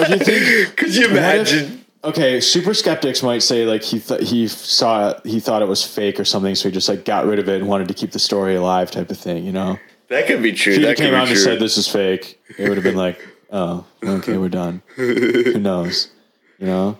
Do 0.06 0.12
you 0.12 0.18
think? 0.18 0.76
Could 0.76 0.94
you 0.94 1.02
What 1.02 1.10
if- 1.12 1.18
imagine? 1.18 1.84
okay, 2.04 2.40
super 2.40 2.74
skeptics 2.74 3.22
might 3.22 3.42
say 3.42 3.64
like 3.66 3.82
he 3.82 3.98
th- 3.98 4.28
he 4.28 4.46
saw 4.48 5.10
it, 5.10 5.26
he 5.26 5.40
thought 5.40 5.62
it 5.62 5.68
was 5.68 5.84
fake 5.84 6.20
or 6.20 6.24
something, 6.24 6.54
so 6.54 6.68
he 6.68 6.72
just 6.72 6.88
like 6.88 7.04
got 7.04 7.26
rid 7.26 7.38
of 7.38 7.48
it 7.48 7.60
and 7.60 7.68
wanted 7.68 7.88
to 7.88 7.94
keep 7.94 8.12
the 8.12 8.18
story 8.20 8.54
alive, 8.54 8.90
type 8.90 9.10
of 9.10 9.18
thing. 9.18 9.44
You 9.44 9.52
know, 9.52 9.78
that 10.08 10.26
could 10.26 10.42
be 10.42 10.52
true. 10.52 10.74
if 10.74 10.80
he 10.88 10.94
came 10.94 11.14
out 11.14 11.28
and 11.28 11.36
said 11.36 11.58
this 11.58 11.76
is 11.76 11.88
fake, 11.88 12.40
it 12.56 12.68
would 12.68 12.76
have 12.78 12.84
been 12.84 12.96
like, 12.96 13.18
oh, 13.50 13.84
okay, 14.04 14.38
we're 14.38 14.48
done. 14.48 14.82
Who 14.96 15.58
knows? 15.58 16.10
You 16.58 16.66
know. 16.66 16.98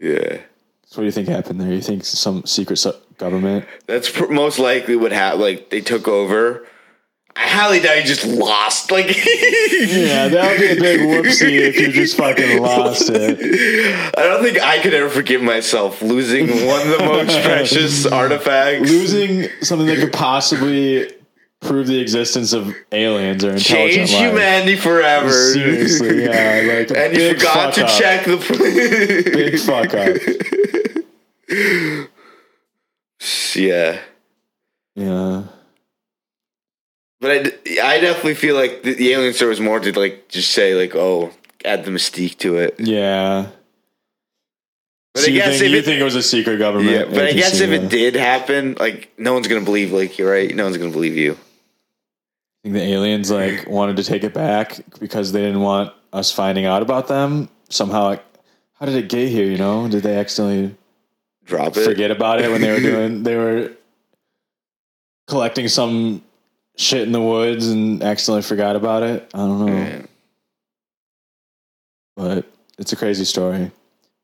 yeah. 0.00 0.38
So 0.86 0.96
what 0.96 1.02
do 1.02 1.04
you 1.04 1.12
think 1.12 1.28
happened 1.28 1.60
there? 1.60 1.72
You 1.72 1.80
think 1.80 2.04
some 2.04 2.44
secret 2.46 2.84
government? 3.18 3.64
That's 3.86 4.10
pr- 4.10 4.26
most 4.32 4.58
likely 4.58 4.96
what 4.96 5.12
happened. 5.12 5.42
Like 5.42 5.70
they 5.70 5.80
took 5.80 6.08
over. 6.08 6.66
I 7.36 7.46
highly 7.46 7.78
doubt 7.80 7.96
he 7.98 8.02
just 8.04 8.26
lost. 8.26 8.90
Like 8.90 9.06
Yeah, 9.08 10.28
that 10.28 10.50
would 10.50 10.60
be 10.60 10.72
a 10.72 10.80
big 10.80 11.00
whoopsie 11.00 11.60
if 11.60 11.76
you 11.78 11.92
just 11.92 12.16
fucking 12.16 12.60
lost 12.60 13.08
it. 13.10 13.38
I 14.18 14.22
don't 14.24 14.42
think 14.42 14.60
I 14.60 14.80
could 14.80 14.92
ever 14.94 15.08
forgive 15.08 15.40
myself 15.42 16.02
losing 16.02 16.48
one 16.66 16.80
of 16.82 16.88
the 16.98 17.04
most 17.04 17.40
precious 17.44 18.04
artifacts. 18.06 18.90
Losing 18.90 19.48
something 19.62 19.86
that 19.86 19.98
could 19.98 20.12
possibly 20.12 21.12
prove 21.60 21.86
the 21.86 22.00
existence 22.00 22.52
of 22.52 22.74
aliens 22.90 23.44
or 23.44 23.50
intelligent 23.52 24.08
Change 24.08 24.12
life. 24.12 24.20
humanity 24.30 24.76
forever. 24.76 25.30
Seriously, 25.30 26.24
yeah, 26.24 26.62
like 26.78 26.90
and 26.96 27.16
you 27.16 27.34
forgot 27.34 27.74
to 27.74 27.84
up. 27.84 27.90
check 27.98 28.24
the. 28.24 28.36
Big 29.32 29.58
fuck 29.60 29.94
up. 29.94 30.16
yeah. 33.54 33.98
Yeah. 34.94 35.42
But 37.20 37.30
I, 37.30 37.36
I 37.96 38.00
definitely 38.00 38.34
feel 38.34 38.54
like 38.56 38.82
the, 38.82 38.94
the 38.94 39.12
alien 39.12 39.34
story 39.34 39.50
was 39.50 39.60
more 39.60 39.78
to 39.80 39.98
like 39.98 40.28
just 40.28 40.52
say 40.52 40.74
like 40.74 40.94
oh 40.94 41.30
add 41.64 41.84
the 41.84 41.90
mystique 41.90 42.38
to 42.38 42.56
it. 42.56 42.76
Yeah. 42.78 43.48
But 45.12 45.20
So 45.22 45.26
I 45.26 45.30
you, 45.34 45.38
guess 45.40 45.48
think, 45.58 45.62
if 45.64 45.70
you 45.72 45.78
it- 45.78 45.84
think 45.84 46.00
it 46.00 46.04
was 46.04 46.14
a 46.14 46.22
secret 46.22 46.58
government? 46.58 46.90
Yeah, 47.10 47.14
but 47.14 47.26
I 47.26 47.32
guess 47.32 47.60
if 47.60 47.70
yeah. 47.70 47.76
it 47.76 47.88
did 47.90 48.14
happen, 48.14 48.76
like 48.80 49.12
no 49.18 49.34
one's 49.34 49.48
gonna 49.48 49.64
believe 49.64 49.92
like 49.92 50.18
you're 50.18 50.30
right. 50.30 50.54
No 50.54 50.64
one's 50.64 50.76
gonna 50.78 50.92
believe 50.92 51.16
you. 51.16 51.32
I 51.32 51.36
think 52.62 52.74
the 52.74 52.82
aliens 52.82 53.30
like 53.30 53.66
wanted 53.68 53.96
to 53.96 54.04
take 54.04 54.22
it 54.24 54.32
back 54.34 54.78
because 54.98 55.32
they 55.32 55.40
didn't 55.42 55.60
want 55.60 55.92
us 56.12 56.32
finding 56.32 56.64
out 56.64 56.80
about 56.82 57.08
them. 57.08 57.48
Somehow, 57.68 58.04
like, 58.04 58.24
how 58.78 58.86
did 58.86 58.94
it 58.96 59.08
get 59.08 59.28
here? 59.28 59.44
You 59.46 59.58
know, 59.58 59.88
did 59.88 60.02
they 60.02 60.16
accidentally 60.16 60.74
Drop 61.44 61.76
it. 61.76 61.84
forget 61.84 62.10
about 62.10 62.40
it 62.40 62.50
when 62.50 62.60
they 62.60 62.70
were 62.72 62.80
doing? 62.90 63.22
They 63.24 63.36
were 63.36 63.72
collecting 65.28 65.68
some 65.68 66.22
shit 66.80 67.02
in 67.02 67.12
the 67.12 67.20
woods 67.20 67.68
and 67.68 68.02
accidentally 68.02 68.42
forgot 68.42 68.74
about 68.74 69.02
it. 69.02 69.30
I 69.34 69.38
don't 69.38 69.66
know, 69.66 70.02
but 72.16 72.46
it's 72.78 72.92
a 72.92 72.96
crazy 72.96 73.24
story. 73.24 73.70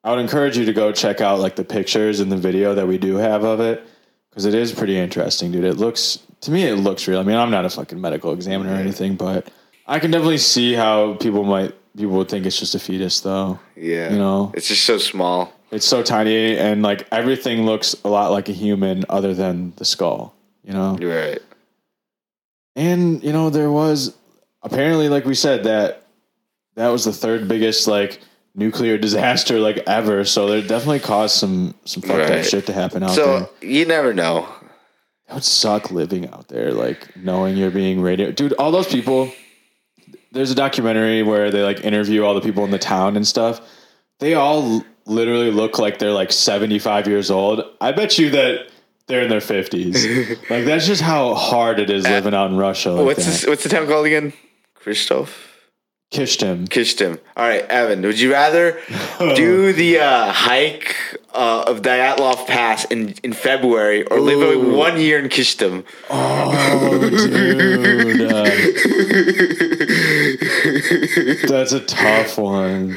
I 0.05 0.11
would 0.11 0.21
encourage 0.21 0.57
you 0.57 0.65
to 0.67 0.73
go 0.73 0.93
check 0.93 1.21
out 1.21 1.41
like 1.41 1.57
the 1.57 1.65
pictures 1.65 2.21
and 2.21 2.31
the 2.31 2.37
video 2.37 2.75
that 2.75 2.87
we 2.87 2.97
do 2.99 3.17
have 3.17 3.45
of 3.45 3.61
it 3.61 3.85
because 4.31 4.45
it 4.45 4.55
is 4.55 4.73
pretty 4.73 4.97
interesting, 4.99 5.51
dude. 5.51 5.65
It 5.65 5.75
looks 5.77 6.19
to 6.43 6.51
me, 6.51 6.65
it 6.65 6.77
looks 6.77 7.09
real. 7.09 7.19
I 7.19 7.23
mean, 7.25 7.37
I'm 7.37 7.51
not 7.51 7.65
a 7.65 7.71
fucking 7.71 8.01
medical 8.01 8.33
examiner 8.33 8.73
or 8.73 8.77
anything, 8.77 9.17
but 9.17 9.49
I 9.87 9.99
can 9.99 10.11
definitely 10.11 10.39
see 10.39 10.75
how 10.75 11.15
people 11.15 11.45
might 11.45 11.75
people 11.97 12.17
would 12.19 12.29
think 12.29 12.45
it's 12.47 12.59
just 12.59 12.75
a 12.75 12.79
fetus, 12.79 13.21
though. 13.21 13.59
Yeah. 13.75 14.13
You 14.13 14.19
know, 14.19 14.53
It's 14.55 14.69
just 14.69 14.85
so 14.85 14.99
small. 14.99 15.53
it's 15.71 15.87
so 15.87 16.03
tiny 16.03 16.57
and 16.57 16.83
like 16.83 17.07
everything 17.11 17.65
looks 17.67 17.97
a 18.05 18.09
lot 18.09 18.31
like 18.31 18.49
a 18.49 18.53
human 18.53 19.05
other 19.09 19.35
than 19.35 19.73
the 19.77 19.85
skull. 19.85 20.35
You 20.63 20.73
know, 20.75 20.97
right. 21.01 21.41
And 22.77 23.25
you 23.25 23.33
know 23.33 23.51
there 23.51 23.71
was 23.71 24.15
apparently, 24.63 25.09
like 25.09 25.25
we 25.25 25.35
said, 25.35 25.65
that 25.65 26.07
that 26.75 26.89
was 26.89 27.05
the 27.05 27.13
third 27.13 27.49
biggest 27.49 27.89
like 27.89 28.21
nuclear 28.55 28.99
disaster 29.07 29.59
like 29.59 29.79
ever. 29.87 30.25
So 30.25 30.47
there 30.47 30.61
definitely 30.61 31.01
caused 31.01 31.37
some 31.37 31.75
some 31.85 32.03
fucked 32.03 32.31
up 32.31 32.45
shit 32.45 32.67
to 32.67 32.73
happen 32.73 33.03
out 33.03 33.17
there. 33.17 33.41
So 33.41 33.51
you 33.63 33.87
never 33.87 34.13
know. 34.13 34.47
That 35.27 35.35
would 35.35 35.45
suck 35.45 35.91
living 35.91 36.29
out 36.29 36.47
there, 36.49 36.73
like 36.73 37.17
knowing 37.17 37.57
you're 37.57 37.73
being 37.73 38.01
radio. 38.01 38.31
Dude, 38.31 38.53
all 38.55 38.71
those 38.71 38.89
people. 38.89 39.33
There's 40.33 40.51
a 40.51 40.55
documentary 40.55 41.23
where 41.23 41.51
they 41.51 41.63
like 41.63 41.81
interview 41.81 42.23
all 42.23 42.35
the 42.35 42.43
people 42.43 42.65
in 42.65 42.71
the 42.71 42.79
town 42.79 43.17
and 43.17 43.27
stuff. 43.27 43.61
They 44.19 44.35
all 44.35 44.85
literally 45.07 45.51
look 45.51 45.79
like 45.79 45.99
they're 45.99 46.13
like 46.13 46.31
75 46.31 47.07
years 47.07 47.31
old. 47.31 47.63
I 47.81 47.93
bet 47.93 48.19
you 48.19 48.31
that 48.31 48.69
they're 49.09 49.23
in 49.23 49.29
their 49.29 49.41
50s. 49.41 50.51
like 50.51 50.65
that's 50.65 50.87
just 50.87 51.03
how 51.03 51.35
hard 51.35 51.79
it 51.79 51.91
is 51.91 52.05
living 52.05 52.35
out 52.35 52.51
in 52.51 52.57
Russia. 52.57 52.93
Like 52.93 53.07
what's 53.07 53.25
this, 53.25 53.47
what's 53.47 53.63
the 53.63 53.69
town 53.69 53.87
called 53.87 54.07
again? 54.07 54.33
Christoph. 54.75 55.47
Kyshtym. 56.13 56.69
Kyshtym. 56.69 57.19
All 57.37 57.49
right, 57.49 57.65
Evan. 57.65 58.03
Would 58.03 58.21
you 58.21 58.33
rather 58.33 58.81
do 59.19 59.73
the 59.73 59.99
uh, 59.99 60.31
hike 60.31 60.95
uh, 61.35 61.65
of 61.67 61.83
Dyatlov 61.83 62.47
Pass 62.47 62.85
in, 62.87 63.15
in 63.25 63.33
February 63.33 64.05
or 64.07 64.21
live 64.21 64.39
Ooh. 64.39 64.63
like, 64.63 64.77
one 64.77 65.01
year 65.01 65.19
in 65.19 65.29
Kyshtym? 65.29 65.85
Oh, 66.09 67.11
dude. 67.11 68.21
uh, 68.23 68.45
that's 71.49 71.73
a 71.73 71.81
tough 71.81 72.39
one. 72.39 72.97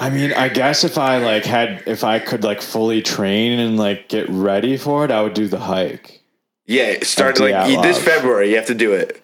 I 0.00 0.10
mean, 0.10 0.32
I 0.32 0.48
guess 0.48 0.84
if 0.84 0.96
I 0.96 1.18
like 1.18 1.44
had 1.44 1.82
if 1.86 2.04
I 2.04 2.20
could 2.20 2.44
like 2.44 2.62
fully 2.62 3.02
train 3.02 3.58
and 3.58 3.76
like 3.76 4.08
get 4.08 4.28
ready 4.28 4.76
for 4.76 5.04
it, 5.04 5.10
I 5.10 5.22
would 5.22 5.34
do 5.34 5.48
the 5.48 5.58
hike. 5.58 6.22
Yeah, 6.66 7.02
start 7.02 7.40
like 7.40 7.68
you- 7.68 7.82
this 7.82 8.02
February. 8.02 8.50
You 8.50 8.56
have 8.56 8.66
to 8.66 8.74
do 8.74 8.92
it. 8.92 9.20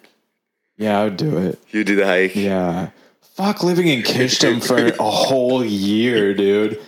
Yeah, 0.77 1.01
I 1.01 1.05
would 1.05 1.17
do 1.17 1.39
it. 1.39 1.61
You 1.71 1.85
do 1.85 1.95
the 1.95 2.05
hike. 2.07 2.35
Yeah. 2.35 2.91
Fuck 3.37 3.63
living 3.63 3.87
in 3.87 4.03
Kyshtym 4.03 4.65
for 4.67 4.79
a 5.01 5.11
whole 5.11 5.65
year, 5.65 6.35
dude. 6.35 6.81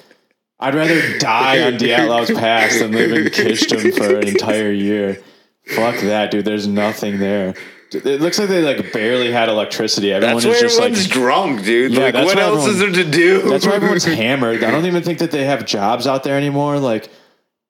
I'd 0.58 0.74
rather 0.74 1.18
die 1.18 1.62
on 1.62 1.74
Dyatlov's 1.74 2.30
Pass 2.32 2.78
than 2.80 2.92
live 2.92 3.12
in 3.12 3.24
Kyshtym 3.26 3.96
for 3.96 4.16
an 4.18 4.26
entire 4.26 4.72
year. 4.72 5.22
Fuck 5.66 6.00
that, 6.00 6.30
dude. 6.32 6.44
There's 6.44 6.66
nothing 6.66 7.18
there. 7.18 7.54
It 8.04 8.20
looks 8.20 8.38
like 8.38 8.48
they 8.48 8.62
like 8.62 8.92
barely 8.92 9.30
had 9.30 9.48
electricity. 9.48 10.12
Everyone 10.12 10.36
That's 10.36 10.46
is 10.46 10.54
why 10.54 10.60
just 10.60 10.80
like 10.80 11.10
drunk, 11.10 11.64
dude. 11.64 11.92
Yeah, 11.92 12.10
like, 12.10 12.14
what 12.14 12.38
else 12.38 12.66
is 12.66 12.78
there 12.78 12.90
to 12.90 13.04
do? 13.04 13.42
that's 13.42 13.66
why 13.66 13.74
everyone's 13.74 14.04
hammered. 14.22 14.62
I 14.62 14.70
don't 14.70 14.86
even 14.86 15.02
think 15.02 15.18
that 15.20 15.30
they 15.30 15.44
have 15.44 15.64
jobs 15.66 16.06
out 16.06 16.24
there 16.24 16.36
anymore. 16.36 16.78
Like 16.78 17.08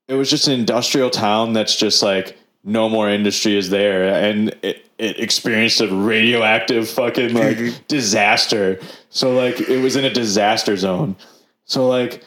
it 0.08 0.14
was 0.14 0.30
just 0.30 0.48
an 0.48 0.54
industrial 0.54 1.10
town 1.10 1.52
that's 1.52 1.76
just 1.76 2.02
like 2.02 2.36
no 2.64 2.88
more 2.88 3.08
industry 3.08 3.56
is 3.56 3.70
there, 3.70 4.12
and 4.14 4.56
it 4.62 4.86
it 4.98 5.18
experienced 5.20 5.80
a 5.80 5.88
radioactive 5.88 6.88
fucking 6.88 7.34
like 7.34 7.86
disaster. 7.88 8.80
So 9.10 9.34
like 9.34 9.60
it 9.60 9.82
was 9.82 9.96
in 9.96 10.04
a 10.04 10.10
disaster 10.12 10.76
zone. 10.76 11.16
So 11.64 11.88
like. 11.88 12.22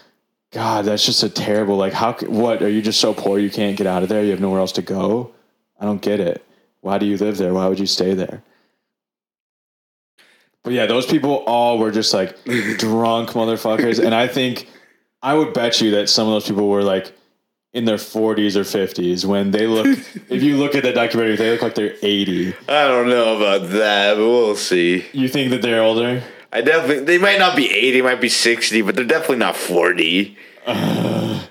God, 0.51 0.85
that's 0.85 1.05
just 1.05 1.21
a 1.21 1.30
terrible. 1.30 1.77
Like, 1.77 1.93
how? 1.93 2.13
What 2.13 2.63
are 2.63 2.69
you 2.69 2.81
just 2.81 2.99
so 2.99 3.13
poor 3.13 3.38
you 3.38 3.51
can't 3.51 3.77
get 3.77 3.85
out 3.85 4.01
of 4.01 4.09
there? 4.09 4.23
You 4.23 4.31
have 4.31 4.39
nowhere 4.39 4.59
else 4.59 4.71
to 4.71 4.81
go. 4.81 5.31
I 5.80 5.85
don't 5.85 6.01
get 6.01 6.19
it. 6.19 6.43
Why 6.81 6.97
do 6.97 7.06
you 7.06 7.18
live 7.18 7.38
there? 7.38 7.53
Why 7.53 7.68
would 7.68 7.80
you 7.80 7.85
stay 7.85 8.14
there? 8.14 8.41
But 10.64 10.73
yeah, 10.73 10.85
those 10.85 11.06
people 11.06 11.43
all 11.47 11.77
were 11.77 11.91
just 11.91 12.14
like 12.14 12.43
drunk 12.77 13.31
motherfuckers. 13.31 14.03
And 14.03 14.14
I 14.14 14.27
think 14.27 14.68
I 15.22 15.34
would 15.34 15.53
bet 15.53 15.81
you 15.81 15.91
that 15.91 16.10
some 16.10 16.27
of 16.27 16.34
those 16.34 16.47
people 16.47 16.68
were 16.68 16.84
like 16.84 17.14
in 17.73 17.85
their 17.85 17.97
40s 17.97 18.56
or 18.56 18.61
50s 18.61 19.26
when 19.26 19.51
they 19.51 19.68
look, 19.68 19.85
if 20.30 20.43
you 20.43 20.57
look 20.57 20.76
at 20.76 20.84
the 20.84 20.91
documentary, 20.91 21.35
they 21.35 21.51
look 21.51 21.61
like 21.61 21.76
they're 21.76 21.95
80. 22.01 22.53
I 22.68 22.88
don't 22.88 23.10
know 23.10 23.38
about 23.38 23.69
that, 23.69 24.15
but 24.15 24.26
we'll 24.26 24.56
see. 24.56 25.06
You 25.14 25.27
think 25.27 25.51
that 25.51 25.61
they're 25.61 25.84
older? 25.84 26.23
I 26.51 26.61
definitely 26.61 27.03
they 27.03 27.18
might 27.18 27.38
not 27.38 27.56
be 27.56 27.69
eighty, 27.72 28.01
might 28.01 28.22
be 28.22 28.30
sixty, 28.30 28.81
but 28.81 28.95
they're 28.95 29.06
definitely 29.06 29.38
not 29.38 29.56
forty. 29.56 30.35
I 30.68 31.47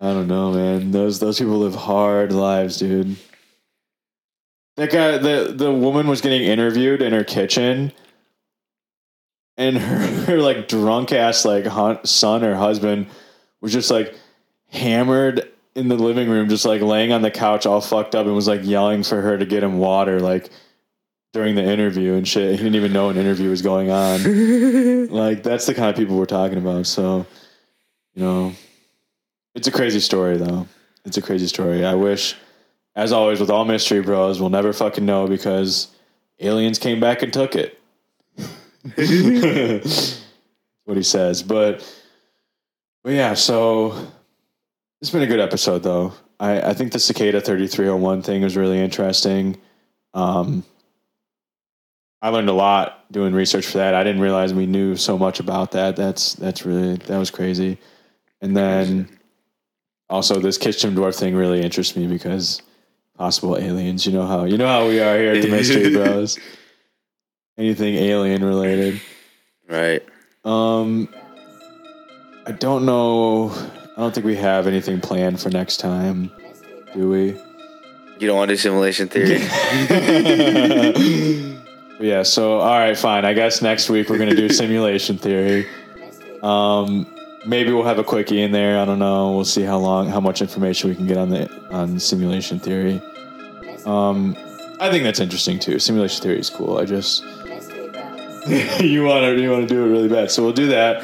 don't 0.00 0.26
know, 0.26 0.52
man. 0.52 0.90
Those 0.90 1.20
those 1.20 1.38
people 1.38 1.58
live 1.58 1.74
hard 1.74 2.32
lives, 2.32 2.78
dude. 2.78 3.16
That 4.78 4.92
guy, 4.92 5.18
the 5.18 5.52
the 5.54 5.72
woman 5.72 6.06
was 6.06 6.20
getting 6.20 6.42
interviewed 6.42 7.02
in 7.02 7.12
her 7.12 7.24
kitchen, 7.24 7.90
and 9.56 9.76
her, 9.78 10.06
her 10.24 10.38
like 10.38 10.68
drunk 10.68 11.10
ass 11.10 11.44
like 11.44 11.66
hun- 11.66 12.04
son 12.04 12.44
or 12.44 12.54
husband 12.54 13.08
was 13.60 13.72
just 13.72 13.90
like 13.90 14.14
hammered 14.68 15.50
in 15.74 15.88
the 15.88 15.96
living 15.96 16.30
room, 16.30 16.48
just 16.48 16.64
like 16.64 16.80
laying 16.80 17.10
on 17.10 17.22
the 17.22 17.30
couch, 17.30 17.66
all 17.66 17.80
fucked 17.80 18.14
up, 18.14 18.26
and 18.26 18.36
was 18.36 18.46
like 18.46 18.60
yelling 18.62 19.02
for 19.02 19.20
her 19.20 19.36
to 19.36 19.44
get 19.44 19.64
him 19.64 19.78
water, 19.78 20.20
like 20.20 20.48
during 21.32 21.56
the 21.56 21.64
interview 21.64 22.14
and 22.14 22.28
shit. 22.28 22.52
He 22.52 22.58
didn't 22.58 22.76
even 22.76 22.92
know 22.92 23.08
an 23.08 23.16
interview 23.16 23.50
was 23.50 23.62
going 23.62 23.90
on. 23.90 25.08
like 25.10 25.42
that's 25.42 25.66
the 25.66 25.74
kind 25.74 25.90
of 25.90 25.96
people 25.96 26.16
we're 26.16 26.24
talking 26.24 26.58
about. 26.58 26.86
So, 26.86 27.26
you 28.14 28.22
know, 28.22 28.52
it's 29.56 29.66
a 29.66 29.72
crazy 29.72 29.98
story 29.98 30.36
though. 30.36 30.68
It's 31.04 31.16
a 31.16 31.22
crazy 31.22 31.48
story. 31.48 31.84
I 31.84 31.94
wish, 31.94 32.36
as 32.98 33.12
always 33.12 33.38
with 33.38 33.48
all 33.48 33.64
mystery 33.64 34.02
bros, 34.02 34.40
we'll 34.40 34.50
never 34.50 34.72
fucking 34.72 35.06
know 35.06 35.28
because 35.28 35.86
aliens 36.40 36.80
came 36.80 36.98
back 36.98 37.22
and 37.22 37.32
took 37.32 37.54
it. 37.54 37.80
what 40.84 40.96
he 40.96 41.04
says, 41.04 41.44
but 41.44 41.88
but 43.04 43.12
yeah. 43.12 43.34
So 43.34 44.08
it's 45.00 45.10
been 45.10 45.22
a 45.22 45.28
good 45.28 45.38
episode 45.38 45.84
though. 45.84 46.12
I 46.40 46.70
I 46.70 46.74
think 46.74 46.90
the 46.90 46.98
cicada 46.98 47.40
thirty 47.40 47.68
three 47.68 47.86
hundred 47.86 47.98
one 47.98 48.20
thing 48.20 48.42
was 48.42 48.56
really 48.56 48.80
interesting. 48.80 49.58
Um, 50.12 50.64
I 52.20 52.30
learned 52.30 52.48
a 52.48 52.52
lot 52.52 53.04
doing 53.12 53.32
research 53.32 53.66
for 53.66 53.78
that. 53.78 53.94
I 53.94 54.02
didn't 54.02 54.22
realize 54.22 54.52
we 54.52 54.66
knew 54.66 54.96
so 54.96 55.16
much 55.16 55.38
about 55.38 55.70
that. 55.70 55.94
That's 55.94 56.34
that's 56.34 56.66
really 56.66 56.96
that 56.96 57.18
was 57.18 57.30
crazy. 57.30 57.78
And 58.40 58.56
then 58.56 59.08
also 60.10 60.40
this 60.40 60.58
Kyshtym 60.58 60.96
dwarf 60.96 61.16
thing 61.16 61.36
really 61.36 61.60
interests 61.60 61.96
me 61.96 62.08
because 62.08 62.60
possible 63.18 63.58
aliens. 63.58 64.06
You 64.06 64.12
know 64.12 64.26
how 64.26 64.44
you 64.44 64.56
know 64.56 64.68
how 64.68 64.88
we 64.88 65.00
are 65.00 65.18
here 65.18 65.32
at 65.32 65.42
the 65.42 65.50
Mystery 65.50 65.92
Bros. 65.92 66.38
Anything 67.58 67.96
alien 67.96 68.44
related. 68.44 69.00
Right. 69.68 70.02
Um, 70.44 71.08
I 72.46 72.52
don't 72.52 72.86
know. 72.86 73.50
I 73.96 74.00
don't 74.00 74.14
think 74.14 74.24
we 74.24 74.36
have 74.36 74.68
anything 74.68 75.00
planned 75.00 75.40
for 75.40 75.50
next 75.50 75.78
time, 75.78 76.30
do 76.94 77.10
we? 77.10 77.36
You 78.20 78.26
don't 78.26 78.36
want 78.36 78.48
to 78.48 78.54
do 78.54 78.58
simulation 78.58 79.08
theory? 79.08 79.40
yeah. 82.00 82.22
So 82.22 82.60
all 82.60 82.78
right, 82.78 82.96
fine. 82.96 83.24
I 83.24 83.34
guess 83.34 83.60
next 83.60 83.90
week 83.90 84.08
we're 84.08 84.18
gonna 84.18 84.36
do 84.36 84.48
simulation 84.48 85.18
theory. 85.18 85.66
Um, 86.40 87.12
maybe 87.46 87.72
we'll 87.72 87.84
have 87.84 87.98
a 87.98 88.04
quickie 88.04 88.42
in 88.42 88.52
there. 88.52 88.78
I 88.80 88.84
don't 88.84 88.98
know. 88.98 89.32
We'll 89.32 89.44
see 89.44 89.62
how 89.62 89.78
long, 89.78 90.08
how 90.08 90.20
much 90.20 90.40
information 90.42 90.90
we 90.90 90.96
can 90.96 91.06
get 91.06 91.16
on 91.16 91.30
the 91.30 91.48
on 91.70 91.98
simulation 91.98 92.58
theory. 92.58 93.00
Um, 93.86 94.36
I 94.80 94.90
think 94.90 95.04
that's 95.04 95.20
interesting 95.20 95.58
too. 95.58 95.78
Simulation 95.78 96.22
theory 96.22 96.38
is 96.40 96.50
cool. 96.50 96.78
I 96.78 96.84
just 96.84 97.22
you 98.80 99.04
want 99.04 99.24
to 99.24 99.36
you 99.40 99.50
want 99.50 99.68
to 99.68 99.74
do 99.74 99.84
it 99.84 99.88
really 99.88 100.08
bad, 100.08 100.30
so 100.30 100.42
we'll 100.42 100.52
do 100.52 100.68
that. 100.68 101.02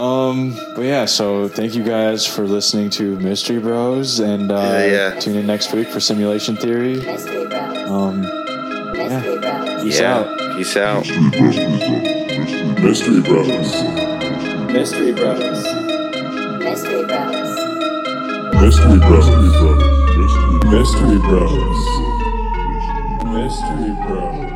Um, 0.00 0.54
but 0.74 0.82
yeah, 0.82 1.06
so 1.06 1.48
thank 1.48 1.74
you 1.74 1.82
guys 1.82 2.26
for 2.26 2.46
listening 2.46 2.90
to 2.90 3.18
Mystery 3.18 3.58
Bros, 3.58 4.20
and 4.20 4.52
uh, 4.52 4.56
Yeah, 4.56 4.86
yeah. 5.14 5.18
tune 5.20 5.36
in 5.36 5.46
next 5.46 5.72
week 5.72 5.88
for 5.88 6.00
Simulation 6.00 6.54
Theory. 6.54 6.96
Mystery 6.96 7.46
Um, 7.86 8.20
Mystery 8.92 9.38
Bros. 9.38 9.82
peace 9.84 10.00
yeah. 10.00 10.14
out. 10.18 10.38
Peace 10.56 10.76
out. 10.76 11.06
Mystery 11.08 11.30
Brothers. 12.10 12.82
Mystery 12.82 13.20
Bros. 13.22 14.15
Mystery 14.76 15.10
Brothers. 15.12 15.64
Mystery 16.58 17.06
Brothers. 17.06 17.48
Mystery 18.60 18.98
Brothers. 18.98 19.56
Mystery 20.20 20.58
Brothers. 20.58 20.68
Mystery 20.70 21.18
Brothers. 21.18 21.80
Mystery 23.24 23.94
Brothers. 24.06 24.55